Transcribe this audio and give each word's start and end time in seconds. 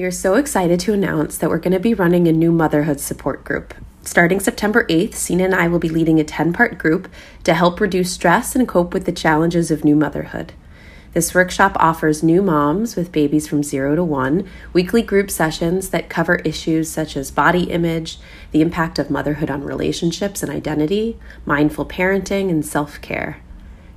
We 0.00 0.06
are 0.06 0.10
so 0.10 0.36
excited 0.36 0.80
to 0.80 0.94
announce 0.94 1.36
that 1.36 1.50
we're 1.50 1.58
going 1.58 1.74
to 1.74 1.78
be 1.78 1.92
running 1.92 2.26
a 2.26 2.32
new 2.32 2.52
motherhood 2.52 3.00
support 3.00 3.44
group. 3.44 3.74
Starting 4.00 4.40
September 4.40 4.86
8th, 4.86 5.12
Sina 5.12 5.44
and 5.44 5.54
I 5.54 5.68
will 5.68 5.78
be 5.78 5.90
leading 5.90 6.18
a 6.18 6.24
10 6.24 6.54
part 6.54 6.78
group 6.78 7.06
to 7.44 7.52
help 7.52 7.80
reduce 7.80 8.10
stress 8.10 8.56
and 8.56 8.66
cope 8.66 8.94
with 8.94 9.04
the 9.04 9.12
challenges 9.12 9.70
of 9.70 9.84
new 9.84 9.94
motherhood. 9.94 10.54
This 11.12 11.34
workshop 11.34 11.76
offers 11.78 12.22
new 12.22 12.40
moms 12.40 12.96
with 12.96 13.12
babies 13.12 13.46
from 13.46 13.62
zero 13.62 13.94
to 13.94 14.02
one 14.02 14.48
weekly 14.72 15.02
group 15.02 15.30
sessions 15.30 15.90
that 15.90 16.08
cover 16.08 16.36
issues 16.36 16.88
such 16.90 17.14
as 17.14 17.30
body 17.30 17.64
image, 17.64 18.18
the 18.52 18.62
impact 18.62 18.98
of 18.98 19.10
motherhood 19.10 19.50
on 19.50 19.62
relationships 19.62 20.42
and 20.42 20.50
identity, 20.50 21.18
mindful 21.44 21.84
parenting, 21.84 22.48
and 22.48 22.64
self 22.64 23.02
care. 23.02 23.42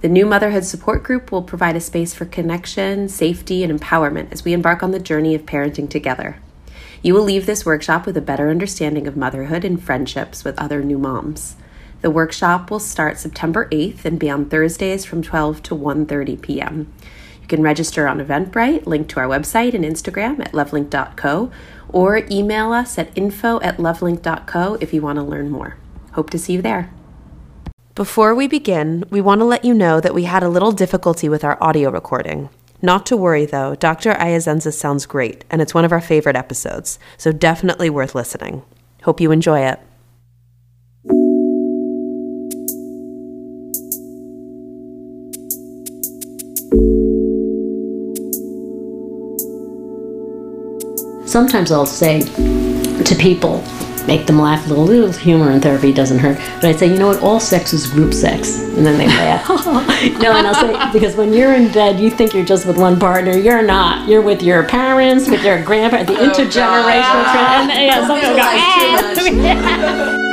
The 0.04 0.09
new 0.09 0.25
Motherhood 0.25 0.65
Support 0.65 1.01
Group 1.04 1.31
will 1.31 1.43
provide 1.43 1.77
a 1.77 1.79
space 1.79 2.13
for 2.13 2.25
connection, 2.25 3.07
safety, 3.07 3.63
and 3.63 3.79
empowerment 3.79 4.33
as 4.33 4.43
we 4.43 4.52
embark 4.52 4.83
on 4.83 4.91
the 4.91 4.99
journey 4.99 5.33
of 5.33 5.45
parenting 5.45 5.89
together. 5.89 6.39
You 7.02 7.13
will 7.13 7.23
leave 7.23 7.45
this 7.45 7.66
workshop 7.66 8.05
with 8.05 8.17
a 8.17 8.21
better 8.21 8.49
understanding 8.49 9.08
of 9.08 9.16
motherhood 9.16 9.63
and 9.63 9.81
friendships 9.81 10.44
with 10.44 10.59
other 10.59 10.84
new 10.84 10.97
moms. 10.97 11.55
The 12.02 12.11
workshop 12.11 12.70
will 12.70 12.81
start 12.81 13.17
September 13.17 13.70
8th 13.70 14.03
and 14.03 14.20
be 14.20 14.30
on 14.30 14.49
Thursdays 14.49 15.05
from 15.05 15.23
12 15.23 15.63
to 15.63 15.73
1:30 15.73 16.41
p.m. 16.41 16.94
You 17.41 17.47
can 17.47 17.61
register 17.61 18.05
on 18.05 18.20
Eventbrite, 18.20 18.85
link 18.85 19.08
to 19.08 19.22
our 19.22 19.27
website 19.27 19.73
and 19.73 19.85
Instagram 19.85 20.41
at 20.41 20.52
lovelink.co, 20.52 21.49
or 21.88 22.17
email 22.30 22.73
us 22.73 22.97
at 22.97 23.17
info 23.17 23.61
at 23.61 23.77
lovelink.co 23.77 24.77
if 24.81 24.94
you 24.94 25.02
want 25.02 25.16
to 25.16 25.23
learn 25.23 25.49
more. 25.49 25.77
Hope 26.11 26.30
to 26.31 26.38
see 26.38 26.52
you 26.52 26.61
there. 26.61 26.91
Before 27.95 28.33
we 28.33 28.47
begin, 28.47 29.03
we 29.11 29.21
want 29.21 29.41
to 29.41 29.45
let 29.45 29.63
you 29.63 29.71
know 29.71 30.02
that 30.02 30.15
we 30.15 30.23
had 30.23 30.41
a 30.41 30.49
little 30.49 30.71
difficulty 30.71 31.29
with 31.29 31.43
our 31.43 31.61
audio 31.61 31.91
recording. 31.91 32.49
Not 32.81 33.05
to 33.05 33.16
worry 33.16 33.45
though, 33.45 33.75
Dr. 33.75 34.13
Iasenza 34.13 34.73
sounds 34.73 35.05
great, 35.05 35.45
and 35.52 35.61
it's 35.61 35.75
one 35.75 35.85
of 35.85 35.91
our 35.91 36.02
favorite 36.02 36.35
episodes, 36.35 36.97
so 37.19 37.31
definitely 37.31 37.91
worth 37.91 38.16
listening. 38.16 38.63
Hope 39.03 39.22
you 39.22 39.31
enjoy 39.31 39.59
it. 39.59 39.80
Sometimes 51.28 51.72
I'll 51.72 51.85
say 51.85 52.22
to 52.22 53.16
people, 53.19 53.63
make 54.08 54.26
them 54.28 54.40
laugh 54.40 54.66
a 54.66 54.70
little. 54.70 54.86
little 54.86 55.12
humor 55.12 55.52
in 55.52 55.62
therapy 55.62 55.94
doesn't 55.94 56.20
hurt. 56.20 56.38
But 56.56 56.66
I 56.66 56.72
say, 56.73 56.88
you 56.88 56.98
know 56.98 57.08
what? 57.08 57.22
All 57.22 57.40
sex 57.40 57.73
is 57.73 57.88
group 57.88 58.14
sex, 58.14 58.59
and 58.59 58.86
then 58.86 58.98
they 58.98 59.08
laugh. 59.08 59.48
no, 60.20 60.34
and 60.34 60.48
I'll 60.48 60.56
say 60.56 60.92
because 60.92 61.16
when 61.16 61.34
you're 61.34 61.54
in 61.54 61.72
bed, 61.72 62.00
you 62.00 62.09
think 62.09 62.34
you're 62.34 62.46
just 62.46 62.66
with 62.66 62.78
one 62.78 63.00
partner. 63.00 63.38
You're 63.38 63.64
not. 63.64 64.08
You're 64.08 64.22
with 64.22 64.42
your 64.42 64.64
parents, 64.64 65.30
with 65.30 65.44
your 65.44 65.62
grandparents, 65.64 66.12
the 66.12 66.20
oh, 66.20 66.30
intergenerational. 66.30 67.31
Trend, 67.31 67.72
and 67.72 67.86
yeah, 67.86 68.08
some 68.08 68.20
people 68.20 69.44
go. 69.44 70.30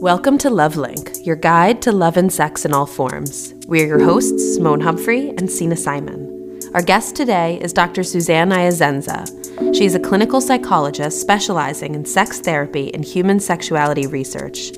Welcome 0.00 0.38
to 0.38 0.48
LoveLink, 0.48 1.26
your 1.26 1.34
guide 1.34 1.82
to 1.82 1.90
love 1.90 2.16
and 2.16 2.32
sex 2.32 2.64
in 2.64 2.72
all 2.72 2.86
forms. 2.86 3.52
We 3.66 3.82
are 3.82 3.86
your 3.86 4.04
hosts, 4.04 4.54
Simone 4.54 4.80
Humphrey 4.80 5.30
and 5.30 5.50
Sina 5.50 5.76
Simon. 5.76 6.60
Our 6.72 6.82
guest 6.82 7.16
today 7.16 7.58
is 7.60 7.72
Dr. 7.72 8.04
Suzanne 8.04 8.50
Iasenza. 8.50 9.26
She 9.74 9.86
is 9.86 9.96
a 9.96 10.00
clinical 10.00 10.40
psychologist 10.40 11.20
specializing 11.20 11.96
in 11.96 12.04
sex 12.04 12.38
therapy 12.38 12.94
and 12.94 13.04
human 13.04 13.40
sexuality 13.40 14.06
research. 14.06 14.70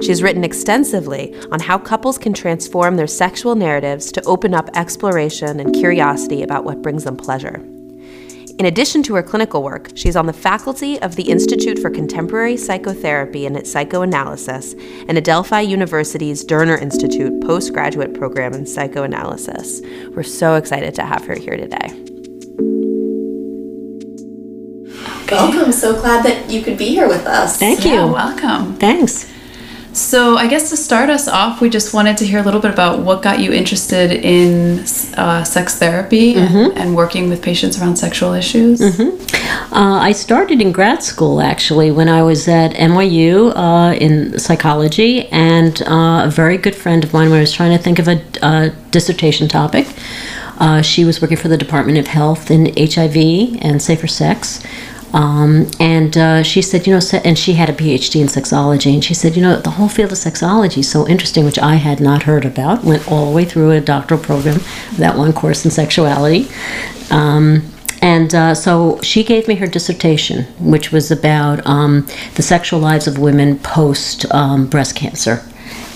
She 0.00 0.08
has 0.08 0.22
written 0.22 0.42
extensively 0.42 1.38
on 1.50 1.60
how 1.60 1.76
couples 1.76 2.16
can 2.16 2.32
transform 2.32 2.96
their 2.96 3.06
sexual 3.06 3.54
narratives 3.54 4.10
to 4.12 4.24
open 4.24 4.54
up 4.54 4.70
exploration 4.74 5.60
and 5.60 5.74
curiosity 5.74 6.42
about 6.42 6.64
what 6.64 6.80
brings 6.80 7.04
them 7.04 7.18
pleasure. 7.18 7.62
In 8.58 8.66
addition 8.66 9.02
to 9.04 9.14
her 9.14 9.22
clinical 9.22 9.62
work, 9.62 9.90
she's 9.94 10.14
on 10.14 10.26
the 10.26 10.32
faculty 10.32 11.00
of 11.00 11.16
the 11.16 11.30
Institute 11.30 11.78
for 11.78 11.90
Contemporary 11.90 12.56
Psychotherapy 12.56 13.46
and 13.46 13.56
its 13.56 13.72
Psychoanalysis 13.72 14.74
and 15.08 15.18
Adelphi 15.18 15.62
University's 15.62 16.44
Derner 16.44 16.80
Institute 16.80 17.42
postgraduate 17.42 18.14
program 18.14 18.52
in 18.52 18.66
psychoanalysis. 18.66 19.80
We're 20.14 20.22
so 20.22 20.54
excited 20.54 20.94
to 20.96 21.02
have 21.02 21.24
her 21.26 21.34
here 21.34 21.56
today. 21.56 21.88
Welcome. 25.30 25.72
So 25.72 25.98
glad 25.98 26.24
that 26.26 26.50
you 26.50 26.60
could 26.62 26.76
be 26.76 26.88
here 26.88 27.08
with 27.08 27.26
us. 27.26 27.56
Thank 27.56 27.84
you. 27.86 27.92
Yeah, 27.92 28.04
welcome. 28.04 28.76
Thanks. 28.76 29.31
So, 29.94 30.38
I 30.38 30.46
guess 30.46 30.70
to 30.70 30.76
start 30.76 31.10
us 31.10 31.28
off, 31.28 31.60
we 31.60 31.68
just 31.68 31.92
wanted 31.92 32.16
to 32.18 32.26
hear 32.26 32.40
a 32.40 32.42
little 32.42 32.60
bit 32.60 32.72
about 32.72 33.00
what 33.00 33.20
got 33.20 33.40
you 33.40 33.52
interested 33.52 34.10
in 34.10 34.80
uh, 35.18 35.44
sex 35.44 35.78
therapy 35.78 36.34
mm-hmm. 36.34 36.78
and 36.78 36.96
working 36.96 37.28
with 37.28 37.42
patients 37.42 37.78
around 37.78 37.96
sexual 37.96 38.32
issues. 38.32 38.80
Mm-hmm. 38.80 39.74
Uh, 39.74 39.98
I 39.98 40.12
started 40.12 40.62
in 40.62 40.72
grad 40.72 41.02
school 41.02 41.42
actually 41.42 41.90
when 41.90 42.08
I 42.08 42.22
was 42.22 42.48
at 42.48 42.72
NYU 42.72 43.52
uh, 43.54 43.94
in 43.94 44.38
psychology, 44.38 45.28
and 45.28 45.82
uh, 45.82 46.22
a 46.24 46.30
very 46.30 46.56
good 46.56 46.74
friend 46.74 47.04
of 47.04 47.12
mine, 47.12 47.28
when 47.28 47.38
I 47.38 47.42
was 47.42 47.52
trying 47.52 47.76
to 47.76 47.82
think 47.82 47.98
of 47.98 48.08
a, 48.08 48.22
a 48.42 48.70
dissertation 48.92 49.46
topic, 49.46 49.86
uh, 50.58 50.80
she 50.80 51.04
was 51.04 51.20
working 51.20 51.36
for 51.36 51.48
the 51.48 51.58
Department 51.58 51.98
of 51.98 52.06
Health 52.06 52.50
in 52.50 52.72
HIV 52.76 53.60
and 53.60 53.82
safer 53.82 54.06
sex. 54.06 54.62
Um, 55.12 55.70
and 55.78 56.16
uh, 56.16 56.42
she 56.42 56.62
said, 56.62 56.86
you 56.86 56.94
know, 56.94 57.00
and 57.24 57.38
she 57.38 57.54
had 57.54 57.68
a 57.68 57.74
PhD 57.74 58.20
in 58.20 58.28
sexology, 58.28 58.94
and 58.94 59.04
she 59.04 59.14
said, 59.14 59.36
you 59.36 59.42
know, 59.42 59.56
the 59.56 59.70
whole 59.70 59.88
field 59.88 60.12
of 60.12 60.18
sexology 60.18 60.78
is 60.78 60.90
so 60.90 61.06
interesting, 61.06 61.44
which 61.44 61.58
I 61.58 61.74
had 61.74 62.00
not 62.00 62.22
heard 62.22 62.44
about. 62.44 62.84
Went 62.84 63.10
all 63.10 63.26
the 63.26 63.32
way 63.32 63.44
through 63.44 63.72
a 63.72 63.80
doctoral 63.80 64.20
program, 64.20 64.60
that 64.94 65.16
one 65.16 65.32
course 65.32 65.64
in 65.64 65.70
sexuality. 65.70 66.48
Um, 67.10 67.70
and 68.00 68.34
uh, 68.34 68.54
so 68.54 69.00
she 69.02 69.22
gave 69.22 69.46
me 69.46 69.54
her 69.56 69.66
dissertation, 69.66 70.44
which 70.58 70.90
was 70.90 71.10
about 71.10 71.64
um, 71.66 72.06
the 72.34 72.42
sexual 72.42 72.80
lives 72.80 73.06
of 73.06 73.18
women 73.18 73.58
post 73.58 74.26
um, 74.34 74.66
breast 74.66 74.96
cancer 74.96 75.44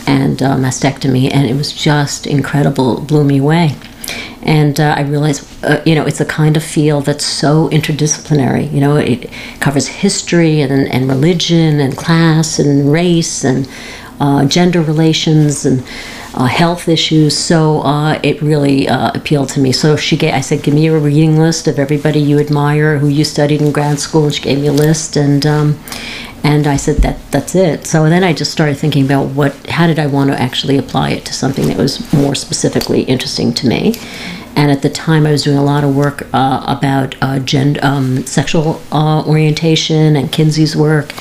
and 0.07 0.41
uh, 0.41 0.57
mastectomy, 0.57 1.33
and 1.33 1.49
it 1.49 1.55
was 1.55 1.73
just 1.73 2.27
incredible, 2.27 3.01
blew 3.01 3.25
me 3.25 3.39
away. 3.39 3.75
And 4.43 4.79
uh, 4.79 4.95
I 4.97 5.01
realized, 5.03 5.47
uh, 5.65 5.83
you 5.85 5.95
know, 5.95 6.07
it's 6.07 6.21
a 6.21 6.25
kind 6.25 6.57
of 6.57 6.63
field 6.63 7.07
that's 7.07 7.25
so 7.25 7.69
interdisciplinary. 7.71 8.73
You 8.73 8.81
know, 8.81 8.97
it 8.97 9.31
covers 9.61 9.89
history 9.89 10.61
and, 10.61 10.73
and 10.73 11.09
religion 11.09 11.81
and 11.81 11.97
class 11.97 12.59
and 12.59 12.93
race 12.93 13.45
and 13.45 13.69
uh, 14.21 14.45
gender 14.47 14.81
relations 14.81 15.67
and 15.67 15.85
uh, 16.37 16.47
health 16.47 16.89
issues. 16.89 17.37
So 17.37 17.81
uh, 17.81 18.21
it 18.23 18.41
really 18.43 18.89
uh, 18.89 19.13
appealed 19.15 19.49
to 19.51 19.61
me. 19.61 19.73
So 19.73 19.97
she 19.97 20.17
gave, 20.17 20.35
I 20.35 20.41
said, 20.41 20.63
give 20.63 20.75
me 20.75 20.87
a 20.87 20.99
reading 20.99 21.39
list 21.39 21.67
of 21.67 21.79
everybody 21.79 22.21
you 22.21 22.39
admire 22.39 22.99
who 22.99 23.09
you 23.09 23.25
studied 23.25 23.63
in 23.63 23.73
grad 23.73 23.99
school, 23.99 24.25
and 24.25 24.35
she 24.35 24.43
gave 24.43 24.61
me 24.61 24.67
a 24.67 24.73
list. 24.73 25.17
And 25.17 25.47
um, 25.47 25.79
and 26.47 26.69
I 26.69 26.77
said 26.77 26.99
that 26.99 27.19
that's 27.33 27.57
it. 27.57 27.87
So 27.87 28.09
then 28.09 28.23
I 28.23 28.33
just 28.33 28.53
started 28.53 28.77
thinking 28.77 29.05
about 29.05 29.31
what, 29.31 29.53
how 29.67 29.89
did 29.89 29.99
I 29.99 30.07
want 30.07 30.31
to 30.31 30.41
actually 30.41 30.79
apply 30.79 31.11
it 31.11 31.25
to 31.25 31.33
something 31.33 31.67
that 31.67 31.77
was 31.77 32.13
more 32.13 32.37
specifically 32.37 33.03
interesting 33.03 33.53
to 33.55 33.67
me. 33.67 33.97
And 34.55 34.71
at 34.71 34.81
the 34.81 34.89
time, 34.89 35.27
I 35.27 35.33
was 35.33 35.43
doing 35.43 35.59
a 35.59 35.65
lot 35.65 35.83
of 35.83 35.97
work 35.97 36.23
uh, 36.33 36.65
about 36.69 37.17
uh, 37.21 37.41
gender, 37.41 37.81
um, 37.83 38.25
sexual 38.27 38.81
uh, 38.93 39.25
orientation 39.27 40.15
and 40.15 40.31
Kinsey's 40.31 40.77
work, 40.77 41.13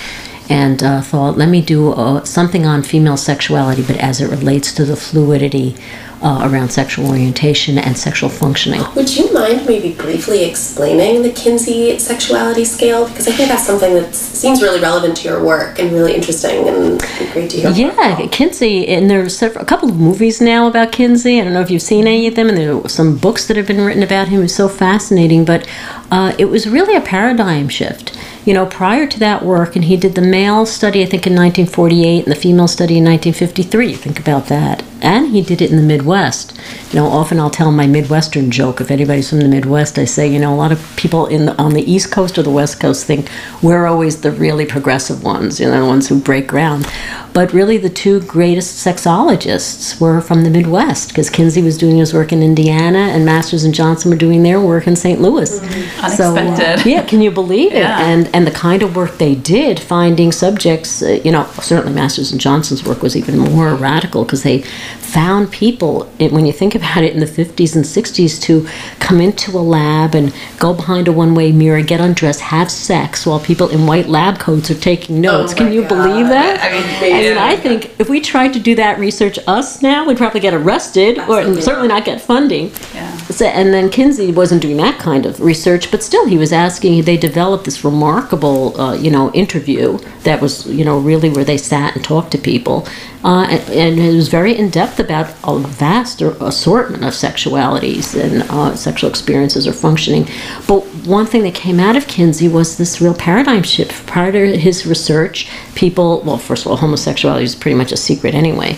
and 0.50 0.83
uh, 0.83 1.01
thought, 1.01 1.38
let 1.38 1.50
me 1.50 1.61
do 1.61 1.91
uh, 1.91 2.23
something 2.23 2.66
on 2.66 2.83
female 2.83 3.17
sexuality, 3.17 3.81
but 3.81 3.97
as 3.97 4.22
it 4.22 4.29
relates 4.29 4.73
to 4.73 4.85
the 4.85 4.95
fluidity 4.95 5.75
uh, 6.22 6.50
around 6.50 6.69
sexual 6.69 7.07
orientation 7.07 7.78
and 7.78 7.97
sexual 7.97 8.29
functioning. 8.29 8.81
Would 8.95 9.16
you 9.16 9.31
mind 9.33 9.66
maybe 9.67 9.94
briefly 9.94 10.44
explaining 10.44 11.21
the 11.21 11.31
Kinsey 11.31 12.00
sexuality 12.00 12.65
scale? 12.65 13.07
Because 13.07 13.27
I 13.27 13.31
think 13.31 13.50
that's 13.50 13.65
something 13.65 13.94
that 13.94 14.15
seems 14.15 14.62
really 14.62 14.80
relevant 14.80 15.18
to 15.18 15.30
your 15.30 15.44
work 15.44 15.77
and 15.77 15.92
really 15.92 16.15
interesting 16.15 16.68
and 16.68 17.00
great 17.33 17.51
to 17.51 17.57
hear. 17.57 17.69
Yeah, 17.71 18.25
Kinsey, 18.31 18.88
and 18.88 19.09
there's 19.09 19.38
several, 19.38 19.63
a 19.63 19.68
couple 19.68 19.89
of 19.89 20.00
movies 20.00 20.41
now 20.41 20.68
about 20.68 20.91
Kinsey. 20.91 21.39
I 21.39 21.44
don't 21.44 21.53
know 21.53 21.62
if 21.62 21.69
you've 21.69 21.81
seen 21.81 22.07
any 22.07 22.27
of 22.27 22.36
them, 22.36 22.50
and 22.50 22.57
there 22.57 22.75
are 22.75 22.89
some 22.89 23.18
books 23.18 23.48
that 23.48 23.57
have 23.57 23.68
been 23.68 23.81
written 23.81 24.03
about 24.03 24.27
him. 24.27 24.41
It's 24.41 24.56
so 24.56 24.68
fascinating. 24.68 25.45
But 25.45 25.68
uh, 26.12 26.33
it 26.39 26.45
was 26.45 26.68
really 26.68 26.95
a 26.95 27.01
paradigm 27.01 27.69
shift. 27.69 28.18
You 28.45 28.53
know, 28.53 28.65
prior 28.68 29.07
to 29.07 29.19
that 29.19 29.44
work, 29.44 29.75
and 29.75 29.86
he 29.86 29.97
did 29.97 30.13
the 30.13 30.21
male 30.21 30.65
study, 30.65 31.01
I 31.01 31.06
think, 31.06 31.25
in 31.25 31.33
1948, 31.33 32.25
and 32.25 32.31
the 32.31 32.39
female 32.39 32.68
study 32.68 32.97
in 32.97 33.03
1953. 33.03 33.94
Think 33.95 34.19
about 34.19 34.47
that. 34.47 34.83
And 35.06 35.28
he 35.28 35.42
did 35.42 35.62
it 35.62 35.69
in 35.69 35.78
the 35.78 35.84
Midwest. 35.84 36.60
You 36.92 37.00
know, 37.00 37.07
often 37.07 37.40
I'll 37.40 37.50
tell 37.50 37.72
my 37.72 37.86
Midwestern 37.86 38.50
joke. 38.50 38.81
If 38.81 38.90
anybody's 38.90 39.30
from 39.30 39.40
the 39.40 39.48
Midwest, 39.48 40.00
I 40.00 40.06
say, 40.06 40.28
you 40.28 40.40
know, 40.40 40.54
a 40.54 40.56
lot 40.56 40.72
of 40.72 40.96
people 40.96 41.28
in 41.28 41.46
the, 41.46 41.56
on 41.62 41.74
the 41.74 41.84
East 41.90 42.12
Coast 42.12 42.38
or 42.38 42.44
the 42.44 42.50
West 42.50 42.80
Coast 42.80 43.06
think 43.06 43.30
we're 43.62 43.86
always 43.86 44.22
the 44.22 44.31
really 44.31 44.66
progressive 44.66 45.24
ones, 45.24 45.60
you 45.60 45.68
know, 45.68 45.81
the 45.81 45.86
ones 45.86 46.10
who 46.10 46.19
break 46.19 46.48
ground. 46.48 46.88
But 47.34 47.52
really, 47.52 47.78
the 47.78 47.90
two 47.90 48.22
greatest 48.22 48.86
sexologists 48.86 50.00
were 50.00 50.22
from 50.22 50.46
the 50.46 50.50
Midwest 50.50 51.10
because 51.10 51.30
Kinsey 51.30 51.62
was 51.62 51.78
doing 51.78 51.98
his 51.98 52.13
work 52.13 52.31
in 52.31 52.42
Indiana, 52.42 52.98
and 52.98 53.25
Masters 53.25 53.66
and 53.66 53.75
Johnson 53.75 54.10
were 54.10 54.18
doing 54.18 54.42
their 54.42 54.62
work 54.62 54.88
in 54.88 54.96
St. 54.96 55.19
Louis. 55.19 55.60
Mm-hmm. 55.60 56.06
Unexpected. 56.06 56.58
So, 56.58 56.90
uh, 56.90 56.94
yeah, 56.96 57.06
can 57.06 57.22
you 57.22 57.31
believe 57.31 57.74
it? 57.74 57.80
Yeah. 57.80 58.00
And 58.00 58.34
and 58.34 58.48
the 58.48 58.51
kind 58.51 58.81
of 58.84 58.96
work 58.96 59.18
they 59.18 59.36
did, 59.36 59.81
finding 59.81 60.31
subjects, 60.31 61.01
uh, 61.01 61.19
you 61.25 61.31
know, 61.31 61.46
certainly 61.62 61.94
Masters 61.94 62.31
and 62.31 62.40
Johnson's 62.40 62.86
work 62.86 63.01
was 63.01 63.18
even 63.18 63.38
more 63.38 63.75
radical 63.75 64.24
because 64.24 64.44
they 64.44 64.63
found 64.95 65.51
people, 65.51 66.12
it, 66.19 66.31
when 66.31 66.45
you 66.45 66.51
think 66.51 66.75
about 66.75 67.03
it, 67.03 67.13
in 67.13 67.19
the 67.19 67.25
50s 67.25 67.75
and 67.75 67.86
60s 67.86 68.42
to 68.44 68.68
come 69.00 69.21
into 69.21 69.51
a 69.51 69.59
lab 69.59 70.15
and 70.15 70.33
go 70.59 70.74
behind 70.74 71.07
a 71.07 71.12
one 71.12 71.36
way 71.36 71.51
mirror, 71.51 71.81
get 71.81 72.01
undressed, 72.01 72.42
have 72.42 72.69
sex 72.71 73.25
while 73.25 73.39
people 73.39 73.69
in 73.69 73.88
white 73.88 74.07
lab 74.07 74.39
coats 74.39 74.69
are 74.69 74.75
taking 74.75 75.21
notes. 75.21 75.53
Oh 75.53 75.57
Can 75.57 75.71
you 75.71 75.83
believe 75.83 76.27
that? 76.27 76.59
I 76.62 76.71
mean, 76.71 77.13
And 77.13 77.36
yeah. 77.36 77.45
I 77.45 77.56
think 77.56 78.00
if 78.00 78.09
we 78.09 78.19
tried 78.19 78.53
to 78.53 78.59
do 78.59 78.75
that 78.75 79.00
research 79.00 79.39
us 79.47 79.81
now, 79.81 80.06
we'd 80.06 80.18
probably 80.18 80.39
get 80.39 80.53
arrested 80.53 81.19
or 81.19 81.62
certainly 81.62 81.88
not 81.88 82.06
get 82.06 82.21
funding. 82.21 82.71
Yeah. 82.94 83.15
So, 83.30 83.45
and 83.45 83.74
then 83.74 83.89
Kinsey 83.89 84.31
wasn't 84.31 84.62
doing 84.62 84.77
that 84.77 85.00
kind 85.00 85.25
of 85.25 85.39
research, 85.39 85.91
but 85.91 86.03
still 86.03 86.27
he 86.27 86.38
was 86.38 86.51
asking. 86.53 87.03
They 87.03 87.18
developed 87.18 87.65
this 87.65 87.83
remarkable, 87.83 88.80
uh, 88.80 88.94
you 88.94 89.09
know, 89.09 89.31
interview 89.31 89.98
that 90.24 90.41
was, 90.41 90.65
you 90.68 90.86
know, 90.86 91.00
really 91.00 91.30
where 91.30 91.44
they 91.44 91.57
sat 91.57 91.95
and 91.95 92.03
talked 92.03 92.31
to 92.31 92.38
people, 92.38 92.88
uh, 93.24 93.48
and, 93.50 93.69
and 93.69 94.00
it 94.00 94.15
was 94.15 94.27
very 94.27 94.56
in 94.56 94.69
depth 94.75 95.00
about 95.00 95.33
a 95.45 95.57
vast 95.57 96.22
assortment 96.22 97.06
of 97.06 97.13
sexualities 97.13 98.13
and 98.22 98.44
uh, 98.50 98.75
sexual 98.75 99.10
experiences 99.10 99.66
or 99.66 99.72
functioning. 99.72 100.27
But 100.68 100.81
one 101.07 101.25
thing 101.25 101.44
that 101.44 101.56
came 101.56 101.80
out 101.80 101.95
of 101.95 102.07
Kinsey 102.07 102.50
was 102.50 102.77
this 102.77 103.00
real 103.00 103.13
paradigm 103.13 103.63
shift. 103.63 104.06
Prior 104.06 104.33
to 104.33 104.57
his 104.57 104.86
research, 104.86 105.50
people, 105.75 106.22
well, 106.25 106.38
first 106.38 106.66
of 106.66 106.72
all, 106.72 106.77
homosexuality 106.77 107.45
is 107.45 107.56
pretty 107.56 107.77
much 107.77 107.94
a 107.94 107.98
secret 107.98 108.36
anyway, 108.36 108.77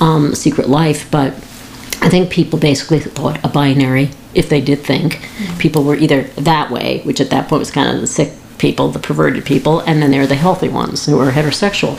um, 0.00 0.34
secret 0.34 0.68
life, 0.68 1.10
but 1.10 1.32
I 2.02 2.10
think 2.10 2.30
people 2.30 2.58
basically 2.58 3.00
thought 3.00 3.42
a 3.42 3.48
binary, 3.48 4.10
if 4.34 4.50
they 4.50 4.60
did 4.60 4.80
think. 4.80 5.26
People 5.58 5.82
were 5.82 5.96
either 5.96 6.24
that 6.24 6.70
way, 6.70 7.00
which 7.04 7.22
at 7.22 7.30
that 7.30 7.48
point 7.48 7.60
was 7.60 7.70
kind 7.70 7.88
of 7.88 8.02
the 8.02 8.06
sick 8.06 8.34
people, 8.58 8.90
the 8.90 8.98
perverted 8.98 9.46
people, 9.46 9.80
and 9.80 10.02
then 10.02 10.10
there 10.10 10.20
were 10.20 10.26
the 10.26 10.34
healthy 10.34 10.68
ones 10.68 11.06
who 11.06 11.16
were 11.16 11.30
heterosexual. 11.30 11.96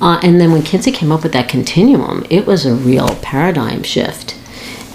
Uh, 0.00 0.20
and 0.22 0.40
then 0.40 0.52
when 0.52 0.62
Kinsey 0.62 0.92
came 0.92 1.10
up 1.10 1.22
with 1.22 1.32
that 1.32 1.48
continuum, 1.48 2.24
it 2.30 2.46
was 2.46 2.64
a 2.64 2.74
real 2.74 3.16
paradigm 3.22 3.82
shift. 3.82 4.36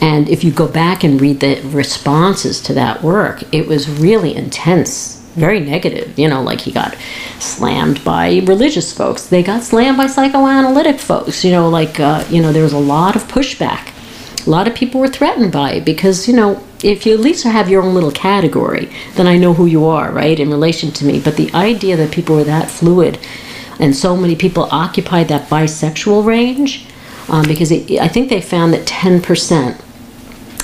And 0.01 0.27
if 0.27 0.43
you 0.43 0.51
go 0.51 0.67
back 0.67 1.03
and 1.03 1.19
read 1.19 1.39
the 1.39 1.61
responses 1.61 2.61
to 2.63 2.73
that 2.73 3.01
work, 3.01 3.43
it 3.53 3.67
was 3.67 3.89
really 3.89 4.35
intense, 4.35 5.15
very 5.35 5.59
negative. 5.59 6.17
You 6.19 6.27
know, 6.27 6.41
like 6.41 6.61
he 6.61 6.71
got 6.71 6.97
slammed 7.39 8.03
by 8.03 8.41
religious 8.45 8.91
folks, 8.91 9.27
they 9.27 9.43
got 9.43 9.63
slammed 9.63 9.97
by 9.97 10.07
psychoanalytic 10.07 10.99
folks. 10.99 11.43
You 11.43 11.51
know, 11.51 11.69
like, 11.69 11.99
uh, 11.99 12.25
you 12.29 12.41
know, 12.41 12.51
there 12.51 12.63
was 12.63 12.73
a 12.73 12.79
lot 12.79 13.15
of 13.15 13.23
pushback. 13.23 13.89
A 14.45 14.49
lot 14.49 14.67
of 14.67 14.75
people 14.75 14.99
were 14.99 15.07
threatened 15.07 15.53
by 15.53 15.71
it 15.71 15.85
because, 15.85 16.27
you 16.27 16.35
know, 16.35 16.61
if 16.83 17.05
you 17.05 17.13
at 17.13 17.21
least 17.21 17.45
have 17.45 17.69
your 17.69 17.81
own 17.81 17.93
little 17.93 18.11
category, 18.11 18.91
then 19.15 19.25
I 19.25 19.37
know 19.37 19.53
who 19.53 19.65
you 19.65 19.85
are, 19.85 20.11
right, 20.11 20.37
in 20.37 20.49
relation 20.49 20.91
to 20.91 21.05
me. 21.05 21.21
But 21.21 21.37
the 21.37 21.49
idea 21.53 21.95
that 21.95 22.11
people 22.11 22.35
were 22.35 22.43
that 22.43 22.69
fluid 22.69 23.19
and 23.79 23.95
so 23.95 24.15
many 24.15 24.35
people 24.35 24.67
occupied 24.71 25.27
that 25.29 25.49
bisexual 25.49 26.25
range, 26.25 26.85
um, 27.29 27.45
because 27.47 27.71
it, 27.71 27.99
I 27.99 28.07
think 28.07 28.29
they 28.29 28.41
found 28.41 28.73
that 28.73 28.85
10% 28.85 29.79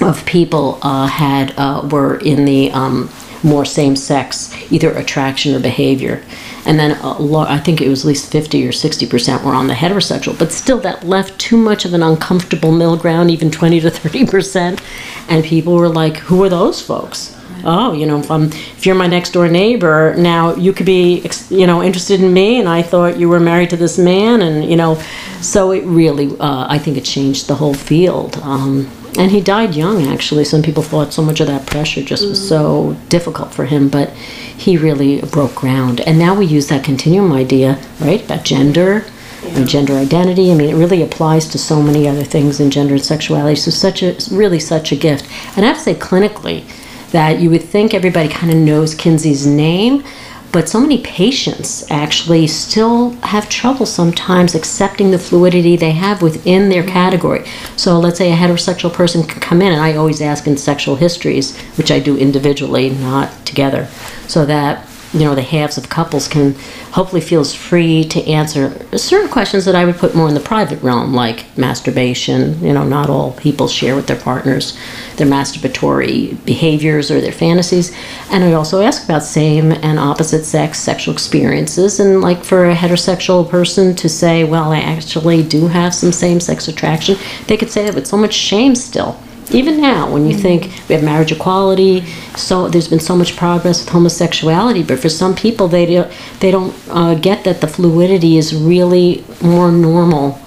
of 0.01 0.25
people 0.25 0.79
uh, 0.81 1.07
had 1.07 1.53
uh, 1.57 1.88
were 1.91 2.17
in 2.17 2.45
the 2.45 2.71
um, 2.71 3.09
more 3.44 3.65
same-sex 3.65 4.53
either 4.71 4.91
attraction 4.91 5.56
or 5.56 5.59
behavior. 5.59 6.23
And 6.65 6.77
then 6.77 6.91
i 7.01 7.57
think 7.57 7.81
it 7.81 7.88
was 7.88 8.01
at 8.01 8.07
least 8.07 8.31
50 8.31 8.67
or 8.67 8.71
60 8.71 9.07
percent 9.07 9.44
were 9.44 9.53
on 9.53 9.67
the 9.67 9.73
heterosexual 9.73 10.38
but 10.38 10.51
still 10.51 10.77
that 10.81 11.03
left 11.05 11.39
too 11.39 11.57
much 11.57 11.85
of 11.85 11.94
an 11.94 12.03
uncomfortable 12.03 12.71
middle 12.71 12.97
ground 12.97 13.31
even 13.31 13.50
20 13.50 13.79
to 13.79 13.89
30 13.89 14.25
percent. 14.27 14.81
And 15.29 15.44
people 15.44 15.75
were 15.75 15.89
like 15.89 16.17
who 16.17 16.44
are 16.44 16.50
those 16.50 16.81
folks 16.81 17.38
oh 17.63 17.94
you 17.94 18.06
know 18.06 18.19
if 18.19 18.29
i'm 18.31 18.45
if 18.45 18.85
you're 18.85 18.95
my 18.95 19.07
next 19.07 19.31
door 19.31 19.47
neighbor 19.47 20.15
now 20.17 20.56
you 20.56 20.73
could 20.73 20.85
be 20.85 21.27
you 21.50 21.67
know 21.67 21.81
interested 21.83 22.21
in 22.21 22.33
me 22.33 22.59
and 22.59 22.67
i 22.69 22.81
thought 22.81 23.17
you 23.17 23.27
were 23.27 23.39
married 23.39 23.69
to 23.69 23.77
this 23.77 23.97
man 23.97 24.41
and 24.41 24.69
you 24.69 24.75
know 24.75 24.95
so 25.41 25.71
it 25.71 25.83
really 25.85 26.27
uh, 26.39 26.65
i 26.69 26.77
think 26.77 26.97
it 26.97 27.06
changed 27.06 27.47
the 27.47 27.56
whole 27.56 27.73
field. 27.73 28.38
Um, 28.38 28.89
and 29.17 29.31
he 29.31 29.41
died 29.41 29.75
young 29.75 30.03
actually. 30.03 30.45
Some 30.45 30.61
people 30.61 30.83
thought 30.83 31.13
so 31.13 31.21
much 31.23 31.39
of 31.39 31.47
that 31.47 31.65
pressure 31.65 32.03
just 32.03 32.27
was 32.27 32.47
so 32.47 32.95
difficult 33.09 33.53
for 33.53 33.65
him 33.65 33.89
but 33.89 34.12
he 34.12 34.77
really 34.77 35.21
broke 35.21 35.55
ground. 35.55 36.01
And 36.01 36.19
now 36.19 36.35
we 36.35 36.45
use 36.45 36.67
that 36.67 36.83
continuum 36.83 37.31
idea 37.33 37.79
right 38.00 38.23
about 38.23 38.45
gender 38.45 39.05
and 39.44 39.67
gender 39.67 39.94
identity. 39.94 40.51
I 40.51 40.55
mean 40.55 40.69
it 40.69 40.75
really 40.75 41.01
applies 41.01 41.47
to 41.50 41.57
so 41.57 41.81
many 41.81 42.07
other 42.07 42.23
things 42.23 42.59
in 42.59 42.69
gender 42.69 42.94
and 42.94 43.03
sexuality. 43.03 43.55
So 43.55 43.71
such 43.71 44.03
a 44.03 44.15
really 44.31 44.59
such 44.59 44.91
a 44.91 44.95
gift. 44.95 45.25
And 45.55 45.65
i 45.65 45.69
have 45.69 45.77
to 45.77 45.83
say 45.83 45.95
clinically 45.95 46.69
that 47.11 47.39
you 47.39 47.50
would 47.50 47.63
think 47.63 47.94
everybody 47.94 48.29
kind 48.29 48.51
of 48.51 48.57
knows 48.57 48.95
kinsey's 48.95 49.45
name 49.45 50.03
but 50.51 50.67
so 50.67 50.79
many 50.79 51.01
patients 51.01 51.85
actually 51.91 52.47
still 52.47 53.11
have 53.21 53.50
trouble 53.50 53.85
sometimes 53.85 54.56
accepting 54.56 55.11
the 55.11 55.19
fluidity 55.19 55.75
they 55.75 55.91
have 55.91 56.21
within 56.21 56.69
their 56.69 56.81
mm-hmm. 56.81 56.91
category. 56.91 57.45
So 57.75 58.00
let's 58.00 58.17
say 58.17 58.31
a 58.31 58.35
heterosexual 58.35 58.91
person 58.91 59.23
can 59.23 59.39
come 59.41 59.61
in, 59.61 59.71
and 59.71 59.81
I 59.81 59.95
always 59.95 60.21
ask 60.21 60.47
in 60.47 60.57
sexual 60.57 60.95
histories, 60.95 61.57
which 61.77 61.91
I 61.91 62.00
do 62.00 62.17
individually, 62.17 62.89
not 62.89 63.45
together, 63.45 63.88
so 64.27 64.45
that 64.45 64.88
you 65.13 65.21
know 65.21 65.35
the 65.35 65.41
halves 65.41 65.77
of 65.77 65.89
couples 65.89 66.27
can 66.27 66.56
hopefully 66.91 67.21
feel 67.21 67.41
as 67.41 67.53
free 67.53 68.03
to 68.06 68.23
answer 68.27 68.97
certain 68.97 69.29
questions 69.29 69.65
that 69.65 69.75
I 69.75 69.85
would 69.85 69.97
put 69.97 70.15
more 70.15 70.27
in 70.27 70.33
the 70.33 70.39
private 70.39 70.81
realm, 70.83 71.13
like 71.13 71.45
masturbation. 71.57 72.63
You 72.63 72.73
know, 72.73 72.83
not 72.83 73.09
all 73.09 73.31
people 73.33 73.67
share 73.67 73.95
with 73.95 74.07
their 74.07 74.19
partners 74.19 74.77
their 75.17 75.27
masturbatory 75.27 76.44
behaviors 76.45 77.11
or 77.11 77.21
their 77.21 77.31
fantasies. 77.31 77.95
And 78.31 78.44
I 78.44 78.53
also 78.53 78.81
ask 78.81 79.03
about 79.03 79.23
same 79.23 79.71
and 79.71 80.00
opposite 80.00 80.45
sex 80.45 80.79
sexual 80.79 81.13
experiences. 81.13 82.00
And 82.00 82.21
like 82.21 82.44
for 82.44 82.69
a 82.69 82.75
heterosexual 82.75 83.47
person 83.47 83.95
to 83.97 84.09
say, 84.09 84.44
well, 84.44 84.71
I 84.71 84.79
actually 84.79 85.44
do 85.44 85.67
have 85.67 85.94
some 85.94 86.12
same 86.12 86.39
sex 86.39 86.67
attraction, 86.67 87.17
they 87.47 87.57
could 87.57 87.69
say 87.69 87.83
that 87.85 87.95
with 87.95 88.07
so 88.07 88.17
much 88.17 88.33
shame 88.33 88.75
still. 88.75 89.19
Even 89.51 89.81
now, 89.81 90.12
when 90.12 90.28
you 90.28 90.38
think 90.38 90.66
we 90.88 90.96
have 90.96 91.04
marriage 91.04 91.31
equality, 91.31 92.06
so 92.36 92.68
there's 92.68 92.88
been 92.88 93.00
so 93.00 93.16
much 93.16 93.36
progress 93.36 93.84
with 93.84 93.90
homosexuality, 93.90 94.84
but 94.84 95.00
for 95.00 95.10
some 95.10 95.34
people, 95.34 95.68
they 95.68 95.86
don't, 95.86 96.12
they 96.40 96.51
don't 96.51 96.75
uh, 96.90 97.16
get 97.16 97.44
that 97.46 97.60
the 97.60 97.68
fluidity 97.68 98.38
is 98.38 98.54
really 98.54 99.24
more 99.42 99.72
normal 99.72 100.40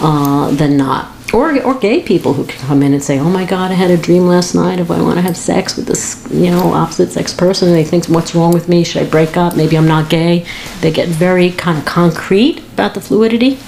uh, 0.00 0.50
than 0.52 0.76
not. 0.76 1.10
Or, 1.32 1.60
or 1.62 1.74
gay 1.74 2.00
people 2.00 2.34
who 2.34 2.44
can 2.44 2.60
come 2.60 2.80
in 2.84 2.92
and 2.92 3.02
say, 3.02 3.18
"Oh 3.18 3.28
my 3.28 3.44
God, 3.44 3.72
I 3.72 3.74
had 3.74 3.90
a 3.90 3.96
dream 3.96 4.28
last 4.28 4.54
night 4.54 4.78
of 4.78 4.92
I 4.92 5.02
want 5.02 5.16
to 5.16 5.22
have 5.22 5.36
sex 5.36 5.76
with 5.76 5.86
this, 5.86 6.24
you 6.30 6.48
know, 6.48 6.72
opposite 6.72 7.10
sex 7.10 7.34
person." 7.34 7.68
And 7.68 7.76
they 7.76 7.82
think, 7.82 8.06
"What's 8.06 8.36
wrong 8.36 8.52
with 8.52 8.68
me? 8.68 8.84
Should 8.84 9.02
I 9.02 9.10
break 9.10 9.36
up? 9.36 9.56
Maybe 9.56 9.76
I'm 9.76 9.88
not 9.88 10.08
gay." 10.08 10.46
They 10.80 10.92
get 10.92 11.08
very 11.08 11.50
kind 11.50 11.76
of 11.76 11.84
concrete 11.86 12.60
about 12.74 12.94
the 12.94 13.00
fluidity. 13.00 13.58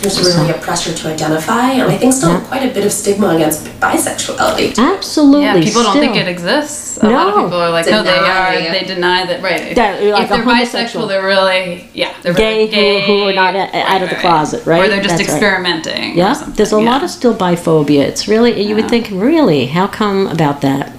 There's 0.00 0.18
really 0.36 0.50
a 0.50 0.54
pressure 0.54 0.94
to 0.94 1.08
identify, 1.12 1.72
and 1.72 1.90
I 1.90 1.96
think 1.96 2.12
still 2.12 2.30
Yeah. 2.30 2.40
quite 2.40 2.62
a 2.62 2.72
bit 2.72 2.84
of 2.86 2.92
stigma 2.92 3.30
against 3.34 3.64
bisexuality. 3.80 4.78
Absolutely. 4.78 5.42
Yeah, 5.42 5.60
people 5.60 5.82
don't 5.82 5.98
think 5.98 6.16
it 6.16 6.28
exists. 6.28 6.98
A 7.02 7.08
lot 7.08 7.28
of 7.28 7.34
No. 7.36 7.42
people 7.44 7.60
are 7.60 7.70
like, 7.70 7.86
no, 7.90 8.02
they 8.04 8.14
Deny. 8.14 8.56
are. 8.56 8.70
They 8.72 8.84
deny 8.86 9.26
that. 9.26 9.42
Right. 9.42 9.74
That, 9.74 10.02
like, 10.02 10.22
if 10.24 10.28
they're 10.28 10.42
bisexual, 10.44 11.08
they're 11.08 11.24
really 11.24 11.88
yeah, 11.94 12.10
they're 12.22 12.32
Gay 12.32 12.58
really 12.58 12.66
who- 12.66 12.72
gay 12.72 13.00
who 13.06 13.28
are 13.28 13.32
not 13.32 13.54
a- 13.56 13.74
out 13.92 14.02
of 14.02 14.08
the 14.10 14.14
closet, 14.16 14.62
right? 14.66 14.84
Or 14.84 14.88
they're 14.88 15.02
just 15.02 15.16
That's 15.18 15.28
experimenting. 15.28 16.12
or 16.12 16.16
Yeah, 16.16 16.32
something, 16.32 16.54
there's 16.54 16.72
a 16.72 16.80
yeah. 16.80 16.90
lot 16.90 17.02
of 17.02 17.10
still 17.10 17.34
biphobia. 17.34 18.02
It's 18.02 18.28
really 18.28 18.60
you 18.62 18.74
would 18.76 18.88
think 18.88 19.08
really 19.10 19.66
how 19.66 19.86
come 19.88 20.26
about 20.28 20.60
that? 20.60 20.92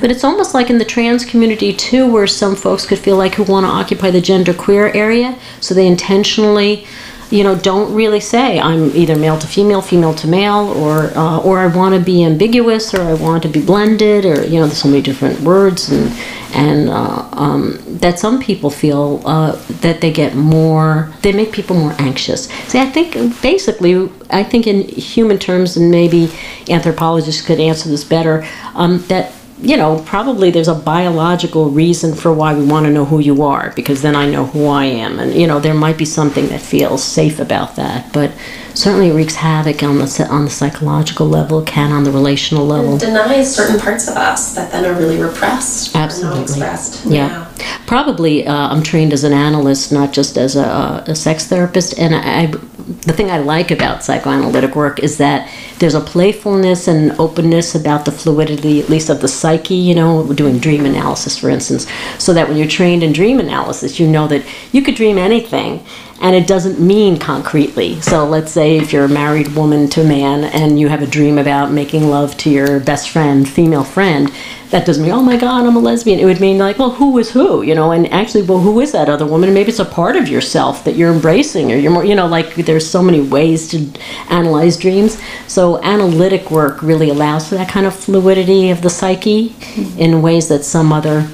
But 0.00 0.10
it's 0.10 0.24
almost 0.24 0.52
like 0.52 0.68
in 0.68 0.78
the 0.78 0.84
trans 0.84 1.24
community 1.24 1.72
too, 1.72 2.06
where 2.06 2.26
some 2.26 2.54
folks 2.56 2.84
could 2.84 2.98
feel 2.98 3.16
like 3.16 3.36
who 3.36 3.44
want 3.44 3.64
to 3.66 3.70
occupy 3.72 4.10
the 4.10 4.20
gender 4.20 4.52
queer 4.52 4.90
area, 4.94 5.36
so 5.60 5.74
they 5.74 5.86
intentionally, 5.86 6.84
you 7.32 7.42
know, 7.42 7.56
don't 7.56 7.94
really 7.94 8.20
say 8.20 8.60
I'm 8.60 8.94
either 8.94 9.16
male 9.16 9.38
to 9.38 9.46
female, 9.46 9.80
female 9.80 10.14
to 10.16 10.28
male, 10.28 10.68
or 10.76 11.10
uh, 11.16 11.40
or 11.40 11.58
I 11.60 11.66
want 11.66 11.94
to 11.94 12.00
be 12.00 12.22
ambiguous, 12.22 12.92
or 12.92 13.00
I 13.00 13.14
want 13.14 13.42
to 13.44 13.48
be 13.48 13.64
blended, 13.64 14.26
or 14.26 14.44
you 14.44 14.60
know, 14.60 14.66
there's 14.66 14.82
so 14.82 14.88
many 14.88 15.00
different 15.00 15.40
words 15.40 15.90
and 15.90 16.12
and 16.54 16.90
uh, 16.90 17.26
um, 17.32 17.78
that 17.86 18.18
some 18.18 18.38
people 18.38 18.68
feel 18.68 19.22
uh, 19.24 19.52
that 19.80 20.02
they 20.02 20.12
get 20.12 20.34
more, 20.34 21.10
they 21.22 21.32
make 21.32 21.52
people 21.52 21.74
more 21.74 21.94
anxious. 21.98 22.48
See, 22.68 22.78
I 22.78 22.84
think 22.84 23.14
basically, 23.40 24.10
I 24.28 24.44
think 24.44 24.66
in 24.66 24.82
human 24.88 25.38
terms, 25.38 25.78
and 25.78 25.90
maybe 25.90 26.30
anthropologists 26.68 27.40
could 27.40 27.60
answer 27.60 27.88
this 27.88 28.04
better, 28.04 28.46
um, 28.74 28.98
that 29.08 29.32
you 29.62 29.76
know, 29.76 30.02
probably 30.04 30.50
there's 30.50 30.66
a 30.66 30.74
biological 30.74 31.70
reason 31.70 32.14
for 32.14 32.32
why 32.32 32.52
we 32.52 32.64
want 32.64 32.84
to 32.84 32.92
know 32.92 33.04
who 33.04 33.20
you 33.20 33.42
are 33.44 33.72
because 33.76 34.02
then 34.02 34.16
I 34.16 34.28
know 34.28 34.46
who 34.46 34.66
I 34.66 34.86
am. 34.86 35.20
And, 35.20 35.32
you 35.32 35.46
know, 35.46 35.60
there 35.60 35.72
might 35.72 35.96
be 35.96 36.04
something 36.04 36.48
that 36.48 36.60
feels 36.60 37.04
safe 37.04 37.38
about 37.38 37.76
that. 37.76 38.12
But 38.12 38.32
certainly 38.74 39.10
it 39.10 39.14
wreaks 39.14 39.36
havoc 39.36 39.84
on 39.84 39.98
the, 39.98 40.28
on 40.28 40.44
the 40.44 40.50
psychological 40.50 41.28
level, 41.28 41.62
can 41.62 41.92
on 41.92 42.02
the 42.02 42.10
relational 42.10 42.66
level. 42.66 42.96
It 42.96 43.02
denies 43.02 43.54
certain 43.54 43.78
parts 43.78 44.08
of 44.08 44.16
us 44.16 44.52
that 44.56 44.72
then 44.72 44.84
are 44.84 44.98
really 44.98 45.22
repressed. 45.22 45.94
Absolutely. 45.94 46.42
expressed. 46.42 47.06
Yeah. 47.06 47.48
yeah. 47.56 47.78
Probably 47.86 48.44
uh, 48.44 48.68
I'm 48.68 48.82
trained 48.82 49.12
as 49.12 49.22
an 49.22 49.32
analyst, 49.32 49.92
not 49.92 50.12
just 50.12 50.36
as 50.36 50.56
a, 50.56 51.04
a 51.06 51.14
sex 51.14 51.46
therapist. 51.46 51.96
And 52.00 52.16
I, 52.16 52.52
the 52.82 53.12
thing 53.12 53.30
I 53.30 53.38
like 53.38 53.70
about 53.70 54.04
psychoanalytic 54.04 54.76
work 54.76 55.00
is 55.00 55.18
that 55.18 55.50
there's 55.78 55.94
a 55.94 56.00
playfulness 56.00 56.88
and 56.88 57.12
openness 57.18 57.74
about 57.74 58.04
the 58.04 58.12
fluidity, 58.12 58.80
at 58.80 58.88
least 58.88 59.08
of 59.08 59.20
the 59.20 59.28
psyche. 59.28 59.74
You 59.74 59.94
know, 59.94 60.32
doing 60.32 60.58
dream 60.58 60.84
analysis, 60.84 61.38
for 61.38 61.50
instance, 61.50 61.86
so 62.18 62.32
that 62.34 62.48
when 62.48 62.56
you're 62.56 62.68
trained 62.68 63.02
in 63.02 63.12
dream 63.12 63.40
analysis, 63.40 63.98
you 63.98 64.06
know 64.06 64.26
that 64.28 64.44
you 64.72 64.82
could 64.82 64.94
dream 64.94 65.18
anything 65.18 65.84
and 66.22 66.36
it 66.36 66.46
doesn't 66.46 66.78
mean 66.78 67.18
concretely. 67.18 68.00
So 68.00 68.24
let's 68.24 68.52
say 68.52 68.78
if 68.78 68.92
you're 68.92 69.04
a 69.04 69.08
married 69.08 69.56
woman 69.56 69.88
to 69.90 70.02
a 70.02 70.04
man 70.04 70.44
and 70.44 70.78
you 70.78 70.88
have 70.88 71.02
a 71.02 71.06
dream 71.06 71.36
about 71.36 71.72
making 71.72 72.08
love 72.08 72.36
to 72.38 72.50
your 72.50 72.78
best 72.78 73.10
friend, 73.10 73.46
female 73.46 73.82
friend, 73.82 74.32
that 74.72 74.86
doesn't 74.86 75.02
mean, 75.02 75.12
oh 75.12 75.22
my 75.22 75.36
God, 75.36 75.66
I'm 75.66 75.76
a 75.76 75.78
lesbian. 75.78 76.18
It 76.18 76.24
would 76.24 76.40
mean 76.40 76.56
like, 76.56 76.78
well, 76.78 76.92
who 76.92 77.18
is 77.18 77.30
who, 77.30 77.60
you 77.60 77.74
know? 77.74 77.92
And 77.92 78.10
actually, 78.10 78.42
well, 78.42 78.58
who 78.58 78.80
is 78.80 78.92
that 78.92 79.06
other 79.06 79.26
woman? 79.26 79.50
And 79.50 79.54
maybe 79.54 79.68
it's 79.68 79.78
a 79.78 79.84
part 79.84 80.16
of 80.16 80.28
yourself 80.28 80.82
that 80.84 80.96
you're 80.96 81.12
embracing, 81.12 81.70
or 81.70 81.76
you're 81.76 81.92
more, 81.92 82.06
you 82.06 82.14
know, 82.14 82.26
like 82.26 82.54
there's 82.54 82.88
so 82.88 83.02
many 83.02 83.20
ways 83.20 83.68
to 83.68 83.86
analyze 84.30 84.78
dreams. 84.78 85.20
So 85.46 85.82
analytic 85.82 86.50
work 86.50 86.82
really 86.82 87.10
allows 87.10 87.50
for 87.50 87.56
that 87.56 87.68
kind 87.68 87.84
of 87.84 87.94
fluidity 87.94 88.70
of 88.70 88.80
the 88.80 88.88
psyche 88.88 89.54
in 89.98 90.22
ways 90.22 90.48
that 90.48 90.64
some 90.64 90.90
other 90.90 91.28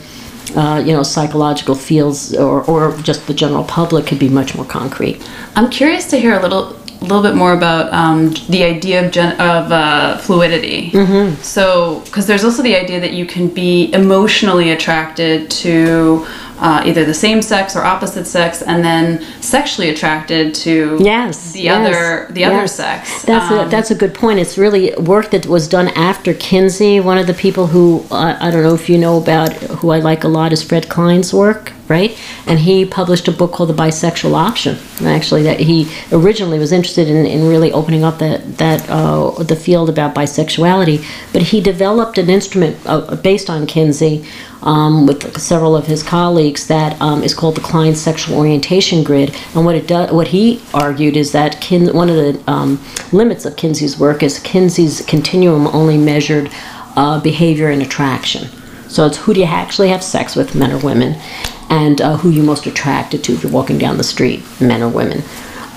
uh, 0.56 0.82
you 0.84 0.92
know, 0.92 1.02
psychological 1.02 1.74
fields 1.74 2.34
or, 2.34 2.64
or 2.64 2.96
just 3.02 3.26
the 3.26 3.34
general 3.34 3.64
public 3.64 4.06
could 4.06 4.18
be 4.18 4.30
much 4.30 4.56
more 4.56 4.64
concrete. 4.64 5.22
I'm 5.54 5.70
curious 5.70 6.08
to 6.10 6.18
hear 6.18 6.34
a 6.34 6.42
little 6.42 6.76
a 7.00 7.04
little 7.04 7.22
bit 7.22 7.34
more 7.34 7.52
about 7.52 7.92
um, 7.92 8.30
the 8.48 8.64
idea 8.64 9.06
of, 9.06 9.12
gen- 9.12 9.40
of 9.40 9.70
uh, 9.70 10.18
fluidity. 10.18 10.90
Mm-hmm. 10.90 11.40
So, 11.42 12.00
because 12.06 12.26
there's 12.26 12.44
also 12.44 12.62
the 12.62 12.74
idea 12.74 13.00
that 13.00 13.12
you 13.12 13.24
can 13.24 13.48
be 13.48 13.92
emotionally 13.92 14.70
attracted 14.72 15.50
to 15.50 16.26
uh, 16.58 16.82
either 16.84 17.04
the 17.04 17.14
same 17.14 17.40
sex 17.42 17.76
or 17.76 17.82
opposite 17.82 18.26
sex, 18.26 18.62
and 18.62 18.84
then 18.84 19.22
sexually 19.40 19.90
attracted 19.90 20.54
to 20.54 20.98
yes, 21.00 21.52
the 21.52 21.62
yes, 21.62 21.76
other 21.76 22.32
the 22.32 22.40
yes. 22.40 22.52
other 22.52 22.68
sex. 22.68 23.22
That's 23.24 23.50
um, 23.50 23.66
a, 23.66 23.70
that's 23.70 23.90
a 23.90 23.94
good 23.94 24.14
point. 24.14 24.38
It's 24.38 24.58
really 24.58 24.94
work 24.96 25.30
that 25.30 25.46
was 25.46 25.68
done 25.68 25.88
after 25.88 26.34
Kinsey. 26.34 27.00
One 27.00 27.18
of 27.18 27.26
the 27.26 27.34
people 27.34 27.68
who 27.68 28.04
uh, 28.10 28.36
I 28.40 28.50
don't 28.50 28.62
know 28.62 28.74
if 28.74 28.88
you 28.88 28.98
know 28.98 29.18
about, 29.18 29.52
who 29.52 29.90
I 29.90 30.00
like 30.00 30.24
a 30.24 30.28
lot, 30.28 30.52
is 30.52 30.62
Fred 30.62 30.88
Klein's 30.88 31.32
work 31.32 31.72
right? 31.88 32.18
And 32.46 32.58
he 32.58 32.84
published 32.84 33.28
a 33.28 33.32
book 33.32 33.52
called 33.52 33.70
The 33.70 33.74
Bisexual 33.74 34.34
Option. 34.34 34.76
Actually, 35.02 35.42
that 35.44 35.58
he 35.60 35.90
originally 36.12 36.58
was 36.58 36.70
interested 36.70 37.08
in, 37.08 37.26
in 37.26 37.48
really 37.48 37.72
opening 37.72 38.04
up 38.04 38.18
that 38.18 38.58
that 38.58 38.88
uh, 38.90 39.42
the 39.42 39.56
field 39.56 39.88
about 39.88 40.14
bisexuality, 40.14 41.04
but 41.32 41.42
he 41.42 41.60
developed 41.60 42.18
an 42.18 42.28
instrument 42.28 42.76
uh, 42.86 43.16
based 43.16 43.48
on 43.48 43.66
Kinsey 43.66 44.24
um, 44.62 45.06
with 45.06 45.38
several 45.40 45.76
of 45.76 45.86
his 45.86 46.02
colleagues 46.02 46.66
that 46.66 47.00
um, 47.00 47.22
is 47.22 47.34
called 47.34 47.56
the 47.56 47.60
Klein 47.60 47.94
Sexual 47.94 48.36
Orientation 48.36 49.04
Grid. 49.04 49.34
And 49.54 49.64
what 49.64 49.74
it 49.74 49.86
does, 49.86 50.10
what 50.12 50.28
he 50.28 50.60
argued 50.74 51.16
is 51.16 51.32
that 51.32 51.60
Kin- 51.60 51.94
one 51.94 52.08
of 52.08 52.16
the 52.16 52.42
um, 52.50 52.80
limits 53.12 53.44
of 53.44 53.56
Kinsey's 53.56 53.98
work 53.98 54.22
is 54.22 54.38
Kinsey's 54.40 55.04
continuum 55.06 55.66
only 55.68 55.96
measured 55.96 56.50
uh, 56.96 57.20
behavior 57.20 57.70
and 57.70 57.82
attraction. 57.82 58.48
So 58.88 59.06
it's 59.06 59.18
who 59.18 59.34
do 59.34 59.40
you 59.40 59.46
actually 59.46 59.88
have 59.88 60.02
sex 60.02 60.34
with, 60.34 60.54
men 60.54 60.72
or 60.72 60.78
women, 60.78 61.20
and 61.68 62.00
uh, 62.00 62.16
who 62.16 62.30
you're 62.30 62.44
most 62.44 62.66
attracted 62.66 63.22
to 63.24 63.34
if 63.34 63.42
you're 63.42 63.52
walking 63.52 63.78
down 63.78 63.98
the 63.98 64.04
street, 64.04 64.42
men 64.60 64.82
or 64.82 64.88
women. 64.88 65.22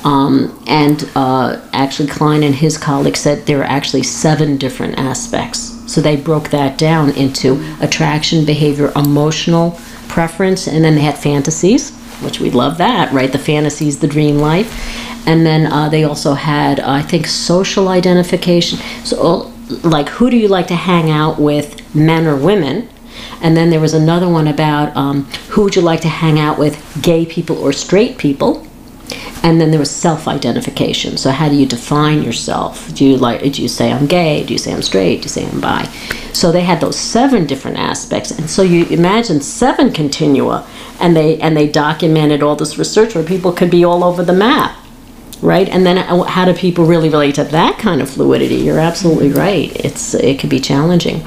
Um, 0.03 0.57
and 0.65 1.07
uh, 1.15 1.61
actually, 1.73 2.07
Klein 2.07 2.41
and 2.43 2.55
his 2.55 2.77
colleagues 2.77 3.19
said 3.19 3.45
there 3.45 3.59
are 3.59 3.65
actually 3.65 4.03
seven 4.03 4.57
different 4.57 4.97
aspects. 4.97 5.80
So 5.91 5.99
they 5.99 6.15
broke 6.15 6.51
that 6.51 6.77
down 6.77 7.09
into 7.11 7.61
attraction, 7.81 8.45
behavior, 8.45 8.93
emotional 8.95 9.77
preference, 10.07 10.65
and 10.65 10.85
then 10.85 10.95
they 10.95 11.01
had 11.01 11.17
fantasies, 11.17 11.91
which 12.21 12.39
we 12.39 12.49
love 12.49 12.77
that, 12.77 13.11
right? 13.11 13.29
The 13.29 13.37
fantasies, 13.37 13.99
the 13.99 14.07
dream 14.07 14.37
life. 14.37 15.27
And 15.27 15.45
then 15.45 15.69
uh, 15.69 15.89
they 15.89 16.05
also 16.05 16.33
had, 16.33 16.79
I 16.79 17.01
think, 17.01 17.27
social 17.27 17.89
identification. 17.89 18.79
So, 19.03 19.51
like, 19.83 20.07
who 20.07 20.29
do 20.29 20.37
you 20.37 20.47
like 20.47 20.67
to 20.67 20.75
hang 20.75 21.11
out 21.11 21.37
with, 21.37 21.93
men 21.93 22.25
or 22.25 22.37
women? 22.37 22.87
And 23.41 23.57
then 23.57 23.69
there 23.69 23.81
was 23.81 23.93
another 23.93 24.29
one 24.29 24.47
about 24.47 24.95
um, 24.95 25.25
who 25.49 25.63
would 25.63 25.75
you 25.75 25.81
like 25.81 25.99
to 26.01 26.07
hang 26.07 26.39
out 26.39 26.57
with, 26.57 27.01
gay 27.01 27.25
people 27.25 27.57
or 27.57 27.73
straight 27.73 28.17
people. 28.17 28.65
And 29.43 29.59
then 29.59 29.71
there 29.71 29.79
was 29.79 29.89
self-identification. 29.89 31.17
So 31.17 31.31
how 31.31 31.49
do 31.49 31.55
you 31.55 31.65
define 31.65 32.21
yourself? 32.21 32.93
Do 32.93 33.05
you 33.05 33.17
like? 33.17 33.41
Do 33.41 33.61
you 33.61 33.67
say 33.67 33.91
I'm 33.91 34.05
gay? 34.05 34.43
Do 34.43 34.53
you 34.53 34.59
say 34.59 34.71
I'm 34.71 34.83
straight? 34.83 35.17
Do 35.17 35.23
you 35.23 35.29
say 35.29 35.47
I'm 35.47 35.59
bi? 35.59 35.85
So 36.33 36.51
they 36.51 36.61
had 36.61 36.79
those 36.79 36.97
seven 36.97 37.45
different 37.45 37.77
aspects, 37.77 38.31
and 38.31 38.49
so 38.49 38.61
you 38.61 38.85
imagine 38.85 39.41
seven 39.41 39.91
continua, 39.91 40.65
and 40.99 41.15
they 41.15 41.39
and 41.39 41.57
they 41.57 41.67
documented 41.67 42.43
all 42.43 42.55
this 42.55 42.77
research 42.77 43.15
where 43.15 43.23
people 43.23 43.51
could 43.51 43.71
be 43.71 43.83
all 43.83 44.03
over 44.03 44.23
the 44.23 44.33
map, 44.33 44.77
right? 45.41 45.67
And 45.67 45.85
then 45.85 45.97
uh, 45.97 46.23
how 46.23 46.45
do 46.45 46.53
people 46.53 46.85
really 46.85 47.09
relate 47.09 47.35
to 47.35 47.43
that 47.43 47.79
kind 47.79 48.01
of 48.01 48.09
fluidity? 48.09 48.55
You're 48.55 48.79
absolutely 48.79 49.31
right. 49.31 49.75
It's 49.75 50.13
it 50.13 50.39
could 50.39 50.49
be 50.49 50.59
challenging. 50.59 51.25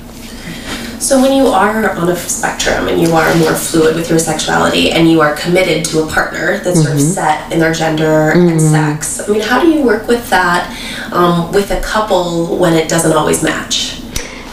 So 1.00 1.20
when 1.20 1.36
you 1.36 1.46
are 1.46 1.90
on 1.90 2.08
a 2.08 2.16
spectrum 2.16 2.88
and 2.88 3.00
you 3.00 3.12
are 3.12 3.34
more 3.36 3.54
fluid 3.54 3.96
with 3.96 4.08
your 4.08 4.18
sexuality 4.18 4.90
and 4.90 5.10
you 5.10 5.20
are 5.20 5.34
committed 5.36 5.84
to 5.86 6.02
a 6.02 6.06
partner 6.06 6.58
that's 6.58 6.78
mm-hmm. 6.78 6.82
sort 6.82 6.94
of 6.94 7.00
mm-hmm. 7.00 7.12
set 7.12 7.52
in 7.52 7.58
their 7.58 7.72
gender 7.72 8.32
mm-hmm. 8.34 8.48
and 8.48 8.60
sex, 8.60 9.20
I 9.20 9.32
mean, 9.32 9.42
how 9.42 9.60
do 9.60 9.68
you 9.68 9.82
work 9.82 10.08
with 10.08 10.28
that 10.30 10.70
um, 11.12 11.52
with 11.52 11.70
a 11.70 11.80
couple 11.80 12.56
when 12.58 12.74
it 12.74 12.88
doesn't 12.88 13.12
always 13.12 13.42
match? 13.42 14.00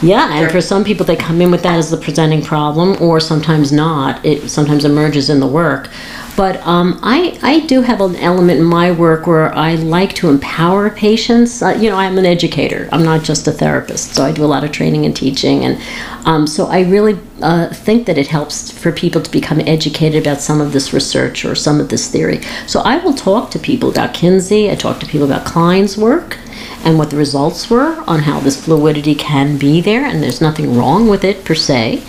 Yeah, 0.02 0.32
and 0.32 0.50
for 0.50 0.60
some 0.60 0.82
people, 0.82 1.06
they 1.06 1.14
come 1.14 1.40
in 1.40 1.52
with 1.52 1.62
that 1.62 1.78
as 1.78 1.88
the 1.88 1.96
presenting 1.96 2.42
problem, 2.42 3.00
or 3.00 3.20
sometimes 3.20 3.70
not. 3.70 4.24
It 4.26 4.48
sometimes 4.48 4.84
emerges 4.84 5.30
in 5.30 5.38
the 5.38 5.46
work. 5.46 5.90
But 6.34 6.66
um, 6.66 6.98
I, 7.02 7.38
I 7.42 7.60
do 7.66 7.82
have 7.82 8.00
an 8.00 8.16
element 8.16 8.58
in 8.58 8.64
my 8.64 8.90
work 8.90 9.26
where 9.26 9.54
I 9.54 9.74
like 9.74 10.14
to 10.14 10.30
empower 10.30 10.88
patients. 10.88 11.62
Uh, 11.62 11.76
you 11.78 11.90
know, 11.90 11.96
I'm 11.96 12.16
an 12.16 12.24
educator. 12.24 12.88
I'm 12.90 13.04
not 13.04 13.22
just 13.22 13.46
a 13.46 13.52
therapist, 13.52 14.14
so 14.14 14.24
I 14.24 14.32
do 14.32 14.44
a 14.44 14.46
lot 14.46 14.64
of 14.64 14.72
training 14.72 15.04
and 15.04 15.14
teaching, 15.14 15.64
and 15.64 15.80
um, 16.26 16.46
so 16.46 16.66
I 16.66 16.80
really 16.82 17.18
uh, 17.42 17.68
think 17.68 18.06
that 18.06 18.16
it 18.16 18.28
helps 18.28 18.70
for 18.70 18.92
people 18.92 19.20
to 19.20 19.30
become 19.30 19.60
educated 19.60 20.26
about 20.26 20.40
some 20.40 20.60
of 20.60 20.72
this 20.72 20.92
research 20.92 21.44
or 21.44 21.54
some 21.54 21.80
of 21.80 21.90
this 21.90 22.10
theory. 22.10 22.40
So 22.66 22.80
I 22.80 22.96
will 22.98 23.14
talk 23.14 23.50
to 23.50 23.58
people 23.58 23.90
about 23.90 24.14
Kinsey. 24.14 24.70
I 24.70 24.74
talk 24.74 25.00
to 25.00 25.06
people 25.06 25.26
about 25.26 25.44
Klein's 25.44 25.98
work 25.98 26.38
and 26.84 26.98
what 26.98 27.10
the 27.10 27.16
results 27.16 27.68
were 27.70 28.02
on 28.06 28.20
how 28.20 28.40
this 28.40 28.64
fluidity 28.64 29.14
can 29.14 29.58
be 29.58 29.80
there, 29.80 30.04
and 30.04 30.22
there's 30.22 30.40
nothing 30.40 30.76
wrong 30.76 31.08
with 31.08 31.24
it 31.24 31.44
per 31.44 31.54
se 31.54 32.02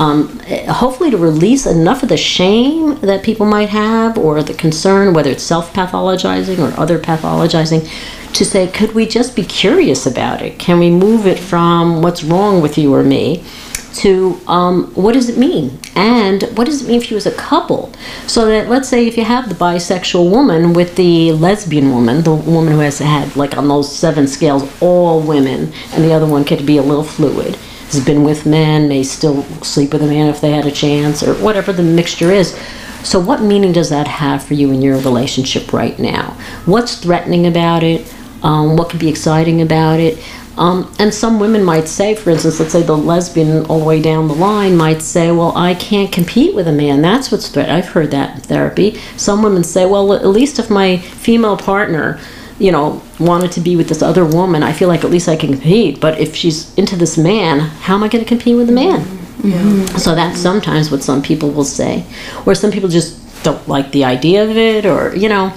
um, 0.00 0.40
hopefully 0.66 1.10
to 1.10 1.18
release 1.18 1.66
enough 1.66 2.02
of 2.02 2.08
the 2.08 2.16
shame 2.16 2.98
that 3.00 3.22
people 3.22 3.44
might 3.44 3.68
have 3.68 4.16
or 4.16 4.42
the 4.42 4.54
concern, 4.54 5.12
whether 5.12 5.30
it's 5.30 5.42
self 5.42 5.74
pathologizing 5.74 6.58
or 6.58 6.78
other 6.80 6.98
pathologizing, 6.98 7.86
to 8.32 8.44
say, 8.44 8.66
could 8.66 8.94
we 8.94 9.06
just 9.06 9.36
be 9.36 9.44
curious 9.44 10.06
about 10.06 10.40
it? 10.40 10.58
Can 10.58 10.78
we 10.78 10.90
move 10.90 11.26
it 11.26 11.38
from 11.38 12.00
what's 12.00 12.24
wrong 12.24 12.62
with 12.62 12.78
you 12.78 12.94
or 12.94 13.02
me? 13.04 13.44
to 13.92 14.40
um, 14.46 14.84
what 14.94 15.14
does 15.14 15.28
it 15.28 15.36
mean 15.36 15.76
and 15.96 16.44
what 16.56 16.64
does 16.66 16.82
it 16.82 16.88
mean 16.88 17.00
for 17.00 17.08
you 17.08 17.16
as 17.16 17.26
a 17.26 17.34
couple 17.34 17.92
so 18.28 18.46
that 18.46 18.68
let's 18.68 18.88
say 18.88 19.08
if 19.08 19.16
you 19.16 19.24
have 19.24 19.48
the 19.48 19.54
bisexual 19.56 20.30
woman 20.30 20.72
with 20.72 20.94
the 20.94 21.32
lesbian 21.32 21.90
woman 21.90 22.22
the 22.22 22.32
woman 22.32 22.72
who 22.72 22.78
has 22.78 23.00
had 23.00 23.34
like 23.34 23.56
on 23.56 23.66
those 23.66 23.92
seven 23.92 24.28
scales 24.28 24.62
all 24.80 25.20
women 25.20 25.72
and 25.92 26.04
the 26.04 26.12
other 26.12 26.24
one 26.24 26.44
could 26.44 26.64
be 26.64 26.76
a 26.76 26.82
little 26.82 27.02
fluid 27.02 27.58
has 27.92 28.04
been 28.04 28.24
with 28.24 28.46
men, 28.46 28.88
may 28.88 29.02
still 29.02 29.42
sleep 29.62 29.92
with 29.92 30.02
a 30.02 30.06
man 30.06 30.28
if 30.28 30.40
they 30.40 30.50
had 30.50 30.66
a 30.66 30.70
chance, 30.70 31.22
or 31.22 31.34
whatever 31.34 31.72
the 31.72 31.82
mixture 31.82 32.30
is. 32.30 32.58
So, 33.02 33.18
what 33.18 33.42
meaning 33.42 33.72
does 33.72 33.88
that 33.90 34.06
have 34.06 34.42
for 34.42 34.54
you 34.54 34.70
in 34.72 34.82
your 34.82 34.98
relationship 34.98 35.72
right 35.72 35.98
now? 35.98 36.36
What's 36.66 36.96
threatening 36.96 37.46
about 37.46 37.82
it? 37.82 38.12
Um, 38.42 38.76
what 38.76 38.90
could 38.90 39.00
be 39.00 39.08
exciting 39.08 39.62
about 39.62 40.00
it? 40.00 40.18
Um, 40.56 40.94
and 40.98 41.12
some 41.12 41.40
women 41.40 41.64
might 41.64 41.88
say, 41.88 42.14
for 42.14 42.28
instance, 42.30 42.60
let's 42.60 42.72
say 42.72 42.82
the 42.82 42.96
lesbian 42.96 43.64
all 43.66 43.78
the 43.78 43.84
way 43.84 44.02
down 44.02 44.28
the 44.28 44.34
line 44.34 44.76
might 44.76 45.00
say, 45.00 45.32
Well, 45.32 45.56
I 45.56 45.74
can't 45.74 46.12
compete 46.12 46.54
with 46.54 46.68
a 46.68 46.72
man. 46.72 47.00
That's 47.00 47.32
what's 47.32 47.48
threat. 47.48 47.70
I've 47.70 47.88
heard 47.88 48.10
that 48.10 48.34
in 48.34 48.40
therapy. 48.42 49.00
Some 49.16 49.42
women 49.42 49.64
say, 49.64 49.86
Well, 49.86 50.12
at 50.12 50.26
least 50.26 50.58
if 50.58 50.68
my 50.68 50.98
female 50.98 51.56
partner 51.56 52.20
you 52.60 52.70
know, 52.70 53.02
wanted 53.18 53.50
to 53.52 53.60
be 53.60 53.74
with 53.74 53.88
this 53.88 54.02
other 54.02 54.24
woman, 54.24 54.62
I 54.62 54.72
feel 54.72 54.88
like 54.88 55.02
at 55.02 55.10
least 55.10 55.28
I 55.28 55.36
can 55.36 55.52
compete. 55.52 55.98
But 55.98 56.20
if 56.20 56.36
she's 56.36 56.72
into 56.74 56.94
this 56.94 57.16
man, 57.16 57.60
how 57.60 57.94
am 57.94 58.04
I 58.04 58.08
going 58.08 58.22
to 58.22 58.28
compete 58.28 58.56
with 58.56 58.66
the 58.66 58.74
man? 58.74 59.00
Mm-hmm. 59.00 59.96
So 59.96 60.14
that's 60.14 60.38
sometimes 60.38 60.90
what 60.90 61.02
some 61.02 61.22
people 61.22 61.50
will 61.50 61.64
say, 61.64 62.04
or 62.44 62.54
some 62.54 62.70
people 62.70 62.90
just 62.90 63.42
don't 63.42 63.66
like 63.66 63.90
the 63.92 64.04
idea 64.04 64.44
of 64.44 64.56
it, 64.56 64.84
or 64.84 65.16
you 65.16 65.30
know. 65.30 65.52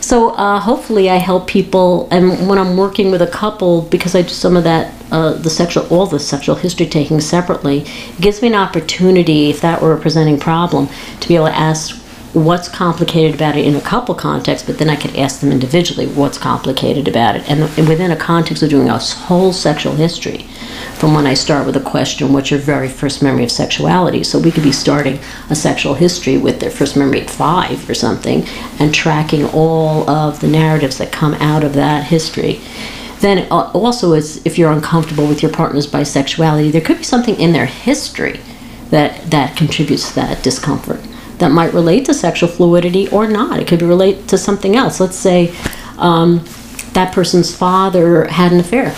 So 0.00 0.30
uh, 0.30 0.60
hopefully, 0.60 1.10
I 1.10 1.16
help 1.16 1.46
people, 1.46 2.08
and 2.10 2.48
when 2.48 2.58
I'm 2.58 2.76
working 2.76 3.10
with 3.10 3.22
a 3.22 3.26
couple, 3.26 3.82
because 3.82 4.14
I 4.14 4.22
do 4.22 4.28
some 4.28 4.56
of 4.56 4.64
that, 4.64 4.94
uh, 5.10 5.32
the 5.32 5.50
sexual, 5.50 5.86
all 5.88 6.06
the 6.06 6.18
sexual 6.18 6.54
history 6.56 6.86
taking 6.86 7.20
separately, 7.20 7.80
it 7.80 8.20
gives 8.20 8.42
me 8.42 8.48
an 8.48 8.54
opportunity, 8.54 9.50
if 9.50 9.60
that 9.60 9.80
were 9.80 9.94
a 9.94 10.00
presenting 10.00 10.38
problem, 10.38 10.88
to 11.20 11.28
be 11.28 11.36
able 11.36 11.46
to 11.46 11.54
ask 11.54 12.03
what's 12.34 12.68
complicated 12.68 13.32
about 13.34 13.56
it 13.56 13.64
in 13.64 13.76
a 13.76 13.80
couple 13.80 14.14
contexts, 14.14 14.66
but 14.66 14.76
then 14.78 14.90
I 14.90 14.96
could 14.96 15.16
ask 15.16 15.40
them 15.40 15.52
individually 15.52 16.06
what's 16.08 16.36
complicated 16.36 17.06
about 17.06 17.36
it. 17.36 17.48
And, 17.48 17.62
and 17.78 17.88
within 17.88 18.10
a 18.10 18.16
context 18.16 18.62
of 18.62 18.70
doing 18.70 18.88
a 18.88 18.98
whole 18.98 19.52
sexual 19.52 19.94
history, 19.94 20.38
from 20.94 21.14
when 21.14 21.26
I 21.26 21.34
start 21.34 21.64
with 21.64 21.76
a 21.76 21.80
question, 21.80 22.32
what's 22.32 22.50
your 22.50 22.58
very 22.58 22.88
first 22.88 23.22
memory 23.22 23.44
of 23.44 23.52
sexuality? 23.52 24.24
So 24.24 24.40
we 24.40 24.50
could 24.50 24.64
be 24.64 24.72
starting 24.72 25.20
a 25.48 25.54
sexual 25.54 25.94
history 25.94 26.36
with 26.36 26.58
their 26.58 26.72
first 26.72 26.96
memory 26.96 27.20
at 27.20 27.30
five 27.30 27.88
or 27.88 27.94
something, 27.94 28.44
and 28.80 28.92
tracking 28.92 29.44
all 29.46 30.08
of 30.10 30.40
the 30.40 30.48
narratives 30.48 30.98
that 30.98 31.12
come 31.12 31.34
out 31.34 31.62
of 31.62 31.74
that 31.74 32.04
history. 32.04 32.60
Then 33.20 33.46
uh, 33.50 33.70
also, 33.72 34.12
as 34.12 34.44
if 34.44 34.58
you're 34.58 34.72
uncomfortable 34.72 35.28
with 35.28 35.40
your 35.40 35.52
partner's 35.52 35.86
bisexuality, 35.86 36.72
there 36.72 36.80
could 36.80 36.98
be 36.98 37.04
something 37.04 37.38
in 37.38 37.52
their 37.52 37.66
history 37.66 38.40
that 38.90 39.30
that 39.30 39.56
contributes 39.56 40.08
to 40.08 40.14
that 40.16 40.42
discomfort 40.42 41.00
that 41.44 41.50
might 41.50 41.74
relate 41.74 42.06
to 42.06 42.14
sexual 42.14 42.48
fluidity 42.48 43.06
or 43.10 43.28
not. 43.28 43.60
It 43.60 43.68
could 43.68 43.82
relate 43.82 44.28
to 44.28 44.38
something 44.38 44.76
else. 44.76 44.98
Let's 44.98 45.16
say 45.16 45.54
um, 45.98 46.42
that 46.94 47.12
person's 47.12 47.54
father 47.54 48.24
had 48.28 48.50
an 48.50 48.60
affair. 48.60 48.96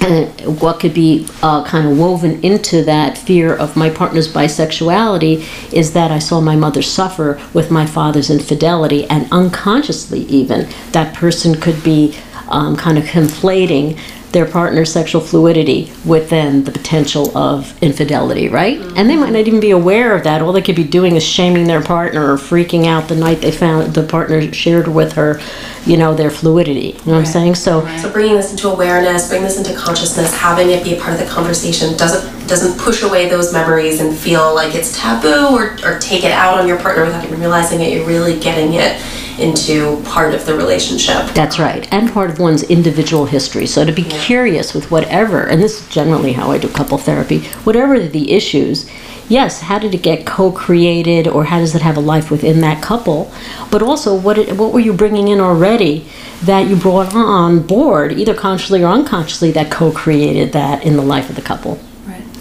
And 0.00 0.60
what 0.60 0.80
could 0.80 0.92
be 0.92 1.28
uh, 1.40 1.62
kind 1.64 1.86
of 1.86 1.96
woven 1.96 2.42
into 2.42 2.82
that 2.82 3.16
fear 3.16 3.54
of 3.54 3.76
my 3.76 3.88
partner's 3.90 4.26
bisexuality 4.26 5.72
is 5.72 5.92
that 5.92 6.10
I 6.10 6.18
saw 6.18 6.40
my 6.40 6.56
mother 6.56 6.82
suffer 6.82 7.40
with 7.54 7.70
my 7.70 7.86
father's 7.86 8.28
infidelity, 8.28 9.04
and 9.04 9.28
unconsciously, 9.30 10.22
even, 10.22 10.68
that 10.90 11.14
person 11.14 11.60
could 11.60 11.84
be 11.84 12.18
um, 12.48 12.74
kind 12.74 12.98
of 12.98 13.04
conflating 13.04 13.96
their 14.32 14.46
partner's 14.46 14.92
sexual 14.92 15.20
fluidity 15.20 15.92
within 16.04 16.64
the 16.64 16.72
potential 16.72 17.36
of 17.36 17.80
infidelity, 17.82 18.48
right? 18.48 18.78
Mm-hmm. 18.78 18.96
And 18.96 19.10
they 19.10 19.16
might 19.16 19.32
not 19.32 19.46
even 19.46 19.60
be 19.60 19.70
aware 19.70 20.16
of 20.16 20.24
that. 20.24 20.40
All 20.40 20.52
they 20.52 20.62
could 20.62 20.76
be 20.76 20.84
doing 20.84 21.16
is 21.16 21.22
shaming 21.22 21.66
their 21.66 21.82
partner 21.82 22.32
or 22.32 22.36
freaking 22.36 22.86
out 22.86 23.08
the 23.08 23.16
night 23.16 23.40
they 23.40 23.52
found 23.52 23.94
the 23.94 24.02
partner 24.02 24.52
shared 24.52 24.88
with 24.88 25.12
her, 25.12 25.40
you 25.84 25.96
know, 25.96 26.14
their 26.14 26.30
fluidity. 26.30 26.80
You 26.80 26.92
know 26.92 26.96
right. 26.96 27.06
what 27.06 27.18
I'm 27.18 27.26
saying? 27.26 27.54
So, 27.56 27.86
so 27.98 28.10
bringing 28.10 28.36
this 28.36 28.50
into 28.52 28.68
awareness, 28.70 29.28
bring 29.28 29.42
this 29.42 29.58
into 29.58 29.78
consciousness, 29.78 30.34
having 30.34 30.70
it 30.70 30.82
be 30.82 30.96
a 30.96 31.00
part 31.00 31.12
of 31.12 31.20
the 31.20 31.32
conversation 31.32 31.96
doesn't 31.96 32.32
doesn't 32.48 32.78
push 32.78 33.02
away 33.02 33.28
those 33.28 33.52
memories 33.52 34.00
and 34.00 34.16
feel 34.16 34.54
like 34.54 34.74
it's 34.74 34.98
taboo 34.98 35.54
or, 35.54 35.76
or 35.84 35.98
take 36.00 36.24
it 36.24 36.32
out 36.32 36.58
on 36.58 36.66
your 36.66 36.78
partner 36.78 37.04
without 37.04 37.24
even 37.24 37.38
realizing 37.38 37.80
it. 37.80 37.92
You're 37.92 38.06
really 38.06 38.38
getting 38.38 38.74
it 38.74 39.00
into 39.38 40.02
part 40.04 40.34
of 40.34 40.46
the 40.46 40.54
relationship. 40.54 41.26
That's 41.34 41.58
right, 41.58 41.90
and 41.92 42.12
part 42.12 42.30
of 42.30 42.38
one's 42.38 42.62
individual 42.64 43.26
history. 43.26 43.66
So 43.66 43.84
to 43.84 43.92
be 43.92 44.02
yeah. 44.02 44.24
curious 44.24 44.74
with 44.74 44.90
whatever, 44.90 45.46
and 45.46 45.62
this 45.62 45.80
is 45.80 45.88
generally 45.88 46.32
how 46.32 46.50
I 46.50 46.58
do 46.58 46.68
couple 46.68 46.98
therapy, 46.98 47.40
whatever 47.64 47.98
the 47.98 48.32
issues, 48.32 48.90
yes, 49.28 49.60
how 49.62 49.78
did 49.78 49.94
it 49.94 50.02
get 50.02 50.26
co-created, 50.26 51.26
or 51.26 51.44
how 51.44 51.58
does 51.58 51.74
it 51.74 51.82
have 51.82 51.96
a 51.96 52.00
life 52.00 52.30
within 52.30 52.60
that 52.60 52.82
couple? 52.82 53.32
But 53.70 53.82
also, 53.82 54.14
what 54.18 54.38
it, 54.38 54.56
what 54.56 54.72
were 54.72 54.80
you 54.80 54.92
bringing 54.92 55.28
in 55.28 55.40
already 55.40 56.06
that 56.42 56.68
you 56.68 56.76
brought 56.76 57.14
on 57.14 57.66
board, 57.66 58.12
either 58.12 58.34
consciously 58.34 58.82
or 58.82 58.88
unconsciously, 58.88 59.50
that 59.52 59.70
co-created 59.70 60.52
that 60.52 60.84
in 60.84 60.96
the 60.96 61.02
life 61.02 61.30
of 61.30 61.36
the 61.36 61.42
couple? 61.42 61.78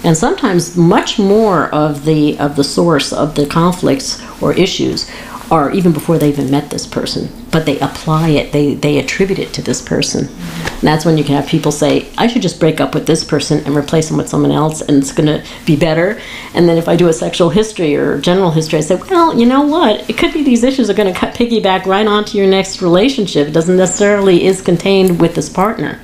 and 0.04 0.18
sometimes 0.18 0.76
much 0.76 1.20
more 1.20 1.70
of 1.70 2.06
the 2.06 2.38
of 2.40 2.56
the 2.56 2.64
source 2.64 3.14
of 3.14 3.36
the 3.36 3.46
conflicts 3.46 4.22
or 4.42 4.54
issues 4.54 5.10
or 5.52 5.70
even 5.72 5.92
before 5.92 6.18
they 6.18 6.30
even 6.30 6.50
met 6.50 6.70
this 6.70 6.88
person, 6.88 7.28
but 7.52 7.66
they 7.66 7.78
apply 7.80 8.30
it, 8.30 8.54
they, 8.54 8.74
they 8.74 8.98
attribute 8.98 9.38
it 9.38 9.54
to 9.54 9.62
this 9.62 9.82
person. 9.82 10.30
And 10.30 10.82
that's 10.82 11.04
when 11.04 11.18
you 11.18 11.26
can 11.26 11.36
have 11.36 11.46
people 11.46 11.74
say, 11.74 12.08
I 12.18 12.28
should 12.28 12.42
just 12.42 12.58
break 12.58 12.80
up 12.80 12.96
with 12.96 13.06
this 13.06 13.26
person 13.26 13.60
and 13.66 13.76
replace 13.76 14.08
them 14.08 14.18
with 14.18 14.30
someone 14.30 14.52
else, 14.52 14.82
and 14.82 14.98
it's 14.98 15.12
going 15.12 15.28
to 15.28 15.46
be 15.66 15.76
better. 15.76 16.22
And 16.54 16.70
then 16.70 16.78
if 16.78 16.88
I 16.88 16.96
do 16.96 17.10
a 17.10 17.14
sexual 17.14 17.50
history 17.50 17.98
or 17.98 18.18
general 18.22 18.52
history, 18.52 18.80
I 18.80 18.82
say, 18.82 18.96
well, 18.96 19.38
you 19.38 19.46
know 19.46 19.64
what? 19.64 20.10
It 20.10 20.18
could 20.18 20.32
be 20.32 20.42
these 20.42 20.64
issues 20.64 20.90
are 20.90 20.94
going 20.94 21.14
to 21.14 21.20
cut 21.20 21.36
piggyback 21.36 21.86
right 21.86 22.08
onto 22.08 22.38
your 22.38 22.48
next 22.48 22.82
relationship. 22.82 23.50
It 23.50 23.52
doesn't 23.52 23.76
necessarily 23.76 24.46
is 24.46 24.62
contained 24.62 25.20
with 25.20 25.36
this 25.36 25.50
partner. 25.50 26.00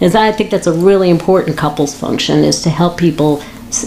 Right. 0.00 0.14
I 0.14 0.32
think 0.32 0.50
that's 0.50 0.66
a 0.66 0.72
really 0.72 1.10
important 1.10 1.58
couples 1.58 1.94
function 1.94 2.42
is 2.42 2.62
to 2.62 2.70
help 2.70 2.96
people, 2.96 3.42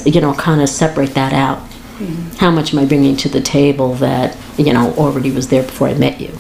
you 0.06 0.22
know, 0.22 0.36
kind 0.36 0.62
of 0.62 0.70
separate 0.70 1.16
that 1.16 1.34
out. 1.34 1.71
Mm-hmm. 2.02 2.38
How 2.38 2.52
much 2.52 2.74
am 2.74 2.80
I 2.80 2.86
bringing 2.86 3.16
to 3.18 3.30
the 3.30 3.42
table 3.42 3.94
that 3.96 4.38
you 4.58 4.74
know 4.74 4.94
already 4.98 5.32
was 5.32 5.50
there 5.50 5.64
before 5.64 5.88
I 5.90 5.94
met 5.94 6.20
you, 6.20 6.34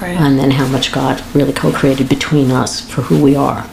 right. 0.00 0.16
and 0.18 0.38
then 0.38 0.50
how 0.50 0.66
much 0.66 0.92
God 0.92 1.22
really 1.34 1.52
co-created 1.52 2.08
between 2.08 2.50
us 2.50 2.80
for 2.80 3.02
who 3.02 3.22
we 3.22 3.36
are. 3.36 3.66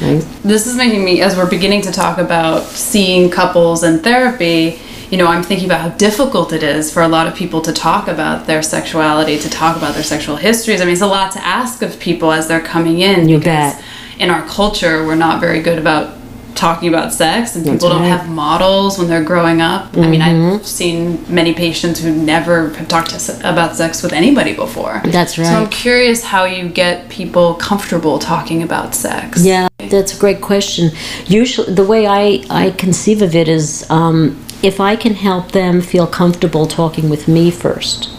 Right? 0.00 0.24
This 0.44 0.66
is 0.66 0.76
making 0.76 1.04
me, 1.04 1.22
as 1.22 1.36
we're 1.36 1.50
beginning 1.50 1.82
to 1.82 1.90
talk 1.90 2.18
about 2.18 2.62
seeing 2.64 3.30
couples 3.30 3.82
and 3.82 4.02
therapy, 4.02 4.80
you 5.10 5.16
know, 5.16 5.26
I'm 5.26 5.42
thinking 5.42 5.66
about 5.66 5.80
how 5.80 5.88
difficult 5.96 6.52
it 6.52 6.62
is 6.62 6.92
for 6.92 7.02
a 7.02 7.08
lot 7.08 7.26
of 7.26 7.34
people 7.34 7.60
to 7.62 7.72
talk 7.72 8.08
about 8.08 8.46
their 8.46 8.62
sexuality, 8.62 9.38
to 9.38 9.50
talk 9.50 9.76
about 9.76 9.94
their 9.94 10.04
sexual 10.04 10.36
histories. 10.36 10.80
I 10.80 10.84
mean, 10.84 10.92
it's 10.92 11.02
a 11.02 11.06
lot 11.06 11.32
to 11.32 11.44
ask 11.44 11.82
of 11.82 11.98
people 11.98 12.30
as 12.30 12.46
they're 12.46 12.60
coming 12.60 13.00
in. 13.00 13.28
You 13.28 13.40
bet. 13.40 13.82
In 14.18 14.30
our 14.30 14.46
culture, 14.46 15.06
we're 15.06 15.14
not 15.14 15.40
very 15.40 15.62
good 15.62 15.78
about 15.78 16.17
talking 16.58 16.88
about 16.88 17.12
sex 17.12 17.54
and 17.54 17.64
people 17.64 17.88
don't 17.88 18.02
have 18.02 18.28
models 18.28 18.98
when 18.98 19.06
they're 19.08 19.22
growing 19.22 19.60
up. 19.60 19.92
Mm-hmm. 19.92 20.00
I 20.00 20.08
mean, 20.08 20.20
I've 20.20 20.36
mm-hmm. 20.36 20.64
seen 20.64 21.24
many 21.32 21.54
patients 21.54 22.00
who 22.00 22.12
never 22.12 22.70
have 22.70 22.88
talked 22.88 23.12
about 23.44 23.76
sex 23.76 24.02
with 24.02 24.12
anybody 24.12 24.54
before. 24.54 25.00
That's 25.04 25.38
right. 25.38 25.46
So 25.46 25.54
I'm 25.54 25.70
curious 25.70 26.24
how 26.24 26.44
you 26.44 26.68
get 26.68 27.08
people 27.08 27.54
comfortable 27.54 28.18
talking 28.18 28.62
about 28.62 28.94
sex. 28.94 29.44
Yeah, 29.44 29.68
that's 29.78 30.16
a 30.16 30.18
great 30.18 30.40
question. 30.40 30.90
Usually, 31.26 31.72
the 31.72 31.84
way 31.84 32.06
I, 32.06 32.44
I 32.50 32.70
conceive 32.72 33.22
of 33.22 33.36
it 33.36 33.48
is 33.48 33.88
um, 33.88 34.44
if 34.62 34.80
I 34.80 34.96
can 34.96 35.14
help 35.14 35.52
them 35.52 35.80
feel 35.80 36.08
comfortable 36.08 36.66
talking 36.66 37.08
with 37.08 37.28
me 37.28 37.52
first, 37.52 38.10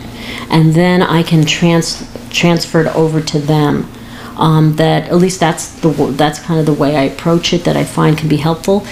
and 0.50 0.74
then 0.74 1.02
I 1.02 1.24
can 1.24 1.46
trans- 1.46 2.08
transfer 2.30 2.82
it 2.82 2.96
over 2.96 3.20
to 3.20 3.40
them 3.40 3.92
um, 4.40 4.78
that 4.78 5.10
at 5.10 5.18
least 5.18 5.40
that's 5.40 5.70
the 5.82 5.90
that's 6.18 6.40
kind 6.40 6.60
of 6.60 6.66
the 6.66 6.74
way 6.74 6.96
I 6.96 7.04
approach 7.04 7.54
it 7.54 7.66
that 7.66 7.78
I 7.78 7.84
find 7.84 8.18
can 8.18 8.30
be 8.30 8.38
helpful. 8.38 8.86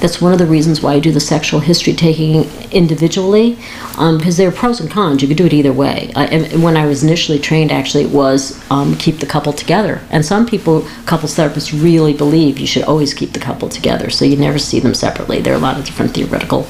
That's 0.00 0.20
one 0.20 0.32
of 0.32 0.38
the 0.38 0.46
reasons 0.46 0.82
why 0.82 0.94
I 0.94 1.00
do 1.00 1.12
the 1.12 1.20
sexual 1.20 1.60
history 1.60 1.94
taking 1.94 2.50
individually, 2.72 3.56
um, 3.96 4.18
because 4.18 4.36
there 4.36 4.48
are 4.48 4.52
pros 4.52 4.80
and 4.80 4.90
cons. 4.90 5.22
You 5.22 5.28
could 5.28 5.36
do 5.36 5.46
it 5.46 5.52
either 5.52 5.72
way. 5.72 6.12
I, 6.14 6.48
when 6.58 6.76
I 6.76 6.84
was 6.86 7.02
initially 7.02 7.38
trained, 7.38 7.70
actually, 7.70 8.04
it 8.04 8.10
was 8.10 8.60
um, 8.70 8.96
keep 8.96 9.18
the 9.18 9.26
couple 9.26 9.52
together. 9.52 10.02
And 10.10 10.24
some 10.24 10.46
people, 10.46 10.82
couples 11.06 11.36
therapists, 11.36 11.72
really 11.72 12.12
believe 12.12 12.58
you 12.58 12.66
should 12.66 12.82
always 12.82 13.14
keep 13.14 13.32
the 13.32 13.40
couple 13.40 13.68
together, 13.68 14.10
so 14.10 14.24
you 14.24 14.36
never 14.36 14.58
see 14.58 14.80
them 14.80 14.94
separately. 14.94 15.40
There 15.40 15.54
are 15.54 15.56
a 15.56 15.60
lot 15.60 15.78
of 15.78 15.86
different 15.86 16.12
theoretical, 16.12 16.66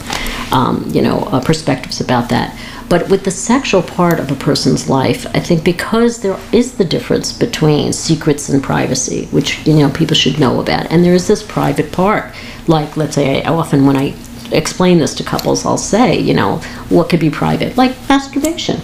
um, 0.52 0.88
you 0.92 1.02
know, 1.02 1.20
uh, 1.32 1.40
perspectives 1.40 2.00
about 2.00 2.28
that. 2.28 2.56
But 2.88 3.08
with 3.08 3.24
the 3.24 3.30
sexual 3.30 3.82
part 3.82 4.20
of 4.20 4.30
a 4.30 4.36
person's 4.36 4.88
life, 4.88 5.26
I 5.34 5.40
think 5.40 5.64
because 5.64 6.18
there 6.18 6.38
is 6.52 6.74
the 6.74 6.84
difference 6.84 7.32
between 7.32 7.92
secrets 7.92 8.48
and 8.48 8.62
privacy, 8.62 9.26
which 9.26 9.66
you 9.66 9.74
know 9.74 9.90
people 9.90 10.16
should 10.16 10.38
know 10.38 10.60
about, 10.60 10.90
and 10.90 11.04
there 11.04 11.14
is 11.14 11.26
this 11.26 11.42
private 11.42 11.92
part. 11.92 12.32
Like, 12.66 12.96
let's 12.96 13.14
say, 13.14 13.42
I, 13.42 13.50
often 13.50 13.86
when 13.86 13.96
I 13.96 14.14
explain 14.52 14.98
this 14.98 15.14
to 15.16 15.24
couples, 15.24 15.64
I'll 15.64 15.78
say, 15.78 16.18
you 16.18 16.34
know, 16.34 16.58
what 16.88 17.08
could 17.08 17.20
be 17.20 17.30
private, 17.30 17.76
like 17.76 17.96
masturbation. 18.08 18.80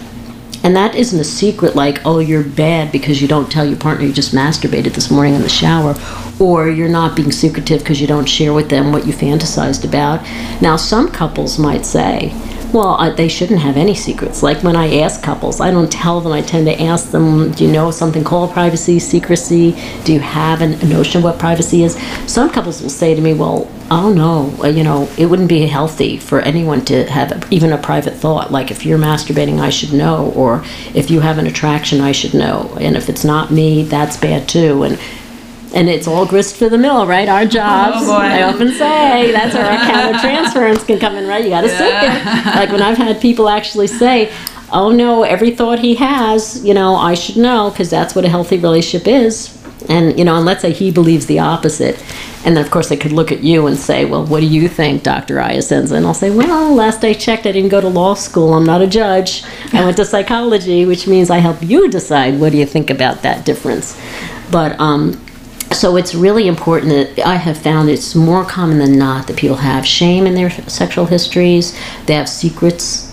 And 0.63 0.77
that 0.77 0.95
isn't 0.95 1.19
a 1.19 1.25
secret 1.25 1.75
like, 1.75 2.05
oh, 2.05 2.19
you're 2.19 2.45
bad 2.45 2.93
because 2.93 3.23
you 3.23 3.29
don't 3.29 3.51
tell 3.51 3.65
your 3.65 3.79
partner 3.79 4.05
you 4.05 4.13
just 4.13 4.35
masturbated 4.35 4.93
this 4.93 5.11
morning 5.11 5.35
in 5.35 5.43
the 5.43 5.49
shower, 5.49 5.95
or 6.39 6.69
you're 6.69 6.89
not 6.89 7.17
being 7.17 7.33
secretive 7.33 7.81
because 7.81 8.01
you 8.01 8.07
don't 8.07 8.29
share 8.29 8.53
with 8.53 8.69
them 8.69 8.93
what 8.93 9.07
you 9.07 9.13
fantasized 9.13 9.85
about. 9.85 10.21
Now, 10.61 10.77
some 10.77 11.11
couples 11.11 11.59
might 11.59 11.87
say, 11.87 12.35
well, 12.73 13.01
uh, 13.01 13.11
they 13.11 13.29
shouldn't 13.29 13.61
have 13.61 13.77
any 13.77 13.95
secrets. 13.95 14.43
Like 14.43 14.63
when 14.63 14.77
I 14.77 15.01
ask 15.01 15.23
couples, 15.23 15.61
I 15.61 15.71
don't 15.71 15.91
tell 15.91 16.21
them. 16.21 16.33
I 16.33 16.43
tend 16.43 16.67
to 16.67 16.83
ask 16.83 17.11
them, 17.11 17.53
do 17.53 17.65
you 17.65 17.73
know 17.73 17.91
something 17.91 18.25
called 18.25 18.53
privacy, 18.53 18.99
secrecy? 18.99 19.73
Do 20.05 20.13
you 20.13 20.21
have 20.21 20.61
an, 20.61 20.75
a 20.75 20.85
notion 20.85 21.19
of 21.19 21.25
what 21.25 21.39
privacy 21.39 21.83
is? 21.83 21.99
Some 22.27 22.51
couples 22.51 22.83
will 22.83 22.91
say 22.91 23.15
to 23.15 23.21
me, 23.21 23.35
well, 23.35 23.71
oh 23.91 24.13
no, 24.13 24.55
uh, 24.63 24.69
you 24.69 24.85
know, 24.85 25.09
it 25.19 25.27
wouldn't 25.27 25.49
be 25.49 25.67
healthy 25.67 26.17
for 26.17 26.41
anyone 26.41 26.85
to 26.87 27.05
have 27.11 27.47
even 27.53 27.73
a 27.73 27.79
private 27.79 28.15
thought. 28.15 28.53
Like 28.53 28.71
if 28.71 28.87
you're 28.87 28.99
masturbating, 28.99 29.61
I 29.61 29.71
should 29.71 29.93
know, 29.93 30.33
or 30.37 30.63
if 30.95 31.11
you 31.11 31.21
have 31.21 31.39
an 31.39 31.47
attraction, 31.47 32.01
I 32.01 32.13
should 32.13 32.35
know. 32.35 32.77
And 32.81 32.97
if 32.97 33.09
it's 33.09 33.25
not 33.25 33.51
me, 33.51 33.83
that's 33.83 34.17
bad 34.17 34.49
too. 34.49 34.85
And 34.85 34.99
and 35.75 35.89
it's 35.89 36.07
all 36.07 36.27
grist 36.27 36.57
for 36.57 36.69
the 36.69 36.79
mill, 36.79 37.07
right? 37.07 37.29
Our 37.29 37.45
jobs. 37.61 38.09
Oh 38.09 38.17
I 38.17 38.43
often 38.43 38.73
say 38.73 39.33
that's 39.33 39.55
where 39.55 39.65
our 39.65 39.79
countertransference 39.91 40.87
can 40.87 40.99
come 40.99 41.17
in, 41.17 41.27
right? 41.27 41.45
You 41.45 41.51
got 41.51 41.63
to 41.63 41.69
yeah. 41.69 41.79
sit 41.79 42.45
there. 42.45 42.55
Like 42.55 42.71
when 42.71 42.83
I've 42.83 42.99
had 42.99 43.21
people 43.21 43.49
actually 43.49 43.87
say, 43.87 44.33
"Oh 44.73 44.91
no, 44.91 45.23
every 45.23 45.51
thought 45.51 45.79
he 45.79 45.95
has, 45.97 46.65
you 46.65 46.75
know, 46.75 46.97
I 46.97 47.15
should 47.15 47.37
know 47.37 47.71
because 47.71 47.91
that's 47.91 48.15
what 48.15 48.25
a 48.25 48.29
healthy 48.29 48.59
relationship 48.59 49.07
is." 49.07 49.57
And, 49.89 50.19
you 50.19 50.25
know, 50.25 50.37
and 50.37 50.45
let's 50.45 50.63
say 50.63 50.73
he 50.73 50.91
believes 50.91 51.27
the 51.27 51.39
opposite. 51.39 51.99
And 52.45 52.57
then, 52.57 52.65
of 52.65 52.71
course, 52.71 52.89
they 52.89 52.97
could 52.97 53.13
look 53.13 53.33
at 53.33 53.43
you 53.43 53.67
and 53.67 53.77
say, 53.77 54.05
well, 54.05 54.25
what 54.25 54.41
do 54.41 54.47
you 54.47 54.69
think, 54.69 55.03
Dr. 55.03 55.37
Iasenza? 55.37 55.93
And 55.93 56.07
I'll 56.07 56.15
say, 56.15 56.31
well, 56.31 56.75
last 56.75 57.03
I 57.05 57.13
checked, 57.13 57.47
I 57.47 57.53
didn't 57.53 57.71
go 57.71 57.81
to 57.81 57.89
law 57.89 58.15
school. 58.15 58.55
I'm 58.55 58.65
not 58.65 58.83
a 58.83 58.87
judge. 58.87 59.43
I 59.73 59.85
went 59.85 59.97
to 59.97 60.05
psychology, 60.05 60.87
which 60.87 61.07
means 61.07 61.31
I 61.31 61.39
help 61.39 61.63
you 61.63 61.91
decide 61.91 62.39
what 62.39 62.53
do 62.53 62.59
you 62.59 62.67
think 62.67 62.91
about 62.91 63.23
that 63.23 63.45
difference. 63.45 64.01
But, 64.51 64.79
um, 64.79 65.21
so 65.73 65.97
it's 65.97 66.15
really 66.15 66.49
important 66.49 66.91
that 66.91 67.27
I 67.27 67.37
have 67.37 67.57
found 67.57 67.89
it's 67.89 68.15
more 68.15 68.45
common 68.45 68.79
than 68.79 68.99
not 68.99 69.27
that 69.29 69.37
people 69.37 69.57
have 69.57 69.87
shame 69.87 70.27
in 70.27 70.35
their 70.35 70.51
sexual 70.69 71.07
histories, 71.07 71.79
they 72.07 72.15
have 72.15 72.29
secrets 72.29 73.11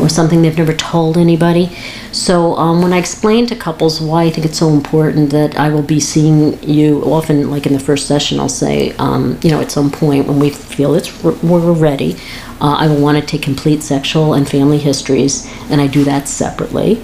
or 0.00 0.08
something 0.08 0.42
they've 0.42 0.56
never 0.56 0.74
told 0.74 1.16
anybody. 1.16 1.66
So 2.12 2.54
um, 2.54 2.82
when 2.82 2.92
I 2.92 2.98
explain 2.98 3.46
to 3.48 3.56
couples 3.56 4.00
why 4.00 4.24
I 4.24 4.30
think 4.30 4.46
it's 4.46 4.58
so 4.58 4.68
important 4.68 5.30
that 5.30 5.58
I 5.58 5.68
will 5.68 5.82
be 5.82 6.00
seeing 6.00 6.62
you 6.62 7.02
often, 7.02 7.50
like 7.50 7.66
in 7.66 7.72
the 7.72 7.80
first 7.80 8.06
session, 8.06 8.40
I'll 8.40 8.48
say, 8.48 8.92
um, 8.96 9.38
you 9.42 9.50
know, 9.50 9.60
at 9.60 9.70
some 9.70 9.90
point 9.90 10.26
when 10.26 10.38
we 10.38 10.50
feel 10.50 10.94
it's 10.94 11.22
we're 11.22 11.72
ready, 11.72 12.16
uh, 12.60 12.76
I 12.78 12.88
will 12.88 13.00
want 13.00 13.18
to 13.18 13.26
take 13.26 13.42
complete 13.42 13.82
sexual 13.82 14.34
and 14.34 14.48
family 14.48 14.78
histories, 14.78 15.46
and 15.70 15.80
I 15.80 15.86
do 15.86 16.04
that 16.04 16.28
separately. 16.28 17.02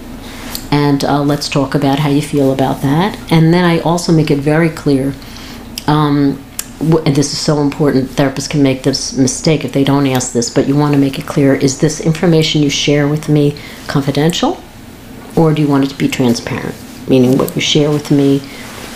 And 0.72 1.04
uh, 1.04 1.22
let's 1.22 1.48
talk 1.48 1.76
about 1.76 2.00
how 2.00 2.08
you 2.08 2.22
feel 2.22 2.52
about 2.52 2.82
that. 2.82 3.16
And 3.30 3.54
then 3.54 3.64
I 3.64 3.78
also 3.80 4.10
make 4.10 4.32
it 4.32 4.38
very 4.38 4.70
clear. 4.70 5.14
Um, 5.86 6.42
and 6.80 7.14
this 7.14 7.32
is 7.32 7.38
so 7.38 7.60
important, 7.60 8.10
therapists 8.10 8.50
can 8.50 8.60
make 8.60 8.82
this 8.82 9.16
mistake 9.16 9.64
if 9.64 9.72
they 9.72 9.84
don't 9.84 10.08
ask 10.08 10.32
this, 10.32 10.50
but 10.50 10.66
you 10.66 10.74
want 10.74 10.94
to 10.94 10.98
make 10.98 11.16
it 11.16 11.26
clear 11.26 11.54
is 11.54 11.78
this 11.78 12.00
information 12.00 12.60
you 12.60 12.70
share 12.70 13.06
with 13.06 13.28
me 13.28 13.56
confidential 13.86 14.60
or 15.36 15.54
do 15.54 15.62
you 15.62 15.68
want 15.68 15.84
it 15.84 15.90
to 15.90 15.98
be 15.98 16.08
transparent? 16.08 16.74
Meaning 17.08 17.38
what 17.38 17.54
you 17.54 17.60
share 17.60 17.90
with 17.90 18.10
me 18.10 18.42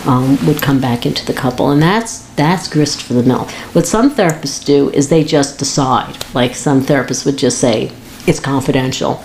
um, 0.07 0.39
would 0.47 0.62
come 0.62 0.81
back 0.81 1.07
into 1.07 1.25
the 1.27 1.33
couple, 1.33 1.71
and 1.71 1.83
that's 1.83 2.21
that's 2.37 2.69
grist 2.69 3.03
for 3.03 3.15
the 3.15 3.23
mill. 3.23 3.45
What 3.73 3.87
some 3.87 4.15
therapists 4.15 4.65
do 4.65 4.91
is 4.91 5.09
they 5.09 5.25
just 5.25 5.59
decide. 5.59 6.17
Like 6.35 6.55
some 6.55 6.83
therapists 6.83 7.27
would 7.27 7.37
just 7.37 7.59
say 7.59 7.91
it's 8.27 8.39
confidential, 8.41 9.23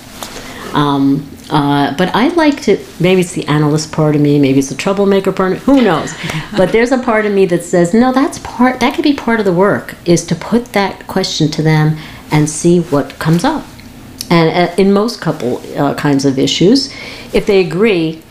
um, 0.74 1.30
uh, 1.52 1.94
but 1.98 2.10
I 2.16 2.30
like 2.30 2.62
to, 2.64 2.84
maybe 3.00 3.22
it's 3.22 3.34
the 3.34 3.46
analyst 3.48 3.92
part 3.92 4.16
of 4.16 4.22
me, 4.22 4.40
maybe 4.40 4.60
it's 4.60 4.70
the 4.70 4.76
troublemaker 4.76 5.34
part, 5.34 5.58
who 5.58 5.82
knows? 5.82 6.14
but 6.58 6.72
there's 6.72 6.92
a 6.92 6.98
part 6.98 7.26
of 7.26 7.34
me 7.34 7.46
that 7.48 7.64
says, 7.64 7.94
no, 7.94 8.14
that's 8.14 8.40
part, 8.40 8.80
that 8.80 8.96
could 8.96 9.04
be 9.04 9.14
part 9.14 9.40
of 9.40 9.46
the 9.46 9.54
work, 9.54 9.96
is 10.06 10.26
to 10.28 10.36
put 10.36 10.68
that 10.68 11.06
question 11.08 11.52
to 11.52 11.62
them 11.62 11.98
and 12.32 12.50
see 12.50 12.80
what 12.80 13.20
comes 13.20 13.44
up. 13.44 13.66
And 14.30 14.70
uh, 14.70 14.74
in 14.78 14.94
most 14.94 15.20
couple 15.20 15.58
uh, 15.78 15.94
kinds 15.96 16.24
of 16.24 16.40
issues, 16.40 16.94
if 17.34 17.46
they 17.46 17.60
agree, 17.60 18.24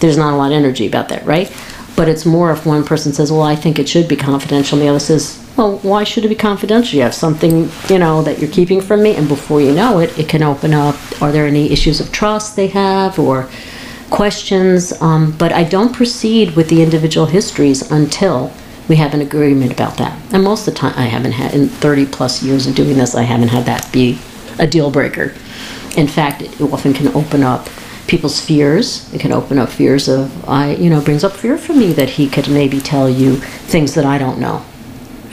there's 0.00 0.16
not 0.16 0.32
a 0.32 0.36
lot 0.36 0.50
of 0.50 0.56
energy 0.56 0.86
about 0.86 1.10
that, 1.10 1.24
right? 1.26 1.54
But 1.96 2.08
it's 2.08 2.24
more 2.24 2.50
if 2.50 2.64
one 2.64 2.82
person 2.82 3.12
says, 3.12 3.30
well, 3.30 3.42
I 3.42 3.56
think 3.56 3.78
it 3.78 3.90
should 3.90 4.08
be 4.08 4.16
confidential, 4.16 4.78
and 4.78 4.86
the 4.86 4.88
other 4.88 4.98
says, 4.98 5.43
well, 5.56 5.78
why 5.78 6.02
should 6.02 6.24
it 6.24 6.28
be 6.28 6.34
confidential? 6.34 6.96
You 6.96 7.02
have 7.02 7.14
something, 7.14 7.70
you 7.88 7.98
know, 7.98 8.22
that 8.22 8.40
you're 8.40 8.50
keeping 8.50 8.80
from 8.80 9.02
me, 9.02 9.14
and 9.14 9.28
before 9.28 9.60
you 9.60 9.72
know 9.72 10.00
it, 10.00 10.16
it 10.18 10.28
can 10.28 10.42
open 10.42 10.74
up. 10.74 10.96
Are 11.22 11.30
there 11.30 11.46
any 11.46 11.70
issues 11.70 12.00
of 12.00 12.10
trust 12.10 12.56
they 12.56 12.66
have, 12.68 13.18
or 13.18 13.48
questions? 14.10 15.00
Um, 15.00 15.32
but 15.38 15.52
I 15.52 15.62
don't 15.62 15.94
proceed 15.94 16.56
with 16.56 16.68
the 16.68 16.82
individual 16.82 17.26
histories 17.26 17.88
until 17.90 18.52
we 18.88 18.96
have 18.96 19.14
an 19.14 19.20
agreement 19.20 19.72
about 19.72 19.96
that. 19.98 20.18
And 20.32 20.42
most 20.42 20.66
of 20.66 20.74
the 20.74 20.80
time, 20.80 20.94
I 20.96 21.06
haven't 21.06 21.32
had, 21.32 21.54
in 21.54 21.68
30 21.68 22.06
plus 22.06 22.42
years 22.42 22.66
of 22.66 22.74
doing 22.74 22.96
this, 22.98 23.14
I 23.14 23.22
haven't 23.22 23.48
had 23.48 23.64
that 23.66 23.90
be 23.92 24.18
a 24.58 24.66
deal 24.66 24.90
breaker. 24.90 25.34
In 25.96 26.08
fact, 26.08 26.42
it 26.42 26.60
often 26.60 26.92
can 26.92 27.14
open 27.14 27.44
up 27.44 27.68
people's 28.08 28.40
fears. 28.40 29.12
It 29.14 29.20
can 29.20 29.30
open 29.30 29.58
up 29.58 29.68
fears 29.68 30.08
of, 30.08 30.48
I, 30.48 30.74
you 30.74 30.90
know, 30.90 31.00
brings 31.00 31.22
up 31.22 31.32
fear 31.32 31.56
for 31.56 31.74
me 31.74 31.92
that 31.92 32.10
he 32.10 32.28
could 32.28 32.50
maybe 32.50 32.80
tell 32.80 33.08
you 33.08 33.36
things 33.36 33.94
that 33.94 34.04
I 34.04 34.18
don't 34.18 34.40
know 34.40 34.64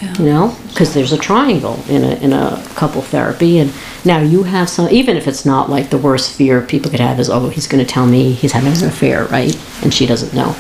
yeah. 0.02 0.14
you 0.18 0.26
know 0.26 0.56
because 0.70 0.94
there's 0.94 1.12
a 1.12 1.18
triangle 1.18 1.80
in 1.88 2.04
a, 2.04 2.16
in 2.16 2.34
a 2.34 2.64
couple 2.76 3.02
therapy 3.02 3.60
and 3.60 3.74
now 4.04 4.20
you 4.20 4.44
have 4.44 4.70
some 4.70 4.90
even 4.90 5.16
if 5.16 5.28
it's 5.28 5.46
not 5.46 5.70
like 5.70 5.90
the 5.90 5.98
worst 5.98 6.36
fear 6.36 6.62
people 6.62 6.90
could 6.90 7.00
have 7.00 7.20
is 7.20 7.30
oh 7.30 7.50
he's 7.50 7.68
going 7.68 7.84
to 7.84 7.90
tell 7.90 8.06
me 8.06 8.32
he's 8.32 8.52
having 8.52 8.72
an 8.72 8.90
affair 8.90 9.26
right 9.26 9.56
and 9.84 9.94
she 9.94 10.06
doesn't 10.06 10.34
know 10.34 10.56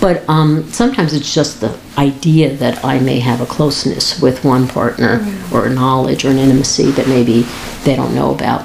but 0.00 0.26
um, 0.28 0.62
sometimes 0.70 1.12
it's 1.12 1.34
just 1.34 1.60
the 1.60 1.78
idea 1.98 2.54
that 2.54 2.82
i 2.84 2.98
may 2.98 3.18
have 3.18 3.40
a 3.40 3.46
closeness 3.46 4.20
with 4.20 4.44
one 4.44 4.66
partner 4.66 5.18
mm-hmm. 5.18 5.54
or 5.54 5.66
a 5.66 5.70
knowledge 5.70 6.24
or 6.24 6.30
an 6.30 6.38
intimacy 6.38 6.90
that 6.92 7.06
maybe 7.08 7.42
they 7.84 7.94
don't 7.94 8.14
know 8.14 8.34
about 8.34 8.64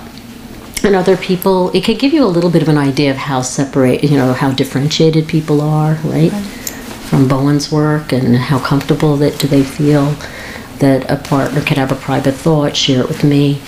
and 0.83 0.95
other 0.95 1.17
people 1.17 1.69
it 1.71 1.83
can 1.83 1.97
give 1.97 2.13
you 2.13 2.23
a 2.23 2.27
little 2.27 2.49
bit 2.49 2.61
of 2.61 2.67
an 2.67 2.77
idea 2.77 3.11
of 3.11 3.17
how 3.17 3.41
separate 3.41 4.03
you 4.03 4.17
know 4.17 4.33
how 4.33 4.51
differentiated 4.51 5.27
people 5.27 5.61
are 5.61 5.93
right. 6.03 6.31
right 6.31 6.62
from 7.09 7.27
Bowen's 7.27 7.71
work 7.71 8.11
and 8.11 8.35
how 8.35 8.59
comfortable 8.59 9.17
that 9.17 9.39
do 9.39 9.47
they 9.47 9.63
feel 9.63 10.15
that 10.79 11.09
a 11.09 11.15
partner 11.15 11.61
can 11.61 11.77
have 11.77 11.91
a 11.91 11.95
private 11.95 12.33
thought, 12.33 12.75
share 12.75 13.01
it 13.01 13.07
with 13.07 13.23
me. 13.23 13.61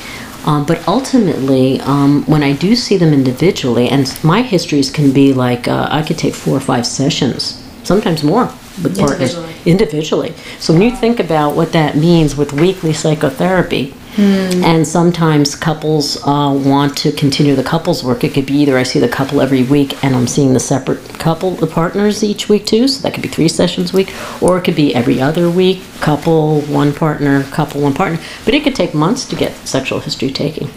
Um, 0.46 0.66
but 0.66 0.88
ultimately, 0.88 1.80
um, 1.82 2.24
when 2.26 2.44
I 2.44 2.54
do 2.54 2.76
see 2.76 2.98
them 2.98 3.14
individually, 3.14 3.90
and 3.90 4.06
my 4.24 4.42
histories 4.42 4.92
can 4.92 5.12
be 5.12 5.34
like 5.34 5.68
uh, 5.68 5.88
I 5.90 6.04
could 6.04 6.18
take 6.18 6.36
four 6.36 6.56
or 6.56 6.60
five 6.60 6.86
sessions, 6.86 7.64
sometimes 7.84 8.24
more 8.24 8.46
with 8.84 8.98
partners 8.98 9.36
individually. 9.36 9.56
individually. 9.66 10.34
So 10.60 10.74
when 10.74 10.84
you 10.84 10.96
think 10.96 11.20
about 11.20 11.56
what 11.56 11.72
that 11.74 11.96
means 11.96 12.36
with 12.36 12.54
weekly 12.54 12.94
psychotherapy, 12.94 13.94
Mm. 14.16 14.64
And 14.64 14.88
sometimes 14.88 15.56
couples 15.56 16.18
uh, 16.26 16.52
want 16.66 16.98
to 17.00 17.12
continue 17.12 17.56
the 17.56 17.64
couples 17.64 18.04
work. 18.04 18.24
It 18.24 18.34
could 18.34 18.46
be 18.46 18.54
either 18.56 18.78
I 18.78 18.84
see 18.84 19.00
the 19.00 19.10
couple 19.10 19.42
every 19.42 19.64
week 19.64 20.02
and 20.04 20.16
I'm 20.16 20.28
seeing 20.28 20.54
the 20.54 20.60
separate 20.60 21.04
couple, 21.20 21.52
the 21.52 21.68
partners 21.68 22.24
each 22.24 22.48
week 22.48 22.66
too. 22.66 22.88
So 22.88 23.02
that 23.02 23.14
could 23.14 23.24
be 23.24 23.30
three 23.30 23.50
sessions 23.50 23.94
a 23.94 23.98
week, 23.98 24.14
or 24.42 24.58
it 24.58 24.64
could 24.64 24.76
be 24.76 24.96
every 24.96 25.22
other 25.22 25.50
week, 25.50 25.84
couple, 26.00 26.62
one 26.62 26.94
partner, 26.94 27.44
couple, 27.46 27.82
one 27.82 27.94
partner. 27.94 28.20
But 28.46 28.54
it 28.54 28.64
could 28.64 28.76
take 28.76 28.94
months 28.94 29.26
to 29.26 29.36
get 29.36 29.54
sexual 29.68 30.00
history 30.00 30.32
taking 30.32 30.70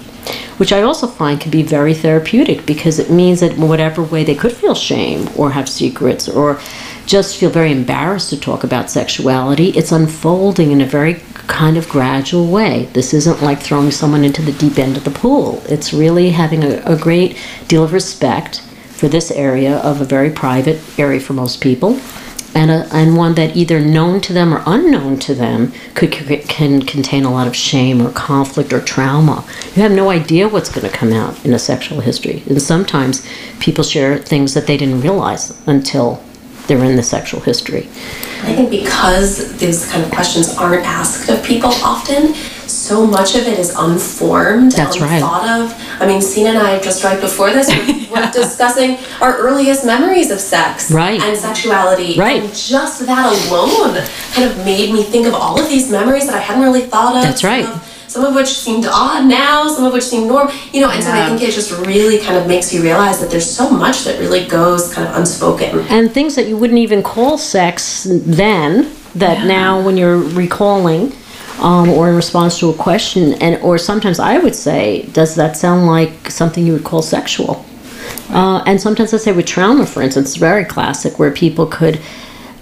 which 0.58 0.72
I 0.72 0.82
also 0.82 1.06
find 1.06 1.40
can 1.40 1.50
be 1.50 1.62
very 1.62 1.94
therapeutic 1.94 2.66
because 2.66 2.98
it 2.98 3.10
means 3.10 3.40
that 3.40 3.56
whatever 3.56 4.02
way 4.02 4.24
they 4.24 4.34
could 4.34 4.52
feel 4.52 4.74
shame 4.74 5.28
or 5.36 5.52
have 5.52 5.68
secrets 5.68 6.28
or 6.28 6.60
just 7.06 7.36
feel 7.36 7.48
very 7.48 7.72
embarrassed 7.72 8.30
to 8.30 8.38
talk 8.38 8.64
about 8.64 8.90
sexuality, 8.90 9.70
it's 9.70 9.92
unfolding 9.92 10.72
in 10.72 10.80
a 10.80 10.86
very 10.86 11.14
kind 11.48 11.76
of 11.76 11.88
gradual 11.88 12.46
way. 12.46 12.84
This 12.92 13.12
isn't 13.12 13.42
like 13.42 13.60
throwing 13.60 13.90
someone 13.90 14.22
into 14.22 14.42
the 14.42 14.52
deep 14.52 14.78
end 14.78 14.96
of 14.96 15.04
the 15.04 15.10
pool. 15.10 15.60
It's 15.66 15.92
really 15.92 16.30
having 16.30 16.62
a, 16.62 16.80
a 16.84 16.96
great 16.96 17.36
deal 17.66 17.82
of 17.82 17.92
respect 17.92 18.60
for 18.60 19.08
this 19.08 19.30
area 19.30 19.78
of 19.78 20.00
a 20.00 20.04
very 20.04 20.30
private 20.30 20.80
area 20.98 21.20
for 21.20 21.32
most 21.32 21.60
people. 21.60 21.98
And, 22.54 22.70
a, 22.70 22.88
and 22.92 23.16
one 23.16 23.34
that 23.34 23.56
either 23.56 23.78
known 23.80 24.20
to 24.22 24.32
them 24.32 24.52
or 24.52 24.62
unknown 24.66 25.18
to 25.20 25.34
them 25.34 25.72
could 25.94 26.12
can 26.48 26.82
contain 26.82 27.24
a 27.24 27.30
lot 27.30 27.46
of 27.46 27.54
shame 27.54 28.00
or 28.00 28.10
conflict 28.10 28.72
or 28.72 28.80
trauma. 28.80 29.44
You 29.74 29.82
have 29.82 29.92
no 29.92 30.10
idea 30.10 30.48
what's 30.48 30.70
going 30.70 30.90
to 30.90 30.96
come 30.96 31.12
out 31.12 31.44
in 31.44 31.52
a 31.52 31.58
sexual 31.58 32.00
history, 32.00 32.42
and 32.48 32.60
sometimes 32.60 33.24
people 33.60 33.84
share 33.84 34.18
things 34.18 34.54
that 34.54 34.66
they 34.66 34.76
didn't 34.76 35.02
realize 35.02 35.56
until 35.68 36.22
they're 36.68 36.84
in 36.84 36.96
the 36.96 37.02
sexual 37.02 37.40
history. 37.40 37.88
I 38.42 38.54
think 38.54 38.70
because 38.70 39.58
these 39.58 39.90
kind 39.90 40.04
of 40.04 40.10
questions 40.10 40.56
aren't 40.56 40.84
asked 40.84 41.28
of 41.28 41.42
people 41.42 41.70
often, 41.82 42.34
so 42.68 43.06
much 43.06 43.34
of 43.34 43.46
it 43.46 43.58
is 43.58 43.74
unformed, 43.76 44.72
That's 44.72 44.96
unthought 44.96 45.42
right. 45.42 45.60
of. 45.60 45.74
I 46.00 46.06
mean, 46.06 46.20
Sina 46.20 46.50
and 46.50 46.58
I 46.58 46.78
just 46.78 47.02
right 47.02 47.20
before 47.20 47.50
this 47.50 47.68
were, 47.68 48.16
were 48.20 48.30
discussing 48.30 48.98
our 49.20 49.36
earliest 49.36 49.84
memories 49.84 50.30
of 50.30 50.38
sex 50.38 50.90
right. 50.90 51.20
and 51.20 51.36
sexuality. 51.36 52.18
Right. 52.18 52.42
And 52.42 52.54
just 52.54 53.04
that 53.06 53.48
alone 53.48 54.06
kind 54.32 54.50
of 54.50 54.64
made 54.64 54.92
me 54.92 55.02
think 55.02 55.26
of 55.26 55.34
all 55.34 55.60
of 55.60 55.68
these 55.68 55.90
memories 55.90 56.26
that 56.26 56.34
I 56.34 56.40
hadn't 56.40 56.62
really 56.62 56.82
thought 56.82 57.16
of. 57.16 57.22
That's 57.22 57.42
right 57.42 57.66
some 58.08 58.24
of 58.24 58.34
which 58.34 58.48
seemed 58.48 58.86
odd 58.86 59.26
now, 59.26 59.68
some 59.68 59.84
of 59.84 59.92
which 59.92 60.04
seem 60.04 60.26
normal, 60.26 60.52
you 60.72 60.80
know, 60.80 60.90
and 60.90 61.02
yeah. 61.02 61.12
so 61.12 61.12
I 61.12 61.28
think 61.28 61.48
it 61.48 61.52
just 61.52 61.70
really 61.86 62.18
kind 62.18 62.36
of 62.36 62.46
makes 62.46 62.72
you 62.72 62.82
realize 62.82 63.20
that 63.20 63.30
there's 63.30 63.48
so 63.48 63.70
much 63.70 64.04
that 64.04 64.18
really 64.18 64.46
goes 64.46 64.92
kind 64.92 65.06
of 65.06 65.16
unspoken. 65.16 65.80
And 65.88 66.10
things 66.10 66.34
that 66.34 66.48
you 66.48 66.56
wouldn't 66.56 66.78
even 66.78 67.02
call 67.02 67.38
sex 67.38 68.06
then, 68.10 68.90
that 69.14 69.38
yeah. 69.38 69.44
now 69.44 69.84
when 69.84 69.96
you're 69.96 70.18
recalling, 70.18 71.12
um, 71.60 71.88
or 71.90 72.08
in 72.08 72.16
response 72.16 72.58
to 72.60 72.70
a 72.70 72.74
question, 72.74 73.34
and 73.34 73.60
or 73.62 73.78
sometimes 73.78 74.18
I 74.18 74.38
would 74.38 74.54
say, 74.54 75.02
does 75.12 75.34
that 75.34 75.56
sound 75.56 75.86
like 75.86 76.30
something 76.30 76.64
you 76.64 76.72
would 76.72 76.84
call 76.84 77.02
sexual? 77.02 77.64
Uh, 78.30 78.62
and 78.66 78.80
sometimes 78.80 79.12
I 79.12 79.16
say 79.16 79.32
with 79.32 79.46
trauma, 79.46 79.86
for 79.86 80.02
instance, 80.02 80.30
it's 80.30 80.36
very 80.36 80.64
classic 80.64 81.18
where 81.18 81.30
people 81.30 81.66
could 81.66 82.00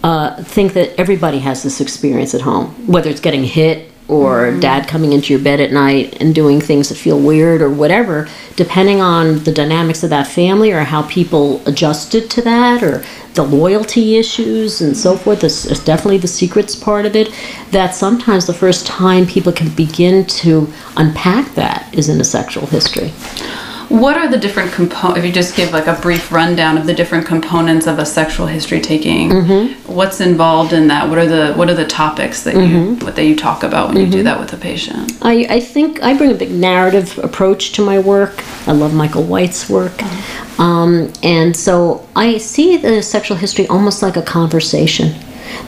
uh, 0.02 0.42
think 0.42 0.72
that 0.74 0.98
everybody 0.98 1.40
has 1.40 1.62
this 1.62 1.80
experience 1.80 2.34
at 2.34 2.40
home, 2.40 2.66
whether 2.86 3.10
it's 3.10 3.20
getting 3.20 3.44
hit 3.44 3.90
or 4.08 4.46
mm-hmm. 4.46 4.60
dad 4.60 4.86
coming 4.86 5.12
into 5.12 5.32
your 5.32 5.42
bed 5.42 5.60
at 5.60 5.72
night 5.72 6.16
and 6.20 6.34
doing 6.34 6.60
things 6.60 6.88
that 6.88 6.94
feel 6.94 7.18
weird 7.18 7.60
or 7.60 7.70
whatever, 7.70 8.28
depending 8.54 9.00
on 9.00 9.42
the 9.44 9.52
dynamics 9.52 10.02
of 10.02 10.10
that 10.10 10.26
family 10.26 10.72
or 10.72 10.80
how 10.80 11.02
people 11.08 11.66
adjusted 11.66 12.30
to 12.30 12.42
that 12.42 12.82
or 12.82 13.04
the 13.34 13.42
loyalty 13.42 14.16
issues 14.16 14.80
and 14.80 14.96
so 14.96 15.16
forth. 15.16 15.40
This 15.40 15.66
is 15.66 15.84
definitely 15.84 16.18
the 16.18 16.28
secrets 16.28 16.74
part 16.74 17.04
of 17.04 17.16
it. 17.16 17.32
That 17.70 17.94
sometimes 17.94 18.46
the 18.46 18.54
first 18.54 18.86
time 18.86 19.26
people 19.26 19.52
can 19.52 19.68
begin 19.74 20.24
to 20.26 20.72
unpack 20.96 21.54
that 21.54 21.92
is 21.92 22.08
in 22.08 22.20
a 22.20 22.24
sexual 22.24 22.66
history. 22.66 23.12
What 23.88 24.16
are 24.16 24.28
the 24.28 24.38
different 24.38 24.72
components? 24.72 25.18
If 25.20 25.24
you 25.24 25.32
just 25.32 25.54
give 25.56 25.72
like 25.72 25.86
a 25.86 25.94
brief 26.00 26.32
rundown 26.32 26.76
of 26.76 26.86
the 26.86 26.94
different 26.94 27.26
components 27.26 27.86
of 27.86 27.98
a 27.98 28.06
sexual 28.06 28.46
history 28.46 28.80
taking, 28.80 29.30
Mm-hmm. 29.30 29.92
what's 29.92 30.20
involved 30.20 30.72
in 30.72 30.88
that? 30.88 31.08
What 31.08 31.18
are 31.18 31.26
the 31.26 31.54
what 31.54 31.68
are 31.70 31.74
the 31.74 31.86
topics 31.86 32.42
that 32.44 32.54
Mm-hmm. 32.54 33.00
you 33.00 33.06
what 33.06 33.14
that 33.16 33.24
you 33.24 33.36
talk 33.36 33.62
about 33.62 33.88
when 33.88 33.98
you 34.04 34.10
do 34.10 34.22
that 34.24 34.38
with 34.40 34.52
a 34.52 34.56
patient? 34.56 35.12
I, 35.22 35.46
I 35.48 35.60
think 35.60 36.02
I 36.02 36.16
bring 36.16 36.30
a 36.32 36.34
big 36.34 36.50
narrative 36.50 37.18
approach 37.18 37.72
to 37.72 37.84
my 37.84 37.98
work. 37.98 38.42
I 38.68 38.72
love 38.72 38.92
Michael 38.94 39.22
White's 39.24 39.68
work. 39.70 39.92
Um, 40.58 41.12
and 41.22 41.54
so 41.54 42.08
I 42.16 42.38
see 42.38 42.76
the 42.78 43.02
sexual 43.02 43.36
history 43.36 43.66
almost 43.68 44.02
like 44.02 44.16
a 44.16 44.22
conversation. 44.22 45.14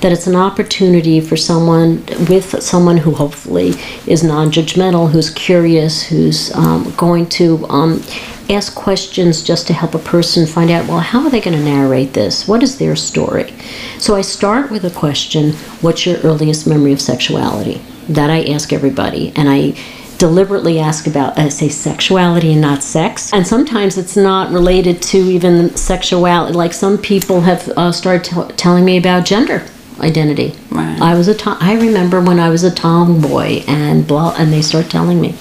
That 0.01 0.13
it's 0.13 0.27
an 0.27 0.37
opportunity 0.37 1.21
for 1.21 1.37
someone 1.37 2.05
with 2.29 2.63
someone 2.63 2.97
who 2.97 3.13
hopefully 3.13 3.75
is 4.07 4.23
non 4.23 4.51
judgmental, 4.51 5.11
who's 5.11 5.31
curious, 5.31 6.03
who's 6.03 6.55
um, 6.55 6.93
going 6.97 7.29
to 7.31 7.67
um, 7.69 8.03
ask 8.51 8.75
questions 8.75 9.43
just 9.43 9.67
to 9.67 9.73
help 9.73 9.95
a 9.95 9.99
person 9.99 10.47
find 10.47 10.71
out 10.71 10.89
well, 10.89 11.01
how 11.01 11.23
are 11.23 11.31
they 11.31 11.41
going 11.41 11.57
to 11.57 11.63
narrate 11.63 12.15
this? 12.15 12.49
What 12.49 12.63
is 12.63 12.79
their 12.79 12.97
story? 12.97 13.53
So 13.99 14.15
I 14.15 14.23
start 14.23 14.71
with 14.71 14.85
a 14.85 14.91
question 14.91 15.53
What's 15.81 16.07
your 16.07 16.19
earliest 16.19 16.67
memory 16.67 16.93
of 16.93 17.01
sexuality? 17.01 17.83
That 18.09 18.31
I 18.31 18.45
ask 18.45 18.73
everybody. 18.73 19.33
And 19.37 19.49
I 19.49 19.75
deliberately 20.19 20.81
ask 20.81 21.07
about, 21.07 21.39
uh, 21.39 21.49
say, 21.49 21.69
sexuality 21.69 22.53
and 22.53 22.61
not 22.61 22.83
sex. 22.83 23.33
And 23.33 23.47
sometimes 23.47 23.97
it's 23.97 24.17
not 24.17 24.51
related 24.51 25.01
to 25.03 25.19
even 25.19 25.77
sexuality. 25.77 26.55
Like 26.55 26.73
some 26.73 26.99
people 26.99 27.43
have 27.43 27.69
uh, 27.77 27.93
started 27.93 28.57
telling 28.57 28.85
me 28.85 28.97
about 28.97 29.25
gender 29.25 29.65
identity. 30.01 30.55
Right. 30.71 31.01
I 31.01 31.15
was 31.15 31.29
a 31.29 31.35
tom- 31.35 31.59
I 31.61 31.75
remember 31.75 32.21
when 32.21 32.39
I 32.39 32.49
was 32.51 32.65
a 32.65 32.71
tomboy 32.71 33.63
and 33.67 34.07
blah, 34.07 34.35
and 34.39 34.53
they 34.53 34.63
start 34.63 34.91
telling 34.91 35.21
me. 35.21 35.35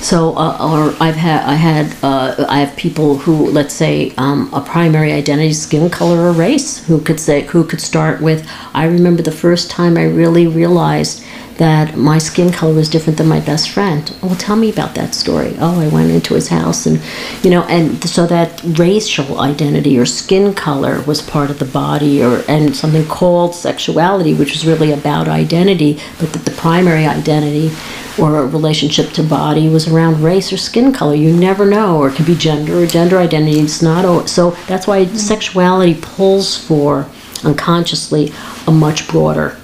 So, 0.00 0.36
uh, 0.36 0.58
or 0.60 0.94
I've 1.02 1.16
had, 1.16 1.44
I 1.48 1.54
had, 1.54 1.96
uh, 2.02 2.44
I 2.46 2.58
have 2.60 2.76
people 2.76 3.16
who, 3.16 3.46
let's 3.50 3.72
say, 3.72 4.12
um, 4.18 4.50
a 4.52 4.60
primary 4.60 5.12
identity, 5.12 5.54
skin 5.54 5.88
color 5.88 6.18
or 6.28 6.32
race, 6.32 6.84
who 6.86 7.00
could 7.00 7.18
say, 7.18 7.42
who 7.42 7.64
could 7.64 7.80
start 7.80 8.20
with, 8.20 8.46
I 8.74 8.84
remember 8.84 9.22
the 9.22 9.32
first 9.32 9.70
time 9.70 9.96
I 9.96 10.04
really 10.04 10.46
realized 10.46 11.24
that 11.58 11.96
my 11.96 12.18
skin 12.18 12.50
color 12.50 12.74
was 12.74 12.88
different 12.88 13.16
than 13.16 13.28
my 13.28 13.40
best 13.40 13.70
friend. 13.70 14.14
Well, 14.22 14.34
tell 14.34 14.56
me 14.56 14.70
about 14.70 14.94
that 14.96 15.14
story. 15.14 15.54
Oh, 15.58 15.80
I 15.80 15.88
went 15.88 16.10
into 16.10 16.34
his 16.34 16.48
house, 16.48 16.86
and 16.86 17.00
you 17.42 17.50
know, 17.50 17.62
and 17.64 18.02
so 18.08 18.26
that 18.26 18.60
racial 18.78 19.40
identity 19.40 19.98
or 19.98 20.04
skin 20.04 20.54
color 20.54 21.02
was 21.02 21.22
part 21.22 21.50
of 21.50 21.58
the 21.58 21.64
body, 21.64 22.22
or 22.22 22.42
and 22.48 22.74
something 22.74 23.06
called 23.06 23.54
sexuality, 23.54 24.34
which 24.34 24.52
was 24.52 24.66
really 24.66 24.92
about 24.92 25.28
identity, 25.28 26.00
but 26.18 26.32
that 26.32 26.44
the 26.44 26.50
primary 26.52 27.06
identity 27.06 27.70
or 28.18 28.38
a 28.38 28.46
relationship 28.46 29.10
to 29.10 29.22
body 29.22 29.68
was 29.68 29.88
around 29.88 30.22
race 30.22 30.52
or 30.52 30.56
skin 30.56 30.92
color. 30.92 31.14
You 31.14 31.32
never 31.32 31.66
know, 31.66 31.98
or 31.98 32.08
it 32.08 32.16
could 32.16 32.26
be 32.26 32.34
gender 32.34 32.82
or 32.82 32.86
gender 32.86 33.18
identity. 33.18 33.60
It's 33.60 33.82
not 33.82 34.04
al- 34.04 34.26
so. 34.26 34.52
That's 34.66 34.86
why 34.86 35.04
mm-hmm. 35.04 35.16
sexuality 35.16 35.98
pulls 36.00 36.56
for 36.56 37.08
unconsciously 37.44 38.32
a 38.66 38.72
much 38.72 39.06
broader 39.06 39.58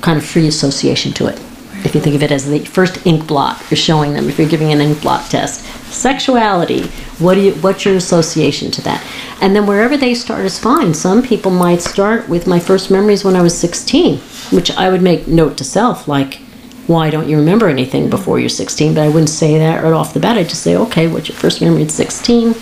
kind 0.00 0.18
of 0.18 0.24
free 0.24 0.48
association 0.48 1.12
to 1.12 1.26
it. 1.26 1.40
If 1.84 1.94
you 1.94 2.00
think 2.00 2.14
of 2.14 2.22
it 2.22 2.30
as 2.30 2.48
the 2.48 2.58
first 2.60 3.06
ink 3.06 3.26
blot 3.26 3.62
you're 3.70 3.76
showing 3.76 4.12
them, 4.12 4.28
if 4.28 4.38
you're 4.38 4.48
giving 4.48 4.72
an 4.72 4.80
ink 4.80 5.00
blot 5.00 5.30
test, 5.30 5.64
sexuality, 5.90 6.86
what 7.18 7.34
do 7.34 7.40
you, 7.40 7.52
what's 7.54 7.84
your 7.84 7.96
association 7.96 8.70
to 8.72 8.82
that? 8.82 9.04
And 9.40 9.56
then 9.56 9.66
wherever 9.66 9.96
they 9.96 10.14
start 10.14 10.44
is 10.44 10.58
fine. 10.58 10.92
Some 10.92 11.22
people 11.22 11.50
might 11.50 11.80
start 11.80 12.28
with 12.28 12.46
my 12.46 12.60
first 12.60 12.90
memories 12.90 13.24
when 13.24 13.34
I 13.34 13.42
was 13.42 13.58
16, 13.58 14.18
which 14.50 14.70
I 14.72 14.90
would 14.90 15.02
make 15.02 15.26
note 15.26 15.56
to 15.58 15.64
self, 15.64 16.06
like, 16.06 16.40
why 16.86 17.08
don't 17.08 17.28
you 17.28 17.36
remember 17.36 17.68
anything 17.68 18.10
before 18.10 18.40
you're 18.40 18.48
16? 18.48 18.94
But 18.94 19.02
I 19.02 19.08
wouldn't 19.08 19.30
say 19.30 19.58
that 19.58 19.82
right 19.82 19.92
off 19.92 20.12
the 20.12 20.20
bat. 20.20 20.36
I'd 20.36 20.48
just 20.48 20.62
say, 20.62 20.76
okay, 20.76 21.06
what's 21.06 21.28
your 21.28 21.38
first 21.38 21.60
memory 21.60 21.84
at 21.84 21.90
16? 21.90 22.54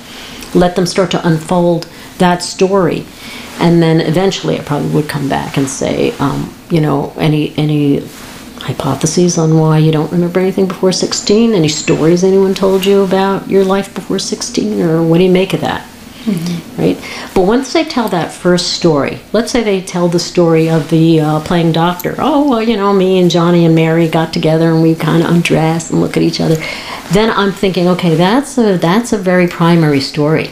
Let 0.55 0.77
them 0.77 0.87
start 0.87 1.11
to 1.13 1.27
unfold 1.27 1.89
that 2.19 2.43
story. 2.43 3.07
And 3.59 3.83
then 3.83 4.01
eventually 4.01 4.61
I 4.61 4.63
probably 4.63 4.91
would 4.91 5.09
come 5.09 5.29
back 5.29 5.57
and 5.57 5.69
say, 5.69 6.13
um, 6.19 6.55
you 6.71 6.81
know, 6.81 7.13
any 7.17 7.57
any 7.57 8.01
hypotheses 8.61 9.39
on 9.39 9.59
why 9.59 9.79
you 9.79 9.93
don't 9.93 10.11
remember 10.13 10.41
anything 10.41 10.69
before 10.69 10.93
16? 10.93 11.55
Any 11.55 11.69
stories 11.69 12.25
anyone 12.25 12.55
told 12.55 12.85
you 12.85 13.03
about 13.03 13.49
your 13.49 13.65
life 13.65 13.95
before 13.95 14.19
16? 14.19 14.81
Or 14.81 15.03
what 15.03 15.19
do 15.19 15.25
you 15.25 15.31
make 15.31 15.55
of 15.55 15.61
that? 15.61 15.89
Right? 16.77 17.01
But 17.35 17.47
once 17.47 17.73
they 17.73 17.85
tell 17.85 18.09
that 18.11 18.33
first 18.33 18.75
story, 18.75 19.21
let's 19.33 19.51
say 19.51 19.63
they 19.63 19.81
tell 19.81 20.09
the 20.09 20.19
story 20.19 20.69
of 20.69 20.91
the 20.91 21.21
uh, 21.21 21.41
playing 21.41 21.73
doctor. 21.73 22.15
Oh, 22.19 22.49
well, 22.49 22.63
you 22.63 22.77
know, 22.77 22.93
me 22.93 23.19
and 23.19 23.31
Johnny 23.31 23.65
and 23.65 23.75
Mary 23.75 24.09
got 24.09 24.33
together 24.33 24.71
and 24.71 24.83
we 24.83 24.95
kind 24.95 25.23
of 25.23 25.31
undressed 25.31 25.91
and 25.91 26.01
look 26.01 26.17
at 26.17 26.23
each 26.23 26.41
other. 26.41 26.57
Then 27.13 27.31
I'm 27.31 27.53
thinking, 27.53 27.89
okay, 27.89 28.15
that's 28.15 28.59
a, 28.59 28.77
that's 28.77 29.13
a 29.13 29.19
very 29.19 29.49
primary 29.49 30.01
story. 30.01 30.51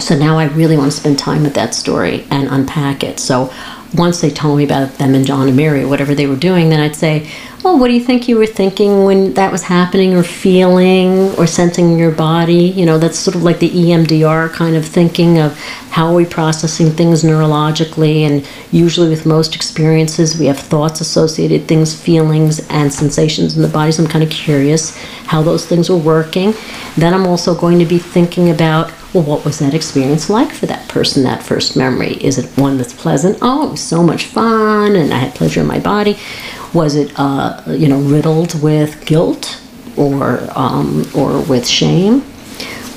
So 0.00 0.18
now 0.18 0.38
I 0.38 0.46
really 0.46 0.76
want 0.76 0.90
to 0.90 0.96
spend 0.96 1.18
time 1.18 1.44
with 1.44 1.54
that 1.54 1.74
story 1.74 2.26
and 2.30 2.48
unpack 2.48 3.04
it. 3.04 3.20
So 3.20 3.52
once 3.94 4.20
they 4.20 4.30
told 4.30 4.58
me 4.58 4.64
about 4.64 4.94
them 4.98 5.14
and 5.14 5.26
John 5.26 5.48
and 5.48 5.56
Mary 5.56 5.82
or 5.82 5.88
whatever 5.88 6.14
they 6.14 6.26
were 6.26 6.36
doing, 6.36 6.70
then 6.70 6.80
I'd 6.80 6.96
say, 6.96 7.30
well, 7.62 7.78
what 7.78 7.88
do 7.88 7.94
you 7.94 8.00
think 8.00 8.26
you 8.26 8.36
were 8.36 8.46
thinking 8.46 9.04
when 9.04 9.34
that 9.34 9.52
was 9.52 9.62
happening 9.62 10.14
or 10.14 10.24
feeling 10.24 11.32
or 11.36 11.46
sensing 11.46 11.92
in 11.92 11.98
your 11.98 12.10
body? 12.10 12.64
You 12.70 12.86
know, 12.86 12.98
that's 12.98 13.18
sort 13.18 13.36
of 13.36 13.44
like 13.44 13.60
the 13.60 13.70
EMDR 13.70 14.50
kind 14.52 14.74
of 14.74 14.84
thinking 14.84 15.38
of 15.38 15.56
how 15.90 16.08
are 16.08 16.14
we 16.14 16.24
processing 16.24 16.90
things 16.90 17.22
neurologically. 17.22 18.22
And 18.22 18.48
usually 18.72 19.08
with 19.08 19.26
most 19.26 19.54
experiences, 19.54 20.36
we 20.38 20.46
have 20.46 20.58
thoughts 20.58 21.00
associated, 21.00 21.68
things, 21.68 21.94
feelings, 21.94 22.66
and 22.68 22.92
sensations 22.92 23.54
in 23.54 23.62
the 23.62 23.68
body. 23.68 23.92
So 23.92 24.02
I'm 24.02 24.08
kind 24.08 24.24
of 24.24 24.30
curious 24.30 24.96
how 25.26 25.42
those 25.42 25.64
things 25.64 25.88
were 25.88 25.96
working. 25.96 26.54
Then 26.96 27.14
I'm 27.14 27.26
also 27.26 27.54
going 27.54 27.78
to 27.78 27.86
be 27.86 27.98
thinking 27.98 28.50
about 28.50 28.90
well, 29.12 29.22
what 29.22 29.44
was 29.44 29.58
that 29.58 29.74
experience 29.74 30.30
like 30.30 30.50
for 30.52 30.66
that 30.66 30.88
person, 30.88 31.22
that 31.24 31.42
first 31.42 31.76
memory? 31.76 32.14
Is 32.14 32.38
it 32.38 32.46
one 32.58 32.78
that's 32.78 32.94
pleasant? 32.94 33.38
Oh, 33.42 33.68
it 33.68 33.70
was 33.72 33.80
so 33.80 34.02
much 34.02 34.24
fun 34.24 34.96
and 34.96 35.12
I 35.12 35.18
had 35.18 35.34
pleasure 35.34 35.60
in 35.60 35.66
my 35.66 35.80
body. 35.80 36.18
Was 36.72 36.96
it, 36.96 37.12
uh, 37.18 37.62
you 37.66 37.88
know, 37.88 38.00
riddled 38.00 38.60
with 38.62 39.04
guilt 39.04 39.60
or, 39.96 40.48
um, 40.56 41.04
or 41.14 41.42
with 41.42 41.66
shame? 41.66 42.24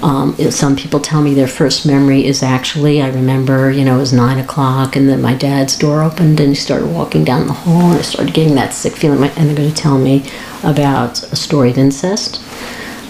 Um, 0.01 0.35
some 0.51 0.75
people 0.75 0.99
tell 0.99 1.21
me 1.21 1.33
their 1.33 1.47
first 1.47 1.85
memory 1.85 2.25
is 2.25 2.43
actually, 2.43 3.01
I 3.01 3.09
remember, 3.09 3.71
you 3.71 3.83
know, 3.83 3.95
it 3.95 3.99
was 3.99 4.13
nine 4.13 4.37
o'clock 4.37 4.95
and 4.95 5.09
then 5.09 5.21
my 5.21 5.33
dad's 5.33 5.77
door 5.77 6.03
opened 6.03 6.39
and 6.39 6.49
he 6.49 6.55
started 6.55 6.87
walking 6.87 7.23
down 7.23 7.47
the 7.47 7.53
hall 7.53 7.89
and 7.89 7.99
I 7.99 8.01
started 8.03 8.33
getting 8.33 8.55
that 8.55 8.73
sick 8.73 8.93
feeling. 8.93 9.23
And 9.23 9.49
they're 9.49 9.55
going 9.55 9.69
to 9.69 9.75
tell 9.75 9.97
me 9.97 10.29
about 10.63 11.23
a 11.23 11.35
story 11.35 11.71
of 11.71 11.77
incest. 11.77 12.41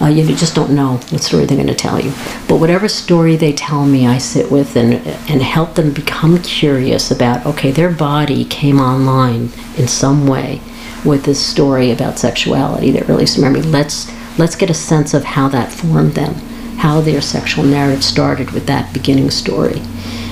Uh, 0.00 0.06
you 0.06 0.26
just 0.36 0.54
don't 0.54 0.74
know 0.74 0.96
what 1.10 1.22
story 1.22 1.44
they're 1.46 1.56
going 1.56 1.68
to 1.68 1.74
tell 1.74 1.98
you. 2.00 2.10
But 2.48 2.60
whatever 2.60 2.88
story 2.88 3.36
they 3.36 3.52
tell 3.52 3.86
me, 3.86 4.06
I 4.06 4.18
sit 4.18 4.50
with 4.50 4.76
and, 4.76 4.94
and 4.94 5.42
help 5.42 5.74
them 5.74 5.92
become 5.92 6.42
curious 6.42 7.10
about 7.10 7.46
okay, 7.46 7.70
their 7.70 7.90
body 7.90 8.44
came 8.44 8.78
online 8.78 9.50
in 9.76 9.88
some 9.88 10.26
way 10.26 10.60
with 11.04 11.24
this 11.24 11.44
story 11.44 11.90
about 11.90 12.18
sexuality, 12.18 12.90
their 12.90 13.04
earliest 13.04 13.38
memory. 13.38 13.62
Let's, 13.62 14.10
let's 14.38 14.56
get 14.56 14.70
a 14.70 14.74
sense 14.74 15.14
of 15.14 15.24
how 15.24 15.48
that 15.48 15.72
formed 15.72 16.12
them, 16.14 16.34
how 16.78 17.00
their 17.00 17.20
sexual 17.20 17.64
narrative 17.64 18.04
started 18.04 18.50
with 18.50 18.66
that 18.66 18.92
beginning 18.92 19.30
story. 19.30 19.80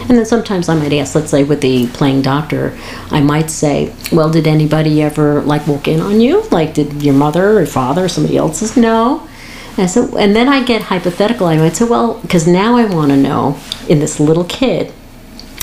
And 0.07 0.19
then 0.19 0.27
sometimes 0.27 0.69
I 0.69 0.75
might 0.75 0.93
ask, 0.93 1.15
let's 1.15 1.31
say 1.31 1.45
with 1.45 1.63
the 1.63 1.87
playing 1.89 2.21
doctor, 2.21 2.79
I 3.11 3.21
might 3.21 3.51
say, 3.51 3.95
well, 4.13 4.31
did 4.31 4.47
anybody 4.47 5.01
ever 5.01 5.41
like 5.43 5.67
walk 5.67 5.89
in 5.89 6.01
on 6.01 6.21
you? 6.21 6.43
Like, 6.51 6.75
did 6.75 7.03
your 7.03 7.15
mother 7.15 7.59
or 7.59 7.65
father 7.65 8.05
or 8.05 8.09
somebody 8.09 8.37
else's? 8.37 8.77
No. 8.77 9.27
And 9.77 9.91
so, 9.91 10.17
and 10.17 10.37
then 10.37 10.49
I 10.49 10.63
get 10.65 10.83
hypothetical. 10.83 11.47
I 11.47 11.57
might 11.57 11.77
say, 11.77 11.85
well, 11.85 12.21
because 12.21 12.47
now 12.47 12.77
I 12.77 12.85
want 12.85 13.11
to 13.11 13.17
know 13.17 13.59
in 13.89 13.99
this 13.99 14.21
little 14.21 14.45
kid, 14.45 14.91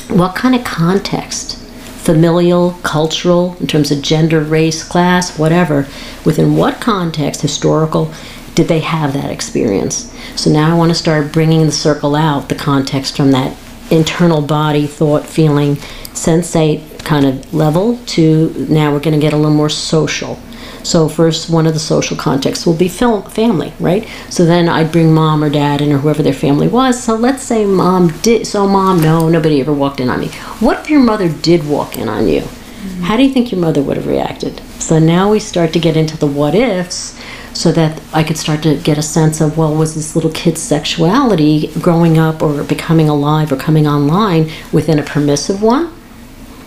what 0.10 0.36
kind 0.36 0.54
of 0.54 0.64
context, 0.66 1.58
familial, 1.58 2.72
cultural, 2.84 3.56
in 3.60 3.68
terms 3.68 3.92
of 3.92 4.02
gender, 4.02 4.42
race, 4.42 4.84
class, 4.84 5.40
whatever, 5.40 5.88
within 6.26 6.58
what 6.58 6.82
context, 6.82 7.42
historical, 7.42 8.12
did 8.54 8.68
they 8.68 8.80
have 8.80 9.14
that 9.14 9.32
experience? 9.32 10.14
So 10.36 10.52
now 10.52 10.74
I 10.74 10.78
want 10.78 10.90
to 10.90 10.96
start 10.96 11.32
bringing 11.32 11.66
the 11.66 11.72
circle 11.72 12.16
out, 12.16 12.50
the 12.50 12.56
context 12.56 13.16
from 13.16 13.32
that 13.32 13.56
internal 13.90 14.42
body, 14.42 14.88
thought, 14.88 15.26
feeling, 15.26 15.76
sensate 16.14 17.04
kind 17.06 17.26
of 17.26 17.54
level 17.54 17.98
to 18.06 18.54
now 18.70 18.92
we're 18.92 19.00
going 19.00 19.18
to 19.18 19.22
get 19.22 19.34
a 19.34 19.38
little 19.38 19.56
more 19.56 19.70
social. 19.70 20.38
So 20.84 21.08
first, 21.08 21.50
one 21.50 21.68
of 21.68 21.74
the 21.74 21.80
social 21.80 22.18
contexts 22.18 22.66
will 22.66 22.74
be 22.76 22.88
fil- 22.88 23.24
family, 23.24 23.74
right? 23.80 24.08
So 24.30 24.46
then 24.46 24.68
I'd 24.68 24.92
bring 24.92 25.14
mom 25.14 25.44
or 25.44 25.50
dad 25.50 25.82
in 25.82 25.92
or 25.92 25.98
whoever 25.98 26.24
their 26.24 26.34
family 26.34 26.68
was. 26.68 27.02
So 27.02 27.16
let's 27.16 27.44
say 27.44 27.66
mom 27.66 28.18
did. 28.20 28.48
So 28.48 28.68
mom, 28.68 29.02
no, 29.02 29.30
nobody 29.30 29.62
ever 29.62 29.74
walked 29.74 30.00
in 30.00 30.10
on 30.10 30.20
me. 30.20 30.28
What 30.60 30.80
if 30.80 30.90
your 30.90 31.02
mother 31.02 31.30
did 31.30 31.68
walk 31.68 31.98
in 31.98 32.10
on 32.10 32.28
you? 32.28 32.42
Mm-hmm. 32.42 33.04
How 33.04 33.18
do 33.18 33.24
you 33.24 33.32
think 33.32 33.52
your 33.52 33.62
mother 33.62 33.82
would 33.82 33.98
have 33.98 34.08
reacted? 34.08 34.60
So 34.80 34.98
now 34.98 35.32
we 35.32 35.40
start 35.40 35.72
to 35.74 35.80
get 35.80 35.96
into 35.96 36.18
the 36.18 36.28
what 36.28 36.56
ifs, 36.56 37.20
so 37.54 37.72
that 37.72 38.02
I 38.14 38.24
could 38.24 38.38
start 38.38 38.64
to 38.64 38.78
get 38.78 38.98
a 38.98 39.04
sense 39.04 39.42
of 39.42 39.58
well, 39.58 39.76
was 39.76 39.94
this 39.96 40.16
little 40.16 40.32
kid's 40.32 40.62
sexuality 40.62 41.68
growing 41.80 42.18
up 42.18 42.42
or 42.42 42.64
becoming 42.64 43.10
alive 43.10 43.52
or 43.52 43.58
coming 43.58 43.88
online 43.88 44.50
within 44.72 45.00
a 45.00 45.04
permissive 45.04 45.62
one? 45.62 45.94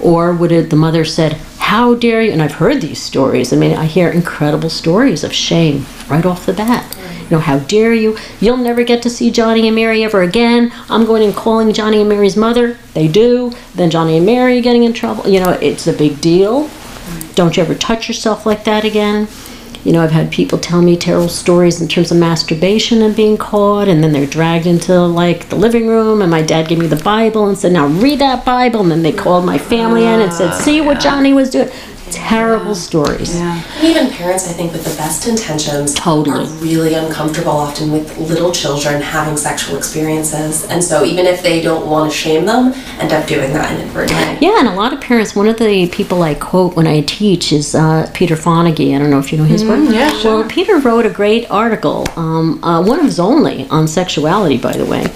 Or 0.00 0.34
would 0.34 0.52
it, 0.52 0.70
the 0.70 0.76
mother 0.76 1.04
said, 1.04 1.38
How 1.64 1.94
dare 1.94 2.20
you? 2.20 2.30
And 2.30 2.42
I've 2.42 2.52
heard 2.52 2.82
these 2.82 3.02
stories. 3.02 3.50
I 3.50 3.56
mean, 3.56 3.74
I 3.74 3.86
hear 3.86 4.10
incredible 4.10 4.68
stories 4.68 5.24
of 5.24 5.32
shame 5.32 5.86
right 6.10 6.24
off 6.26 6.44
the 6.44 6.52
bat. 6.52 6.94
You 7.22 7.30
know, 7.30 7.38
how 7.38 7.58
dare 7.58 7.94
you? 7.94 8.18
You'll 8.38 8.58
never 8.58 8.84
get 8.84 9.02
to 9.02 9.10
see 9.10 9.30
Johnny 9.30 9.66
and 9.66 9.74
Mary 9.74 10.04
ever 10.04 10.20
again. 10.20 10.70
I'm 10.90 11.06
going 11.06 11.22
and 11.24 11.34
calling 11.34 11.72
Johnny 11.72 12.00
and 12.00 12.08
Mary's 12.08 12.36
mother. 12.36 12.76
They 12.92 13.08
do. 13.08 13.54
Then 13.74 13.90
Johnny 13.90 14.18
and 14.18 14.26
Mary 14.26 14.60
getting 14.60 14.84
in 14.84 14.92
trouble. 14.92 15.26
You 15.26 15.40
know, 15.40 15.52
it's 15.52 15.86
a 15.86 15.94
big 15.94 16.20
deal. 16.20 16.68
Don't 17.34 17.56
you 17.56 17.62
ever 17.62 17.74
touch 17.74 18.08
yourself 18.08 18.44
like 18.44 18.64
that 18.64 18.84
again. 18.84 19.26
You 19.84 19.92
know, 19.92 20.02
I've 20.02 20.10
had 20.10 20.32
people 20.32 20.58
tell 20.58 20.80
me 20.80 20.96
terrible 20.96 21.28
stories 21.28 21.80
in 21.80 21.88
terms 21.88 22.10
of 22.10 22.16
masturbation 22.16 23.02
and 23.02 23.14
being 23.14 23.36
caught, 23.36 23.86
and 23.86 24.02
then 24.02 24.12
they're 24.12 24.26
dragged 24.26 24.66
into 24.66 24.98
like 24.98 25.50
the 25.50 25.56
living 25.56 25.86
room, 25.86 26.22
and 26.22 26.30
my 26.30 26.40
dad 26.40 26.68
gave 26.68 26.78
me 26.78 26.86
the 26.86 26.96
Bible 26.96 27.46
and 27.46 27.56
said, 27.56 27.72
"Now 27.72 27.86
read 27.86 28.18
that 28.20 28.46
Bible." 28.46 28.80
And 28.80 28.90
then 28.90 29.02
they 29.02 29.12
called 29.12 29.44
my 29.44 29.58
family 29.58 30.04
in 30.04 30.20
and 30.20 30.32
said, 30.32 30.48
ah, 30.52 30.58
"See 30.58 30.80
what 30.80 31.00
Johnny 31.00 31.34
was 31.34 31.50
doing." 31.50 31.68
Terrible 32.10 32.74
stories. 32.74 33.34
Yeah. 33.34 33.62
Even 33.82 34.10
parents, 34.10 34.48
I 34.48 34.52
think, 34.52 34.72
with 34.72 34.84
the 34.84 34.94
best 34.96 35.26
intentions, 35.26 35.94
Totally. 35.94 36.44
are 36.44 36.48
really 36.58 36.94
uncomfortable 36.94 37.52
often 37.52 37.92
with 37.92 38.16
little 38.18 38.52
children 38.52 39.00
having 39.00 39.36
sexual 39.36 39.76
experiences, 39.76 40.64
and 40.68 40.82
so 40.82 41.04
even 41.04 41.26
if 41.26 41.42
they 41.42 41.60
don't 41.62 41.86
want 41.86 42.10
to 42.12 42.16
shame 42.16 42.44
them, 42.44 42.72
end 42.98 43.12
up 43.12 43.26
doing 43.26 43.52
that 43.52 43.72
inadvertently. 43.78 44.46
Yeah, 44.46 44.58
and 44.58 44.68
a 44.68 44.74
lot 44.74 44.92
of 44.92 45.00
parents. 45.00 45.34
One 45.34 45.48
of 45.48 45.58
the 45.58 45.88
people 45.88 46.22
I 46.22 46.34
quote 46.34 46.76
when 46.76 46.86
I 46.86 47.00
teach 47.02 47.52
is 47.52 47.74
uh, 47.74 48.10
Peter 48.14 48.34
Fonagy. 48.36 48.94
I 48.94 48.98
don't 48.98 49.10
know 49.10 49.18
if 49.18 49.32
you 49.32 49.38
know 49.38 49.44
his 49.44 49.64
work. 49.64 49.80
yeah, 49.90 50.10
sure. 50.18 50.40
Well, 50.40 50.48
Peter 50.48 50.78
wrote 50.78 51.06
a 51.06 51.10
great 51.10 51.50
article, 51.50 52.04
um, 52.16 52.62
uh, 52.62 52.82
one 52.84 52.98
of 52.98 53.06
his 53.06 53.18
only 53.18 53.66
on 53.68 53.88
sexuality, 53.88 54.58
by 54.58 54.72
the 54.76 54.84
way. 54.84 55.06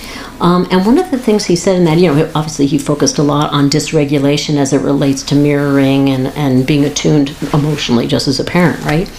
Um, 0.41 0.69
and 0.71 0.87
one 0.87 0.99
of 0.99 1.11
the 1.11 1.19
things 1.19 1.45
he 1.47 1.57
said 1.57 1.75
in 1.77 1.85
that, 1.85 1.99
you 1.99 2.15
know, 2.15 2.31
obviously 2.35 2.67
he 2.67 2.79
focused 2.79 3.19
a 3.19 3.23
lot 3.25 3.53
on 3.53 3.69
dysregulation 3.69 4.57
as 4.57 4.73
it 4.73 4.79
relates 4.83 5.25
to 5.25 5.35
mirroring 5.35 6.11
and, 6.11 6.29
and 6.29 6.65
being 6.65 6.78
attuned 6.85 7.37
emotionally 7.53 8.07
just 8.07 8.29
as 8.29 8.41
a 8.41 8.45
parent, 8.45 8.83
right? 8.85 9.11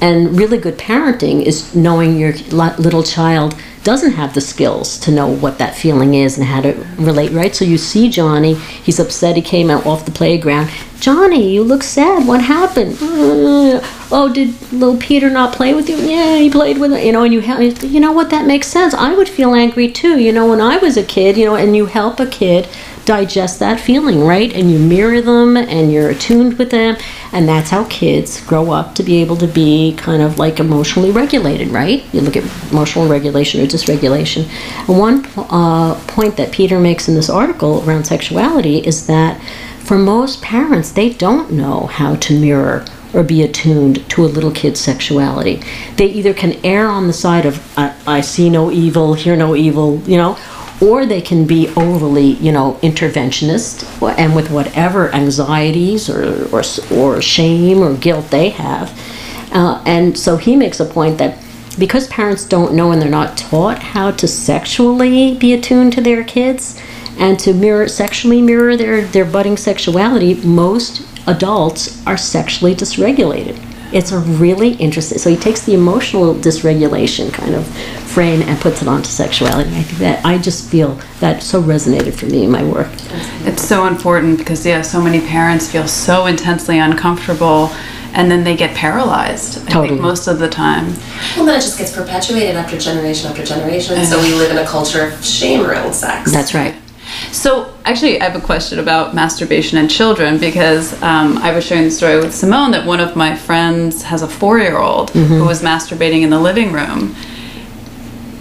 And 0.00 0.38
really 0.38 0.58
good 0.58 0.78
parenting 0.78 1.42
is 1.42 1.74
knowing 1.74 2.18
your 2.18 2.32
little 2.32 3.02
child 3.02 3.54
doesn't 3.82 4.12
have 4.12 4.34
the 4.34 4.40
skills 4.40 4.98
to 4.98 5.12
know 5.12 5.28
what 5.28 5.58
that 5.58 5.76
feeling 5.76 6.14
is 6.14 6.36
and 6.36 6.44
how 6.44 6.60
to 6.60 6.72
relate, 6.98 7.30
right? 7.30 7.54
So 7.54 7.64
you 7.64 7.78
see 7.78 8.10
Johnny, 8.10 8.54
he's 8.54 8.98
upset 8.98 9.36
he 9.36 9.42
came 9.42 9.70
out 9.70 9.86
off 9.86 10.04
the 10.04 10.10
playground. 10.10 10.70
Johnny, 10.98 11.52
you 11.54 11.62
look 11.62 11.84
sad. 11.84 12.26
What 12.26 12.42
happened? 12.42 12.98
"Uh, 13.00 13.80
oh, 14.10 14.28
did 14.32 14.60
little 14.72 14.96
Peter 14.96 15.30
not 15.30 15.54
play 15.54 15.72
with 15.72 15.88
you? 15.88 15.96
Yeah, 15.98 16.36
he 16.36 16.50
played 16.50 16.78
with. 16.78 16.92
You 17.04 17.12
know, 17.12 17.22
and 17.22 17.32
you 17.32 17.40
help. 17.40 17.60
You 17.82 18.00
know 18.00 18.12
what? 18.12 18.30
That 18.30 18.44
makes 18.44 18.66
sense. 18.66 18.92
I 18.92 19.14
would 19.14 19.28
feel 19.28 19.54
angry 19.54 19.88
too. 19.92 20.18
You 20.18 20.32
know, 20.32 20.48
when 20.48 20.60
I 20.60 20.78
was 20.78 20.96
a 20.96 21.04
kid. 21.04 21.36
You 21.36 21.44
know, 21.44 21.54
and 21.54 21.76
you 21.76 21.86
help 21.86 22.18
a 22.18 22.26
kid 22.26 22.66
digest 23.06 23.60
that 23.60 23.80
feeling, 23.80 24.20
right? 24.24 24.52
And 24.52 24.70
you 24.70 24.78
mirror 24.78 25.22
them, 25.22 25.56
and 25.56 25.90
you're 25.90 26.10
attuned 26.10 26.58
with 26.58 26.70
them, 26.70 26.96
and 27.32 27.48
that's 27.48 27.70
how 27.70 27.84
kids 27.84 28.44
grow 28.44 28.70
up 28.72 28.94
to 28.96 29.02
be 29.02 29.22
able 29.22 29.36
to 29.36 29.46
be 29.46 29.94
kind 29.96 30.20
of 30.20 30.38
like 30.38 30.60
emotionally 30.60 31.10
regulated, 31.10 31.68
right? 31.68 32.04
You 32.12 32.20
look 32.20 32.36
at 32.36 32.44
emotional 32.70 33.08
regulation 33.08 33.62
or 33.62 33.66
dysregulation. 33.66 34.48
And 34.88 34.98
one 34.98 35.26
uh, 35.36 35.94
point 36.06 36.36
that 36.36 36.52
Peter 36.52 36.78
makes 36.78 37.08
in 37.08 37.14
this 37.14 37.30
article 37.30 37.88
around 37.88 38.04
sexuality 38.04 38.78
is 38.78 39.06
that 39.06 39.40
for 39.78 39.96
most 39.96 40.42
parents, 40.42 40.90
they 40.90 41.10
don't 41.10 41.52
know 41.52 41.86
how 41.86 42.16
to 42.16 42.38
mirror 42.38 42.84
or 43.14 43.22
be 43.22 43.42
attuned 43.42 44.08
to 44.10 44.24
a 44.24 44.26
little 44.26 44.50
kid's 44.50 44.80
sexuality. 44.80 45.62
They 45.96 46.06
either 46.06 46.34
can 46.34 46.54
err 46.64 46.88
on 46.88 47.06
the 47.06 47.12
side 47.12 47.46
of, 47.46 47.78
I, 47.78 47.94
I 48.06 48.20
see 48.20 48.50
no 48.50 48.70
evil, 48.70 49.14
hear 49.14 49.36
no 49.36 49.54
evil, 49.54 50.00
you 50.00 50.16
know, 50.16 50.36
or 50.80 51.06
they 51.06 51.20
can 51.20 51.46
be 51.46 51.68
overly, 51.76 52.32
you 52.34 52.52
know, 52.52 52.78
interventionist 52.82 53.84
and 54.18 54.34
with 54.34 54.50
whatever 54.50 55.12
anxieties 55.14 56.10
or, 56.10 56.46
or, 56.54 56.62
or 56.92 57.22
shame 57.22 57.78
or 57.78 57.94
guilt 57.96 58.30
they 58.30 58.50
have. 58.50 58.90
Uh, 59.52 59.82
and 59.86 60.18
so 60.18 60.36
he 60.36 60.56
makes 60.56 60.80
a 60.80 60.84
point 60.84 61.18
that 61.18 61.38
because 61.78 62.08
parents 62.08 62.44
don't 62.44 62.74
know 62.74 62.92
and 62.92 63.00
they're 63.00 63.08
not 63.08 63.36
taught 63.36 63.78
how 63.78 64.10
to 64.10 64.26
sexually 64.26 65.34
be 65.36 65.52
attuned 65.52 65.92
to 65.92 66.00
their 66.00 66.24
kids 66.24 66.80
and 67.18 67.38
to 67.38 67.54
mirror 67.54 67.88
sexually 67.88 68.42
mirror 68.42 68.76
their, 68.76 69.02
their 69.06 69.24
budding 69.24 69.56
sexuality, 69.56 70.34
most 70.34 71.02
adults 71.26 72.06
are 72.06 72.16
sexually 72.16 72.74
dysregulated. 72.74 73.58
It's 73.92 74.12
a 74.12 74.18
really 74.18 74.74
interesting. 74.74 75.18
So 75.18 75.30
he 75.30 75.36
takes 75.36 75.62
the 75.62 75.74
emotional 75.74 76.34
dysregulation 76.34 77.32
kind 77.32 77.54
of 77.54 77.66
frame 78.16 78.40
and 78.40 78.58
puts 78.58 78.80
it 78.80 78.88
onto 78.88 79.10
sexuality. 79.10 79.68
I 79.76 79.82
think 79.82 79.98
that 79.98 80.24
I 80.24 80.38
just 80.38 80.70
feel 80.70 80.98
that 81.20 81.42
so 81.42 81.62
resonated 81.62 82.14
for 82.14 82.24
me 82.24 82.44
in 82.44 82.50
my 82.50 82.64
work. 82.64 82.88
It's 83.44 83.60
so 83.60 83.86
important 83.86 84.38
because 84.38 84.64
yeah, 84.64 84.80
so 84.80 85.02
many 85.02 85.20
parents 85.20 85.70
feel 85.70 85.86
so 85.86 86.24
intensely 86.24 86.78
uncomfortable 86.78 87.68
and 88.14 88.30
then 88.30 88.42
they 88.42 88.56
get 88.56 88.74
paralyzed. 88.74 89.58
I 89.58 89.70
Totally. 89.70 89.88
think 89.88 90.00
most 90.00 90.28
of 90.28 90.38
the 90.38 90.48
time. 90.48 90.94
Well, 91.36 91.44
then 91.44 91.58
it 91.58 91.60
just 91.60 91.76
gets 91.76 91.94
perpetuated 91.94 92.56
after 92.56 92.78
generation 92.78 93.28
after 93.30 93.44
generation, 93.44 94.02
so 94.06 94.18
we 94.22 94.32
live 94.32 94.50
in 94.50 94.56
a 94.56 94.64
culture 94.64 95.08
of 95.08 95.22
shame 95.22 95.60
around 95.60 95.92
sex. 95.92 96.32
That's 96.32 96.54
right. 96.54 96.74
So, 97.32 97.70
actually, 97.84 98.18
I 98.18 98.24
have 98.24 98.42
a 98.42 98.44
question 98.44 98.78
about 98.78 99.14
masturbation 99.14 99.76
and 99.76 99.90
children 99.90 100.38
because 100.38 100.94
um, 101.02 101.36
I 101.36 101.52
was 101.52 101.64
sharing 101.66 101.84
the 101.84 101.90
story 101.90 102.16
with 102.16 102.34
Simone 102.34 102.70
that 102.70 102.86
one 102.86 102.98
of 102.98 103.14
my 103.14 103.36
friends 103.36 104.02
has 104.04 104.22
a 104.22 104.28
four 104.28 104.58
year 104.58 104.78
old 104.78 105.10
who 105.10 105.44
was 105.44 105.60
masturbating 105.60 106.22
in 106.22 106.30
the 106.30 106.40
living 106.40 106.72
room. 106.72 107.14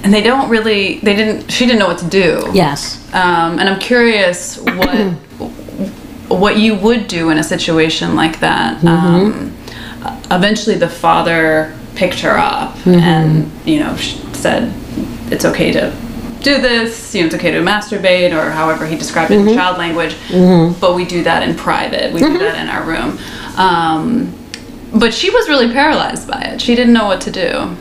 And 0.06 0.14
they 0.14 0.22
don't 0.22 0.50
really, 0.50 1.00
they 1.00 1.16
didn't, 1.16 1.52
she 1.52 1.66
didn't 1.66 1.80
know 1.80 1.88
what 1.88 1.98
to 1.98 2.08
do. 2.08 2.48
Yes. 2.54 3.04
Um, 3.14 3.60
and 3.60 3.68
I'm 3.68 3.80
curious 3.80 4.58
what 4.60 4.96
what 6.28 6.58
you 6.58 6.76
would 6.76 7.08
do 7.08 7.30
in 7.32 7.38
a 7.38 7.44
situation 7.44 8.16
like 8.16 8.40
that. 8.40 8.84
Um, 8.84 9.56
eventually, 10.32 10.76
the 10.76 10.88
father 10.90 11.76
picked 11.96 12.20
her 12.20 12.38
up 12.38 12.76
and 12.86 13.50
you 13.66 13.80
know 13.80 13.96
said 14.34 14.72
it's 15.32 15.46
okay 15.46 15.72
to 15.72 15.92
do 16.42 16.62
this. 16.62 17.16
You 17.16 17.22
know, 17.22 17.26
it's 17.28 17.36
okay 17.36 17.52
to 17.52 17.60
masturbate 17.62 18.32
or 18.32 18.52
however 18.52 18.86
he 18.86 18.96
described 18.96 19.32
it 19.32 19.40
in 19.40 19.56
child 19.56 19.78
language. 19.80 20.16
But 20.80 20.96
we 20.96 21.06
do 21.06 21.24
that 21.24 21.42
in 21.48 21.56
private. 21.56 22.14
We 22.14 22.20
do 22.20 22.38
that 22.38 22.58
in 22.62 22.68
our 22.70 22.84
room. 22.84 23.18
Um, 23.58 24.34
but 24.94 25.14
she 25.14 25.30
was 25.32 25.50
really 25.50 25.72
paralyzed 25.74 26.28
by 26.28 26.42
it. 26.42 26.62
She 26.62 26.76
didn't 26.76 26.94
know 26.94 27.06
what 27.06 27.22
to 27.22 27.32
do. 27.32 27.76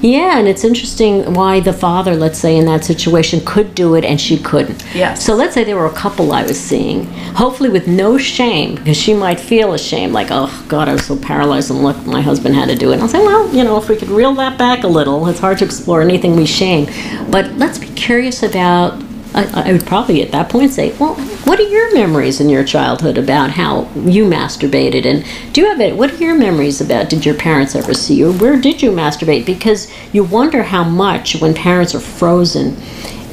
Yeah, 0.00 0.38
and 0.38 0.46
it's 0.46 0.64
interesting 0.64 1.34
why 1.34 1.60
the 1.60 1.72
father, 1.72 2.14
let's 2.14 2.38
say, 2.38 2.56
in 2.56 2.66
that 2.66 2.84
situation 2.84 3.40
could 3.44 3.74
do 3.74 3.94
it 3.94 4.04
and 4.04 4.20
she 4.20 4.38
couldn't. 4.38 4.84
Yes. 4.94 5.24
So 5.24 5.34
let's 5.34 5.54
say 5.54 5.64
there 5.64 5.76
were 5.76 5.86
a 5.86 5.92
couple 5.92 6.32
I 6.32 6.42
was 6.42 6.58
seeing, 6.58 7.04
hopefully 7.34 7.68
with 7.68 7.88
no 7.88 8.16
shame, 8.18 8.76
because 8.76 8.96
she 8.96 9.14
might 9.14 9.40
feel 9.40 9.72
ashamed, 9.72 10.12
like, 10.12 10.28
oh, 10.30 10.64
God, 10.68 10.88
I 10.88 10.92
was 10.92 11.06
so 11.06 11.16
paralyzed 11.16 11.70
and 11.70 11.82
look, 11.82 11.96
my 12.06 12.20
husband 12.20 12.54
had 12.54 12.68
to 12.68 12.76
do 12.76 12.90
it. 12.90 12.94
And 12.94 13.02
I'll 13.02 13.08
say, 13.08 13.24
well, 13.24 13.52
you 13.54 13.64
know, 13.64 13.76
if 13.76 13.88
we 13.88 13.96
could 13.96 14.08
reel 14.08 14.34
that 14.34 14.56
back 14.58 14.84
a 14.84 14.88
little, 14.88 15.26
it's 15.26 15.40
hard 15.40 15.58
to 15.58 15.64
explore 15.64 16.00
anything 16.02 16.36
we 16.36 16.46
shame. 16.46 16.86
But 17.30 17.52
let's 17.52 17.78
be 17.78 17.88
curious 17.88 18.42
about. 18.42 19.02
I, 19.34 19.68
I 19.68 19.72
would 19.72 19.86
probably 19.86 20.22
at 20.22 20.32
that 20.32 20.48
point 20.48 20.72
say, 20.72 20.96
well, 20.98 21.14
what 21.44 21.60
are 21.60 21.68
your 21.68 21.94
memories 21.94 22.40
in 22.40 22.48
your 22.48 22.64
childhood 22.64 23.18
about 23.18 23.50
how 23.50 23.88
you 23.94 24.24
masturbated? 24.24 25.04
And 25.04 25.24
do 25.52 25.60
you 25.60 25.68
have 25.68 25.80
it? 25.80 25.96
What 25.96 26.12
are 26.12 26.16
your 26.16 26.34
memories 26.34 26.80
about? 26.80 27.10
Did 27.10 27.26
your 27.26 27.34
parents 27.34 27.74
ever 27.74 27.94
see 27.94 28.14
you? 28.14 28.32
Where 28.32 28.58
did 28.58 28.82
you 28.82 28.90
masturbate? 28.90 29.44
Because 29.44 29.92
you 30.12 30.24
wonder 30.24 30.62
how 30.62 30.84
much 30.84 31.40
when 31.40 31.54
parents 31.54 31.94
are 31.94 32.00
frozen, 32.00 32.76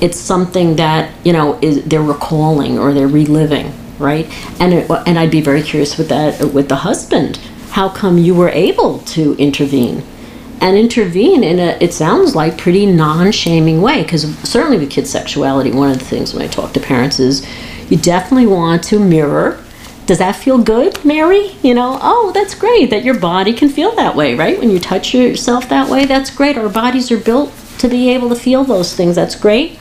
it's 0.02 0.20
something 0.20 0.76
that 0.76 1.14
you 1.24 1.32
know 1.32 1.58
is 1.62 1.84
they're 1.86 2.02
recalling 2.02 2.78
or 2.78 2.94
they're 2.94 3.08
reliving, 3.08 3.74
right? 3.98 4.28
And 4.60 4.74
it, 4.74 4.92
and 5.08 5.18
I'd 5.18 5.32
be 5.32 5.42
very 5.42 5.64
curious 5.64 5.98
with 5.98 6.10
that 6.10 6.54
with 6.54 6.68
the 6.68 6.78
husband. 6.78 7.38
How 7.72 7.90
come 7.90 8.18
you 8.18 8.36
were 8.36 8.50
able 8.50 9.00
to 9.00 9.36
intervene? 9.38 10.04
And 10.62 10.78
intervene 10.78 11.44
in 11.44 11.60
a 11.60 11.78
it 11.82 11.94
sounds 11.94 12.36
like 12.36 12.58
pretty 12.58 12.86
non-shaming 12.86 13.82
way 13.82 14.04
because 14.04 14.38
certainly 14.40 14.78
with 14.78 14.90
kids 14.90 15.10
sexuality 15.10 15.72
one 15.72 15.92
of 15.92 16.00
the 16.00 16.06
things 16.06 16.34
when 16.34 16.44
i 16.44 16.48
talk 16.48 16.74
to 16.74 16.80
parents 16.80 17.20
is 17.20 17.46
you 17.90 17.98
definitely 17.98 18.48
want 18.48 18.84
to 18.86 19.00
mirror. 19.00 19.62
Does 20.08 20.18
that 20.20 20.36
feel 20.36 20.58
good 20.58 21.04
mary? 21.04 21.56
You 21.62 21.74
know 21.74 22.00
oh 22.02 22.32
that's 22.34 22.56
great 22.56 22.90
that 22.90 23.04
your 23.04 23.20
body 23.20 23.54
can 23.54 23.70
feel 23.70 23.96
that 23.96 24.16
way 24.16 24.36
right? 24.36 24.60
When 24.60 24.70
you 24.70 24.80
touch 24.80 25.14
yourself 25.14 25.68
that 25.70 25.90
way 25.90 26.06
that's 26.06 26.30
great. 26.30 26.58
Our 26.58 26.70
bodies 26.70 27.12
are 27.12 27.20
built 27.20 27.52
to 27.80 27.88
be 27.88 28.10
able 28.10 28.30
to 28.30 28.36
feel 28.36 28.64
those 28.64 28.96
things. 28.96 29.16
That's 29.16 29.36
great. 29.36 29.80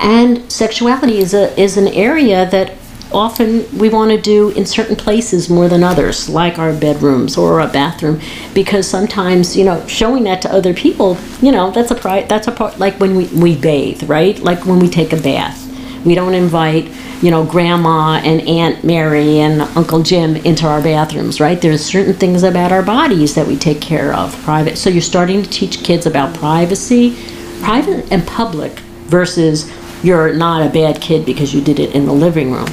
And 0.00 0.50
sexuality 0.50 1.18
is 1.18 1.34
a 1.34 1.58
is 1.60 1.76
an 1.76 1.88
area 1.88 2.48
that 2.50 2.74
often 3.12 3.66
we 3.78 3.88
want 3.88 4.10
to 4.10 4.20
do 4.20 4.50
in 4.50 4.66
certain 4.66 4.96
places 4.96 5.48
more 5.48 5.68
than 5.68 5.82
others, 5.82 6.28
like 6.28 6.58
our 6.58 6.72
bedrooms 6.72 7.36
or 7.36 7.60
a 7.60 7.68
bathroom, 7.68 8.20
because 8.54 8.88
sometimes 8.88 9.56
you 9.56 9.64
know 9.64 9.86
showing 9.86 10.24
that 10.24 10.42
to 10.42 10.52
other 10.52 10.74
people, 10.74 11.16
you 11.40 11.52
know, 11.52 11.70
that's 11.70 11.90
a 11.90 11.94
pri- 11.94 12.24
that's 12.24 12.48
a 12.48 12.52
part 12.52 12.78
like 12.78 12.98
when 13.00 13.16
we 13.16 13.26
we 13.28 13.56
bathe, 13.56 14.02
right? 14.04 14.38
Like 14.38 14.66
when 14.66 14.78
we 14.78 14.88
take 14.88 15.12
a 15.12 15.20
bath, 15.20 15.58
we 16.04 16.14
don't 16.14 16.34
invite 16.34 16.90
you 17.22 17.30
know 17.30 17.44
grandma 17.44 18.20
and 18.24 18.40
aunt 18.48 18.84
Mary 18.84 19.38
and 19.40 19.62
Uncle 19.76 20.02
Jim 20.02 20.36
into 20.36 20.66
our 20.66 20.82
bathrooms, 20.82 21.40
right? 21.40 21.60
There's 21.60 21.84
certain 21.84 22.14
things 22.14 22.42
about 22.42 22.72
our 22.72 22.82
bodies 22.82 23.34
that 23.34 23.46
we 23.46 23.56
take 23.56 23.80
care 23.80 24.14
of, 24.14 24.34
private. 24.42 24.76
So 24.76 24.90
you're 24.90 25.02
starting 25.02 25.42
to 25.42 25.50
teach 25.50 25.84
kids 25.84 26.06
about 26.06 26.34
privacy, 26.34 27.16
private 27.62 28.10
and 28.10 28.26
public 28.26 28.78
versus 29.08 29.70
you're 30.02 30.32
not 30.32 30.66
a 30.66 30.70
bad 30.70 31.00
kid 31.00 31.24
because 31.24 31.54
you 31.54 31.60
did 31.60 31.78
it 31.78 31.94
in 31.94 32.06
the 32.06 32.12
living 32.12 32.50
room 32.50 32.66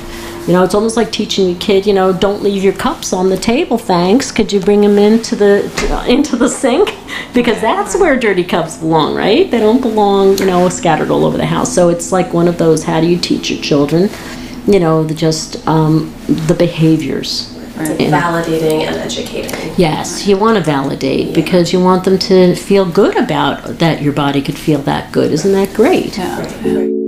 You 0.49 0.55
know, 0.55 0.63
it's 0.63 0.73
almost 0.73 0.97
like 0.97 1.11
teaching 1.11 1.55
a 1.55 1.59
kid, 1.59 1.85
you 1.85 1.93
know, 1.93 2.11
don't 2.11 2.41
leave 2.41 2.63
your 2.63 2.73
cups 2.73 3.13
on 3.13 3.29
the 3.29 3.37
table, 3.37 3.77
thanks. 3.77 4.31
Could 4.31 4.51
you 4.51 4.59
bring 4.59 4.81
them 4.81 4.97
into 4.97 5.35
the 5.35 5.71
to, 5.77 6.11
into 6.11 6.35
the 6.35 6.49
sink? 6.49 6.95
Because 7.35 7.61
that's 7.61 7.95
where 7.95 8.17
dirty 8.17 8.43
cups 8.43 8.77
belong, 8.77 9.13
right? 9.13 9.49
They 9.51 9.59
don't 9.59 9.81
belong, 9.81 10.39
you 10.39 10.45
know, 10.45 10.67
scattered 10.69 11.11
all 11.11 11.25
over 11.25 11.37
the 11.37 11.45
house. 11.45 11.73
So 11.73 11.89
it's 11.89 12.11
like 12.11 12.33
one 12.33 12.47
of 12.47 12.57
those. 12.57 12.83
How 12.83 12.99
do 12.99 13.05
you 13.05 13.19
teach 13.19 13.51
your 13.51 13.61
children? 13.61 14.09
You 14.65 14.79
know, 14.79 15.03
the 15.03 15.13
just 15.13 15.67
um, 15.67 16.11
the 16.27 16.55
behaviors. 16.55 17.55
It's 17.77 18.11
like 18.11 18.23
validating 18.23 18.87
and 18.87 18.95
educating. 18.95 19.73
Yes, 19.77 20.25
you 20.25 20.37
want 20.37 20.57
to 20.57 20.63
validate 20.63 21.35
because 21.35 21.71
you 21.71 21.79
want 21.79 22.03
them 22.03 22.17
to 22.17 22.55
feel 22.55 22.89
good 22.89 23.15
about 23.15 23.77
that. 23.77 24.01
Your 24.01 24.13
body 24.13 24.41
could 24.41 24.57
feel 24.57 24.79
that 24.79 25.11
good. 25.11 25.31
Isn't 25.31 25.51
that 25.51 25.75
great? 25.75 26.17
Yeah. 26.17 26.98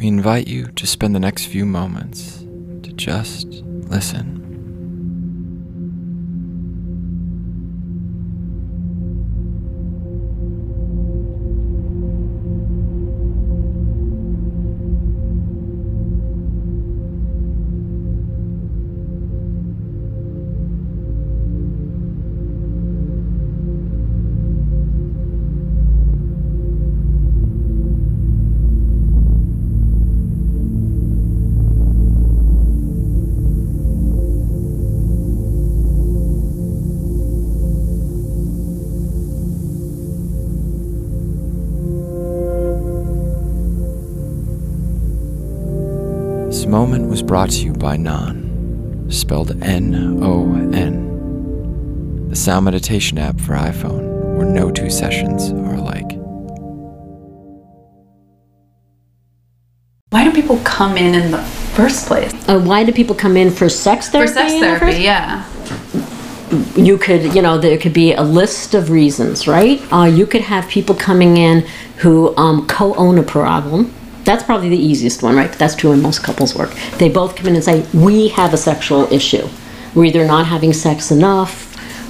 We 0.00 0.08
invite 0.08 0.48
you 0.48 0.68
to 0.76 0.86
spend 0.86 1.14
the 1.14 1.20
next 1.20 1.44
few 1.44 1.66
moments 1.66 2.38
to 2.84 2.90
just 2.94 3.46
listen. 3.90 4.39
Moment 46.70 47.08
was 47.08 47.20
brought 47.20 47.50
to 47.50 47.64
you 47.64 47.72
by 47.72 47.96
Non, 47.96 49.06
spelled 49.10 49.50
N 49.62 50.22
O 50.22 50.54
N, 50.72 52.28
the 52.28 52.36
sound 52.36 52.64
meditation 52.64 53.18
app 53.18 53.40
for 53.40 53.54
iPhone, 53.54 54.36
where 54.36 54.46
no 54.46 54.70
two 54.70 54.88
sessions 54.88 55.50
are 55.50 55.74
alike. 55.74 56.12
Why 60.10 60.22
do 60.24 60.32
people 60.32 60.58
come 60.58 60.96
in 60.96 61.14
in 61.16 61.32
the 61.32 61.42
first 61.74 62.06
place? 62.06 62.32
Uh, 62.48 62.60
why 62.60 62.84
do 62.84 62.92
people 62.92 63.16
come 63.16 63.36
in 63.36 63.50
for 63.50 63.68
sex 63.68 64.08
therapy? 64.08 64.28
For 64.28 64.34
therapy? 64.34 64.50
sex 64.50 64.54
in 64.54 64.60
the 64.60 64.66
therapy, 64.66 64.86
first- 64.86 65.00
yeah. 65.00 65.44
You 66.76 66.98
could, 66.98 67.34
you 67.34 67.42
know, 67.42 67.58
there 67.58 67.78
could 67.78 67.92
be 67.92 68.12
a 68.14 68.22
list 68.22 68.74
of 68.74 68.90
reasons, 68.90 69.46
right? 69.48 69.80
Uh, 69.92 70.04
you 70.04 70.26
could 70.26 70.40
have 70.42 70.68
people 70.68 70.94
coming 70.94 71.36
in 71.36 71.60
who 71.98 72.36
um, 72.36 72.66
co-own 72.66 73.18
a 73.18 73.22
problem. 73.22 73.92
That's 74.30 74.44
probably 74.44 74.68
the 74.68 74.78
easiest 74.78 75.24
one, 75.24 75.34
right? 75.34 75.50
But 75.50 75.58
that's 75.58 75.74
true 75.74 75.90
in 75.90 76.00
most 76.00 76.22
couples 76.22 76.54
work. 76.54 76.72
They 76.98 77.08
both 77.08 77.34
come 77.34 77.48
in 77.48 77.56
and 77.56 77.64
say, 77.64 77.84
"We 77.92 78.28
have 78.28 78.54
a 78.54 78.56
sexual 78.56 79.12
issue. 79.12 79.48
We're 79.92 80.04
either 80.04 80.24
not 80.24 80.46
having 80.46 80.72
sex 80.72 81.10
enough." 81.10 81.66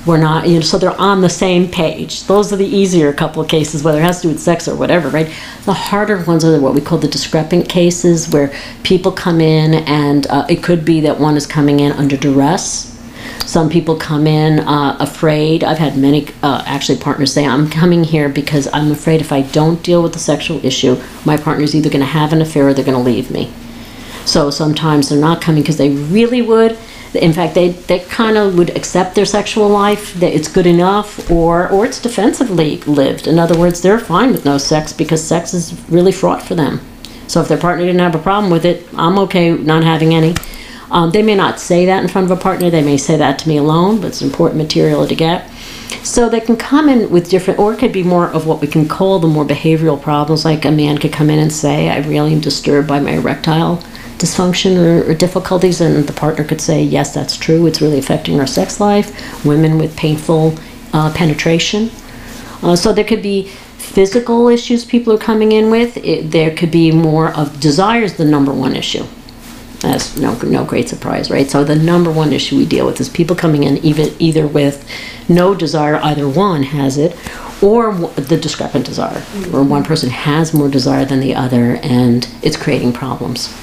We're 0.06 0.18
not, 0.18 0.48
you 0.48 0.54
know, 0.54 0.60
so 0.60 0.78
they're 0.78 0.98
on 0.98 1.20
the 1.20 1.28
same 1.28 1.68
page. 1.68 2.24
Those 2.24 2.52
are 2.52 2.56
the 2.56 2.66
easier 2.66 3.12
couple 3.12 3.44
cases, 3.44 3.82
whether 3.82 4.00
it 4.00 4.02
has 4.02 4.20
to 4.20 4.28
do 4.28 4.28
with 4.32 4.40
sex 4.40 4.66
or 4.66 4.74
whatever, 4.74 5.08
right? 5.10 5.30
The 5.64 5.74
harder 5.74 6.22
ones 6.24 6.42
are 6.42 6.58
what 6.58 6.74
we 6.74 6.80
call 6.80 6.96
the 6.98 7.08
discrepant 7.08 7.68
cases, 7.68 8.28
where 8.30 8.50
people 8.82 9.12
come 9.12 9.40
in 9.42 9.74
and 9.74 10.26
uh, 10.28 10.46
it 10.48 10.62
could 10.62 10.84
be 10.84 11.00
that 11.02 11.20
one 11.20 11.36
is 11.36 11.46
coming 11.46 11.80
in 11.80 11.92
under 11.92 12.16
duress. 12.16 12.89
Some 13.46 13.68
people 13.68 13.96
come 13.96 14.26
in 14.26 14.60
uh, 14.60 14.96
afraid. 15.00 15.64
I've 15.64 15.78
had 15.78 15.96
many, 15.96 16.28
uh, 16.42 16.62
actually, 16.66 16.98
partners 16.98 17.32
say, 17.32 17.44
I'm 17.46 17.68
coming 17.68 18.04
here 18.04 18.28
because 18.28 18.68
I'm 18.72 18.92
afraid 18.92 19.20
if 19.20 19.32
I 19.32 19.42
don't 19.42 19.82
deal 19.82 20.02
with 20.02 20.12
the 20.12 20.18
sexual 20.18 20.64
issue, 20.64 20.96
my 21.24 21.36
partner's 21.36 21.74
either 21.74 21.90
going 21.90 22.00
to 22.00 22.06
have 22.06 22.32
an 22.32 22.40
affair 22.40 22.68
or 22.68 22.74
they're 22.74 22.84
going 22.84 22.96
to 22.96 23.02
leave 23.02 23.30
me. 23.30 23.52
So 24.24 24.50
sometimes 24.50 25.08
they're 25.08 25.18
not 25.20 25.42
coming 25.42 25.62
because 25.62 25.78
they 25.78 25.90
really 25.90 26.42
would. 26.42 26.78
In 27.14 27.32
fact, 27.32 27.54
they, 27.54 27.70
they 27.70 27.98
kind 28.00 28.36
of 28.36 28.56
would 28.56 28.70
accept 28.76 29.16
their 29.16 29.24
sexual 29.24 29.68
life, 29.68 30.14
that 30.14 30.32
it's 30.32 30.46
good 30.46 30.66
enough, 30.66 31.28
or, 31.28 31.68
or 31.68 31.84
it's 31.84 32.00
defensively 32.00 32.76
lived. 32.82 33.26
In 33.26 33.38
other 33.38 33.58
words, 33.58 33.80
they're 33.80 33.98
fine 33.98 34.30
with 34.30 34.44
no 34.44 34.58
sex 34.58 34.92
because 34.92 35.26
sex 35.26 35.52
is 35.52 35.74
really 35.88 36.12
fraught 36.12 36.42
for 36.42 36.54
them. 36.54 36.80
So 37.26 37.40
if 37.40 37.48
their 37.48 37.58
partner 37.58 37.84
didn't 37.84 38.00
have 38.00 38.14
a 38.14 38.18
problem 38.18 38.52
with 38.52 38.64
it, 38.64 38.86
I'm 38.94 39.18
okay 39.20 39.50
not 39.50 39.82
having 39.82 40.14
any. 40.14 40.34
Um, 40.90 41.10
they 41.10 41.22
may 41.22 41.36
not 41.36 41.60
say 41.60 41.86
that 41.86 42.02
in 42.02 42.08
front 42.08 42.30
of 42.30 42.36
a 42.36 42.40
partner, 42.40 42.68
they 42.70 42.82
may 42.82 42.96
say 42.96 43.16
that 43.16 43.38
to 43.40 43.48
me 43.48 43.56
alone, 43.58 44.00
but 44.00 44.08
it's 44.08 44.22
important 44.22 44.58
material 44.58 45.06
to 45.06 45.14
get. 45.14 45.48
So 46.02 46.28
they 46.28 46.40
can 46.40 46.56
come 46.56 46.88
in 46.88 47.10
with 47.10 47.30
different, 47.30 47.60
or 47.60 47.72
it 47.72 47.78
could 47.78 47.92
be 47.92 48.02
more 48.02 48.28
of 48.28 48.46
what 48.46 48.60
we 48.60 48.66
can 48.66 48.88
call 48.88 49.18
the 49.18 49.28
more 49.28 49.44
behavioral 49.44 50.00
problems. 50.00 50.44
Like 50.44 50.64
a 50.64 50.70
man 50.70 50.98
could 50.98 51.12
come 51.12 51.30
in 51.30 51.38
and 51.38 51.52
say, 51.52 51.88
I 51.88 51.98
really 51.98 52.32
am 52.32 52.40
disturbed 52.40 52.88
by 52.88 53.00
my 53.00 53.12
erectile 53.12 53.76
dysfunction 54.18 54.76
or, 54.76 55.10
or 55.10 55.14
difficulties, 55.14 55.80
and 55.80 56.06
the 56.06 56.12
partner 56.12 56.44
could 56.44 56.60
say, 56.60 56.82
Yes, 56.82 57.14
that's 57.14 57.36
true, 57.36 57.66
it's 57.66 57.80
really 57.80 57.98
affecting 57.98 58.40
our 58.40 58.46
sex 58.46 58.80
life. 58.80 59.44
Women 59.44 59.78
with 59.78 59.96
painful 59.96 60.54
uh, 60.92 61.12
penetration. 61.14 61.90
Uh, 62.62 62.76
so 62.76 62.92
there 62.92 63.04
could 63.04 63.22
be 63.22 63.48
physical 63.78 64.48
issues 64.48 64.84
people 64.84 65.12
are 65.12 65.18
coming 65.18 65.52
in 65.52 65.70
with. 65.70 65.96
It, 65.98 66.30
there 66.30 66.54
could 66.54 66.70
be 66.70 66.92
more 66.92 67.30
of 67.34 67.60
desire 67.60 68.02
is 68.02 68.16
the 68.16 68.24
number 68.24 68.52
one 68.52 68.76
issue. 68.76 69.04
That's 69.80 70.16
no 70.16 70.34
no 70.42 70.64
great 70.64 70.88
surprise, 70.88 71.30
right? 71.30 71.50
So 71.50 71.64
the 71.64 71.76
number 71.76 72.10
one 72.10 72.32
issue 72.32 72.56
we 72.56 72.66
deal 72.66 72.86
with 72.86 73.00
is 73.00 73.08
people 73.08 73.34
coming 73.34 73.64
in 73.64 73.78
even 73.78 74.14
either 74.18 74.46
with 74.46 74.86
no 75.28 75.54
desire, 75.54 75.96
either 75.96 76.28
one 76.28 76.62
has 76.64 76.98
it, 76.98 77.16
or 77.62 77.92
the 77.92 78.36
discrepant 78.36 78.86
desire, 78.86 79.20
where 79.50 79.62
one 79.62 79.84
person 79.84 80.10
has 80.10 80.52
more 80.52 80.68
desire 80.68 81.04
than 81.04 81.20
the 81.20 81.34
other, 81.34 81.76
and 81.82 82.28
it's 82.42 82.56
creating 82.56 82.92
problems. 82.92 83.54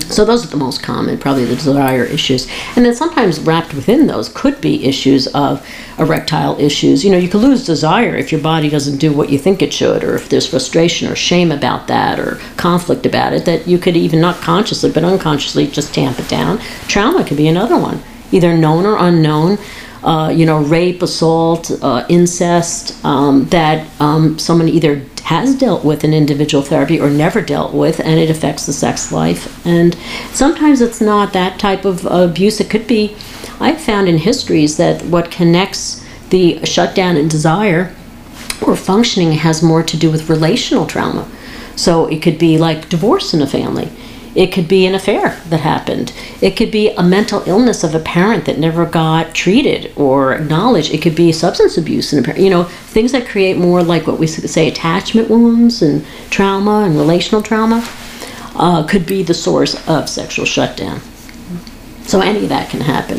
So 0.00 0.24
those 0.24 0.44
are 0.44 0.48
the 0.48 0.56
most 0.56 0.82
common, 0.82 1.18
probably 1.18 1.44
the 1.44 1.54
desire 1.54 2.04
issues. 2.04 2.48
And 2.76 2.84
then 2.84 2.94
sometimes 2.94 3.40
wrapped 3.40 3.74
within 3.74 4.06
those 4.06 4.30
could 4.30 4.60
be 4.60 4.84
issues 4.84 5.26
of 5.28 5.66
erectile 5.98 6.58
issues. 6.58 7.04
You 7.04 7.10
know, 7.10 7.18
you 7.18 7.28
could 7.28 7.42
lose 7.42 7.66
desire 7.66 8.16
if 8.16 8.32
your 8.32 8.40
body 8.40 8.70
doesn't 8.70 8.98
do 8.98 9.12
what 9.12 9.28
you 9.30 9.38
think 9.38 9.60
it 9.60 9.72
should, 9.72 10.02
or 10.02 10.14
if 10.14 10.28
there's 10.28 10.46
frustration 10.46 11.10
or 11.10 11.16
shame 11.16 11.52
about 11.52 11.88
that, 11.88 12.18
or 12.18 12.36
conflict 12.56 13.04
about 13.04 13.32
it, 13.32 13.44
that 13.44 13.68
you 13.68 13.78
could 13.78 13.96
even 13.96 14.20
not 14.20 14.36
consciously 14.36 14.90
but 14.90 15.04
unconsciously 15.04 15.66
just 15.66 15.94
tamp 15.94 16.18
it 16.18 16.28
down. 16.28 16.58
Trauma 16.88 17.24
could 17.24 17.36
be 17.36 17.48
another 17.48 17.76
one, 17.78 18.02
either 18.30 18.56
known 18.56 18.86
or 18.86 18.96
unknown. 18.98 19.58
Uh, 20.02 20.30
you 20.30 20.44
know, 20.44 20.60
rape, 20.64 21.00
assault, 21.00 21.70
uh, 21.80 22.04
incest, 22.08 23.04
um, 23.04 23.44
that 23.50 23.86
um, 24.00 24.36
someone 24.36 24.68
either 24.68 25.00
has 25.24 25.54
dealt 25.54 25.84
with 25.84 26.04
in 26.04 26.12
individual 26.12 26.62
therapy 26.62 27.00
or 27.00 27.08
never 27.08 27.40
dealt 27.40 27.72
with, 27.72 28.00
and 28.00 28.18
it 28.18 28.30
affects 28.30 28.66
the 28.66 28.72
sex 28.72 29.12
life. 29.12 29.64
And 29.66 29.96
sometimes 30.32 30.80
it's 30.80 31.00
not 31.00 31.32
that 31.32 31.58
type 31.58 31.84
of 31.84 32.04
abuse. 32.06 32.60
It 32.60 32.70
could 32.70 32.86
be, 32.86 33.16
I've 33.60 33.80
found 33.80 34.08
in 34.08 34.18
histories 34.18 34.76
that 34.76 35.02
what 35.04 35.30
connects 35.30 36.04
the 36.30 36.64
shutdown 36.64 37.16
in 37.16 37.28
desire 37.28 37.94
or 38.66 38.76
functioning 38.76 39.32
has 39.32 39.62
more 39.62 39.82
to 39.82 39.96
do 39.96 40.10
with 40.10 40.30
relational 40.30 40.86
trauma. 40.86 41.28
So 41.76 42.06
it 42.06 42.22
could 42.22 42.38
be 42.38 42.58
like 42.58 42.88
divorce 42.88 43.34
in 43.34 43.42
a 43.42 43.46
family. 43.46 43.90
It 44.34 44.46
could 44.46 44.66
be 44.66 44.86
an 44.86 44.94
affair 44.94 45.40
that 45.48 45.60
happened. 45.60 46.12
It 46.40 46.56
could 46.56 46.70
be 46.70 46.90
a 46.90 47.02
mental 47.02 47.42
illness 47.46 47.84
of 47.84 47.94
a 47.94 48.00
parent 48.00 48.46
that 48.46 48.58
never 48.58 48.86
got 48.86 49.34
treated 49.34 49.92
or 49.94 50.32
acknowledged. 50.32 50.92
It 50.92 51.02
could 51.02 51.14
be 51.14 51.32
substance 51.32 51.76
abuse 51.76 52.12
in 52.12 52.18
a 52.18 52.22
parent. 52.22 52.42
You 52.42 52.50
know, 52.50 52.64
things 52.64 53.12
that 53.12 53.26
create 53.26 53.58
more 53.58 53.82
like 53.82 54.06
what 54.06 54.18
we 54.18 54.26
say 54.26 54.68
attachment 54.68 55.28
wounds 55.28 55.82
and 55.82 56.06
trauma 56.30 56.84
and 56.84 56.96
relational 56.96 57.42
trauma 57.42 57.86
uh, 58.54 58.84
could 58.84 59.06
be 59.06 59.22
the 59.22 59.34
source 59.34 59.86
of 59.86 60.08
sexual 60.08 60.46
shutdown. 60.46 61.00
So 62.04 62.20
any 62.20 62.42
of 62.42 62.48
that 62.48 62.70
can 62.70 62.80
happen. 62.80 63.18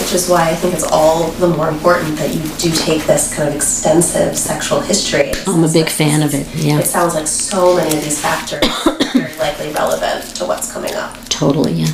Which 0.00 0.12
is 0.14 0.28
why 0.28 0.48
I 0.48 0.54
think 0.54 0.74
it's 0.74 0.84
all 0.84 1.30
the 1.32 1.48
more 1.48 1.68
important 1.68 2.16
that 2.18 2.32
you 2.32 2.40
do 2.58 2.70
take 2.74 3.04
this 3.04 3.34
kind 3.34 3.48
of 3.48 3.54
extensive 3.56 4.38
sexual 4.38 4.80
history. 4.80 5.32
I'm 5.46 5.64
a 5.64 5.72
big 5.72 5.88
fan 5.88 6.22
of 6.22 6.32
it, 6.32 6.46
yeah. 6.54 6.78
It 6.78 6.86
sounds 6.86 7.14
like 7.14 7.26
so 7.26 7.76
many 7.76 7.96
of 7.96 8.04
these 8.04 8.20
factors 8.20 8.62
likely 9.38 9.72
relevant 9.72 10.24
to 10.36 10.44
what's 10.44 10.72
coming 10.72 10.94
up. 10.94 11.16
Totally, 11.28 11.72
yeah. 11.72 11.92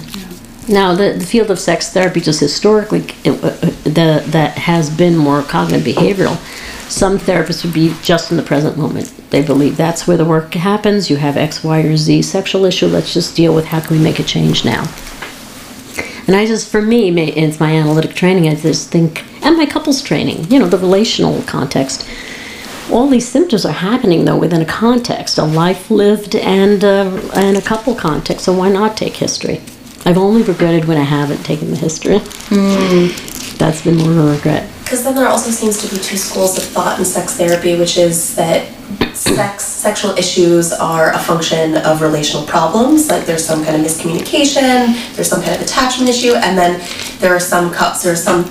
Now, 0.69 0.95
the, 0.95 1.13
the 1.13 1.27
field 1.27 1.51
of 1.51 1.59
sex 1.59 1.93
therapy, 1.93 2.21
just 2.21 2.41
historically, 2.41 3.01
it, 3.23 3.45
uh, 3.45 3.49
uh, 3.49 3.71
the, 3.85 4.25
that 4.29 4.57
has 4.57 4.95
been 4.95 5.17
more 5.17 5.43
cognitive 5.43 5.87
behavioral. 5.87 6.37
Some 6.89 7.19
therapists 7.19 7.65
would 7.65 7.75
be 7.75 7.95
just 8.03 8.31
in 8.31 8.37
the 8.37 8.43
present 8.43 8.79
moment. 8.79 9.13
They 9.31 9.43
believe 9.45 9.77
that's 9.77 10.07
where 10.07 10.17
the 10.17 10.25
work 10.25 10.55
happens. 10.55 11.11
You 11.11 11.17
have 11.17 11.37
X, 11.37 11.63
Y, 11.63 11.81
or 11.81 11.97
Z 11.97 12.23
sexual 12.23 12.65
issue. 12.65 12.87
Let's 12.87 13.13
just 13.13 13.37
deal 13.37 13.55
with 13.55 13.67
how 13.67 13.81
can 13.81 13.97
we 13.97 14.03
make 14.03 14.21
a 14.21 14.23
change 14.23 14.65
now. 14.65 14.87
And 16.27 16.35
I 16.35 16.47
just, 16.47 16.71
for 16.71 16.81
me, 16.81 17.11
it's 17.31 17.61
my 17.61 17.73
analytic 17.73 18.15
training. 18.15 18.49
I 18.49 18.55
just 18.55 18.91
think, 18.91 19.25
and 19.45 19.59
my 19.59 19.67
couples 19.67 20.03
training, 20.03 20.51
you 20.51 20.59
know, 20.59 20.69
the 20.69 20.79
relational 20.79 21.43
context. 21.43 22.09
All 22.91 23.09
these 23.09 23.27
symptoms 23.29 23.65
are 23.65 23.73
happening 23.73 24.25
though 24.25 24.39
within 24.39 24.61
a 24.61 24.67
context, 24.67 25.39
a 25.39 25.45
life 25.45 25.91
lived 25.91 26.37
and 26.37 26.85
uh, 26.85 27.11
and 27.35 27.57
a 27.57 27.63
couple 27.63 27.95
context. 27.95 28.45
So 28.45 28.53
why 28.53 28.69
not 28.69 28.97
take 28.97 29.17
history? 29.17 29.61
I've 30.05 30.19
only 30.19 30.43
regretted 30.43 30.85
when 30.85 30.99
I 30.99 31.03
haven't 31.03 31.45
taken 31.45 31.71
the 31.71 31.77
history. 31.77 32.19
That's 33.57 33.83
been 33.83 33.97
more 33.97 34.11
of 34.11 34.19
a 34.19 34.33
regret. 34.33 34.69
Because 34.83 35.03
then 35.03 35.15
there 35.15 35.29
also 35.29 35.51
seems 35.51 35.81
to 35.83 35.95
be 35.95 36.01
two 36.03 36.19
schools 36.19 36.59
of 36.59 36.65
thought 36.65 36.99
in 36.99 37.05
sex 37.05 37.37
therapy, 37.37 37.79
which 37.79 37.97
is 37.97 38.35
that 38.37 38.69
sex 39.17 39.65
sexual 39.65 40.11
issues 40.19 40.73
are 40.73 41.13
a 41.13 41.19
function 41.19 41.79
of 41.79 42.03
relational 42.03 42.47
problems, 42.47 43.09
like 43.09 43.25
there's 43.25 43.45
some 43.45 43.65
kind 43.65 43.77
of 43.77 43.83
miscommunication, 43.83 44.95
there's 45.15 45.29
some 45.29 45.41
kind 45.41 45.55
of 45.55 45.63
attachment 45.63 46.11
issue, 46.11 46.35
and 46.35 46.59
then 46.59 46.87
there 47.21 47.35
are 47.35 47.41
some 47.41 47.73
cups, 47.73 48.03
there 48.03 48.13
are 48.13 48.17
some 48.17 48.45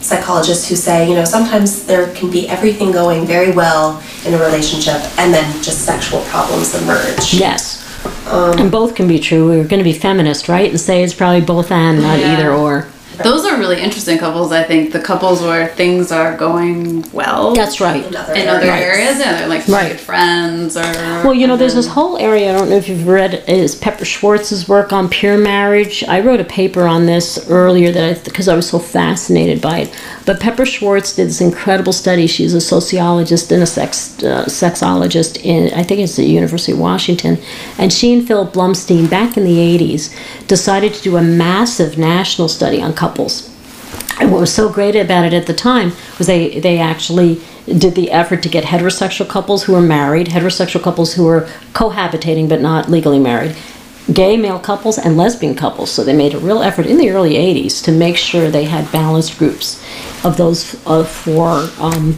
psychologists 0.00 0.68
who 0.68 0.76
say, 0.76 1.08
you 1.08 1.14
know, 1.14 1.24
sometimes 1.24 1.84
there 1.86 2.12
can 2.14 2.30
be 2.30 2.48
everything 2.48 2.90
going 2.92 3.26
very 3.26 3.52
well 3.52 4.02
in 4.24 4.34
a 4.34 4.38
relationship, 4.38 5.00
and 5.18 5.32
then 5.32 5.62
just 5.62 5.84
sexual 5.84 6.22
problems 6.24 6.74
emerge. 6.82 7.34
Yes. 7.34 7.78
Um, 8.26 8.58
and 8.58 8.70
both 8.70 8.94
can 8.94 9.06
be 9.08 9.18
true. 9.18 9.48
We're 9.48 9.64
going 9.64 9.78
to 9.78 9.84
be 9.84 9.92
feminist, 9.92 10.48
right? 10.48 10.70
And 10.70 10.80
say 10.80 11.02
it's 11.02 11.14
probably 11.14 11.40
both 11.42 11.70
and, 11.70 12.00
not 12.02 12.18
Yeah. 12.18 12.32
either 12.32 12.52
or. 12.52 12.86
Those 13.22 13.44
are 13.44 13.58
really 13.58 13.80
interesting 13.80 14.18
couples. 14.18 14.52
I 14.52 14.62
think 14.62 14.92
the 14.92 15.00
couples 15.00 15.42
where 15.42 15.68
things 15.68 16.10
are 16.12 16.36
going 16.36 17.10
well. 17.12 17.54
That's 17.54 17.80
right. 17.80 18.04
In 18.04 18.16
other 18.16 18.34
in 18.34 18.48
other 18.48 18.66
areas. 18.66 18.96
areas, 18.96 19.18
yeah, 19.18 19.32
they're 19.38 19.48
like 19.48 19.66
Right. 19.68 19.92
good 19.92 20.00
friends 20.00 20.76
or. 20.76 20.82
Well, 21.24 21.34
you 21.34 21.46
know, 21.46 21.56
there's 21.56 21.74
this 21.74 21.88
whole 21.88 22.16
area. 22.18 22.50
I 22.50 22.58
don't 22.58 22.70
know 22.70 22.76
if 22.76 22.88
you've 22.88 23.06
read 23.06 23.44
is 23.46 23.74
Pepper 23.74 24.04
Schwartz's 24.04 24.68
work 24.68 24.92
on 24.92 25.08
peer 25.08 25.36
marriage. 25.36 26.02
I 26.08 26.20
wrote 26.20 26.40
a 26.40 26.44
paper 26.44 26.86
on 26.86 27.06
this 27.06 27.46
earlier 27.50 27.92
that 27.92 28.04
I 28.16 28.20
because 28.22 28.48
I 28.48 28.56
was 28.56 28.68
so 28.68 28.78
fascinated 28.78 29.60
by 29.60 29.80
it. 29.80 29.94
But 30.24 30.40
Pepper 30.40 30.64
Schwartz 30.64 31.14
did 31.14 31.28
this 31.28 31.40
incredible 31.40 31.92
study. 31.92 32.26
She's 32.26 32.54
a 32.54 32.60
sociologist 32.60 33.52
and 33.52 33.62
a 33.62 33.66
sex 33.66 34.22
uh, 34.22 34.44
sexologist 34.46 35.42
in 35.44 35.72
I 35.74 35.82
think 35.82 36.00
it's 36.00 36.16
the 36.16 36.24
University 36.24 36.72
of 36.72 36.78
Washington, 36.78 37.38
and 37.78 37.92
she 37.92 38.12
and 38.14 38.26
Philip 38.26 38.52
Blumstein 38.52 39.08
back 39.10 39.36
in 39.36 39.44
the 39.44 39.56
80s 39.56 40.14
decided 40.46 40.94
to 40.94 41.02
do 41.02 41.16
a 41.16 41.22
massive 41.22 41.98
national 41.98 42.48
study 42.48 42.80
on 42.80 42.92
couples. 42.94 43.09
And 44.20 44.30
what 44.30 44.40
was 44.40 44.52
so 44.52 44.70
great 44.70 44.96
about 44.96 45.24
it 45.24 45.32
at 45.32 45.46
the 45.46 45.54
time 45.54 45.92
was 46.18 46.26
they, 46.26 46.60
they 46.60 46.78
actually 46.78 47.40
did 47.66 47.94
the 47.94 48.10
effort 48.10 48.42
to 48.42 48.48
get 48.48 48.64
heterosexual 48.64 49.28
couples 49.28 49.64
who 49.64 49.72
were 49.72 49.80
married, 49.80 50.28
heterosexual 50.28 50.82
couples 50.82 51.14
who 51.14 51.24
were 51.24 51.48
cohabitating 51.72 52.48
but 52.48 52.60
not 52.60 52.90
legally 52.90 53.18
married, 53.18 53.56
gay 54.12 54.36
male 54.36 54.58
couples, 54.58 54.98
and 54.98 55.16
lesbian 55.16 55.54
couples. 55.54 55.90
So 55.90 56.04
they 56.04 56.16
made 56.16 56.34
a 56.34 56.38
real 56.38 56.62
effort 56.62 56.86
in 56.86 56.98
the 56.98 57.10
early 57.10 57.34
80s 57.34 57.82
to 57.84 57.92
make 57.92 58.16
sure 58.16 58.50
they 58.50 58.64
had 58.64 58.90
balanced 58.92 59.38
groups 59.38 59.82
of 60.24 60.36
those 60.36 60.74
uh, 60.86 61.04
four 61.04 61.68
um, 61.78 62.16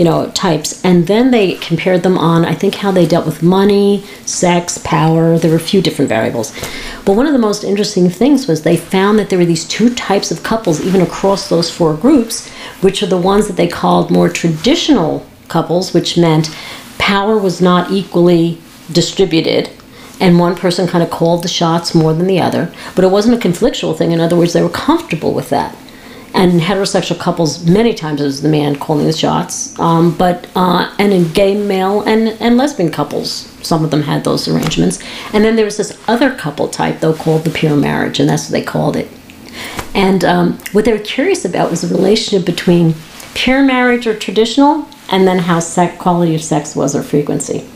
you 0.00 0.04
know, 0.04 0.30
types. 0.30 0.82
And 0.82 1.06
then 1.06 1.30
they 1.30 1.56
compared 1.56 2.02
them 2.02 2.16
on, 2.16 2.46
I 2.46 2.54
think, 2.54 2.76
how 2.76 2.90
they 2.90 3.04
dealt 3.04 3.26
with 3.26 3.42
money, 3.42 4.02
sex, 4.24 4.78
power. 4.78 5.36
There 5.36 5.50
were 5.50 5.58
a 5.58 5.60
few 5.60 5.82
different 5.82 6.08
variables. 6.08 6.58
But 7.04 7.16
one 7.16 7.26
of 7.26 7.34
the 7.34 7.38
most 7.38 7.64
interesting 7.64 8.08
things 8.08 8.48
was 8.48 8.62
they 8.62 8.78
found 8.78 9.18
that 9.18 9.28
there 9.28 9.38
were 9.38 9.44
these 9.44 9.68
two 9.68 9.94
types 9.94 10.30
of 10.30 10.42
couples, 10.42 10.80
even 10.80 11.02
across 11.02 11.50
those 11.50 11.70
four 11.70 11.92
groups, 11.92 12.48
which 12.80 13.02
are 13.02 13.08
the 13.08 13.18
ones 13.18 13.46
that 13.46 13.58
they 13.58 13.68
called 13.68 14.10
more 14.10 14.30
traditional 14.30 15.26
couples, 15.48 15.92
which 15.92 16.16
meant 16.16 16.48
power 16.96 17.36
was 17.36 17.60
not 17.60 17.90
equally 17.90 18.58
distributed. 18.90 19.68
And 20.18 20.38
one 20.38 20.56
person 20.56 20.88
kind 20.88 21.04
of 21.04 21.10
called 21.10 21.42
the 21.42 21.48
shots 21.48 21.94
more 21.94 22.14
than 22.14 22.26
the 22.26 22.40
other, 22.40 22.72
but 22.94 23.04
it 23.04 23.10
wasn't 23.10 23.36
a 23.36 23.48
conflictual 23.48 23.94
thing. 23.94 24.12
In 24.12 24.20
other 24.20 24.36
words, 24.36 24.54
they 24.54 24.62
were 24.62 24.70
comfortable 24.70 25.34
with 25.34 25.50
that 25.50 25.76
and 26.32 26.60
heterosexual 26.60 27.18
couples 27.18 27.66
many 27.66 27.92
times 27.92 28.20
it 28.20 28.24
was 28.24 28.42
the 28.42 28.48
man 28.48 28.76
calling 28.76 29.06
the 29.06 29.12
shots. 29.12 29.78
Um, 29.78 30.16
but 30.16 30.48
uh, 30.54 30.94
and 30.98 31.12
in 31.12 31.32
gay 31.32 31.60
male 31.60 32.02
and, 32.02 32.28
and 32.40 32.56
lesbian 32.56 32.90
couples 32.90 33.50
some 33.62 33.84
of 33.84 33.90
them 33.90 34.02
had 34.02 34.24
those 34.24 34.48
arrangements. 34.48 34.98
And 35.32 35.44
then 35.44 35.56
there 35.56 35.64
was 35.64 35.76
this 35.76 35.98
other 36.08 36.34
couple 36.34 36.68
type 36.68 37.00
though 37.00 37.14
called 37.14 37.44
the 37.44 37.50
peer 37.50 37.76
marriage 37.76 38.20
and 38.20 38.28
that's 38.28 38.44
what 38.44 38.52
they 38.52 38.64
called 38.64 38.96
it. 38.96 39.08
And 39.94 40.24
um, 40.24 40.58
what 40.72 40.84
they 40.84 40.92
were 40.92 40.98
curious 40.98 41.44
about 41.44 41.70
was 41.70 41.82
the 41.82 41.94
relationship 41.94 42.46
between 42.46 42.94
peer 43.34 43.62
marriage 43.62 44.06
or 44.06 44.16
traditional 44.16 44.88
and 45.10 45.26
then 45.26 45.40
how 45.40 45.60
sex, 45.60 46.00
quality 46.00 46.34
of 46.34 46.42
sex 46.42 46.76
was 46.76 46.94
or 46.94 47.02
frequency. 47.02 47.68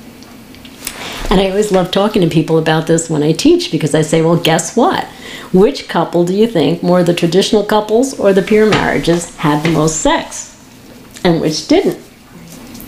And 1.30 1.40
I 1.40 1.48
always 1.48 1.72
love 1.72 1.90
talking 1.90 2.22
to 2.22 2.28
people 2.28 2.58
about 2.58 2.86
this 2.86 3.10
when 3.10 3.22
I 3.22 3.32
teach 3.32 3.72
because 3.72 3.94
I 3.94 4.02
say, 4.02 4.22
well, 4.22 4.36
guess 4.36 4.76
what? 4.76 5.08
Which 5.54 5.86
couple 5.86 6.24
do 6.24 6.34
you 6.34 6.48
think, 6.48 6.82
more 6.82 7.04
the 7.04 7.14
traditional 7.14 7.62
couples 7.62 8.18
or 8.18 8.32
the 8.32 8.42
peer 8.42 8.68
marriages, 8.68 9.36
had 9.36 9.62
the 9.62 9.70
most 9.70 10.00
sex? 10.00 10.50
And 11.22 11.40
which 11.40 11.68
didn't? 11.68 12.02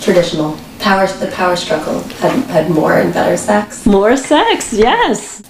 Traditional 0.01 0.59
power, 0.81 1.07
the 1.07 1.29
power 1.29 1.55
struggle 1.55 2.01
had, 2.19 2.33
had 2.47 2.69
more 2.69 2.99
and 2.99 3.15
better 3.15 3.37
sex. 3.37 3.87
More 3.87 4.17
sex, 4.17 4.73
yes. 4.73 5.45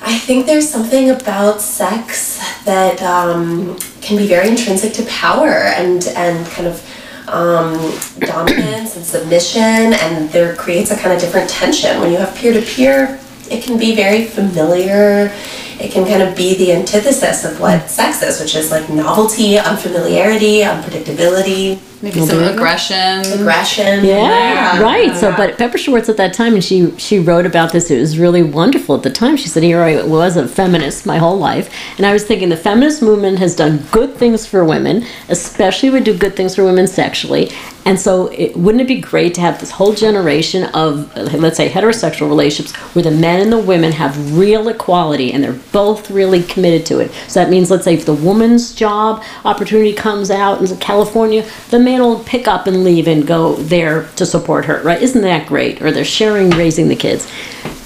I 0.00 0.16
think 0.16 0.46
there's 0.46 0.70
something 0.70 1.10
about 1.10 1.60
sex 1.60 2.38
that 2.64 3.02
um, 3.02 3.76
can 4.00 4.16
be 4.16 4.28
very 4.28 4.48
intrinsic 4.48 4.92
to 4.92 5.04
power 5.06 5.48
and 5.48 6.06
and 6.14 6.46
kind 6.46 6.68
of 6.68 6.80
um, 7.26 7.74
dominance 8.20 8.94
and 8.94 9.04
submission, 9.04 9.92
and 9.92 10.30
there 10.30 10.54
creates 10.54 10.92
a 10.92 10.96
kind 10.96 11.12
of 11.12 11.20
different 11.20 11.50
tension 11.50 11.98
when 12.00 12.12
you 12.12 12.16
have 12.18 12.32
peer 12.36 12.52
to 12.52 12.62
peer. 12.62 13.18
It 13.50 13.64
can 13.64 13.76
be 13.76 13.96
very 13.96 14.24
familiar. 14.24 15.34
It 15.80 15.92
can 15.92 16.04
kind 16.04 16.22
of 16.22 16.36
be 16.36 16.56
the 16.56 16.72
antithesis 16.72 17.44
of 17.44 17.60
what 17.60 17.88
sex 17.88 18.22
is, 18.22 18.40
which 18.40 18.56
is 18.56 18.70
like 18.70 18.88
novelty, 18.90 19.58
unfamiliarity, 19.58 20.60
unpredictability, 20.62 21.78
maybe 22.02 22.20
some 22.20 22.42
aggression. 22.42 23.20
aggression. 23.32 24.04
Yeah, 24.04 24.80
right. 24.80 25.16
So, 25.16 25.34
but 25.36 25.58
Pepper 25.58 25.78
Schwartz 25.78 26.08
at 26.08 26.16
that 26.16 26.34
time, 26.34 26.54
and 26.54 26.64
she 26.64 26.96
she 26.98 27.18
wrote 27.18 27.46
about 27.46 27.72
this. 27.72 27.90
It 27.90 27.98
was 27.98 28.18
really 28.18 28.42
wonderful 28.42 28.96
at 28.96 29.02
the 29.02 29.10
time. 29.10 29.36
She 29.36 29.48
said, 29.48 29.62
"Here 29.62 29.82
I 29.82 30.02
was 30.02 30.36
a 30.36 30.46
feminist 30.46 31.06
my 31.06 31.18
whole 31.18 31.38
life, 31.38 31.72
and 31.96 32.06
I 32.06 32.12
was 32.12 32.24
thinking 32.24 32.48
the 32.48 32.56
feminist 32.56 33.02
movement 33.02 33.38
has 33.38 33.54
done 33.54 33.84
good 33.90 34.14
things 34.14 34.46
for 34.46 34.64
women, 34.64 35.04
especially 35.28 35.90
would 35.90 36.04
do 36.04 36.16
good 36.16 36.36
things 36.36 36.54
for 36.54 36.64
women 36.64 36.86
sexually. 36.86 37.50
And 37.88 37.98
so, 37.98 38.26
it, 38.26 38.54
wouldn't 38.54 38.82
it 38.82 38.86
be 38.86 39.00
great 39.00 39.34
to 39.36 39.40
have 39.40 39.60
this 39.60 39.70
whole 39.70 39.94
generation 39.94 40.64
of, 40.74 41.16
uh, 41.16 41.22
let's 41.38 41.56
say, 41.56 41.70
heterosexual 41.70 42.28
relationships 42.28 42.76
where 42.94 43.02
the 43.02 43.10
men 43.10 43.40
and 43.40 43.50
the 43.50 43.58
women 43.58 43.92
have 43.92 44.36
real 44.36 44.68
equality 44.68 45.32
and 45.32 45.42
they're 45.42 45.58
both 45.72 46.10
really 46.10 46.42
committed 46.42 46.84
to 46.86 46.98
it? 46.98 47.10
So 47.28 47.40
that 47.40 47.48
means, 47.48 47.70
let's 47.70 47.84
say, 47.84 47.94
if 47.94 48.04
the 48.04 48.12
woman's 48.12 48.74
job 48.74 49.24
opportunity 49.46 49.94
comes 49.94 50.30
out 50.30 50.60
in 50.60 50.76
California, 50.76 51.48
the 51.70 51.78
man 51.88 52.00
will 52.00 52.22
pick 52.24 52.46
up 52.46 52.66
and 52.66 52.84
leave 52.84 53.08
and 53.08 53.26
go 53.26 53.54
there 53.54 54.08
to 54.16 54.26
support 54.26 54.66
her, 54.66 54.82
right? 54.82 55.00
Isn't 55.00 55.22
that 55.22 55.48
great? 55.48 55.80
Or 55.80 55.90
they're 55.90 56.04
sharing 56.04 56.50
raising 56.50 56.88
the 56.88 56.96
kids. 56.96 57.26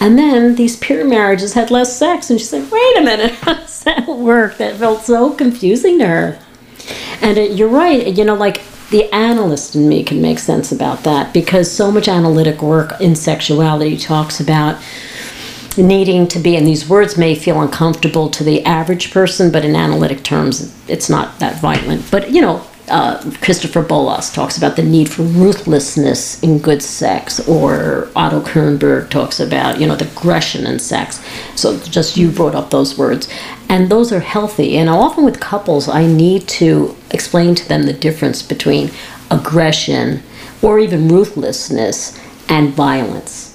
And 0.01 0.19
then 0.19 0.57
these 0.57 0.77
peer 0.77 1.05
marriages 1.05 1.53
had 1.53 1.71
less 1.71 1.97
sex, 1.97 2.29
and 2.29 2.41
she's 2.41 2.53
like, 2.53 2.69
wait 2.73 2.99
a 2.99 3.03
minute, 3.03 3.31
how 3.43 3.55
does 3.55 3.85
that 3.85 4.09
work? 4.09 4.57
That 4.57 4.77
felt 4.77 5.03
so 5.03 5.33
confusing 5.35 6.01
to 6.01 6.07
her. 6.07 6.43
And 7.21 7.39
it, 7.39 7.57
you're 7.57 7.69
right, 7.69 8.05
you 8.19 8.25
know, 8.25 8.35
like 8.35 8.61
the 8.91 9.09
analyst 9.15 9.77
in 9.77 9.89
me 9.89 10.03
can 10.03 10.21
make 10.21 10.41
sense 10.41 10.73
about 10.73 11.05
that 11.05 11.33
because 11.33 11.71
so 11.71 11.93
much 11.93 12.09
analytic 12.09 12.61
work 12.61 13.01
in 13.01 13.15
sexuality 13.15 13.97
talks 13.97 14.41
about 14.41 14.83
needing 15.79 16.27
to 16.29 16.41
be, 16.41 16.57
and 16.57 16.67
these 16.67 16.89
words 16.89 17.17
may 17.17 17.37
feel 17.37 17.63
uncomfortable 17.63 18.29
to 18.31 18.43
the 18.43 18.65
average 18.65 19.13
person, 19.13 19.53
but 19.53 19.65
in 19.65 19.77
analytic 19.77 20.25
terms, 20.25 20.77
it's 20.89 21.09
not 21.09 21.39
that 21.39 21.61
violent. 21.61 22.11
But, 22.11 22.33
you 22.33 22.43
know, 22.43 22.67
uh, 22.89 23.19
Christopher 23.41 23.83
Bollas 23.83 24.33
talks 24.33 24.59
about 24.59 24.77
the 24.77 24.83
need 24.83 25.09
for 25.09 25.23
ruthlessness 25.23 26.43
in 26.43 26.59
good 26.59 26.83
sex, 26.83 27.47
or 27.49 28.09
Otto 28.17 28.41
Kernberg 28.41 29.09
talks 29.11 29.41
about, 29.41 29.81
you 29.81 29.87
know, 29.87 29.97
the 29.97 30.07
aggression 30.07 30.67
in 30.67 30.79
sex. 30.79 31.25
So 31.55 31.79
just 31.79 32.17
you 32.17 32.31
brought 32.31 32.55
up 32.55 32.71
those 32.71 32.99
words. 32.99 33.29
And 33.69 33.91
those 33.91 34.13
are 34.13 34.21
healthy. 34.21 34.77
And 34.77 34.89
often 34.89 35.25
with 35.25 35.41
couples, 35.41 35.89
I 35.89 36.07
need 36.07 36.49
to 36.49 36.97
explain 37.11 37.55
to 37.55 37.69
them 37.69 37.85
the 37.85 37.93
difference 37.93 38.43
between 38.43 38.91
aggression 39.31 40.23
or 40.61 40.79
even 40.79 41.09
ruthlessness 41.09 42.19
and 42.49 42.71
violence. 42.75 43.49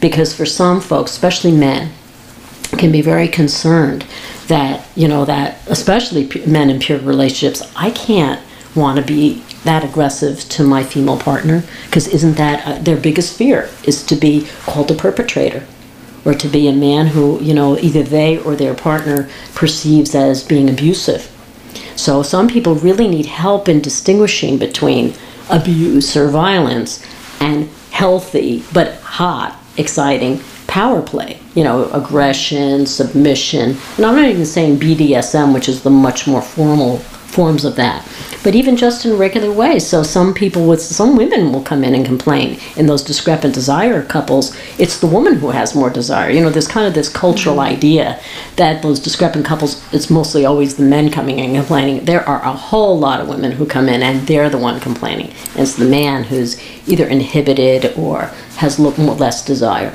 Because 0.00 0.34
for 0.34 0.46
some 0.46 0.80
folks, 0.80 1.10
especially 1.10 1.52
men, 1.52 1.92
can 2.76 2.92
be 2.92 3.02
very 3.02 3.28
concerned 3.28 4.06
that 4.46 4.86
you 4.94 5.08
know 5.08 5.24
that 5.24 5.58
especially 5.68 6.28
men 6.46 6.68
in 6.70 6.78
peer 6.78 6.98
relationships 7.00 7.62
i 7.76 7.90
can't 7.90 8.40
want 8.74 8.98
to 8.98 9.04
be 9.04 9.42
that 9.64 9.84
aggressive 9.84 10.40
to 10.48 10.62
my 10.62 10.82
female 10.82 11.18
partner 11.18 11.64
because 11.86 12.06
isn't 12.08 12.36
that 12.36 12.66
uh, 12.66 12.78
their 12.82 12.96
biggest 12.96 13.36
fear 13.36 13.68
is 13.84 14.04
to 14.04 14.14
be 14.14 14.46
called 14.64 14.90
a 14.90 14.94
perpetrator 14.94 15.66
or 16.24 16.34
to 16.34 16.48
be 16.48 16.68
a 16.68 16.72
man 16.72 17.06
who 17.06 17.40
you 17.40 17.54
know 17.54 17.78
either 17.78 18.02
they 18.02 18.38
or 18.38 18.54
their 18.54 18.74
partner 18.74 19.28
perceives 19.54 20.14
as 20.14 20.42
being 20.42 20.68
abusive 20.68 21.30
so 21.96 22.22
some 22.22 22.48
people 22.48 22.74
really 22.74 23.08
need 23.08 23.26
help 23.26 23.68
in 23.68 23.80
distinguishing 23.80 24.58
between 24.58 25.14
abuse 25.50 26.16
or 26.16 26.28
violence 26.28 27.04
and 27.40 27.68
healthy 27.90 28.62
but 28.72 28.94
hot 29.00 29.58
exciting 29.76 30.40
power 30.68 31.02
play, 31.02 31.40
you 31.54 31.64
know, 31.64 31.90
aggression, 31.90 32.86
submission. 32.86 33.76
And 33.96 34.06
I'm 34.06 34.14
not 34.14 34.28
even 34.28 34.46
saying 34.46 34.78
BDSM, 34.78 35.52
which 35.52 35.68
is 35.68 35.82
the 35.82 35.90
much 35.90 36.28
more 36.28 36.42
formal 36.42 36.98
forms 37.28 37.64
of 37.64 37.76
that, 37.76 38.06
but 38.42 38.54
even 38.54 38.76
just 38.76 39.04
in 39.04 39.16
regular 39.16 39.52
ways. 39.52 39.86
So 39.86 40.02
some 40.02 40.32
people 40.32 40.66
with 40.66 40.80
some 40.80 41.14
women 41.14 41.52
will 41.52 41.62
come 41.62 41.84
in 41.84 41.94
and 41.94 42.04
complain 42.04 42.58
in 42.76 42.86
those 42.86 43.02
discrepant 43.02 43.54
desire 43.54 44.02
couples. 44.02 44.56
It's 44.78 44.98
the 44.98 45.06
woman 45.06 45.34
who 45.34 45.50
has 45.50 45.74
more 45.74 45.90
desire. 45.90 46.30
You 46.30 46.40
know, 46.40 46.50
there's 46.50 46.66
kind 46.66 46.86
of 46.86 46.94
this 46.94 47.08
cultural 47.08 47.56
mm-hmm. 47.56 47.74
idea 47.74 48.20
that 48.56 48.82
those 48.82 48.98
discrepant 48.98 49.44
couples, 49.44 49.82
it's 49.92 50.10
mostly 50.10 50.46
always 50.46 50.76
the 50.76 50.82
men 50.84 51.10
coming 51.10 51.38
in 51.38 51.50
and 51.50 51.56
complaining. 51.56 52.04
There 52.04 52.26
are 52.28 52.42
a 52.42 52.52
whole 52.52 52.98
lot 52.98 53.20
of 53.20 53.28
women 53.28 53.52
who 53.52 53.66
come 53.66 53.88
in 53.88 54.02
and 54.02 54.26
they're 54.26 54.50
the 54.50 54.58
one 54.58 54.80
complaining. 54.80 55.30
And 55.50 55.60
it's 55.60 55.76
the 55.76 55.84
man 55.84 56.24
who's 56.24 56.58
either 56.88 57.06
inhibited 57.06 57.96
or 57.96 58.30
has 58.56 58.78
less 58.78 59.44
desire. 59.44 59.94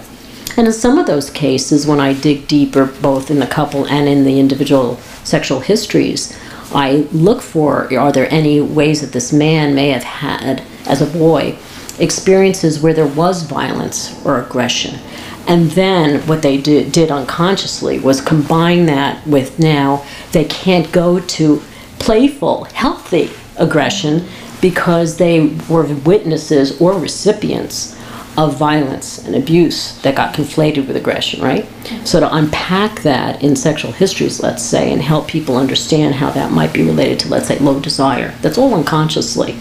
And 0.55 0.67
in 0.67 0.73
some 0.73 0.99
of 0.99 1.07
those 1.07 1.31
cases, 1.31 1.87
when 1.87 1.99
I 1.99 2.13
dig 2.13 2.47
deeper, 2.47 2.85
both 2.85 3.31
in 3.31 3.39
the 3.39 3.47
couple 3.47 3.87
and 3.87 4.07
in 4.07 4.23
the 4.23 4.39
individual 4.39 4.97
sexual 5.23 5.61
histories, 5.61 6.37
I 6.73 7.07
look 7.11 7.41
for 7.41 7.93
are 7.97 8.11
there 8.11 8.31
any 8.31 8.61
ways 8.61 9.01
that 9.01 9.11
this 9.11 9.31
man 9.31 9.75
may 9.75 9.89
have 9.89 10.03
had, 10.03 10.63
as 10.87 11.01
a 11.01 11.05
boy, 11.05 11.57
experiences 11.99 12.79
where 12.79 12.93
there 12.93 13.07
was 13.07 13.43
violence 13.43 14.23
or 14.25 14.41
aggression. 14.41 14.99
And 15.47 15.71
then 15.71 16.25
what 16.27 16.41
they 16.41 16.57
did, 16.57 16.91
did 16.91 17.11
unconsciously 17.11 17.99
was 17.99 18.21
combine 18.21 18.85
that 18.87 19.25
with 19.27 19.59
now 19.59 20.05
they 20.31 20.45
can't 20.45 20.91
go 20.91 21.19
to 21.19 21.61
playful, 21.99 22.63
healthy 22.65 23.29
aggression 23.57 24.25
because 24.61 25.17
they 25.17 25.55
were 25.69 25.83
witnesses 25.83 26.79
or 26.81 26.97
recipients 26.97 27.99
of 28.37 28.57
violence 28.57 29.25
and 29.25 29.35
abuse 29.35 30.01
that 30.01 30.15
got 30.15 30.33
conflated 30.33 30.87
with 30.87 30.95
aggression, 30.95 31.41
right? 31.41 31.67
So 32.03 32.19
to 32.19 32.35
unpack 32.35 33.01
that 33.01 33.43
in 33.43 33.55
sexual 33.55 33.91
histories, 33.91 34.41
let's 34.41 34.63
say, 34.63 34.91
and 34.91 35.01
help 35.01 35.27
people 35.27 35.57
understand 35.57 36.15
how 36.15 36.31
that 36.31 36.51
might 36.51 36.73
be 36.73 36.83
related 36.83 37.19
to, 37.19 37.29
let's 37.29 37.47
say, 37.47 37.59
low 37.59 37.79
desire. 37.79 38.33
That's 38.41 38.57
all 38.57 38.73
unconsciously. 38.73 39.55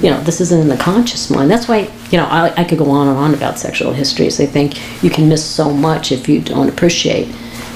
You 0.00 0.10
know, 0.10 0.20
this 0.22 0.40
isn't 0.40 0.60
in 0.60 0.68
the 0.68 0.78
conscious 0.78 1.30
mind. 1.30 1.50
That's 1.50 1.68
why, 1.68 1.90
you 2.10 2.16
know, 2.16 2.24
I, 2.24 2.54
I 2.56 2.64
could 2.64 2.78
go 2.78 2.90
on 2.90 3.08
and 3.08 3.18
on 3.18 3.34
about 3.34 3.58
sexual 3.58 3.92
histories. 3.92 4.40
I 4.40 4.46
think 4.46 5.02
you 5.02 5.10
can 5.10 5.28
miss 5.28 5.44
so 5.44 5.70
much 5.70 6.10
if 6.10 6.26
you 6.26 6.40
don't 6.40 6.70
appreciate 6.70 7.28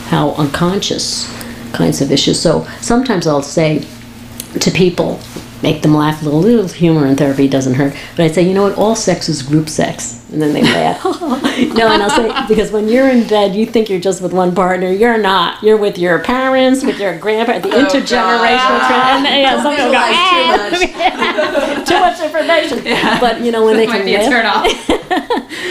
how 0.06 0.30
unconscious 0.32 1.30
kinds 1.72 2.00
of 2.00 2.10
issues. 2.10 2.40
So 2.40 2.66
sometimes 2.80 3.26
I'll 3.26 3.42
say 3.42 3.84
to 4.58 4.70
people, 4.70 5.20
make 5.62 5.82
them 5.82 5.94
laugh 5.94 6.22
a 6.22 6.24
little, 6.24 6.40
little 6.40 6.68
humor 6.68 7.06
in 7.06 7.16
therapy 7.16 7.48
doesn't 7.48 7.74
hurt. 7.74 7.94
But 8.16 8.24
I'd 8.24 8.34
say, 8.34 8.42
you 8.42 8.54
know 8.54 8.64
what, 8.64 8.76
all 8.76 8.96
sex 8.96 9.28
is 9.28 9.42
group 9.42 9.68
sex 9.68 10.18
and 10.32 10.42
then 10.42 10.52
they 10.52 10.62
laugh. 10.62 11.02
no, 11.04 11.88
and 11.88 12.02
I'll 12.02 12.10
say 12.10 12.30
because 12.48 12.70
when 12.70 12.88
you're 12.88 13.08
in 13.08 13.26
bed, 13.26 13.54
you 13.54 13.64
think 13.64 13.88
you're 13.88 14.00
just 14.00 14.20
with 14.20 14.32
one 14.32 14.54
partner. 14.54 14.90
You're 14.90 15.18
not. 15.18 15.62
You're 15.62 15.76
with 15.76 15.98
your 15.98 16.18
parents, 16.18 16.84
with 16.84 16.98
your 16.98 17.18
grandparents, 17.18 17.66
the 17.66 17.74
oh, 17.76 17.84
intergenerational. 17.84 18.86
Trend, 18.86 19.26
and 19.26 19.42
yeah, 19.42 19.62
some 19.62 19.74
people 19.74 19.92
go, 19.92 19.98
ah, 19.98 21.84
too 21.86 22.00
much 22.00 22.20
information. 22.20 22.84
Yeah. 22.84 23.18
But 23.20 23.40
you 23.40 23.52
know 23.52 23.64
when 23.64 23.76
they 23.76 23.86
can 23.86 24.04
be 24.04 24.14
turn 24.16 24.44
off. 24.44 24.66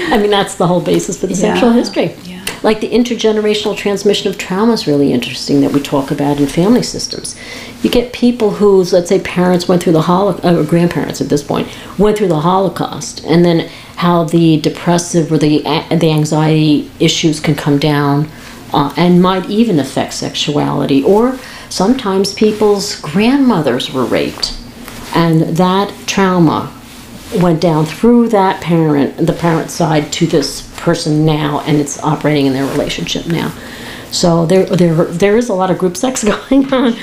I 0.09 0.17
mean 0.19 0.31
that's 0.31 0.55
the 0.55 0.65
whole 0.65 0.81
basis 0.81 1.19
for 1.19 1.27
the 1.27 1.33
yeah. 1.33 1.53
sexual 1.53 1.71
history. 1.71 2.15
Yeah. 2.23 2.36
Like 2.63 2.81
the 2.81 2.89
intergenerational 2.89 3.77
transmission 3.77 4.29
of 4.29 4.37
trauma 4.37 4.73
is 4.73 4.87
really 4.87 5.13
interesting 5.13 5.61
that 5.61 5.71
we 5.71 5.81
talk 5.81 6.11
about 6.11 6.39
in 6.39 6.47
family 6.47 6.83
systems. 6.83 7.35
You 7.83 7.89
get 7.89 8.13
people 8.13 8.51
whose, 8.51 8.93
let's 8.93 9.09
say, 9.09 9.19
parents 9.19 9.67
went 9.67 9.83
through 9.83 9.93
the 9.93 10.01
Holocaust, 10.01 10.45
or 10.45 10.63
grandparents 10.63 11.21
at 11.21 11.29
this 11.29 11.43
point, 11.43 11.67
went 11.97 12.17
through 12.17 12.29
the 12.29 12.39
Holocaust, 12.39 13.23
and 13.25 13.45
then 13.45 13.69
how 13.97 14.23
the 14.23 14.59
depressive 14.61 15.31
or 15.31 15.37
the 15.37 15.59
the 15.89 16.11
anxiety 16.11 16.89
issues 16.99 17.39
can 17.39 17.55
come 17.55 17.77
down 17.77 18.29
uh, 18.73 18.93
and 18.97 19.21
might 19.21 19.49
even 19.49 19.79
affect 19.79 20.13
sexuality. 20.13 21.03
Or 21.03 21.39
sometimes 21.69 22.33
people's 22.33 22.99
grandmothers 22.99 23.91
were 23.93 24.05
raped, 24.05 24.57
and 25.13 25.41
that 25.57 25.93
trauma 26.07 26.73
went 27.36 27.61
down 27.61 27.86
through 27.86 28.30
that 28.30 28.61
parent, 28.61 29.17
the 29.17 29.34
parent 29.34 29.69
side, 29.69 30.11
to 30.13 30.28
this 30.28 30.73
person 30.78 31.25
now, 31.25 31.61
and 31.61 31.78
it's 31.78 32.01
operating 32.03 32.45
in 32.45 32.53
their 32.53 32.65
relationship 32.65 33.28
now. 33.28 33.53
So 34.11 34.45
there, 34.45 34.65
there, 34.65 35.05
there 35.05 35.38
is 35.38 35.49
a 35.49 35.53
lot 35.53 35.69
of 35.69 35.78
group 35.78 35.97
sex 35.97 36.23
going 36.49 36.73
on 36.73 36.93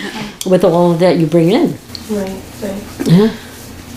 with 0.47 0.65
all 0.65 0.93
of 0.93 0.99
that 1.01 1.19
you 1.19 1.27
bring 1.27 1.51
in. 1.51 1.79
Right. 2.11 2.43
Right. 2.63 2.83
Yeah. 3.07 3.35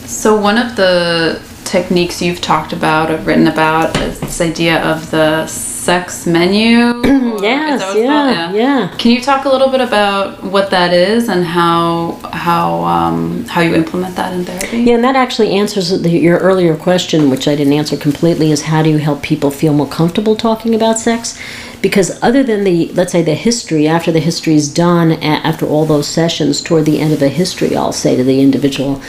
So 0.05 0.39
one 0.39 0.57
of 0.57 0.75
the 0.75 1.41
techniques 1.63 2.21
you've 2.21 2.41
talked 2.41 2.71
about 2.71 3.11
or 3.11 3.17
written 3.17 3.47
about 3.47 3.97
is 3.97 4.19
this 4.19 4.39
idea 4.39 4.81
of 4.83 5.11
the 5.11 5.45
sex 5.87 6.25
menu. 6.25 6.77
yes, 7.41 7.79
yeah, 7.95 8.03
yeah, 8.03 8.51
yeah. 8.51 8.95
Can 8.97 9.11
you 9.11 9.21
talk 9.21 9.45
a 9.45 9.49
little 9.49 9.69
bit 9.69 9.79
about 9.79 10.43
what 10.43 10.69
that 10.71 10.91
is 10.91 11.29
and 11.29 11.45
how 11.45 12.19
how 12.33 12.83
um, 12.83 13.45
how 13.45 13.61
you 13.61 13.73
implement 13.73 14.13
that 14.17 14.33
in 14.33 14.43
therapy? 14.43 14.79
Yeah, 14.79 14.95
and 14.95 15.03
that 15.05 15.15
actually 15.15 15.51
answers 15.61 15.87
the, 16.01 16.09
your 16.09 16.39
earlier 16.39 16.75
question, 16.75 17.29
which 17.29 17.47
I 17.47 17.55
didn't 17.55 17.71
answer 17.81 17.95
completely. 17.95 18.51
Is 18.51 18.63
how 18.63 18.83
do 18.83 18.89
you 18.89 18.97
help 18.97 19.23
people 19.23 19.49
feel 19.49 19.73
more 19.73 19.87
comfortable 19.99 20.35
talking 20.35 20.75
about 20.75 20.99
sex? 20.99 21.39
Because 21.81 22.21
other 22.21 22.43
than 22.43 22.65
the 22.65 22.89
let's 22.99 23.13
say 23.13 23.21
the 23.21 23.39
history, 23.49 23.87
after 23.87 24.11
the 24.11 24.25
history 24.29 24.55
is 24.55 24.67
done, 24.73 25.13
after 25.23 25.65
all 25.65 25.85
those 25.85 26.09
sessions, 26.19 26.61
toward 26.61 26.83
the 26.83 26.99
end 26.99 27.13
of 27.13 27.21
the 27.21 27.29
history, 27.29 27.77
I'll 27.77 27.93
say 28.05 28.17
to 28.17 28.25
the 28.25 28.41
individual 28.41 29.01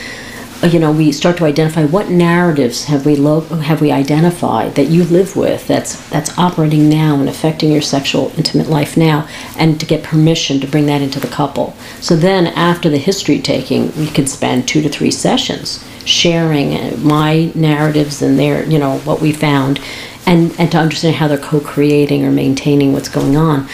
you 0.62 0.80
know, 0.80 0.90
we 0.90 1.12
start 1.12 1.36
to 1.36 1.44
identify 1.44 1.84
what 1.84 2.10
narratives 2.10 2.84
have 2.86 3.06
we 3.06 3.14
lo- 3.14 3.42
have 3.42 3.80
we 3.80 3.92
identified 3.92 4.74
that 4.74 4.86
you 4.88 5.04
live 5.04 5.36
with 5.36 5.66
that's 5.68 6.08
that's 6.10 6.36
operating 6.36 6.88
now 6.88 7.14
and 7.14 7.28
affecting 7.28 7.70
your 7.70 7.82
sexual 7.82 8.32
intimate 8.36 8.68
life 8.68 8.96
now, 8.96 9.28
and 9.56 9.78
to 9.78 9.86
get 9.86 10.02
permission 10.02 10.58
to 10.60 10.66
bring 10.66 10.86
that 10.86 11.00
into 11.00 11.20
the 11.20 11.28
couple. 11.28 11.76
So 12.00 12.16
then, 12.16 12.48
after 12.48 12.88
the 12.88 12.98
history 12.98 13.40
taking, 13.40 13.96
we 13.96 14.08
could 14.08 14.28
spend 14.28 14.66
two 14.66 14.82
to 14.82 14.88
three 14.88 15.12
sessions 15.12 15.84
sharing 16.04 16.74
uh, 16.74 16.96
my 16.98 17.52
narratives 17.54 18.20
and 18.22 18.38
their, 18.38 18.64
you 18.64 18.78
know, 18.78 18.98
what 19.00 19.20
we 19.20 19.30
found, 19.30 19.80
and 20.26 20.58
and 20.58 20.72
to 20.72 20.78
understand 20.78 21.16
how 21.16 21.28
they're 21.28 21.38
co-creating 21.38 22.24
or 22.24 22.32
maintaining 22.32 22.92
what's 22.92 23.08
going 23.08 23.36
on. 23.36 23.68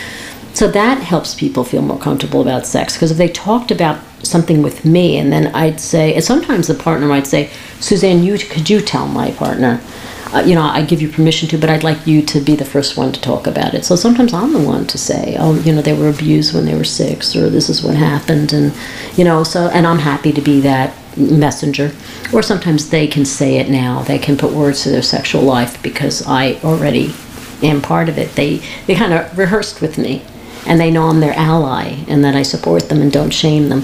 So 0.55 0.69
that 0.69 0.99
helps 0.99 1.35
people 1.35 1.65
feel 1.65 1.83
more 1.83 1.99
comfortable 1.99 2.41
about 2.41 2.65
sex 2.65 2.95
because 2.95 3.11
if 3.11 3.19
they 3.19 3.29
talked 3.29 3.73
about 3.73 3.99
something 4.23 4.63
with 4.63 4.85
me 4.85 5.19
and 5.19 5.33
then 5.33 5.49
I'd 5.49 5.81
say, 5.81 6.15
and 6.15 6.23
sometimes 6.23 6.69
the 6.69 6.75
partner 6.75 7.09
might 7.09 7.27
say, 7.27 7.51
Suzanne, 7.81 8.23
you 8.23 8.39
could 8.39 8.71
you 8.71 8.81
tell 8.81 9.09
my 9.09 9.33
partner? 9.33 9.81
Uh, 10.33 10.45
you 10.47 10.55
know, 10.55 10.63
I 10.63 10.85
give 10.85 11.03
you 11.03 11.09
permission 11.09 11.49
to, 11.49 11.59
but 11.59 11.71
I'd 11.71 11.83
like 11.83 12.07
you 12.07 12.23
to 12.23 12.41
be 12.41 12.55
the 12.55 12.65
first 12.65 12.97
one 12.97 13.13
to 13.13 13.21
talk 13.21 13.49
about 13.49 13.75
it. 13.75 13.85
So 13.85 13.97
sometimes 13.97 14.33
I'm 14.33 14.53
the 14.53 14.61
one 14.61 14.87
to 14.87 14.99
say, 14.99 15.37
oh, 15.41 15.61
you 15.63 15.73
know, 15.73 15.83
they 15.83 15.93
were 15.93 16.09
abused 16.09 16.55
when 16.55 16.67
they 16.67 16.77
were 16.77 16.85
six, 16.85 17.35
or 17.35 17.51
this 17.51 17.69
is 17.69 17.83
what 17.83 17.95
happened, 17.97 18.53
and 18.53 18.73
you 19.17 19.25
know, 19.25 19.45
so 19.45 19.69
and 19.69 19.87
I'm 19.87 19.99
happy 19.99 20.33
to 20.33 20.41
be 20.41 20.61
that 20.61 20.93
messenger. 21.17 21.93
Or 22.33 22.43
sometimes 22.43 22.91
they 22.91 23.07
can 23.07 23.25
say 23.25 23.59
it 23.59 23.69
now. 23.69 24.03
They 24.03 24.19
can 24.19 24.37
put 24.37 24.53
words 24.53 24.83
to 24.85 24.91
their 24.91 25.03
sexual 25.03 25.43
life 25.43 25.81
because 25.83 26.27
I 26.27 26.55
already 26.65 27.13
am 27.63 27.81
part 27.81 28.09
of 28.09 28.19
it. 28.19 28.35
They 28.35 28.61
they 28.87 28.97
kind 28.97 29.13
of 29.13 29.39
rehearsed 29.39 29.81
with 29.81 29.99
me 29.99 30.25
and 30.67 30.81
they 30.81 30.91
know 30.91 31.09
I'm 31.09 31.21
their 31.21 31.35
ally 31.35 32.05
and 32.09 32.25
that 32.25 32.35
I 32.35 32.43
support 32.43 32.89
them 32.89 33.01
and 33.01 33.13
don't 33.13 33.31
shame 33.31 33.69
them. 33.69 33.83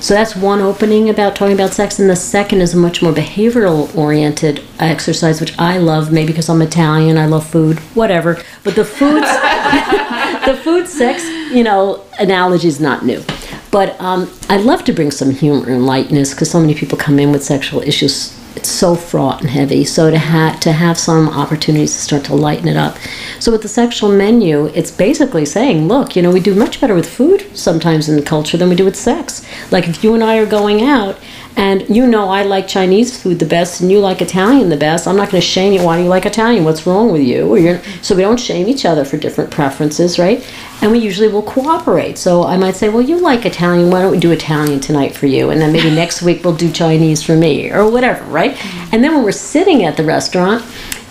So 0.00 0.14
that's 0.14 0.34
one 0.34 0.60
opening 0.60 1.10
about 1.10 1.36
talking 1.36 1.54
about 1.54 1.72
sex, 1.72 2.00
and 2.00 2.10
the 2.10 2.16
second 2.16 2.60
is 2.60 2.74
a 2.74 2.76
much 2.76 3.02
more 3.02 3.12
behavioral 3.12 3.94
oriented 3.96 4.60
exercise, 4.80 5.40
which 5.40 5.56
I 5.60 5.78
love, 5.78 6.10
maybe 6.10 6.32
because 6.32 6.48
I'm 6.48 6.60
Italian, 6.60 7.16
I 7.16 7.26
love 7.26 7.48
food, 7.48 7.78
whatever. 7.94 8.42
But 8.64 8.74
the 8.74 8.84
food, 8.84 9.22
the 10.44 10.60
food 10.64 10.88
sex, 10.88 11.24
you 11.54 11.62
know, 11.62 12.04
analogy 12.18 12.66
is 12.66 12.80
not 12.80 13.04
new. 13.04 13.22
But 13.70 13.98
um, 14.00 14.28
I 14.48 14.56
love 14.56 14.82
to 14.84 14.92
bring 14.92 15.12
some 15.12 15.30
humor 15.30 15.70
and 15.70 15.86
lightness 15.86 16.34
because 16.34 16.50
so 16.50 16.60
many 16.60 16.74
people 16.74 16.98
come 16.98 17.20
in 17.20 17.30
with 17.30 17.44
sexual 17.44 17.80
issues 17.80 18.36
it's 18.56 18.68
so 18.68 18.94
fraught 18.94 19.40
and 19.40 19.50
heavy. 19.50 19.84
So 19.84 20.10
to 20.10 20.18
have 20.18 20.60
to 20.60 20.72
have 20.72 20.98
some 20.98 21.28
opportunities 21.28 21.94
to 21.94 22.00
start 22.00 22.24
to 22.24 22.34
lighten 22.34 22.68
it 22.68 22.76
up. 22.76 22.96
So 23.38 23.50
with 23.50 23.62
the 23.62 23.68
sexual 23.68 24.10
menu, 24.10 24.66
it's 24.66 24.90
basically 24.90 25.44
saying, 25.44 25.88
look, 25.88 26.14
you 26.14 26.22
know, 26.22 26.30
we 26.30 26.40
do 26.40 26.54
much 26.54 26.80
better 26.80 26.94
with 26.94 27.12
food 27.12 27.56
sometimes 27.56 28.08
in 28.08 28.16
the 28.16 28.22
culture 28.22 28.56
than 28.56 28.68
we 28.68 28.74
do 28.74 28.84
with 28.84 28.96
sex. 28.96 29.46
Like 29.70 29.88
if 29.88 30.04
you 30.04 30.14
and 30.14 30.22
I 30.22 30.38
are 30.38 30.46
going 30.46 30.82
out 30.82 31.18
and 31.56 31.88
you 31.94 32.06
know 32.06 32.28
I 32.28 32.42
like 32.42 32.66
Chinese 32.66 33.20
food 33.20 33.38
the 33.38 33.46
best 33.46 33.80
and 33.80 33.90
you 33.90 34.00
like 34.00 34.22
Italian 34.22 34.68
the 34.68 34.76
best, 34.76 35.06
I'm 35.06 35.16
not 35.16 35.30
going 35.30 35.40
to 35.40 35.46
shame 35.46 35.72
you. 35.72 35.82
Why 35.82 35.96
do 35.96 36.04
you 36.04 36.08
like 36.08 36.26
Italian? 36.26 36.64
What's 36.64 36.86
wrong 36.86 37.12
with 37.12 37.22
you? 37.22 37.78
So 38.02 38.16
we 38.16 38.22
don't 38.22 38.40
shame 38.40 38.68
each 38.68 38.84
other 38.84 39.04
for 39.04 39.16
different 39.16 39.50
preferences, 39.50 40.18
right? 40.18 40.46
And 40.80 40.90
we 40.90 40.98
usually 40.98 41.28
will 41.28 41.42
cooperate. 41.42 42.18
So 42.18 42.44
I 42.44 42.56
might 42.56 42.76
say, 42.76 42.88
well, 42.88 43.02
you 43.02 43.18
like 43.18 43.44
Italian. 43.44 43.90
Why 43.90 44.00
don't 44.02 44.12
we 44.12 44.18
do 44.18 44.32
Italian 44.32 44.80
tonight 44.80 45.14
for 45.14 45.26
you? 45.26 45.50
And 45.50 45.60
then 45.60 45.72
maybe 45.72 45.90
next 45.90 46.22
week 46.22 46.44
we'll 46.44 46.56
do 46.56 46.72
Chinese 46.72 47.22
for 47.22 47.36
me 47.36 47.70
or 47.70 47.90
whatever, 47.90 48.24
right? 48.24 48.56
And 48.92 49.04
then 49.04 49.14
when 49.14 49.22
we're 49.22 49.32
sitting 49.32 49.84
at 49.84 49.96
the 49.96 50.04
restaurant, 50.04 50.64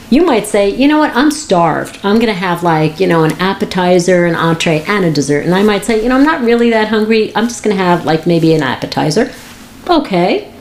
you 0.09 0.25
might 0.25 0.45
say, 0.45 0.69
you 0.69 0.89
know 0.89 0.97
what, 0.97 1.15
I'm 1.15 1.31
starved. 1.31 1.97
I'm 2.03 2.15
going 2.15 2.27
to 2.27 2.33
have 2.33 2.63
like, 2.63 2.99
you 2.99 3.07
know, 3.07 3.23
an 3.23 3.31
appetizer, 3.39 4.25
an 4.25 4.35
entree, 4.35 4.83
and 4.85 5.05
a 5.05 5.11
dessert. 5.11 5.45
And 5.45 5.55
I 5.55 5.63
might 5.63 5.85
say, 5.85 6.03
you 6.03 6.09
know, 6.09 6.17
I'm 6.17 6.25
not 6.25 6.41
really 6.41 6.69
that 6.71 6.89
hungry. 6.89 7.33
I'm 7.33 7.47
just 7.47 7.63
going 7.63 7.75
to 7.75 7.81
have 7.81 8.05
like 8.05 8.27
maybe 8.27 8.53
an 8.53 8.61
appetizer 8.61 9.31
okay. 9.91 10.51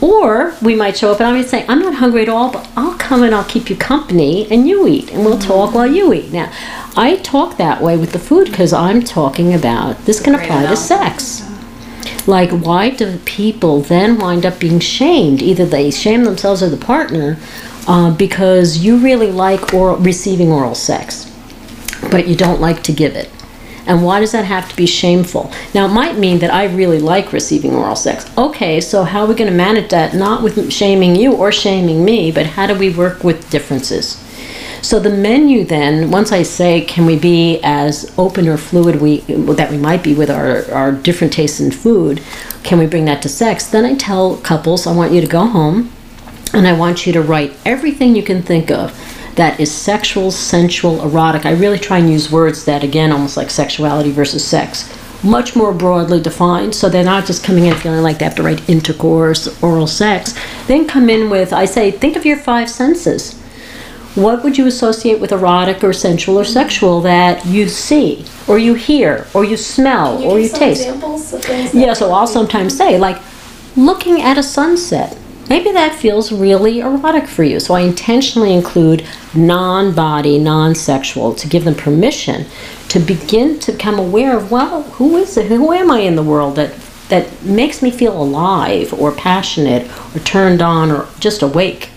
Or 0.00 0.54
we 0.62 0.74
might 0.74 0.96
show 0.96 1.12
up 1.12 1.20
and 1.20 1.28
I 1.28 1.32
might 1.32 1.48
say, 1.48 1.66
I'm 1.68 1.80
not 1.80 1.94
hungry 1.94 2.22
at 2.22 2.28
all, 2.28 2.50
but 2.50 2.68
I'll 2.76 2.96
come 2.96 3.22
and 3.22 3.34
I'll 3.34 3.44
keep 3.44 3.68
you 3.68 3.76
company 3.76 4.50
and 4.50 4.66
you 4.66 4.86
eat 4.88 5.12
and 5.12 5.24
we'll 5.24 5.38
talk 5.38 5.74
while 5.74 5.90
you 5.90 6.12
eat. 6.14 6.32
Now, 6.32 6.50
I 6.96 7.16
talk 7.16 7.58
that 7.58 7.82
way 7.82 7.96
with 7.96 8.12
the 8.12 8.18
food 8.18 8.50
because 8.50 8.72
I'm 8.72 9.02
talking 9.02 9.52
about 9.52 9.98
this 10.06 10.20
can 10.20 10.34
apply 10.34 10.66
to 10.66 10.76
sex. 10.76 11.46
Like, 12.26 12.50
why 12.50 12.90
do 12.90 13.18
people 13.24 13.82
then 13.82 14.18
wind 14.18 14.46
up 14.46 14.58
being 14.58 14.80
shamed? 14.80 15.42
Either 15.42 15.66
they 15.66 15.90
shame 15.90 16.24
themselves 16.24 16.62
or 16.62 16.70
the 16.70 16.76
partner 16.76 17.38
uh, 17.86 18.14
because 18.14 18.78
you 18.78 18.98
really 18.98 19.30
like 19.30 19.74
oral, 19.74 19.96
receiving 19.96 20.50
oral 20.50 20.74
sex, 20.74 21.30
but 22.10 22.26
you 22.26 22.36
don't 22.36 22.60
like 22.60 22.82
to 22.84 22.92
give 22.92 23.16
it. 23.16 23.30
And 23.86 24.04
why 24.04 24.20
does 24.20 24.32
that 24.32 24.44
have 24.44 24.68
to 24.68 24.76
be 24.76 24.86
shameful? 24.86 25.50
Now, 25.74 25.86
it 25.86 25.92
might 25.92 26.18
mean 26.18 26.38
that 26.40 26.52
I 26.52 26.66
really 26.66 26.98
like 26.98 27.32
receiving 27.32 27.74
oral 27.74 27.96
sex. 27.96 28.30
Okay, 28.36 28.80
so 28.80 29.04
how 29.04 29.22
are 29.22 29.26
we 29.26 29.34
going 29.34 29.50
to 29.50 29.56
manage 29.56 29.90
that? 29.90 30.14
Not 30.14 30.42
with 30.42 30.72
shaming 30.72 31.16
you 31.16 31.32
or 31.32 31.50
shaming 31.50 32.04
me, 32.04 32.30
but 32.30 32.46
how 32.46 32.66
do 32.66 32.74
we 32.74 32.90
work 32.90 33.24
with 33.24 33.50
differences? 33.50 34.24
So 34.82 34.98
the 34.98 35.10
menu 35.10 35.64
then, 35.64 36.10
once 36.10 36.32
I 36.32 36.42
say, 36.42 36.80
can 36.80 37.04
we 37.04 37.18
be 37.18 37.60
as 37.62 38.12
open 38.16 38.48
or 38.48 38.56
fluid 38.56 39.00
we 39.00 39.20
that 39.20 39.70
we 39.70 39.76
might 39.76 40.02
be 40.02 40.14
with 40.14 40.30
our, 40.30 40.70
our 40.72 40.92
different 40.92 41.34
tastes 41.34 41.60
in 41.60 41.70
food, 41.70 42.22
can 42.62 42.78
we 42.78 42.86
bring 42.86 43.04
that 43.04 43.20
to 43.22 43.28
sex? 43.28 43.66
Then 43.66 43.84
I 43.84 43.94
tell 43.94 44.38
couples, 44.38 44.86
I 44.86 44.94
want 44.94 45.12
you 45.12 45.20
to 45.20 45.26
go 45.26 45.44
home 45.46 45.92
and 46.54 46.66
I 46.66 46.72
want 46.72 47.06
you 47.06 47.12
to 47.12 47.22
write 47.22 47.52
everything 47.66 48.16
you 48.16 48.22
can 48.22 48.42
think 48.42 48.70
of 48.70 48.92
that 49.36 49.60
is 49.60 49.72
sexual, 49.72 50.30
sensual, 50.30 51.02
erotic. 51.02 51.46
I 51.46 51.52
really 51.52 51.78
try 51.78 51.98
and 51.98 52.10
use 52.10 52.30
words 52.30 52.64
that, 52.64 52.84
again, 52.84 53.12
almost 53.12 53.36
like 53.36 53.50
sexuality 53.50 54.10
versus 54.10 54.44
sex, 54.44 54.92
much 55.22 55.54
more 55.54 55.72
broadly 55.72 56.20
defined. 56.20 56.74
So 56.74 56.88
they're 56.88 57.04
not 57.04 57.26
just 57.26 57.44
coming 57.44 57.66
in 57.66 57.74
feeling 57.74 58.02
like 58.02 58.18
they 58.18 58.24
have 58.24 58.34
to 58.36 58.42
write 58.42 58.68
intercourse, 58.68 59.62
oral 59.62 59.86
sex. 59.86 60.38
Then 60.66 60.86
come 60.86 61.08
in 61.10 61.30
with, 61.30 61.52
I 61.52 61.64
say, 61.64 61.90
think 61.90 62.16
of 62.16 62.24
your 62.24 62.38
five 62.38 62.68
senses. 62.68 63.38
What 64.16 64.42
would 64.42 64.58
you 64.58 64.66
associate 64.66 65.20
with 65.20 65.30
erotic 65.30 65.84
or 65.84 65.92
sensual 65.92 66.38
or 66.38 66.44
sexual 66.44 67.00
that 67.02 67.46
you 67.46 67.68
see, 67.68 68.26
or 68.48 68.58
you 68.58 68.74
hear, 68.74 69.28
or 69.34 69.44
you 69.44 69.56
smell, 69.56 70.20
or 70.24 70.40
you 70.40 70.48
taste? 70.48 70.82
Examples 70.82 71.32
of 71.32 71.44
things 71.44 71.72
Yeah, 71.72 71.92
so 71.92 72.10
I'll 72.12 72.26
sometimes 72.26 72.76
say, 72.76 72.98
like, 72.98 73.22
looking 73.76 74.20
at 74.20 74.36
a 74.36 74.42
sunset. 74.42 75.16
Maybe 75.48 75.70
that 75.72 75.94
feels 75.94 76.32
really 76.32 76.80
erotic 76.80 77.28
for 77.28 77.44
you. 77.44 77.60
So 77.60 77.74
I 77.74 77.80
intentionally 77.80 78.52
include 78.52 79.06
non 79.34 79.94
body, 79.94 80.38
non 80.38 80.74
sexual 80.74 81.34
to 81.34 81.48
give 81.48 81.64
them 81.64 81.74
permission 81.74 82.46
to 82.88 82.98
begin 82.98 83.58
to 83.60 83.72
become 83.72 83.98
aware 83.98 84.36
of, 84.36 84.50
well, 84.50 84.82
who 84.82 85.16
is 85.16 85.36
it? 85.36 85.46
Who 85.46 85.72
am 85.72 85.90
I 85.90 86.00
in 86.00 86.16
the 86.16 86.22
world 86.22 86.56
that, 86.56 86.74
that 87.08 87.42
makes 87.42 87.82
me 87.82 87.90
feel 87.90 88.20
alive 88.20 88.92
or 88.92 89.12
passionate 89.12 89.88
or 90.14 90.18
turned 90.20 90.60
on 90.60 90.90
or 90.90 91.08
just 91.20 91.42
awake? 91.42 91.90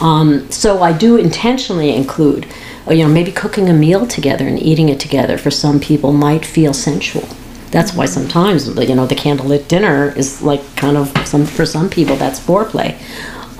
Um, 0.00 0.50
so 0.50 0.82
I 0.82 0.96
do 0.96 1.16
intentionally 1.16 1.94
include, 1.94 2.46
uh, 2.88 2.94
you 2.94 3.04
know, 3.04 3.12
maybe 3.12 3.32
cooking 3.32 3.68
a 3.68 3.74
meal 3.74 4.06
together 4.06 4.46
and 4.46 4.58
eating 4.58 4.88
it 4.88 4.98
together 4.98 5.36
for 5.36 5.50
some 5.50 5.78
people 5.78 6.12
might 6.12 6.46
feel 6.46 6.72
sensual. 6.72 7.28
That's 7.70 7.92
why 7.92 8.06
sometimes, 8.06 8.66
you 8.66 8.94
know, 8.94 9.06
the 9.06 9.14
candlelit 9.14 9.68
dinner 9.68 10.12
is 10.16 10.40
like 10.42 10.74
kind 10.74 10.96
of 10.96 11.14
some 11.28 11.44
for 11.44 11.66
some 11.66 11.90
people 11.90 12.16
that's 12.16 12.40
foreplay. 12.40 12.98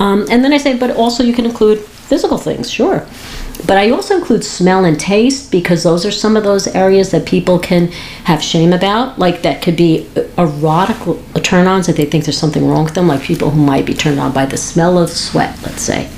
Um, 0.01 0.27
and 0.31 0.43
then 0.43 0.53
I 0.53 0.57
say, 0.57 0.77
but 0.77 0.97
also 0.97 1.23
you 1.23 1.35
can 1.35 1.45
include 1.45 1.87
physical 2.11 2.37
things, 2.37 2.69
sure. 2.69 3.07
But 3.67 3.77
I 3.77 3.91
also 3.91 4.17
include 4.17 4.45
smell 4.45 4.85
and 4.85 4.99
taste 4.99 5.53
because 5.53 5.85
those 5.85 6.05
are 6.05 6.11
some 6.11 6.37
of 6.37 6.43
those 6.43 6.67
areas 6.67 7.13
that 7.13 7.25
people 7.25 7.59
can 7.59 7.87
have 8.25 8.43
shame 8.43 8.73
about. 8.73 9.19
Like 9.19 9.43
that 9.43 9.63
could 9.63 9.77
be 9.77 10.11
erotic 10.37 10.97
turn 11.43 11.69
ons 11.69 11.87
that 11.87 11.97
they 11.97 12.05
think 12.05 12.25
there's 12.25 12.37
something 12.37 12.67
wrong 12.67 12.85
with 12.85 12.95
them, 12.95 13.07
like 13.07 13.23
people 13.23 13.51
who 13.51 13.63
might 13.63 13.87
be 13.87 13.95
turned 13.95 14.19
on 14.19 14.33
by 14.33 14.45
the 14.45 14.57
smell 14.57 14.99
of 14.99 15.09
sweat, 15.09 15.57
let's 15.63 15.83
say 15.83 16.11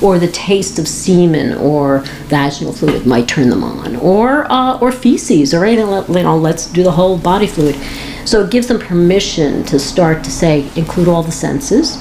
or 0.00 0.18
the 0.18 0.30
taste 0.32 0.80
of 0.80 0.88
semen 0.88 1.54
or 1.58 2.00
vaginal 2.26 2.72
fluid 2.72 3.06
might 3.06 3.28
turn 3.28 3.48
them 3.48 3.62
on, 3.62 3.94
or 3.96 4.50
uh, 4.50 4.76
or 4.80 4.90
feces, 4.90 5.54
or 5.54 5.64
anything, 5.64 5.86
you 5.88 6.22
know, 6.24 6.36
let's 6.36 6.66
do 6.66 6.82
the 6.82 6.90
whole 6.90 7.16
body 7.16 7.46
fluid. 7.46 7.76
So 8.24 8.42
it 8.44 8.50
gives 8.50 8.66
them 8.66 8.80
permission 8.80 9.64
to 9.66 9.78
start 9.78 10.24
to 10.24 10.30
say 10.30 10.68
include 10.74 11.06
all 11.06 11.22
the 11.22 11.30
senses. 11.30 11.98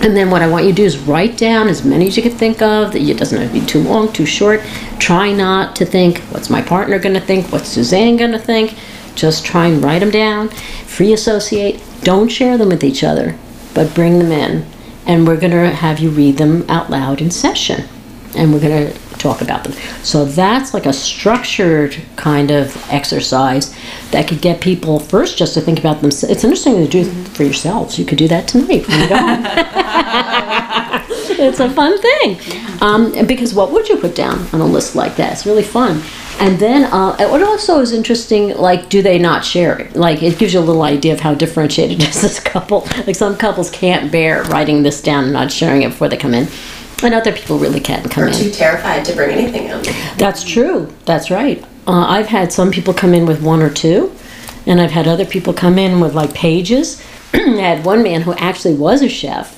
And 0.00 0.16
then 0.16 0.30
what 0.30 0.42
I 0.42 0.48
want 0.48 0.64
you 0.64 0.70
to 0.70 0.76
do 0.76 0.84
is 0.84 0.98
write 0.98 1.36
down 1.36 1.68
as 1.68 1.84
many 1.84 2.06
as 2.06 2.16
you 2.16 2.22
can 2.22 2.32
think 2.32 2.62
of. 2.62 2.92
That 2.92 3.02
it 3.02 3.18
doesn't 3.18 3.40
have 3.40 3.52
to 3.52 3.60
be 3.60 3.66
too 3.66 3.82
long, 3.82 4.12
too 4.12 4.26
short. 4.26 4.60
Try 4.98 5.32
not 5.32 5.74
to 5.76 5.84
think, 5.84 6.18
what's 6.30 6.50
my 6.50 6.62
partner 6.62 6.98
going 6.98 7.14
to 7.14 7.20
think? 7.20 7.50
What's 7.52 7.68
Suzanne 7.68 8.16
going 8.16 8.32
to 8.32 8.38
think? 8.38 8.76
Just 9.14 9.44
try 9.44 9.66
and 9.66 9.82
write 9.82 9.98
them 10.00 10.10
down. 10.10 10.48
Free 10.48 11.12
associate. 11.12 11.82
Don't 12.02 12.28
share 12.28 12.56
them 12.56 12.68
with 12.68 12.84
each 12.84 13.02
other, 13.02 13.36
but 13.74 13.94
bring 13.94 14.18
them 14.18 14.30
in 14.30 14.66
and 15.08 15.26
we're 15.26 15.40
going 15.40 15.50
to 15.50 15.70
have 15.70 15.98
you 15.98 16.10
read 16.10 16.36
them 16.36 16.68
out 16.68 16.90
loud 16.90 17.20
in 17.20 17.30
session 17.30 17.88
and 18.36 18.52
we're 18.52 18.60
going 18.60 18.92
to 18.92 19.07
talk 19.18 19.40
about 19.40 19.64
them. 19.64 19.72
So 20.02 20.24
that's 20.24 20.74
like 20.74 20.86
a 20.86 20.92
structured 20.92 21.96
kind 22.16 22.50
of 22.50 22.76
exercise 22.90 23.74
that 24.10 24.28
could 24.28 24.40
get 24.40 24.60
people 24.60 24.98
first 24.98 25.36
just 25.36 25.54
to 25.54 25.60
think 25.60 25.78
about 25.78 26.00
them 26.00 26.08
it's 26.08 26.44
interesting 26.44 26.76
to 26.76 26.88
do 26.88 27.04
for 27.04 27.44
yourselves. 27.44 27.98
You 27.98 28.04
could 28.04 28.18
do 28.18 28.28
that 28.28 28.48
tonight 28.48 28.86
when 28.88 29.00
you 29.00 29.08
go 29.08 29.16
home. 29.16 29.44
It's 31.40 31.60
a 31.60 31.70
fun 31.70 32.00
thing. 32.00 32.36
Um, 32.80 33.26
because 33.26 33.54
what 33.54 33.70
would 33.70 33.88
you 33.88 33.96
put 33.96 34.16
down 34.16 34.44
on 34.52 34.60
a 34.60 34.66
list 34.66 34.96
like 34.96 35.16
that? 35.16 35.32
It's 35.32 35.46
really 35.46 35.62
fun. 35.62 36.02
And 36.40 36.58
then 36.58 36.84
uh, 36.84 37.16
what 37.28 37.42
also 37.42 37.80
is 37.80 37.92
interesting 37.92 38.56
like 38.56 38.88
do 38.88 39.02
they 39.02 39.18
not 39.18 39.44
share 39.44 39.78
it? 39.78 39.96
Like 39.96 40.22
it 40.22 40.38
gives 40.38 40.54
you 40.54 40.60
a 40.60 40.62
little 40.62 40.82
idea 40.82 41.12
of 41.12 41.20
how 41.20 41.34
differentiated 41.34 42.02
is 42.02 42.22
this 42.22 42.40
couple 42.40 42.86
like 43.06 43.16
some 43.16 43.36
couples 43.36 43.70
can't 43.70 44.10
bear 44.10 44.44
writing 44.44 44.82
this 44.82 45.02
down 45.02 45.24
and 45.24 45.32
not 45.32 45.50
sharing 45.50 45.82
it 45.82 45.88
before 45.90 46.08
they 46.08 46.16
come 46.16 46.34
in 46.34 46.48
and 47.02 47.14
other 47.14 47.32
people 47.32 47.58
really 47.58 47.80
can't 47.80 48.10
come 48.10 48.24
Or 48.24 48.26
in 48.28 48.34
too 48.34 48.50
terrified 48.50 49.04
to 49.06 49.14
bring 49.14 49.30
anything 49.36 49.64
in. 49.66 49.82
that's 50.18 50.42
true. 50.42 50.92
That's 51.04 51.30
right. 51.30 51.62
Uh, 51.86 52.04
I've 52.08 52.26
had 52.26 52.52
some 52.52 52.70
people 52.70 52.92
come 52.92 53.14
in 53.14 53.24
with 53.26 53.42
one 53.42 53.62
or 53.62 53.70
two, 53.70 54.12
and 54.66 54.80
I've 54.80 54.90
had 54.90 55.06
other 55.08 55.24
people 55.24 55.52
come 55.52 55.78
in 55.78 56.00
with 56.00 56.14
like 56.14 56.34
pages. 56.34 57.02
I 57.34 57.38
had 57.60 57.84
one 57.84 58.02
man 58.02 58.22
who 58.22 58.32
actually 58.34 58.74
was 58.74 59.02
a 59.02 59.08
chef 59.08 59.54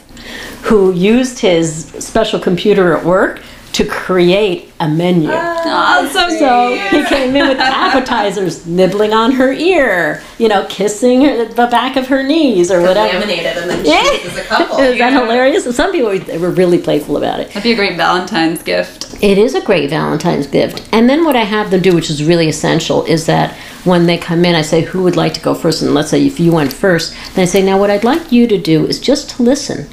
who 0.64 0.92
used 0.92 1.38
his 1.38 1.86
special 1.86 2.38
computer 2.38 2.96
at 2.96 3.04
work 3.04 3.40
to 3.72 3.84
create 3.84 4.72
a 4.80 4.88
menu. 4.88 5.28
Oh, 5.30 6.08
so 6.12 6.28
So 6.38 6.74
he 6.90 7.04
came 7.04 7.36
in 7.36 7.48
with 7.48 7.58
appetizers, 7.58 8.66
nibbling 8.66 9.12
on 9.12 9.32
her 9.32 9.52
ear, 9.52 10.22
you 10.38 10.48
know, 10.48 10.66
kissing 10.68 11.22
her, 11.24 11.44
the 11.44 11.66
back 11.66 11.96
of 11.96 12.08
her 12.08 12.22
knees 12.22 12.70
or 12.70 12.80
whatever. 12.80 13.18
Laminated 13.18 13.56
and 13.58 13.70
then 13.70 13.84
Yeah. 13.84 14.02
chooses 14.18 14.38
a 14.38 14.42
couple. 14.42 14.78
Is 14.80 14.98
that 14.98 15.12
hilarious? 15.12 15.64
Some 15.76 15.92
people 15.92 16.18
they 16.18 16.38
were 16.38 16.50
really 16.50 16.78
playful 16.78 17.16
about 17.16 17.40
it. 17.40 17.48
That'd 17.48 17.62
be 17.62 17.72
a 17.72 17.76
great 17.76 17.96
Valentine's 17.96 18.62
gift. 18.62 19.16
It 19.22 19.38
is 19.38 19.54
a 19.54 19.60
great 19.60 19.90
Valentine's 19.90 20.46
gift. 20.46 20.88
And 20.92 21.08
then 21.08 21.24
what 21.24 21.36
I 21.36 21.44
have 21.44 21.70
them 21.70 21.82
do, 21.82 21.94
which 21.94 22.10
is 22.10 22.24
really 22.24 22.48
essential, 22.48 23.04
is 23.04 23.26
that 23.26 23.52
when 23.84 24.06
they 24.06 24.18
come 24.18 24.44
in, 24.44 24.54
I 24.54 24.62
say, 24.62 24.82
Who 24.82 25.02
would 25.04 25.16
like 25.16 25.34
to 25.34 25.40
go 25.40 25.54
first? 25.54 25.82
And 25.82 25.94
let's 25.94 26.10
say 26.10 26.26
if 26.26 26.40
you 26.40 26.52
went 26.52 26.72
first, 26.72 27.14
then 27.34 27.42
I 27.42 27.46
say, 27.46 27.62
Now, 27.62 27.78
what 27.78 27.90
I'd 27.90 28.04
like 28.04 28.32
you 28.32 28.46
to 28.48 28.58
do 28.58 28.86
is 28.86 28.98
just 28.98 29.30
to 29.30 29.42
listen 29.42 29.86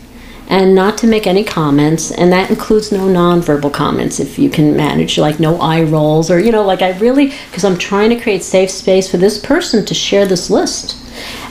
and 0.48 0.74
not 0.74 0.98
to 1.00 1.08
make 1.08 1.28
any 1.28 1.44
comments. 1.44 2.12
And 2.12 2.32
that 2.32 2.50
includes 2.50 2.92
no 2.92 3.02
nonverbal 3.02 3.74
comments 3.74 4.20
if 4.20 4.40
you 4.40 4.50
can 4.50 4.76
manage, 4.76 5.18
like 5.18 5.40
no 5.40 5.60
eye 5.60 5.84
rolls 5.84 6.32
or, 6.32 6.40
you 6.40 6.52
know, 6.52 6.64
like 6.64 6.82
I 6.82 6.98
really, 7.00 7.34
because 7.50 7.66
I'm 7.66 7.78
trying 7.78 8.10
to 8.10 8.20
create 8.20 8.44
safe 8.44 8.72
space 8.72 9.10
for 9.10 9.18
this 9.18 9.38
person 9.38 9.86
to 9.86 9.94
share 9.94 10.26
this 10.26 10.50
list 10.50 10.96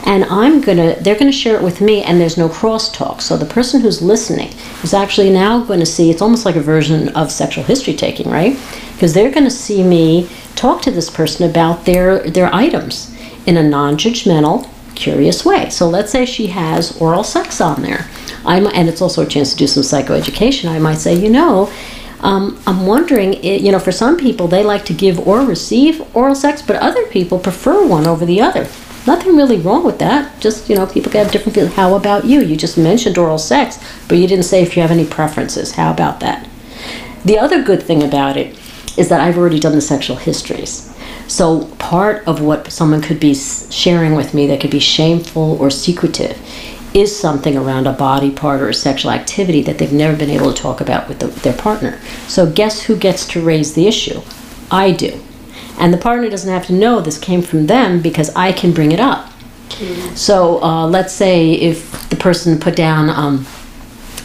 and 0.05 0.25
I'm 0.25 0.61
gonna 0.61 0.97
they're 1.01 1.19
gonna 1.19 1.33
share 1.33 1.57
it 1.57 1.63
with 1.63 1.81
me 1.81 2.03
and 2.03 2.21
there's 2.21 2.39
no 2.39 2.49
crosstalk. 2.49 3.21
So 3.21 3.37
the 3.37 3.45
person 3.47 3.81
who's 3.81 4.01
listening 4.01 4.53
is 4.83 4.95
actually 4.95 5.31
now 5.31 5.63
going 5.65 5.81
to 5.81 5.87
see 5.87 6.11
it's 6.11 6.23
almost 6.23 6.47
like 6.47 6.57
a 6.57 6.61
version 6.61 7.09
of 7.11 7.33
sexual 7.33 7.65
history 7.65 7.95
taking, 7.95 8.31
right? 8.31 8.57
Because 8.93 9.13
they're 9.13 9.33
gonna 9.33 9.51
see 9.51 9.83
me 9.83 10.29
talk 10.55 10.81
to 10.83 10.91
this 10.91 11.11
person 11.11 11.51
about 11.51 11.85
their 11.85 12.21
their 12.31 12.55
items 12.55 13.13
in 13.47 13.57
a 13.57 13.63
non-judgmental, 13.63 14.69
curious 14.95 15.45
way. 15.45 15.69
So 15.71 15.89
let's 15.89 16.11
say 16.11 16.25
she 16.25 16.49
has 16.49 17.01
oral 17.01 17.25
sex 17.25 17.61
on 17.61 17.83
there. 17.83 18.09
I'm, 18.47 18.67
and 18.69 18.89
it's 18.89 19.03
also 19.03 19.23
a 19.23 19.27
chance 19.27 19.51
to 19.53 19.57
do 19.57 19.67
some 19.67 19.83
psychoeducation. 19.83 20.71
I 20.71 20.79
might 20.79 20.99
say, 20.99 21.15
you 21.15 21.29
know, 21.31 21.71
um, 22.21 22.59
I'm 22.67 22.87
wondering, 22.87 23.35
i- 23.37 23.61
you 23.65 23.71
know, 23.73 23.79
for 23.79 23.93
some 23.93 24.17
people 24.17 24.49
they 24.49 24.63
like 24.63 24.85
to 24.87 24.93
give 24.95 25.19
or 25.27 25.41
receive 25.41 26.03
oral 26.15 26.35
sex, 26.35 26.63
but 26.63 26.77
other 26.77 27.05
people 27.07 27.39
prefer 27.39 27.85
one 27.87 28.07
over 28.07 28.25
the 28.25 28.41
other. 28.41 28.67
Nothing 29.07 29.37
really 29.37 29.59
wrong 29.59 29.85
with 29.85 29.99
that. 29.99 30.41
Just, 30.41 30.69
you 30.69 30.75
know, 30.77 30.87
people 30.87 31.13
can 31.13 31.23
have 31.23 31.33
different 31.33 31.55
feelings. 31.55 31.75
How 31.75 31.95
about 31.95 32.25
you? 32.25 32.41
You 32.41 32.57
just 32.57 32.77
mentioned 32.79 33.19
oral 33.19 33.39
sex, 33.39 33.79
but 34.09 34.19
you 34.19 34.27
didn't 34.27 34.45
say 34.47 34.63
if 34.63 34.77
you 34.77 34.83
have 34.83 34.91
any 34.91 35.05
preferences. 35.05 35.73
How 35.73 35.91
about 35.93 36.21
that? 36.21 36.49
The 37.25 37.39
other 37.39 37.63
good 37.63 37.83
thing 37.83 38.03
about 38.03 38.37
it 38.37 38.57
is 38.97 39.09
that 39.09 39.21
I've 39.21 39.37
already 39.39 39.61
done 39.61 39.75
the 39.75 39.81
sexual 39.81 40.17
histories. 40.17 40.91
So 41.29 41.67
part 41.79 42.25
of 42.27 42.41
what 42.41 42.73
someone 42.73 43.03
could 43.03 43.21
be 43.21 43.35
sharing 43.35 44.15
with 44.15 44.33
me 44.33 44.47
that 44.49 44.61
could 44.61 44.71
be 44.71 44.79
shameful 44.81 45.57
or 45.61 45.71
secretive 45.71 46.37
is 46.97 47.15
something 47.15 47.57
around 47.57 47.87
a 47.87 47.93
body 47.93 48.31
part 48.31 48.63
or 48.63 48.71
a 48.71 48.75
sexual 48.75 49.11
activity 49.11 49.61
that 49.63 49.77
they've 49.77 49.93
never 49.93 50.17
been 50.17 50.31
able 50.31 50.53
to 50.53 50.63
talk 50.63 50.81
about 50.81 51.09
with 51.09 51.19
the, 51.19 51.27
their 51.27 51.57
partner. 51.57 52.01
So 52.27 52.51
guess 52.51 52.83
who 52.83 52.97
gets 52.97 53.27
to 53.29 53.41
raise 53.41 53.75
the 53.75 53.87
issue? 53.87 54.23
I 54.71 54.93
do. 54.93 55.21
And 55.79 55.93
the 55.93 55.99
partner 55.99 56.31
doesn't 56.31 56.51
have 56.51 56.67
to 56.67 56.73
know 56.73 57.01
this 57.01 57.19
came 57.19 57.43
from 57.43 57.67
them 57.67 58.01
because 58.01 58.35
I 58.35 58.51
can 58.53 58.73
bring 58.73 58.93
it 58.93 59.01
up. 59.01 59.31
So 60.15 60.63
uh, 60.63 60.87
let's 60.87 61.13
say 61.13 61.53
if 61.53 62.09
the 62.09 62.17
person 62.17 62.59
put 62.59 62.75
down, 62.77 63.11
um, 63.11 63.47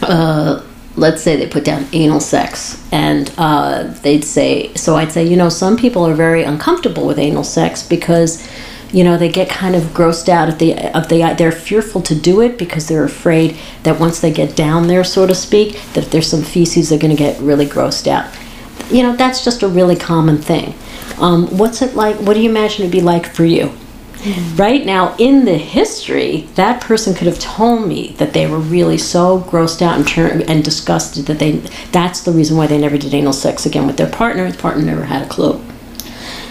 uh, 0.00 0.62
let's 0.96 1.22
say 1.22 1.36
they 1.36 1.46
put 1.46 1.64
down 1.64 1.86
anal 1.92 2.20
sex, 2.20 2.82
and 2.90 3.30
uh, 3.36 3.84
they'd 4.02 4.24
say, 4.24 4.72
so 4.74 4.96
I'd 4.96 5.12
say, 5.12 5.26
you 5.26 5.36
know, 5.36 5.50
some 5.50 5.76
people 5.76 6.06
are 6.06 6.14
very 6.14 6.42
uncomfortable 6.42 7.06
with 7.06 7.18
anal 7.18 7.44
sex 7.44 7.86
because 7.86 8.48
you 8.92 9.02
know 9.02 9.16
they 9.16 9.28
get 9.28 9.48
kind 9.48 9.74
of 9.74 9.82
grossed 9.84 10.28
out 10.28 10.48
if 10.48 10.58
the 10.58 10.72
if 10.72 11.08
they 11.08 11.34
they're 11.34 11.50
fearful 11.50 12.02
to 12.02 12.14
do 12.14 12.40
it 12.40 12.58
because 12.58 12.86
they're 12.86 13.04
afraid 13.04 13.56
that 13.82 13.98
once 13.98 14.20
they 14.20 14.32
get 14.32 14.54
down 14.54 14.86
there 14.86 15.02
so 15.02 15.26
to 15.26 15.34
speak 15.34 15.80
that 15.94 16.04
if 16.04 16.10
there's 16.10 16.28
some 16.28 16.42
feces 16.42 16.90
they're 16.90 16.98
going 16.98 17.14
to 17.14 17.16
get 17.16 17.40
really 17.40 17.66
grossed 17.66 18.06
out. 18.06 18.30
You 18.90 19.02
know 19.02 19.16
that's 19.16 19.44
just 19.44 19.62
a 19.62 19.68
really 19.68 19.96
common 19.96 20.38
thing. 20.38 20.74
Um, 21.18 21.46
what's 21.56 21.82
it 21.82 21.94
like 21.96 22.16
what 22.16 22.34
do 22.34 22.40
you 22.40 22.50
imagine 22.50 22.82
it'd 22.82 22.92
be 22.92 23.00
like 23.00 23.26
for 23.26 23.44
you? 23.44 23.72
Right 24.54 24.86
now 24.86 25.16
in 25.18 25.46
the 25.46 25.56
history 25.56 26.42
that 26.54 26.80
person 26.82 27.14
could 27.14 27.26
have 27.26 27.40
told 27.40 27.88
me 27.88 28.14
that 28.18 28.34
they 28.34 28.46
were 28.46 28.58
really 28.58 28.98
so 28.98 29.40
grossed 29.40 29.82
out 29.82 29.96
and, 29.96 30.06
tur- 30.06 30.44
and 30.46 30.62
disgusted 30.62 31.26
that 31.26 31.38
they 31.38 31.52
that's 31.92 32.20
the 32.20 32.32
reason 32.32 32.56
why 32.58 32.66
they 32.66 32.78
never 32.78 32.98
did 32.98 33.14
anal 33.14 33.32
sex 33.32 33.64
again 33.64 33.86
with 33.86 33.96
their 33.96 34.10
partner. 34.10 34.50
The 34.50 34.58
partner 34.58 34.84
never 34.84 35.04
had 35.04 35.22
a 35.22 35.28
clue 35.28 35.64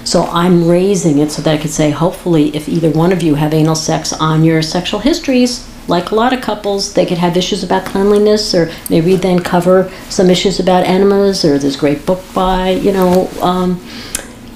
so 0.03 0.23
I'm 0.25 0.67
raising 0.67 1.19
it 1.19 1.31
so 1.31 1.41
that 1.41 1.53
I 1.53 1.57
could 1.61 1.71
say, 1.71 1.91
hopefully, 1.91 2.55
if 2.55 2.67
either 2.67 2.89
one 2.89 3.11
of 3.11 3.21
you 3.21 3.35
have 3.35 3.53
anal 3.53 3.75
sex 3.75 4.13
on 4.13 4.43
your 4.43 4.61
sexual 4.61 4.99
histories, 4.99 5.67
like 5.87 6.11
a 6.11 6.15
lot 6.15 6.33
of 6.33 6.41
couples, 6.41 6.93
they 6.93 7.05
could 7.05 7.17
have 7.17 7.35
issues 7.35 7.63
about 7.63 7.85
cleanliness, 7.85 8.53
or 8.53 8.71
maybe 8.89 9.15
then 9.15 9.39
cover 9.39 9.91
some 10.09 10.29
issues 10.29 10.59
about 10.59 10.85
enemas, 10.85 11.43
or 11.43 11.57
this 11.57 11.75
great 11.75 12.05
book 12.05 12.21
by, 12.33 12.71
you 12.71 12.91
know, 12.91 13.29
um, 13.41 13.83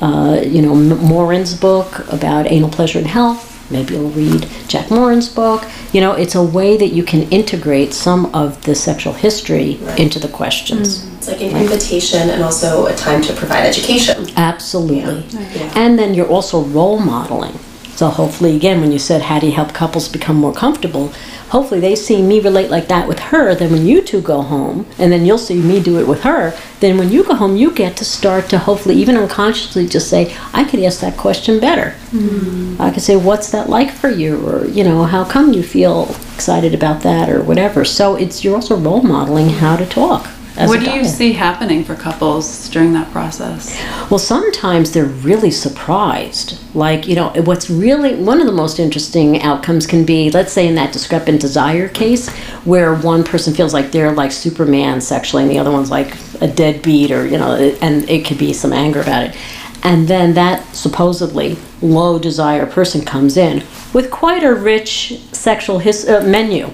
uh, 0.02 0.42
you 0.46 0.62
know, 0.62 0.76
Morin's 0.76 1.54
book 1.54 2.00
about 2.12 2.48
anal 2.48 2.70
pleasure 2.70 3.00
and 3.00 3.08
health. 3.08 3.55
Maybe 3.70 3.96
you'll 3.96 4.10
read 4.12 4.48
Jack 4.68 4.92
Morin's 4.92 5.28
book. 5.28 5.64
You 5.92 6.02
know, 6.02 6.14
it's 6.14 6.36
a 6.36 6.44
way 6.44 6.78
that 6.78 6.90
you 6.90 7.04
can 7.04 7.24
integrate 7.32 7.94
some 7.94 8.28
of 8.34 8.62
the 8.64 8.76
sexual 8.76 9.14
history 9.14 9.78
Right. 9.82 10.00
into 10.00 10.20
the 10.20 10.28
questions. 10.28 11.00
Mm-hmm. 11.00 11.16
It's 11.18 11.28
like 11.28 11.42
an 11.42 11.58
invitation 11.58 12.30
and 12.30 12.44
also 12.44 12.86
a 12.86 12.96
time 12.96 13.22
to 13.24 13.34
provide 13.34 13.66
education. 13.66 14.28
Absolutely. 14.38 15.26
Yeah. 15.32 15.72
And 15.76 15.98
then 15.98 16.14
you're 16.14 16.28
also 16.28 16.62
role 16.62 17.00
modeling. 17.00 17.58
So 17.96 18.10
hopefully, 18.10 18.56
again, 18.58 18.82
when 18.82 18.92
you 18.92 19.00
said 19.00 19.22
how 19.22 19.40
do 19.40 19.48
you 19.48 19.54
help 19.54 19.74
couples 19.74 20.10
become 20.10 20.36
more 20.36 20.54
comfortable, 20.54 21.14
hopefully 21.50 21.80
they 21.80 21.96
see 21.96 22.22
me 22.22 22.42
relate 22.42 22.70
like 22.70 22.90
that 22.90 23.08
with 23.08 23.20
her. 23.20 23.56
Then 23.56 23.72
when 23.72 23.86
you 23.86 24.02
two 24.02 24.22
go 24.22 24.42
home, 24.42 24.86
and 25.00 25.12
then 25.12 25.26
you'll 25.26 25.38
see 25.38 25.62
me 25.62 25.82
do 25.82 25.98
it 25.98 26.08
with 26.08 26.24
her. 26.24 26.54
Then 26.82 26.98
when 26.98 27.10
you 27.10 27.24
go 27.24 27.36
home, 27.36 27.56
you 27.56 27.72
get 27.72 27.96
to 27.98 28.06
start 28.06 28.50
to 28.50 28.58
hopefully 28.58 28.96
even 28.96 29.16
unconsciously 29.16 29.88
just 29.88 30.10
say, 30.10 30.36
I 30.52 30.66
could 30.66 30.82
ask 30.82 31.00
that 31.00 31.16
question 31.16 31.62
better. 31.62 31.96
Mm-hmm. 32.12 32.82
I 32.82 32.92
could 32.92 33.02
say, 33.02 33.16
what's 33.16 33.52
that 33.52 33.70
like 33.70 33.92
for 33.92 34.10
you, 34.10 34.46
or 34.46 34.66
you 34.68 34.84
know, 34.84 35.04
how 35.06 35.24
come 35.24 35.54
you 35.54 35.64
feel 35.64 36.14
excited 36.34 36.74
about 36.74 37.02
that, 37.04 37.30
or 37.30 37.42
whatever. 37.44 37.86
So 37.86 38.16
it's 38.16 38.44
you're 38.44 38.56
also 38.56 38.76
role 38.76 39.02
modeling 39.02 39.50
how 39.50 39.78
to 39.78 39.86
talk. 39.86 40.28
What 40.58 40.80
do 40.80 40.92
you 40.92 41.04
see 41.04 41.34
happening 41.34 41.84
for 41.84 41.96
couples 41.96 42.70
during 42.70 42.94
that 42.94 43.12
process? 43.12 43.78
Well, 44.10 44.20
sometimes 44.20 44.92
they're 44.92 45.06
really 45.06 45.52
surprised. 45.52 46.58
Like, 46.74 47.08
you 47.08 47.16
know, 47.16 47.30
what's 47.44 47.70
really 47.70 48.16
one 48.16 48.40
of 48.40 48.46
the 48.46 48.54
most 48.54 48.80
interesting 48.80 49.42
outcomes 49.42 49.86
can 49.86 50.06
be, 50.06 50.32
let's 50.32 50.54
say, 50.54 50.66
in 50.66 50.76
that 50.76 50.94
discrepant 50.94 51.42
desire 51.42 51.90
case, 51.90 52.30
where 52.64 52.96
one 52.96 53.24
person 53.26 53.54
feels 53.54 53.74
like 53.74 53.92
they're 53.92 54.14
like 54.14 54.32
Superman 54.32 55.02
sexually 55.02 55.44
and 55.44 55.52
the 55.52 55.60
other 55.60 55.72
one's 55.72 55.92
like 55.92 56.16
a 56.42 56.48
deadbeat, 56.48 57.12
or, 57.12 57.28
you 57.28 57.38
know, 57.38 57.56
and 57.82 58.10
it 58.10 58.26
could 58.26 58.38
be 58.38 58.54
some 58.54 58.72
anger 58.72 59.02
about 59.02 59.24
it. 59.24 59.36
And 59.84 60.08
then 60.08 60.34
that 60.36 60.66
supposedly 60.74 61.58
low 61.82 62.18
desire 62.18 62.66
person 62.66 63.04
comes 63.04 63.36
in 63.36 63.62
with 63.94 64.10
quite 64.10 64.44
a 64.44 64.54
rich 64.54 65.20
sexual 65.34 65.80
his, 65.80 66.08
uh, 66.08 66.22
menu 66.22 66.72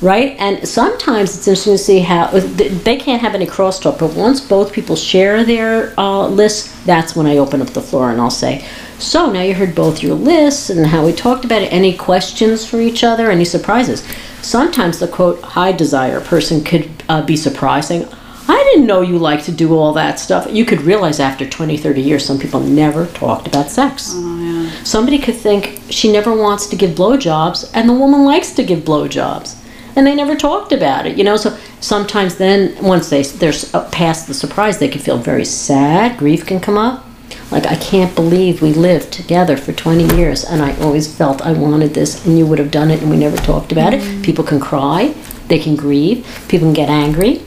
right? 0.00 0.36
And 0.38 0.66
sometimes 0.66 1.36
it's 1.36 1.48
interesting 1.48 1.74
to 1.74 1.78
see 1.78 2.00
how 2.00 2.28
they 2.28 2.96
can't 2.96 3.22
have 3.22 3.34
any 3.34 3.46
crosstalk, 3.46 3.98
but 3.98 4.14
once 4.14 4.40
both 4.40 4.72
people 4.72 4.96
share 4.96 5.44
their 5.44 5.98
uh, 5.98 6.26
lists, 6.28 6.84
that's 6.84 7.16
when 7.16 7.26
I 7.26 7.38
open 7.38 7.62
up 7.62 7.68
the 7.68 7.80
floor 7.80 8.10
and 8.10 8.20
I'll 8.20 8.30
say, 8.30 8.64
"So 8.98 9.30
now 9.30 9.42
you 9.42 9.54
heard 9.54 9.74
both 9.74 10.02
your 10.02 10.14
lists 10.14 10.70
and 10.70 10.86
how 10.86 11.04
we 11.06 11.12
talked 11.12 11.44
about 11.44 11.62
it. 11.62 11.72
Any 11.72 11.96
questions 11.96 12.66
for 12.66 12.80
each 12.80 13.02
other? 13.04 13.30
Any 13.30 13.44
surprises?" 13.44 14.02
Sometimes 14.42 14.98
the 14.98 15.08
quote 15.08 15.40
high 15.42 15.72
desire 15.72 16.20
person 16.20 16.62
could 16.62 16.90
uh, 17.08 17.22
be 17.24 17.36
surprising. 17.36 18.06
I 18.46 18.62
didn't 18.70 18.86
know 18.86 19.00
you 19.00 19.18
like 19.18 19.42
to 19.44 19.52
do 19.52 19.74
all 19.74 19.94
that 19.94 20.18
stuff. 20.20 20.46
You 20.50 20.66
could 20.66 20.82
realize 20.82 21.18
after 21.18 21.48
20, 21.48 21.78
30 21.78 22.00
years, 22.02 22.26
some 22.26 22.38
people 22.38 22.60
never 22.60 23.06
talked 23.06 23.46
about 23.46 23.70
sex. 23.70 24.12
Oh 24.14 24.38
yeah. 24.38 24.84
Somebody 24.84 25.18
could 25.18 25.36
think 25.36 25.80
she 25.88 26.12
never 26.12 26.34
wants 26.36 26.66
to 26.66 26.76
give 26.76 26.90
blowjobs, 26.90 27.70
and 27.72 27.88
the 27.88 27.94
woman 27.94 28.24
likes 28.24 28.52
to 28.52 28.62
give 28.62 28.80
blowjobs, 28.80 29.56
and 29.96 30.06
they 30.06 30.14
never 30.14 30.34
talked 30.36 30.72
about 30.72 31.06
it. 31.06 31.16
You 31.16 31.24
know, 31.24 31.36
so 31.36 31.56
sometimes 31.80 32.36
then 32.36 32.82
once 32.82 33.10
they 33.10 33.22
they're 33.22 33.52
uh, 33.72 33.88
past 33.90 34.26
the 34.26 34.34
surprise, 34.34 34.78
they 34.78 34.88
can 34.88 35.00
feel 35.00 35.18
very 35.18 35.44
sad. 35.44 36.18
Grief 36.18 36.46
can 36.46 36.60
come 36.60 36.76
up. 36.78 37.04
Like 37.50 37.66
I 37.66 37.76
can't 37.76 38.14
believe 38.14 38.62
we 38.62 38.72
lived 38.72 39.12
together 39.12 39.56
for 39.56 39.72
20 39.72 40.16
years, 40.16 40.44
and 40.44 40.62
I 40.62 40.76
always 40.80 41.14
felt 41.14 41.42
I 41.42 41.52
wanted 41.52 41.94
this, 41.94 42.24
and 42.26 42.38
you 42.38 42.46
would 42.46 42.58
have 42.58 42.70
done 42.70 42.90
it, 42.90 43.00
and 43.00 43.10
we 43.10 43.16
never 43.16 43.36
talked 43.36 43.72
about 43.72 43.94
it. 43.94 44.24
People 44.24 44.44
can 44.44 44.60
cry, 44.60 45.14
they 45.48 45.58
can 45.58 45.76
grieve, 45.76 46.26
people 46.48 46.66
can 46.66 46.74
get 46.74 46.88
angry 46.88 47.42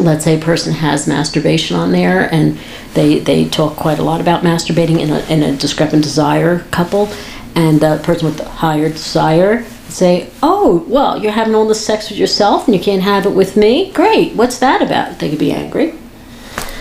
let's 0.00 0.24
say 0.24 0.36
a 0.36 0.44
person 0.44 0.72
has 0.72 1.06
masturbation 1.06 1.76
on 1.76 1.92
there 1.92 2.32
and 2.32 2.58
they, 2.94 3.18
they 3.18 3.48
talk 3.48 3.76
quite 3.76 3.98
a 3.98 4.02
lot 4.02 4.20
about 4.20 4.42
masturbating 4.42 5.00
in 5.00 5.10
a, 5.10 5.18
in 5.26 5.42
a 5.42 5.56
discrepant 5.56 6.02
desire 6.02 6.60
couple 6.70 7.08
and 7.54 7.80
the 7.80 8.00
person 8.04 8.26
with 8.26 8.36
the 8.38 8.48
higher 8.48 8.88
desire 8.88 9.64
say 9.98 10.30
oh 10.42 10.84
well 10.88 11.20
you're 11.20 11.32
having 11.32 11.54
all 11.54 11.66
this 11.66 11.84
sex 11.84 12.08
with 12.08 12.18
yourself 12.18 12.66
and 12.66 12.74
you 12.74 12.80
can't 12.80 13.02
have 13.02 13.26
it 13.26 13.30
with 13.30 13.56
me? 13.56 13.90
Great. 13.92 14.34
What's 14.34 14.58
that 14.58 14.80
about? 14.82 15.18
They 15.18 15.30
could 15.30 15.38
be 15.38 15.52
angry. 15.52 15.94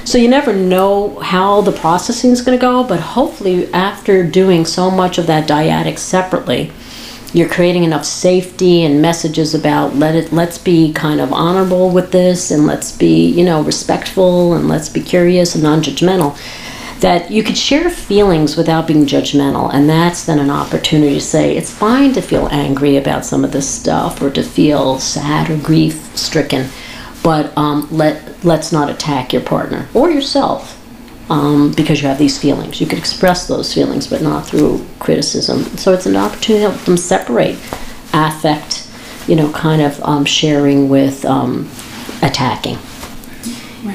So 0.05 0.17
you 0.17 0.29
never 0.29 0.53
know 0.53 1.19
how 1.19 1.59
the 1.61 1.73
processing 1.73 2.31
is 2.31 2.41
going 2.41 2.57
to 2.57 2.61
go 2.61 2.83
but 2.83 2.99
hopefully 2.99 3.71
after 3.73 4.23
doing 4.23 4.65
so 4.65 4.89
much 4.89 5.17
of 5.17 5.27
that 5.27 5.49
dyadic 5.49 5.97
separately 5.97 6.71
you're 7.33 7.49
creating 7.49 7.83
enough 7.83 8.05
safety 8.05 8.83
and 8.83 9.01
messages 9.01 9.53
about 9.53 9.95
let 9.95 10.15
it 10.15 10.31
let's 10.31 10.57
be 10.57 10.93
kind 10.93 11.19
of 11.19 11.33
honorable 11.33 11.89
with 11.89 12.11
this 12.11 12.51
and 12.51 12.65
let's 12.65 12.91
be 12.91 13.27
you 13.27 13.43
know 13.43 13.61
respectful 13.61 14.53
and 14.53 14.69
let's 14.69 14.89
be 14.89 15.01
curious 15.01 15.53
and 15.53 15.63
non-judgmental 15.63 16.37
that 17.01 17.29
you 17.29 17.43
could 17.43 17.57
share 17.57 17.89
feelings 17.89 18.57
without 18.57 18.87
being 18.87 19.05
judgmental 19.05 19.73
and 19.73 19.89
that's 19.89 20.25
then 20.25 20.39
an 20.39 20.49
opportunity 20.49 21.13
to 21.13 21.21
say 21.21 21.55
it's 21.55 21.71
fine 21.73 22.13
to 22.13 22.21
feel 22.21 22.47
angry 22.51 22.97
about 22.97 23.25
some 23.25 23.43
of 23.43 23.51
this 23.51 23.69
stuff 23.69 24.21
or 24.21 24.29
to 24.29 24.43
feel 24.43 24.99
sad 24.99 25.49
or 25.49 25.57
grief 25.57 25.95
stricken 26.17 26.67
but 27.23 27.55
um, 27.57 27.87
let 27.91 28.43
let's 28.43 28.71
not 28.71 28.89
attack 28.89 29.33
your 29.33 29.41
partner 29.41 29.87
or 29.93 30.09
yourself 30.09 30.77
um, 31.29 31.73
because 31.73 32.01
you 32.01 32.07
have 32.07 32.17
these 32.17 32.39
feelings. 32.39 32.79
You 32.79 32.87
could 32.87 32.99
express 32.99 33.47
those 33.47 33.73
feelings, 33.73 34.07
but 34.07 34.21
not 34.21 34.45
through 34.45 34.85
criticism. 34.99 35.63
So 35.77 35.93
it's 35.93 36.05
an 36.05 36.15
opportunity 36.15 36.63
to 36.63 36.71
help 36.71 36.85
them 36.85 36.97
separate 36.97 37.57
affect, 38.13 38.89
you 39.27 39.35
know, 39.35 39.51
kind 39.51 39.81
of 39.81 40.01
um, 40.03 40.25
sharing 40.25 40.89
with 40.89 41.25
um, 41.25 41.69
attacking. 42.21 42.77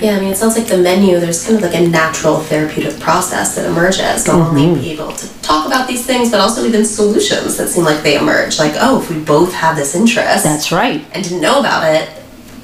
Yeah, 0.00 0.16
I 0.16 0.20
mean, 0.20 0.32
it 0.32 0.36
sounds 0.36 0.56
like 0.56 0.66
the 0.68 0.78
menu, 0.78 1.18
there's 1.20 1.44
kind 1.44 1.56
of 1.56 1.62
like 1.62 1.74
a 1.74 1.86
natural 1.86 2.38
therapeutic 2.38 2.98
process 3.00 3.54
that 3.56 3.66
emerges. 3.66 4.26
Not 4.26 4.48
only 4.48 4.80
be 4.80 4.90
able 4.92 5.12
to 5.12 5.28
talk 5.42 5.66
about 5.66 5.86
these 5.88 6.06
things, 6.06 6.30
but 6.30 6.40
also 6.40 6.64
even 6.64 6.84
solutions 6.84 7.56
that 7.56 7.68
seem 7.68 7.84
like 7.84 8.02
they 8.02 8.16
emerge. 8.18 8.58
Like, 8.58 8.74
oh, 8.76 9.00
if 9.02 9.10
we 9.10 9.18
both 9.22 9.52
have 9.52 9.76
this 9.76 9.94
interest 9.94 10.44
That's 10.44 10.72
right. 10.72 11.04
and 11.12 11.22
didn't 11.22 11.40
know 11.40 11.60
about 11.60 11.84
it, 11.94 12.08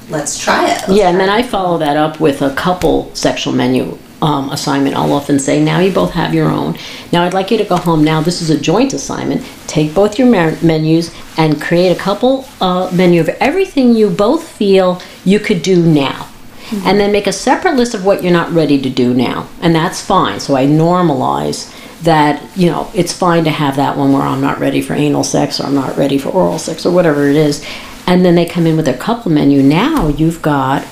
let's 0.09 0.37
try 0.39 0.65
it. 0.65 0.77
Let's 0.87 0.89
Yeah, 0.89 1.09
and 1.09 1.17
try 1.17 1.25
then 1.27 1.39
it. 1.39 1.45
I 1.45 1.47
follow 1.47 1.77
that 1.77 1.97
up 1.97 2.19
with 2.19 2.41
a 2.41 2.53
couple 2.55 3.13
sexual 3.15 3.53
menu 3.53 3.97
um, 4.21 4.49
assignment. 4.49 4.95
I'll 4.95 5.13
often 5.13 5.39
say, 5.39 5.63
now 5.63 5.79
you 5.79 5.91
both 5.93 6.11
have 6.11 6.33
your 6.33 6.49
own. 6.49 6.77
Now 7.13 7.23
I'd 7.23 7.33
like 7.33 7.51
you 7.51 7.57
to 7.57 7.63
go 7.63 7.77
home. 7.77 8.03
Now 8.03 8.21
this 8.21 8.41
is 8.41 8.49
a 8.49 8.59
joint 8.59 8.93
assignment. 8.93 9.45
Take 9.67 9.93
both 9.93 10.17
your 10.19 10.27
mer- 10.29 10.57
menus 10.61 11.13
and 11.37 11.61
create 11.61 11.95
a 11.95 11.99
couple 11.99 12.45
uh, 12.59 12.89
menu 12.93 13.21
of 13.21 13.29
everything 13.29 13.93
you 13.95 14.09
both 14.09 14.47
feel 14.47 15.01
you 15.23 15.39
could 15.39 15.61
do 15.61 15.85
now. 15.85 16.28
And 16.71 16.99
then 16.99 17.11
make 17.11 17.27
a 17.27 17.33
separate 17.33 17.75
list 17.75 17.93
of 17.93 18.05
what 18.05 18.23
you're 18.23 18.33
not 18.33 18.51
ready 18.51 18.79
to 18.81 18.89
do 18.89 19.13
now. 19.13 19.47
And 19.61 19.73
that's 19.73 20.01
fine. 20.01 20.39
So 20.39 20.55
I 20.55 20.65
normalize 20.65 21.73
that, 22.03 22.41
you 22.57 22.67
know, 22.67 22.89
it's 22.93 23.11
fine 23.11 23.43
to 23.43 23.49
have 23.49 23.75
that 23.75 23.97
one 23.97 24.13
where 24.13 24.21
I'm 24.21 24.41
not 24.41 24.59
ready 24.59 24.81
for 24.81 24.93
anal 24.93 25.23
sex 25.23 25.59
or 25.59 25.65
I'm 25.65 25.75
not 25.75 25.97
ready 25.97 26.17
for 26.17 26.29
oral 26.29 26.59
sex 26.59 26.85
or 26.85 26.93
whatever 26.93 27.27
it 27.27 27.35
is. 27.35 27.65
And 28.07 28.23
then 28.23 28.35
they 28.35 28.45
come 28.45 28.65
in 28.65 28.75
with 28.75 28.85
their 28.85 28.97
couple 28.97 29.31
menu. 29.31 29.61
Now 29.61 30.07
you've 30.07 30.41
got 30.41 30.87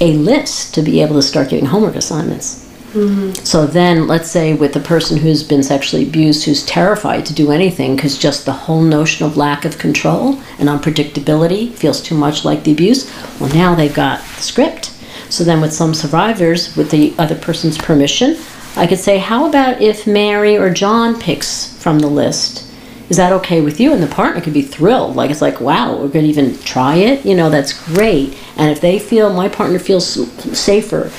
a 0.00 0.14
list 0.14 0.74
to 0.74 0.82
be 0.82 1.00
able 1.00 1.14
to 1.16 1.22
start 1.22 1.50
giving 1.50 1.66
homework 1.66 1.96
assignments. 1.96 2.66
Mm-hmm. 2.92 3.44
So 3.44 3.66
then, 3.66 4.08
let's 4.08 4.28
say 4.28 4.52
with 4.52 4.72
the 4.72 4.80
person 4.80 5.16
who's 5.16 5.44
been 5.44 5.62
sexually 5.62 6.08
abused, 6.08 6.44
who's 6.44 6.66
terrified 6.66 7.24
to 7.26 7.34
do 7.34 7.52
anything 7.52 7.94
because 7.94 8.18
just 8.18 8.46
the 8.46 8.52
whole 8.52 8.82
notion 8.82 9.24
of 9.24 9.36
lack 9.36 9.64
of 9.64 9.78
control 9.78 10.40
and 10.58 10.68
unpredictability 10.68 11.72
feels 11.72 12.02
too 12.02 12.16
much 12.16 12.44
like 12.44 12.64
the 12.64 12.72
abuse, 12.72 13.08
well, 13.38 13.52
now 13.54 13.76
they've 13.76 13.94
got 13.94 14.18
the 14.20 14.42
script. 14.42 14.92
So 15.30 15.44
then, 15.44 15.60
with 15.60 15.72
some 15.72 15.94
survivors, 15.94 16.76
with 16.76 16.90
the 16.90 17.14
other 17.18 17.36
person's 17.36 17.78
permission, 17.78 18.36
I 18.76 18.86
could 18.86 18.98
say, 18.98 19.18
How 19.18 19.48
about 19.48 19.80
if 19.80 20.06
Mary 20.06 20.56
or 20.56 20.70
John 20.70 21.18
picks 21.18 21.76
from 21.80 22.00
the 22.00 22.08
list? 22.08 22.66
Is 23.08 23.16
that 23.16 23.32
okay 23.32 23.60
with 23.60 23.80
you? 23.80 23.92
And 23.92 24.02
the 24.02 24.06
partner 24.06 24.40
could 24.40 24.52
be 24.52 24.62
thrilled. 24.62 25.16
Like, 25.16 25.30
it's 25.30 25.42
like, 25.42 25.60
wow, 25.60 25.96
we're 25.96 26.08
going 26.08 26.24
to 26.24 26.30
even 26.30 26.56
try 26.60 26.94
it. 26.96 27.26
You 27.26 27.34
know, 27.34 27.50
that's 27.50 27.72
great. 27.86 28.38
And 28.56 28.70
if 28.70 28.80
they 28.80 29.00
feel, 29.00 29.32
my 29.32 29.48
partner 29.48 29.80
feels 29.80 30.06
safer 30.56 31.10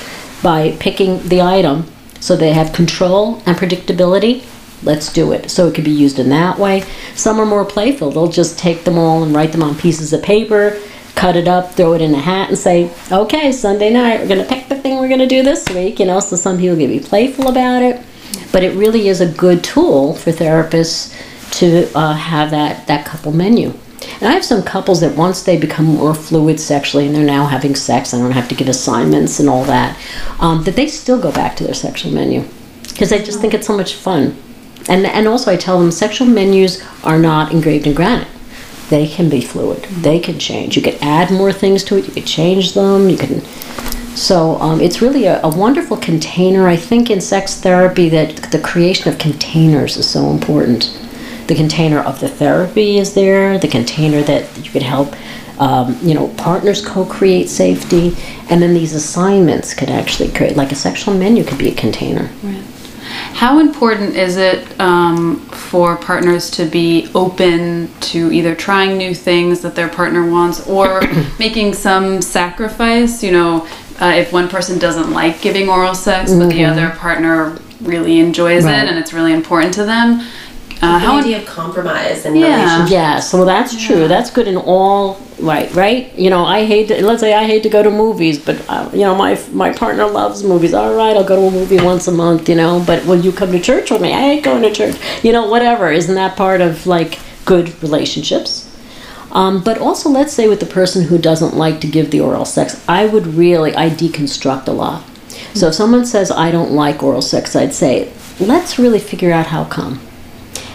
by 0.42 0.74
picking 0.80 1.26
the 1.28 1.42
item 1.42 1.86
so 2.22 2.36
they 2.36 2.52
have 2.52 2.72
control 2.72 3.42
and 3.46 3.56
predictability, 3.56 4.44
let's 4.84 5.12
do 5.12 5.32
it. 5.32 5.50
So 5.50 5.66
it 5.66 5.74
could 5.74 5.84
be 5.84 5.90
used 5.90 6.20
in 6.20 6.28
that 6.28 6.56
way. 6.56 6.84
Some 7.16 7.40
are 7.40 7.46
more 7.46 7.64
playful. 7.64 8.12
They'll 8.12 8.28
just 8.28 8.58
take 8.58 8.84
them 8.84 8.96
all 8.96 9.24
and 9.24 9.34
write 9.34 9.50
them 9.50 9.62
on 9.62 9.76
pieces 9.76 10.12
of 10.12 10.22
paper, 10.22 10.80
cut 11.14 11.36
it 11.36 11.48
up, 11.48 11.72
throw 11.72 11.92
it 11.94 12.00
in 12.00 12.14
a 12.14 12.20
hat, 12.20 12.48
and 12.48 12.58
say, 12.58 12.90
okay, 13.10 13.52
Sunday 13.52 13.92
night, 13.92 14.20
we're 14.20 14.28
going 14.28 14.42
to 14.42 14.48
pick 14.48 14.68
the 14.68 14.76
thing 14.76 14.98
we're 14.98 15.08
going 15.08 15.20
to 15.20 15.26
do 15.26 15.42
this 15.42 15.68
week. 15.70 15.98
You 15.98 16.06
know, 16.06 16.20
so 16.20 16.36
some 16.36 16.58
people 16.58 16.76
can 16.76 16.88
be 16.88 17.00
playful 17.00 17.48
about 17.48 17.82
it. 17.82 18.00
But 18.50 18.62
it 18.62 18.74
really 18.76 19.08
is 19.08 19.20
a 19.20 19.26
good 19.26 19.62
tool 19.64 20.14
for 20.14 20.30
therapists 20.30 21.14
to 21.58 21.90
uh, 21.96 22.14
have 22.14 22.50
that, 22.50 22.86
that 22.86 23.06
couple 23.06 23.32
menu. 23.32 23.72
And 24.20 24.28
I 24.28 24.32
have 24.32 24.44
some 24.44 24.62
couples 24.62 25.00
that 25.00 25.16
once 25.16 25.42
they 25.42 25.58
become 25.58 25.86
more 25.86 26.14
fluid 26.14 26.58
sexually 26.58 27.06
and 27.06 27.14
they're 27.14 27.24
now 27.24 27.46
having 27.46 27.74
sex, 27.74 28.12
I 28.12 28.18
don't 28.18 28.32
have 28.32 28.48
to 28.48 28.54
give 28.54 28.68
assignments 28.68 29.38
and 29.40 29.48
all 29.48 29.64
that, 29.64 29.98
um, 30.40 30.64
that 30.64 30.76
they 30.76 30.88
still 30.88 31.20
go 31.20 31.32
back 31.32 31.56
to 31.56 31.64
their 31.64 31.74
sexual 31.74 32.12
menu 32.12 32.44
because 32.88 33.10
they 33.10 33.22
just 33.22 33.40
think 33.40 33.54
it's 33.54 33.66
so 33.66 33.76
much 33.76 33.94
fun. 33.94 34.36
And, 34.88 35.06
and 35.06 35.28
also, 35.28 35.52
I 35.52 35.56
tell 35.56 35.78
them 35.78 35.90
sexual 35.90 36.26
menus 36.26 36.84
are 37.04 37.18
not 37.18 37.52
engraved 37.52 37.86
in 37.86 37.94
granite. 37.94 38.28
They 38.92 39.08
can 39.08 39.30
be 39.30 39.40
fluid. 39.40 39.84
They 39.84 40.20
can 40.20 40.38
change. 40.38 40.76
You 40.76 40.82
can 40.82 40.98
add 41.00 41.30
more 41.30 41.50
things 41.50 41.82
to 41.84 41.96
it. 41.96 42.06
You 42.06 42.12
can 42.12 42.26
change 42.26 42.74
them. 42.74 43.08
You 43.08 43.16
can. 43.16 43.40
So 44.14 44.56
um, 44.56 44.82
it's 44.82 45.00
really 45.00 45.24
a, 45.24 45.40
a 45.42 45.48
wonderful 45.48 45.96
container. 45.96 46.68
I 46.68 46.76
think 46.76 47.08
in 47.08 47.18
sex 47.18 47.58
therapy 47.58 48.10
that 48.10 48.52
the 48.52 48.58
creation 48.58 49.10
of 49.10 49.18
containers 49.18 49.96
is 49.96 50.06
so 50.06 50.28
important. 50.28 50.94
The 51.46 51.54
container 51.54 52.00
of 52.00 52.20
the 52.20 52.28
therapy 52.28 52.98
is 52.98 53.14
there. 53.14 53.56
The 53.58 53.66
container 53.66 54.22
that 54.24 54.42
you 54.62 54.70
could 54.70 54.82
help. 54.82 55.16
Um, 55.58 55.96
you 56.02 56.12
know, 56.12 56.28
partners 56.36 56.84
co-create 56.84 57.48
safety, 57.48 58.14
and 58.50 58.60
then 58.60 58.74
these 58.74 58.92
assignments 58.92 59.72
could 59.72 59.88
actually 59.88 60.30
create, 60.32 60.54
like 60.54 60.70
a 60.70 60.74
sexual 60.74 61.14
menu, 61.14 61.44
could 61.44 61.58
be 61.58 61.70
a 61.70 61.74
container. 61.74 62.28
How 63.34 63.58
important 63.58 64.14
is 64.14 64.36
it 64.36 64.78
um, 64.80 65.40
for 65.46 65.96
partners 65.96 66.50
to 66.52 66.64
be 66.64 67.10
open 67.14 67.90
to 68.00 68.30
either 68.32 68.54
trying 68.54 68.96
new 68.96 69.14
things 69.14 69.60
that 69.62 69.74
their 69.74 69.88
partner 69.88 70.28
wants 70.30 70.66
or 70.68 71.02
making 71.38 71.74
some 71.74 72.22
sacrifice? 72.22 73.22
You 73.22 73.32
know, 73.32 73.66
uh, 74.00 74.14
if 74.16 74.32
one 74.32 74.48
person 74.48 74.78
doesn't 74.78 75.10
like 75.12 75.40
giving 75.40 75.68
oral 75.68 75.94
sex, 75.94 76.32
but 76.32 76.50
the 76.50 76.64
other 76.64 76.90
partner 76.90 77.58
really 77.80 78.20
enjoys 78.20 78.64
Right. 78.64 78.84
it 78.84 78.88
and 78.88 78.98
it's 78.98 79.12
really 79.12 79.32
important 79.32 79.74
to 79.74 79.84
them. 79.84 80.24
Uh, 80.82 80.94
the 80.94 80.98
how 80.98 81.16
idea 81.18 81.38
of 81.38 81.46
compromise 81.46 82.26
and 82.26 82.36
Yeah. 82.36 82.56
relationship. 82.56 82.90
Yeah, 82.92 83.20
so 83.20 83.44
that's 83.44 83.76
true. 83.86 84.08
That's 84.08 84.30
good 84.30 84.48
in 84.48 84.56
all 84.56 85.16
right, 85.38 85.72
right? 85.74 86.12
You 86.18 86.28
know, 86.28 86.44
I 86.44 86.64
hate 86.64 86.88
to, 86.88 87.04
let's 87.06 87.20
say 87.20 87.34
I 87.34 87.44
hate 87.44 87.62
to 87.62 87.68
go 87.68 87.82
to 87.84 87.90
movies, 87.90 88.38
but 88.38 88.56
uh, 88.68 88.88
you 88.92 89.00
know, 89.02 89.14
my 89.14 89.38
my 89.52 89.70
partner 89.72 90.06
loves 90.06 90.42
movies. 90.42 90.74
All 90.74 90.92
right, 90.94 91.16
I'll 91.16 91.24
go 91.24 91.36
to 91.36 91.46
a 91.46 91.50
movie 91.60 91.78
once 91.80 92.08
a 92.08 92.12
month, 92.12 92.48
you 92.48 92.56
know, 92.56 92.82
but 92.84 93.04
will 93.06 93.20
you 93.20 93.30
come 93.30 93.52
to 93.52 93.60
church 93.60 93.90
with 93.92 94.02
me? 94.02 94.12
I 94.12 94.20
hate 94.20 94.42
going 94.42 94.62
to 94.62 94.72
church. 94.72 94.96
You 95.22 95.32
know, 95.32 95.48
whatever. 95.48 95.92
Isn't 95.92 96.16
that 96.16 96.36
part 96.36 96.60
of 96.60 96.84
like 96.86 97.18
good 97.44 97.80
relationships? 97.82 98.68
Um, 99.30 99.62
but 99.62 99.78
also, 99.78 100.10
let's 100.10 100.32
say 100.34 100.48
with 100.48 100.60
the 100.60 100.66
person 100.66 101.04
who 101.04 101.16
doesn't 101.16 101.56
like 101.56 101.80
to 101.82 101.86
give 101.86 102.10
the 102.10 102.20
oral 102.20 102.44
sex, 102.44 102.84
I 102.88 103.06
would 103.06 103.26
really, 103.28 103.74
I 103.74 103.88
deconstruct 103.88 104.66
a 104.68 104.72
lot. 104.72 105.04
So 105.54 105.68
if 105.68 105.74
someone 105.74 106.04
says, 106.04 106.30
I 106.30 106.50
don't 106.50 106.72
like 106.72 107.02
oral 107.02 107.22
sex, 107.22 107.56
I'd 107.56 107.72
say, 107.72 108.12
let's 108.40 108.78
really 108.78 108.98
figure 108.98 109.32
out 109.32 109.46
how 109.46 109.64
come. 109.64 110.00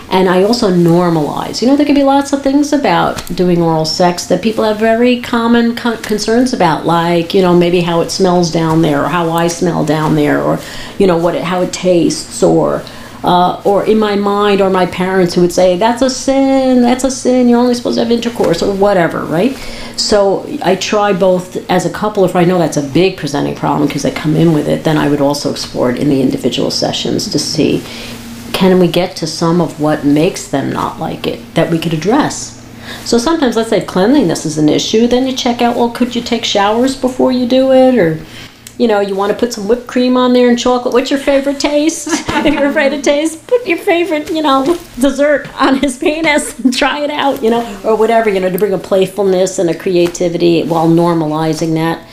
And 0.10 0.30
I 0.30 0.44
also 0.44 0.72
normalize. 0.72 1.62
You 1.62 1.68
know, 1.68 1.76
there 1.76 1.86
can 1.86 1.96
be 1.96 2.04
lots 2.04 2.32
of 2.32 2.42
things 2.42 2.72
about 2.72 3.26
doing 3.36 3.62
oral 3.62 3.86
sex 3.86 4.26
that 4.28 4.42
people 4.42 4.64
have 4.64 4.80
very 4.80 5.22
common 5.22 5.76
con- 5.76 6.02
concerns 6.02 6.54
about, 6.54 6.86
like 6.86 7.34
you 7.34 7.42
know 7.42 7.56
maybe 7.56 7.82
how 7.82 8.02
it 8.02 8.10
smells 8.10 8.52
down 8.52 8.82
there, 8.82 9.04
or 9.04 9.10
how 9.10 9.30
I 9.32 9.48
smell 9.48 9.86
down 9.86 10.16
there, 10.16 10.42
or 10.42 10.60
you 10.98 11.08
know 11.08 11.18
what 11.18 11.36
it, 11.36 11.44
how 11.44 11.62
it 11.62 11.74
tastes, 11.74 12.42
or 12.42 12.84
uh, 13.24 13.62
or 13.66 13.86
in 13.86 14.00
my 14.00 14.16
mind, 14.16 14.62
or 14.62 14.70
my 14.70 14.86
parents 14.86 15.34
who 15.34 15.42
would 15.42 15.52
say 15.52 15.78
that's 15.78 16.02
a 16.02 16.10
sin, 16.10 16.82
that's 16.82 17.04
a 17.04 17.12
sin. 17.12 17.50
You're 17.50 17.60
only 17.60 17.76
supposed 17.76 17.98
to 17.98 18.04
have 18.04 18.12
intercourse, 18.12 18.64
or 18.64 18.74
whatever, 18.74 19.26
right? 19.26 19.58
So 19.98 20.48
I 20.64 20.76
try 20.76 21.12
both 21.12 21.70
as 21.70 21.86
a 21.86 21.90
couple. 21.90 22.24
If 22.24 22.36
I 22.36 22.46
know 22.46 22.60
that's 22.60 22.78
a 22.78 22.84
big 22.84 23.18
presenting 23.18 23.56
problem 23.56 23.88
because 23.88 24.04
they 24.04 24.12
come 24.12 24.38
in 24.38 24.54
with 24.54 24.70
it, 24.70 24.86
then 24.86 24.96
I 24.98 25.10
would 25.10 25.22
also 25.22 25.52
explore 25.52 25.92
it 25.92 26.00
in 26.00 26.08
the 26.08 26.22
individual 26.22 26.72
sessions 26.72 27.28
to 27.30 27.40
see 27.40 27.84
can 28.58 28.80
we 28.80 28.88
get 28.88 29.16
to 29.16 29.28
some 29.28 29.62
of 29.62 29.80
what 29.80 30.04
makes 30.04 30.48
them 30.48 30.72
not 30.74 31.00
like 31.00 31.28
it 31.28 31.54
that 31.54 31.70
we 31.70 31.78
could 31.78 31.94
address? 31.94 32.56
So 33.06 33.20
sometimes, 33.20 33.56
let's 33.56 33.70
say 33.70 33.86
cleanliness 33.86 34.48
is 34.48 34.58
an 34.58 34.68
issue, 34.68 35.06
then 35.06 35.28
you 35.28 35.36
check 35.36 35.62
out, 35.62 35.76
well, 35.76 35.92
could 35.92 36.16
you 36.16 36.24
take 36.24 36.44
showers 36.44 36.96
before 36.96 37.32
you 37.32 37.46
do 37.46 37.72
it? 37.72 38.00
Or, 38.00 38.20
you 38.80 38.88
know, 38.88 39.00
you 39.00 39.14
want 39.14 39.32
to 39.32 39.38
put 39.38 39.54
some 39.54 39.68
whipped 39.68 39.86
cream 39.86 40.18
on 40.18 40.34
there 40.34 40.50
and 40.50 40.58
chocolate. 40.58 40.92
What's 40.92 41.12
your 41.12 41.20
favorite 41.20 41.60
taste? 41.60 42.08
if 42.12 42.52
you're 42.52 42.66
afraid 42.66 42.94
of 42.94 43.04
taste, 43.04 43.46
put 43.46 43.68
your 43.68 43.78
favorite, 43.78 44.32
you 44.32 44.42
know, 44.42 44.66
dessert 45.00 45.48
on 45.62 45.78
his 45.78 46.00
penis 46.00 46.58
and 46.58 46.76
try 46.76 47.02
it 47.02 47.12
out, 47.12 47.44
you 47.44 47.52
know, 47.52 47.82
or 47.86 47.96
whatever, 47.96 48.28
you 48.28 48.40
know, 48.40 48.50
to 48.50 48.58
bring 48.58 48.74
a 48.74 48.80
playfulness 48.80 49.60
and 49.60 49.70
a 49.70 49.78
creativity 49.78 50.64
while 50.64 50.88
normalizing 50.88 51.76
that 51.76 52.04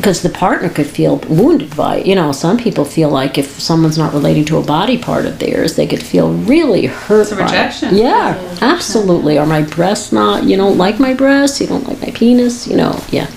because 0.00 0.22
the 0.22 0.30
partner 0.30 0.70
could 0.70 0.86
feel 0.86 1.18
wounded 1.28 1.76
by 1.76 1.96
it. 1.96 2.06
You 2.06 2.14
know, 2.14 2.32
some 2.32 2.56
people 2.56 2.86
feel 2.86 3.10
like 3.10 3.36
if 3.36 3.60
someone's 3.60 3.98
not 3.98 4.14
relating 4.14 4.46
to 4.46 4.56
a 4.56 4.62
body 4.62 4.96
part 4.96 5.26
of 5.26 5.38
theirs, 5.38 5.76
they 5.76 5.86
could 5.86 6.02
feel 6.02 6.32
really 6.32 6.86
hurt. 6.86 7.20
It's 7.20 7.32
a 7.32 7.36
by 7.36 7.42
it. 7.42 7.44
rejection. 7.44 7.94
Yeah, 7.96 8.58
absolutely. 8.62 9.36
Are 9.36 9.44
my 9.44 9.60
breasts 9.60 10.10
not? 10.10 10.44
You 10.44 10.56
don't 10.56 10.78
like 10.78 10.98
my 10.98 11.12
breasts. 11.12 11.60
You 11.60 11.66
don't 11.66 11.86
like 11.86 12.00
my 12.00 12.10
penis. 12.12 12.66
You 12.66 12.78
know, 12.78 12.98
yeah. 13.10 13.30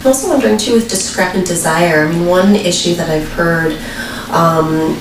I'm 0.00 0.08
also 0.08 0.30
wondering 0.30 0.58
too 0.58 0.74
with 0.74 0.90
discrepant 0.90 1.46
desire. 1.46 2.06
I 2.06 2.10
mean, 2.10 2.26
one 2.26 2.56
issue 2.56 2.96
that 2.96 3.08
I've 3.08 3.28
heard, 3.28 3.78
um, 4.30 4.98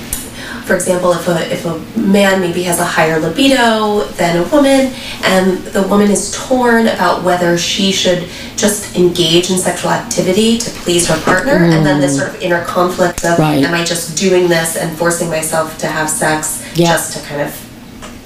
for 0.71 0.75
example, 0.77 1.11
if 1.11 1.27
a 1.27 1.51
if 1.51 1.65
a 1.65 1.99
man 1.99 2.39
maybe 2.39 2.63
has 2.63 2.79
a 2.79 2.85
higher 2.85 3.19
libido 3.19 4.05
than 4.15 4.37
a 4.37 4.47
woman, 4.55 4.93
and 5.23 5.57
the 5.75 5.85
woman 5.89 6.09
is 6.09 6.31
torn 6.47 6.87
about 6.87 7.23
whether 7.23 7.57
she 7.57 7.91
should 7.91 8.25
just 8.55 8.95
engage 8.95 9.51
in 9.51 9.57
sexual 9.57 9.91
activity 9.91 10.57
to 10.57 10.69
please 10.69 11.09
her 11.09 11.19
partner, 11.23 11.55
and 11.65 11.85
then 11.85 11.99
this 11.99 12.17
sort 12.17 12.29
of 12.29 12.41
inner 12.41 12.63
conflict 12.63 13.25
of 13.25 13.37
Right. 13.37 13.61
am 13.65 13.73
I 13.73 13.83
just 13.83 14.15
doing 14.17 14.47
this 14.47 14.77
and 14.77 14.97
forcing 14.97 15.29
myself 15.29 15.77
to 15.79 15.87
have 15.87 16.09
sex 16.09 16.63
Yeah. 16.75 16.93
just 16.93 17.17
to 17.17 17.19
kind 17.27 17.41
of 17.41 17.53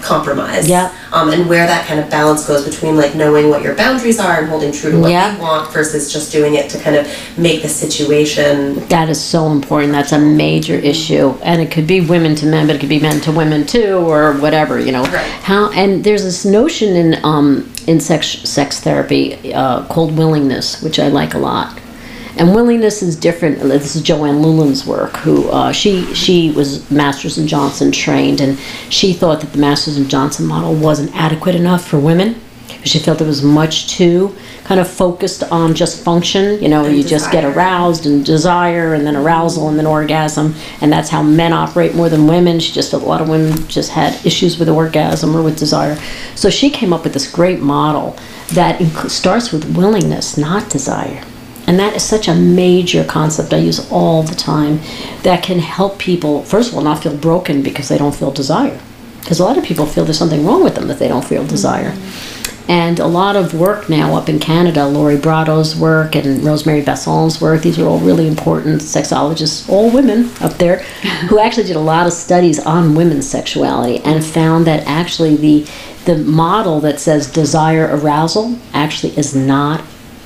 compromise 0.05 0.67
Yeah. 0.69 0.91
um, 1.11 1.29
and 1.33 1.49
where 1.49 1.65
that 1.67 1.85
kind 1.87 1.99
of 1.99 2.09
balance 2.09 2.45
goes 2.47 2.63
between 2.63 2.95
like 2.95 3.15
knowing 3.15 3.49
what 3.49 3.61
your 3.63 3.75
boundaries 3.75 4.19
are 4.19 4.39
and 4.39 4.47
holding 4.47 4.71
true 4.71 4.91
to 4.91 4.99
what 4.99 5.11
Yeah. 5.11 5.35
you 5.35 5.41
want 5.41 5.71
versus 5.73 6.13
just 6.13 6.31
doing 6.31 6.55
it 6.55 6.69
to 6.69 6.77
kind 6.79 6.95
of 6.95 7.07
make 7.37 7.61
the 7.63 7.69
situation 7.69 8.87
That 8.89 9.09
is 9.09 9.19
so 9.19 9.47
important. 9.51 9.91
That's 9.93 10.11
a 10.11 10.19
major 10.19 10.75
issue, 10.75 11.33
and 11.43 11.61
it 11.61 11.71
could 11.71 11.87
be 11.87 12.01
women 12.01 12.35
to 12.35 12.45
men, 12.45 12.67
but 12.67 12.75
it 12.75 12.79
could 12.79 12.89
be 12.89 12.99
men 12.99 13.19
to 13.21 13.31
women 13.31 13.65
too, 13.65 13.95
or 13.97 14.33
whatever. 14.33 14.79
You 14.79 14.91
know 14.91 15.03
Right. 15.03 15.25
how. 15.43 15.69
And 15.71 16.03
there's 16.03 16.23
this 16.23 16.45
notion 16.45 16.95
in 16.95 17.19
um, 17.23 17.69
in 17.87 17.99
sex 17.99 18.27
sex 18.43 18.79
therapy 18.79 19.53
uh, 19.53 19.83
called 19.85 20.17
willingness, 20.17 20.81
which 20.81 20.99
I 20.99 21.07
like 21.07 21.33
a 21.33 21.39
lot. 21.39 21.69
And 22.37 22.53
willingness 22.53 23.01
is 23.01 23.15
different. 23.15 23.59
This 23.59 23.95
is 23.95 24.03
JoAnn 24.03 24.41
Loulan's 24.43 24.85
work. 24.85 25.15
Who 25.17 25.49
uh, 25.49 25.71
she 25.71 26.13
she 26.13 26.51
was 26.51 26.89
Masters 26.91 27.37
and 27.37 27.47
Johnson 27.47 27.91
trained, 27.91 28.41
and 28.41 28.59
she 28.89 29.13
thought 29.13 29.39
that 29.39 29.53
the 29.53 29.57
Masters 29.59 29.95
and 29.97 30.09
Johnson 30.09 30.45
model 30.45 30.73
wasn't 30.73 31.15
adequate 31.15 31.55
enough 31.55 31.87
for 31.87 31.97
women. 31.97 32.41
She 32.83 32.99
felt 32.99 33.19
it 33.21 33.25
was 33.25 33.41
much 33.41 33.87
too 33.87 34.35
kind 34.63 34.79
of 34.79 34.87
focused 34.87 35.43
on 35.43 35.73
just 35.73 36.03
function. 36.03 36.61
You 36.61 36.67
know, 36.67 36.87
you 36.87 37.03
just 37.03 37.31
get 37.31 37.43
aroused 37.43 38.05
and 38.05 38.25
desire, 38.25 38.93
and 38.93 39.07
then 39.07 39.15
arousal, 39.15 39.69
and 39.69 39.77
then 39.79 39.85
orgasm, 39.85 40.55
and 40.81 40.91
that's 40.91 41.09
how 41.09 41.23
men 41.23 41.53
operate 41.53 41.95
more 41.95 42.09
than 42.09 42.27
women. 42.27 42.59
She 42.59 42.73
just 42.73 42.91
felt 42.91 43.03
a 43.03 43.05
lot 43.05 43.21
of 43.21 43.29
women 43.29 43.67
just 43.67 43.91
had 43.91 44.23
issues 44.25 44.59
with 44.59 44.67
orgasm 44.67 45.35
or 45.35 45.41
with 45.41 45.57
desire. 45.57 45.95
So 46.35 46.49
she 46.49 46.69
came 46.69 46.91
up 46.91 47.03
with 47.05 47.13
this 47.13 47.31
great 47.31 47.61
model 47.61 48.17
that 48.53 48.81
starts 49.09 49.51
with 49.51 49.75
willingness, 49.75 50.37
not 50.37 50.69
desire. 50.69 51.23
And 51.67 51.79
that 51.79 51.95
is 51.95 52.03
such 52.03 52.27
a 52.27 52.35
major 52.35 53.03
concept 53.03 53.53
I 53.53 53.57
use 53.57 53.91
all 53.91 54.23
the 54.23 54.35
time 54.35 54.79
that 55.23 55.43
can 55.43 55.59
help 55.59 55.97
people, 55.97 56.43
first 56.43 56.71
of 56.71 56.77
all, 56.77 56.83
not 56.83 57.01
feel 57.01 57.17
broken 57.17 57.63
because 57.63 57.89
they 57.89 57.97
don't 57.97 58.15
feel 58.15 58.31
desire. 58.31 58.79
Because 59.21 59.39
a 59.39 59.43
lot 59.43 59.57
of 59.57 59.63
people 59.63 59.87
feel 59.87 60.05
there's 60.05 60.19
something 60.19 60.45
wrong 60.45 60.63
with 60.63 60.75
them 60.75 60.87
that 60.87 60.99
they 60.99 61.07
don't 61.07 61.25
feel 61.25 61.45
desire. 61.45 61.95
And 62.67 62.99
a 62.99 63.05
lot 63.05 63.35
of 63.35 63.53
work 63.53 63.89
now 63.89 64.15
up 64.15 64.27
in 64.27 64.39
Canada, 64.39 64.87
Lori 64.87 65.17
Brotto's 65.17 65.75
work 65.75 66.15
and 66.15 66.43
Rosemary 66.43 66.81
Basson's 66.81 67.39
work, 67.39 67.61
these 67.61 67.77
are 67.77 67.85
all 67.85 67.99
really 67.99 68.27
important 68.27 68.81
sexologists, 68.81 69.69
all 69.69 69.91
women 69.91 70.31
up 70.41 70.53
there, 70.53 70.79
who 71.29 71.37
actually 71.37 71.67
did 71.67 71.75
a 71.75 71.79
lot 71.79 72.07
of 72.07 72.13
studies 72.13 72.59
on 72.65 72.95
women's 72.95 73.29
sexuality 73.29 73.99
and 74.03 74.23
found 74.23 74.65
that 74.65 74.85
actually 74.87 75.35
the, 75.35 75.67
the 76.05 76.17
model 76.17 76.79
that 76.79 76.99
says 76.99 77.31
desire 77.31 77.87
arousal 77.91 78.57
actually 78.73 79.15
is 79.15 79.35
not 79.35 79.83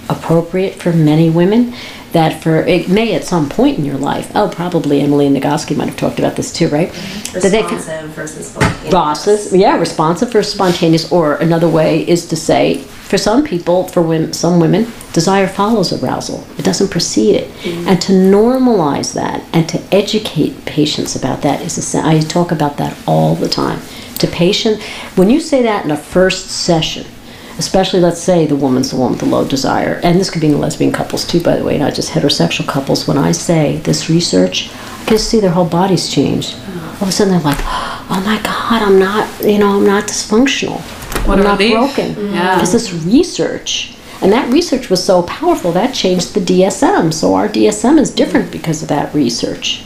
appropriate 0.10 0.76
for 0.76 0.92
many 0.92 1.30
women 1.30 1.74
that 2.12 2.42
for 2.42 2.58
it 2.58 2.90
may 2.90 3.14
at 3.14 3.24
some 3.24 3.48
point 3.48 3.78
in 3.78 3.86
your 3.86 3.98
life. 3.98 4.32
Oh, 4.34 4.50
probably 4.50 5.02
Emily 5.02 5.30
Nagoski 5.30 5.78
might 5.78 5.88
have 5.88 5.98
talked 5.98 6.18
about 6.18 6.36
this 6.36 6.52
too, 6.52 6.68
right? 6.70 6.92
That 7.34 7.52
they 7.52 7.62
can- 7.62 7.76
Responsive 7.76 8.10
versus 8.12 8.48
spontaneous. 8.48 8.92
Bosses, 8.92 9.54
yeah, 9.56 9.78
responsive 9.78 10.32
versus 10.32 10.54
spontaneous. 10.54 11.12
Or 11.12 11.36
another 11.36 11.70
way 11.70 12.08
is 12.08 12.26
to 12.28 12.36
say, 12.36 12.80
for 12.80 13.18
some 13.18 13.44
people, 13.44 13.88
for 13.88 14.02
women, 14.02 14.34
some 14.34 14.60
women, 14.60 14.92
desire 15.14 15.48
follows 15.48 15.94
arousal. 15.94 16.44
It 16.58 16.66
doesn't 16.66 16.90
precede 16.90 17.36
it. 17.36 17.52
Mm-hmm. 17.62 17.88
And 17.88 18.02
to 18.02 18.12
normalize 18.14 19.14
that 19.14 19.44
and 19.54 19.68
to 19.70 19.80
educate 19.92 20.66
patients 20.66 21.16
about 21.16 21.42
that 21.44 21.62
is, 21.62 21.78
essen- 21.78 22.06
I 22.06 22.20
talk 22.22 22.52
about 22.52 22.78
that 22.78 22.98
all 23.08 23.36
the 23.36 23.50
time. 23.50 23.82
To 24.20 24.28
patient, 24.28 24.82
when 25.16 25.30
you 25.30 25.40
say 25.40 25.62
that 25.64 25.86
in 25.86 25.92
a 25.92 25.98
first 25.98 26.50
session, 26.50 27.06
especially 27.60 28.00
let's 28.00 28.22
say 28.22 28.48
the 28.48 28.56
woman's 28.56 28.90
the 28.90 28.96
one 28.96 29.12
with 29.12 29.20
the 29.20 29.26
low 29.26 29.46
desire, 29.46 30.00
and 30.02 30.20
this 30.20 30.30
could 30.32 30.42
be 30.42 30.48
in 30.48 30.60
lesbian 30.60 30.92
couples 30.92 31.28
too, 31.28 31.42
by 31.42 31.58
the 31.58 31.64
way, 31.64 31.78
not 31.78 31.94
just 31.94 32.10
heterosexual 32.12 32.68
couples. 32.68 33.08
When 33.08 33.18
I 33.18 33.34
say 33.34 33.78
this 33.78 34.10
research, 34.10 34.72
I 35.02 35.06
can 35.06 35.18
see 35.20 35.40
their 35.40 35.52
whole 35.52 35.68
bodies 35.68 36.10
changed. 36.10 36.56
All 36.96 37.04
of 37.04 37.10
a 37.10 37.12
sudden 37.12 37.34
they're 37.34 37.42
like, 37.44 37.60
oh 37.60 38.22
my 38.26 38.42
God, 38.42 38.82
I'm 38.82 38.98
not, 38.98 39.44
you 39.44 39.60
know, 39.60 39.78
I'm 39.78 39.86
not 39.86 40.06
dysfunctional. 40.06 40.80
What 41.28 41.38
I'm 41.38 41.44
not 41.44 41.60
relief. 41.60 41.74
broken. 41.96 42.34
Yeah. 42.34 42.56
Because 42.56 42.72
this 42.72 42.94
research, 42.94 43.96
and 44.22 44.32
that 44.32 44.52
research 44.52 44.90
was 44.90 45.04
so 45.04 45.24
powerful, 45.24 45.72
that 45.74 45.94
changed 45.94 46.34
the 46.34 46.40
DSM. 46.40 47.14
So 47.14 47.36
our 47.36 47.48
DSM 47.48 48.00
is 48.00 48.10
different 48.10 48.52
because 48.52 48.82
of 48.82 48.88
that 48.88 49.14
research. 49.14 49.84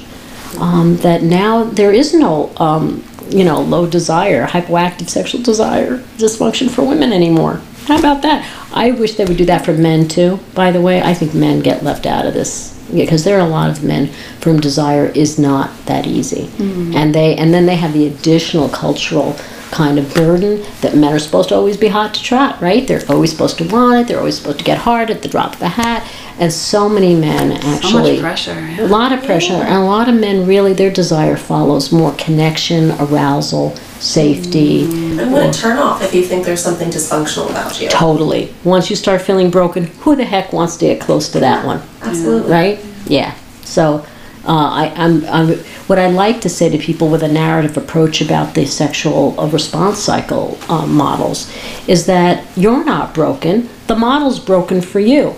Um, 0.60 0.98
that 0.98 1.24
now 1.24 1.64
there 1.64 1.92
is 1.92 2.14
no, 2.14 2.54
um, 2.58 3.04
you 3.30 3.44
know, 3.44 3.62
low 3.62 3.88
desire, 3.88 4.48
hypoactive 4.48 5.10
sexual 5.10 5.42
desire, 5.42 5.98
dysfunction 6.18 6.70
for 6.70 6.84
women 6.84 7.12
anymore. 7.12 7.62
How 7.88 8.00
about 8.00 8.22
that? 8.22 8.50
I 8.74 8.92
wish 8.92 9.16
they 9.16 9.26
would 9.26 9.38
do 9.38 9.46
that 9.46 9.66
for 9.66 9.74
men 9.74 10.08
too. 10.08 10.40
By 10.56 10.72
the 10.72 10.82
way, 10.82 11.02
I 11.02 11.14
think 11.14 11.34
men 11.34 11.60
get 11.60 11.84
left 11.84 12.06
out 12.06 12.26
of 12.26 12.34
this 12.34 12.72
because 12.94 13.24
there 13.24 13.38
are 13.38 13.46
a 13.46 13.50
lot 13.50 13.70
of 13.70 13.84
men 13.84 14.08
for 14.40 14.52
whom 14.52 14.60
desire 14.60 15.08
is 15.08 15.40
not 15.40 15.72
that 15.86 16.06
easy, 16.06 16.46
mm-hmm. 16.46 16.96
and 16.96 17.14
they 17.14 17.36
and 17.36 17.54
then 17.54 17.66
they 17.66 17.76
have 17.76 17.94
the 17.94 18.08
additional 18.08 18.70
cultural 18.70 19.36
kind 19.72 19.98
of 19.98 20.14
burden 20.14 20.64
that 20.82 20.96
men 20.96 21.12
are 21.12 21.20
supposed 21.20 21.50
to 21.50 21.56
always 21.56 21.78
be 21.78 21.88
hot 21.88 22.14
to 22.14 22.24
trot, 22.24 22.62
right? 22.62 22.88
They're 22.88 23.02
always 23.10 23.32
supposed 23.32 23.58
to 23.58 23.68
want 23.68 24.02
it. 24.02 24.08
They're 24.08 24.20
always 24.20 24.38
supposed 24.38 24.60
to 24.60 24.64
get 24.64 24.78
hard 24.78 25.10
at 25.10 25.24
the 25.24 25.28
drop 25.28 25.56
of 25.56 25.62
a 25.64 25.70
hat, 25.70 26.08
and 26.40 26.52
so 26.52 26.90
many 26.90 27.16
men 27.16 27.62
So 27.62 27.68
actually 27.70 28.14
much 28.14 28.22
pressure. 28.22 28.76
a 28.80 28.88
lot 28.88 29.12
of 29.12 29.24
pressure 29.24 29.54
and 29.54 29.76
a 29.76 29.86
lot 29.86 30.10
of 30.10 30.16
men 30.16 30.46
really 30.48 30.74
their 30.74 30.92
desire 30.92 31.38
follows 31.38 31.92
more 31.92 32.12
connection 32.14 32.92
arousal 33.00 33.76
safety 34.00 34.84
And 35.20 35.32
what 35.32 35.50
a 35.50 35.52
turn 35.60 35.78
off 35.78 36.02
if 36.04 36.14
you 36.14 36.24
think 36.24 36.46
there's 36.46 36.64
something 36.64 36.90
dysfunctional 36.90 37.50
about 37.50 37.80
you. 37.82 37.90
totally 37.90 38.54
once 38.64 38.90
you 38.90 38.96
start 38.96 39.22
feeling 39.22 39.50
broken 39.52 39.86
who 40.02 40.16
the 40.16 40.26
heck 40.26 40.54
wants 40.54 40.78
to 40.78 40.86
get 40.86 41.00
close 41.02 41.30
to 41.30 41.40
that 41.40 41.66
one 41.66 41.82
Absolutely. 42.02 42.52
right 42.52 42.80
yeah 43.06 43.34
so 43.64 44.06
uh, 44.46 44.52
I, 44.52 44.94
I'm, 44.98 45.24
I'm 45.28 45.58
what 45.88 45.98
I 45.98 46.08
like 46.08 46.42
to 46.42 46.50
say 46.50 46.68
to 46.70 46.78
people 46.78 47.08
with 47.08 47.24
a 47.24 47.30
narrative 47.30 47.78
approach 47.78 48.20
about 48.22 48.56
the 48.56 48.66
sexual 48.66 49.40
uh, 49.40 49.48
response 49.48 50.00
cycle 50.00 50.58
uh, 50.68 50.86
models 50.86 51.50
is 51.88 52.06
that 52.08 52.46
you're 52.58 52.84
not 52.84 53.14
broken. 53.14 53.70
The 53.88 53.96
model's 53.96 54.42
broken 54.42 54.82
for 54.82 55.00
you. 55.00 55.34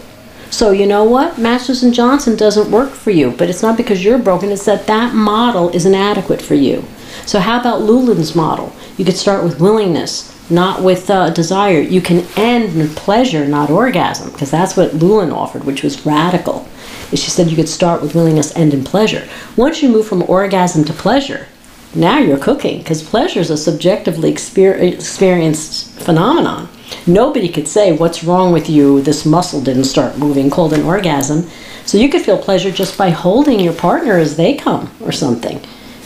So 0.49 0.71
you 0.71 0.85
know 0.85 1.03
what? 1.03 1.37
Masters 1.37 1.83
and 1.83 1.93
Johnson 1.93 2.35
doesn't 2.35 2.71
work 2.71 2.91
for 2.91 3.11
you, 3.11 3.31
but 3.31 3.49
it's 3.49 3.61
not 3.61 3.77
because 3.77 4.03
you're 4.03 4.17
broken. 4.17 4.51
It's 4.51 4.65
that 4.65 4.87
that 4.87 5.13
model 5.13 5.69
is 5.69 5.85
inadequate 5.85 6.41
for 6.41 6.55
you. 6.55 6.83
So 7.25 7.39
how 7.39 7.59
about 7.59 7.81
Loulan's 7.81 8.35
model? 8.35 8.73
You 8.97 9.05
could 9.05 9.17
start 9.17 9.43
with 9.43 9.59
willingness, 9.59 10.31
not 10.49 10.83
with 10.83 11.09
uh, 11.09 11.31
desire. 11.31 11.79
You 11.79 12.01
can 12.01 12.25
end 12.37 12.79
in 12.79 12.87
pleasure, 12.89 13.47
not 13.47 13.69
orgasm, 13.69 14.31
because 14.31 14.51
that's 14.51 14.77
what 14.77 14.91
Lulin 14.91 15.31
offered, 15.33 15.63
which 15.63 15.83
was 15.83 16.05
radical. 16.05 16.67
She 17.11 17.29
said 17.29 17.49
you 17.49 17.55
could 17.55 17.69
start 17.69 18.01
with 18.01 18.15
willingness, 18.15 18.55
end 18.55 18.73
in 18.73 18.83
pleasure. 18.83 19.27
Once 19.55 19.81
you 19.81 19.89
move 19.89 20.07
from 20.07 20.23
orgasm 20.23 20.83
to 20.85 20.93
pleasure, 20.93 21.47
now 21.93 22.19
you're 22.19 22.37
cooking, 22.37 22.79
because 22.79 23.01
pleasure 23.01 23.39
is 23.39 23.49
a 23.49 23.57
subjectively 23.57 24.31
exper- 24.31 24.93
experienced 24.93 25.99
phenomenon. 25.99 26.67
Nobody 27.07 27.49
could 27.49 27.67
say 27.67 27.91
what's 27.91 28.23
wrong 28.23 28.51
with 28.51 28.69
you. 28.69 29.01
This 29.01 29.25
muscle 29.25 29.61
didn't 29.61 29.83
start 29.83 30.17
moving, 30.17 30.49
called 30.49 30.73
an 30.73 30.83
orgasm. 30.83 31.47
So 31.85 31.99
you 31.99 32.09
could 32.09 32.21
feel 32.21 32.37
pleasure 32.37 32.71
just 32.71 32.97
by 32.97 33.11
holding 33.11 33.59
your 33.59 33.73
partner 33.73 34.17
as 34.17 34.37
they 34.37 34.55
come, 34.55 34.91
or 35.01 35.11
something. 35.11 35.57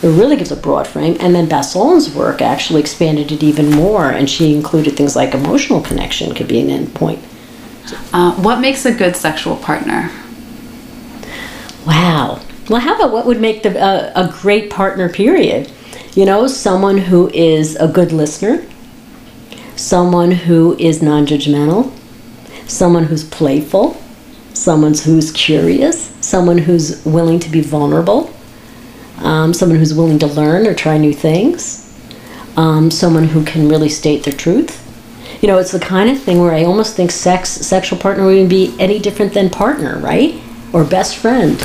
It 0.02 0.08
really 0.08 0.36
gives 0.36 0.52
a 0.52 0.58
broad 0.58 0.88
frame. 0.88 1.16
And 1.20 1.34
then 1.34 1.47
Bassolin's 1.47 2.14
work 2.14 2.41
actually 2.41 2.82
expanded 2.82 3.32
it 3.32 3.43
even 3.43 3.72
more, 3.72 4.12
and 4.12 4.30
she 4.30 4.54
included 4.54 4.97
things 4.97 5.16
like 5.16 5.34
emotional 5.34 5.82
connection 5.82 6.34
could 6.34 6.47
be 6.47 6.60
an 6.60 6.68
endpoint. 6.68 7.20
Uh, 8.14 8.34
what 8.41 8.60
makes 8.60 8.86
a 8.86 8.93
good 8.93 9.16
sexual 9.16 9.56
partner? 9.56 10.12
Wow. 11.88 12.41
Well, 12.70 12.82
how 12.82 12.95
about 12.95 13.12
what 13.12 13.26
would 13.26 13.41
make 13.41 13.64
the, 13.64 13.80
uh, 13.80 14.12
a 14.16 14.32
great 14.41 14.70
partner, 14.70 15.10
period? 15.10 15.72
You 16.14 16.26
know, 16.26 16.47
someone 16.47 16.97
who 16.97 17.30
is 17.30 17.76
a 17.78 17.88
good 17.88 18.12
listener, 18.12 18.66
someone 19.80 20.32
who 20.32 20.75
is 20.77 21.01
non 21.01 21.25
judgmental, 21.25 21.91
someone 22.67 23.05
who's 23.05 23.23
playful, 23.23 23.97
someone 24.53 24.93
who's 24.93 25.32
curious, 25.32 26.13
someone 26.21 26.57
who's 26.57 27.03
willing 27.05 27.39
to 27.39 27.49
be 27.49 27.61
vulnerable, 27.61 28.32
um, 29.19 29.53
someone 29.53 29.80
who's 29.80 29.93
willing 29.93 30.19
to 30.19 30.27
learn 30.27 30.67
or 30.67 30.73
try 30.73 30.97
new 30.97 31.13
things, 31.13 31.86
um, 32.57 32.91
someone 32.91 33.23
who 33.23 33.43
can 33.45 33.69
really 33.69 33.89
state 33.89 34.23
their 34.23 34.34
truth. 34.34 34.86
You 35.41 35.47
know, 35.47 35.57
it's 35.57 35.71
the 35.71 35.80
kind 35.80 36.09
of 36.09 36.21
thing 36.21 36.41
where 36.41 36.53
I 36.53 36.65
almost 36.65 36.97
think 36.97 37.11
sex, 37.11 37.49
sexual 37.49 37.97
partner 37.97 38.25
wouldn't 38.25 38.49
be 38.49 38.75
any 38.80 38.99
different 38.99 39.34
than 39.34 39.49
partner, 39.49 39.97
right? 39.99 40.36
Or 40.73 40.84
best 40.84 41.15
friend. 41.15 41.57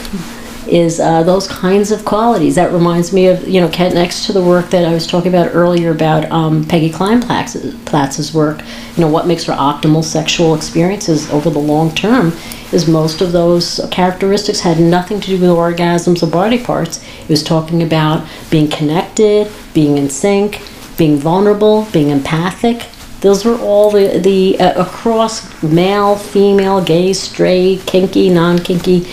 Is 0.67 0.99
uh, 0.99 1.23
those 1.23 1.47
kinds 1.47 1.91
of 1.91 2.05
qualities. 2.05 2.55
That 2.55 2.73
reminds 2.73 3.13
me 3.13 3.27
of, 3.27 3.47
you 3.47 3.61
know, 3.61 3.69
next 3.69 4.27
to 4.27 4.33
the 4.33 4.43
work 4.43 4.71
that 4.71 4.85
I 4.87 4.95
was 4.95 5.07
talking 5.07 5.29
about 5.29 5.55
earlier 5.55 5.91
about 5.91 6.31
um, 6.31 6.65
Peggy 6.65 6.91
Kleinplatz's 6.91 7.75
Platz's 7.85 8.33
work, 8.33 8.63
you 8.97 9.03
know, 9.03 9.09
what 9.09 9.27
makes 9.27 9.45
for 9.45 9.53
optimal 9.53 10.03
sexual 10.03 10.55
experiences 10.55 11.31
over 11.31 11.51
the 11.51 11.59
long 11.59 11.95
term 11.95 12.33
is 12.73 12.89
most 12.89 13.21
of 13.21 13.33
those 13.33 13.81
characteristics 13.91 14.61
had 14.61 14.81
nothing 14.81 15.21
to 15.21 15.29
do 15.29 15.41
with 15.41 15.51
orgasms 15.51 16.23
or 16.23 16.27
body 16.27 16.63
parts. 16.63 17.05
It 17.23 17.29
was 17.29 17.43
talking 17.43 17.83
about 17.83 18.27
being 18.51 18.69
connected, 18.69 19.51
being 19.73 19.97
in 19.97 20.11
sync, 20.11 20.61
being 20.97 21.17
vulnerable, 21.17 21.87
being 21.93 22.11
empathic. 22.11 22.87
Those 23.21 23.45
were 23.45 23.59
all 23.59 23.91
the, 23.91 24.19
the 24.19 24.59
uh, 24.61 24.83
across 24.83 25.63
male, 25.63 26.17
female, 26.17 26.85
gay, 26.85 27.13
straight, 27.13 27.87
kinky, 27.87 28.29
non 28.29 28.59
kinky. 28.59 29.07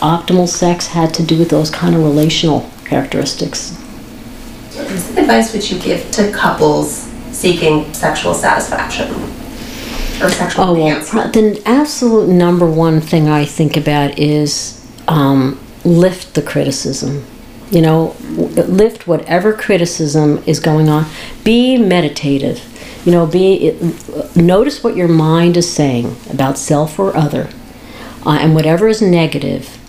Optimal 0.00 0.48
sex 0.48 0.88
had 0.88 1.12
to 1.14 1.22
do 1.22 1.38
with 1.38 1.50
those 1.50 1.70
kind 1.70 1.94
of 1.94 2.02
relational 2.02 2.70
characteristics. 2.84 3.72
What's 4.72 5.08
the 5.10 5.20
advice 5.20 5.52
would 5.52 5.70
you 5.70 5.78
give 5.78 6.10
to 6.12 6.32
couples 6.32 7.08
seeking 7.32 7.92
sexual 7.92 8.34
satisfaction 8.34 9.12
or 10.22 10.30
sexual 10.30 10.64
Oh, 10.64 10.74
well, 10.74 11.30
the 11.30 11.62
absolute 11.66 12.28
number 12.28 12.68
one 12.70 13.00
thing 13.00 13.28
I 13.28 13.44
think 13.44 13.76
about 13.76 14.18
is 14.18 14.84
um, 15.06 15.60
lift 15.84 16.34
the 16.34 16.42
criticism. 16.42 17.24
You 17.70 17.82
know, 17.82 18.16
lift 18.30 19.06
whatever 19.06 19.52
criticism 19.52 20.42
is 20.46 20.60
going 20.60 20.88
on. 20.88 21.06
Be 21.44 21.78
meditative. 21.78 22.60
You 23.04 23.12
know, 23.12 23.26
be 23.26 23.78
notice 24.34 24.82
what 24.82 24.96
your 24.96 25.08
mind 25.08 25.56
is 25.56 25.72
saying 25.72 26.16
about 26.30 26.58
self 26.58 26.98
or 26.98 27.16
other, 27.16 27.48
uh, 28.26 28.38
and 28.40 28.54
whatever 28.54 28.88
is 28.88 29.00
negative. 29.00 29.79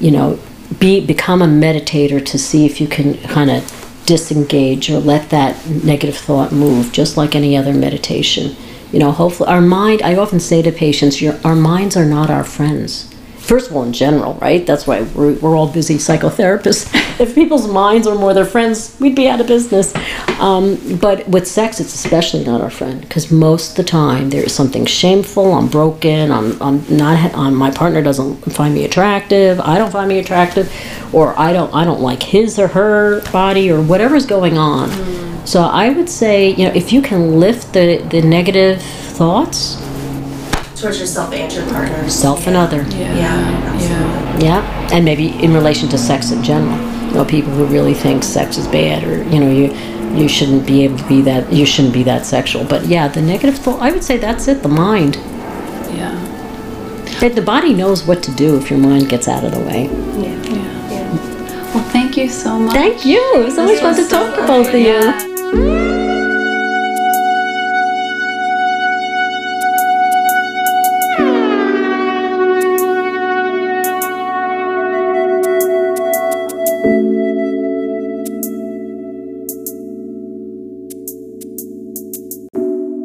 You 0.00 0.10
know, 0.10 0.38
be 0.78 1.04
become 1.04 1.42
a 1.42 1.46
meditator 1.46 2.24
to 2.24 2.38
see 2.38 2.66
if 2.66 2.80
you 2.80 2.86
can 2.86 3.18
kind 3.18 3.50
of 3.50 4.02
disengage 4.06 4.90
or 4.90 4.98
let 4.98 5.30
that 5.30 5.66
negative 5.66 6.16
thought 6.16 6.52
move, 6.52 6.92
just 6.92 7.16
like 7.16 7.34
any 7.34 7.56
other 7.56 7.72
meditation. 7.72 8.56
You 8.92 8.98
know, 8.98 9.12
hopefully, 9.12 9.48
our 9.48 9.60
mind. 9.60 10.02
I 10.02 10.16
often 10.16 10.40
say 10.40 10.62
to 10.62 10.72
patients, 10.72 11.20
your, 11.20 11.38
our 11.44 11.56
minds 11.56 11.96
are 11.96 12.04
not 12.04 12.30
our 12.30 12.44
friends. 12.44 13.13
First 13.44 13.68
of 13.68 13.76
all, 13.76 13.82
in 13.82 13.92
general, 13.92 14.34
right? 14.34 14.66
That's 14.66 14.86
why 14.86 15.02
we're, 15.02 15.34
we're 15.34 15.54
all 15.54 15.68
busy 15.68 15.96
psychotherapists. 15.96 16.90
if 17.20 17.34
people's 17.34 17.68
minds 17.68 18.06
were 18.06 18.14
more 18.14 18.32
their 18.32 18.46
friends, 18.46 18.96
we'd 19.00 19.14
be 19.14 19.28
out 19.28 19.38
of 19.38 19.46
business. 19.46 19.94
Um, 20.40 20.98
but 20.98 21.28
with 21.28 21.46
sex, 21.46 21.78
it's 21.78 21.94
especially 21.94 22.42
not 22.42 22.62
our 22.62 22.70
friend 22.70 23.02
because 23.02 23.30
most 23.30 23.70
of 23.70 23.76
the 23.76 23.84
time 23.84 24.30
there 24.30 24.42
is 24.42 24.54
something 24.54 24.86
shameful. 24.86 25.52
I'm 25.52 25.68
broken. 25.68 26.32
I'm, 26.32 26.60
I'm 26.62 26.96
not. 26.96 27.34
Um, 27.34 27.54
my 27.54 27.70
partner 27.70 28.02
doesn't 28.02 28.36
find 28.52 28.72
me 28.72 28.86
attractive. 28.86 29.60
I 29.60 29.76
don't 29.76 29.90
find 29.90 30.08
me 30.08 30.18
attractive, 30.20 30.72
or 31.14 31.38
I 31.38 31.52
don't. 31.52 31.72
I 31.74 31.84
don't 31.84 32.00
like 32.00 32.22
his 32.22 32.58
or 32.58 32.68
her 32.68 33.20
body 33.30 33.70
or 33.70 33.82
whatever's 33.82 34.24
going 34.24 34.56
on. 34.56 34.88
So 35.46 35.64
I 35.64 35.90
would 35.90 36.08
say, 36.08 36.48
you 36.48 36.64
know, 36.66 36.72
if 36.72 36.94
you 36.94 37.02
can 37.02 37.38
lift 37.38 37.74
the 37.74 37.98
the 38.10 38.22
negative 38.22 38.80
thoughts, 38.80 39.76
Towards 40.76 40.98
yourself 41.00 41.32
and 41.32 41.52
your 41.52 41.64
partner. 41.70 42.08
self 42.08 42.46
and 42.46 42.56
other. 42.56 42.82
Yeah. 42.90 43.14
Yeah, 43.16 43.72
absolutely. 43.72 44.46
Yeah, 44.46 44.90
and 44.92 45.04
maybe 45.04 45.28
in 45.42 45.52
relation 45.54 45.88
to 45.90 45.98
sex 45.98 46.30
in 46.32 46.42
general. 46.42 46.76
You 47.08 47.14
know, 47.14 47.24
people 47.24 47.52
who 47.52 47.64
really 47.66 47.94
think 47.94 48.24
sex 48.24 48.58
is 48.58 48.66
bad, 48.66 49.04
or 49.04 49.22
you 49.32 49.38
know, 49.40 49.50
you 49.50 49.72
you 50.20 50.28
shouldn't 50.28 50.66
be 50.66 50.84
able 50.84 50.98
to 50.98 51.08
be 51.08 51.20
that. 51.22 51.52
You 51.52 51.64
shouldn't 51.64 51.94
be 51.94 52.02
that 52.04 52.26
sexual. 52.26 52.64
But 52.64 52.86
yeah, 52.86 53.08
the 53.08 53.22
negative 53.22 53.56
thought. 53.58 53.80
I 53.80 53.92
would 53.92 54.02
say 54.04 54.16
that's 54.18 54.48
it. 54.48 54.62
The 54.62 54.68
mind. 54.68 55.16
Yeah. 55.94 56.20
The 57.20 57.40
body 57.42 57.72
knows 57.72 58.04
what 58.04 58.22
to 58.24 58.32
do 58.32 58.56
if 58.58 58.68
your 58.68 58.78
mind 58.78 59.08
gets 59.08 59.28
out 59.28 59.44
of 59.44 59.52
the 59.52 59.60
way. 59.60 59.84
Yeah. 59.84 60.42
yeah. 60.42 60.90
yeah. 60.90 61.74
Well, 61.74 61.84
thank 61.90 62.16
you 62.16 62.28
so 62.28 62.58
much. 62.58 62.74
Thank 62.74 63.06
you. 63.06 63.20
It 63.40 63.44
was 63.44 63.58
always 63.58 63.80
fun 63.80 63.94
to 63.96 64.04
so 64.04 64.08
talk 64.10 64.34
to 64.36 64.46
both 64.46 64.66
of 64.66 64.72
great. 64.72 64.86
you. 64.86 66.03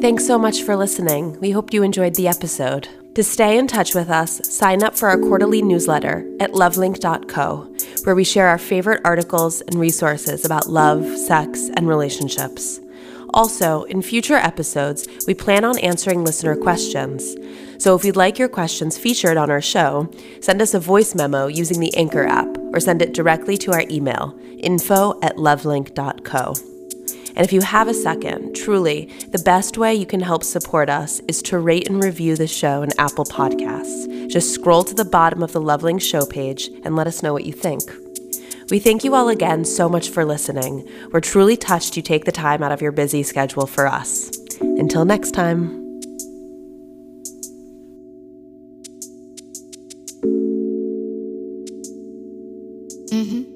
Thanks 0.09 0.25
so 0.25 0.39
much 0.39 0.63
for 0.63 0.75
listening. 0.75 1.39
We 1.39 1.51
hope 1.51 1.71
you 1.71 1.83
enjoyed 1.83 2.15
the 2.15 2.27
episode. 2.27 2.89
To 3.13 3.23
stay 3.23 3.59
in 3.59 3.67
touch 3.67 3.93
with 3.93 4.09
us, 4.09 4.41
sign 4.43 4.81
up 4.81 4.97
for 4.97 5.07
our 5.07 5.19
quarterly 5.19 5.61
newsletter 5.61 6.27
at 6.39 6.53
lovelink.co, 6.53 7.75
where 8.05 8.15
we 8.15 8.23
share 8.23 8.47
our 8.47 8.57
favorite 8.57 9.01
articles 9.05 9.61
and 9.61 9.75
resources 9.75 10.45
about 10.45 10.67
love, 10.67 11.05
sex, 11.15 11.69
and 11.75 11.87
relationships. 11.87 12.79
Also, 13.35 13.83
in 13.83 14.01
future 14.01 14.37
episodes, 14.37 15.07
we 15.27 15.35
plan 15.35 15.63
on 15.63 15.77
answering 15.77 16.23
listener 16.23 16.55
questions. 16.55 17.35
So 17.77 17.93
if 17.93 18.03
you'd 18.03 18.15
like 18.15 18.39
your 18.39 18.49
questions 18.49 18.97
featured 18.97 19.37
on 19.37 19.51
our 19.51 19.61
show, 19.61 20.09
send 20.41 20.59
us 20.59 20.73
a 20.73 20.79
voice 20.79 21.13
memo 21.13 21.45
using 21.45 21.79
the 21.79 21.95
Anchor 21.95 22.25
app 22.25 22.57
or 22.73 22.79
send 22.79 23.03
it 23.03 23.13
directly 23.13 23.57
to 23.59 23.73
our 23.73 23.83
email, 23.91 24.35
info 24.57 25.19
at 25.21 25.35
lovelink.co. 25.35 26.55
And 27.35 27.45
if 27.45 27.53
you 27.53 27.61
have 27.61 27.87
a 27.87 27.93
second, 27.93 28.55
truly, 28.55 29.05
the 29.29 29.39
best 29.39 29.77
way 29.77 29.95
you 29.95 30.05
can 30.05 30.21
help 30.21 30.43
support 30.43 30.89
us 30.89 31.21
is 31.27 31.41
to 31.43 31.59
rate 31.59 31.87
and 31.87 32.03
review 32.03 32.35
the 32.35 32.47
show 32.47 32.81
in 32.81 32.89
Apple 32.99 33.25
Podcasts. 33.25 34.29
Just 34.29 34.53
scroll 34.53 34.83
to 34.83 34.93
the 34.93 35.05
bottom 35.05 35.41
of 35.41 35.53
the 35.53 35.61
Lovelink 35.61 36.01
Show 36.01 36.25
page 36.25 36.69
and 36.83 36.95
let 36.95 37.07
us 37.07 37.23
know 37.23 37.33
what 37.33 37.45
you 37.45 37.53
think. 37.53 37.81
We 38.69 38.77
thank 38.77 39.03
you 39.03 39.15
all 39.15 39.29
again 39.29 39.65
so 39.65 39.89
much 39.89 40.09
for 40.09 40.23
listening. 40.23 40.87
We're 41.11 41.21
truly 41.21 41.57
touched 41.57 41.97
you 41.97 42.03
take 42.03 42.25
the 42.25 42.31
time 42.31 42.61
out 42.61 42.71
of 42.71 42.81
your 42.81 42.91
busy 42.91 43.23
schedule 43.23 43.65
for 43.65 43.87
us. 43.87 44.29
Until 44.61 45.05
next 45.05 45.31
time. 45.31 45.79
Mm-hmm. 53.11 53.48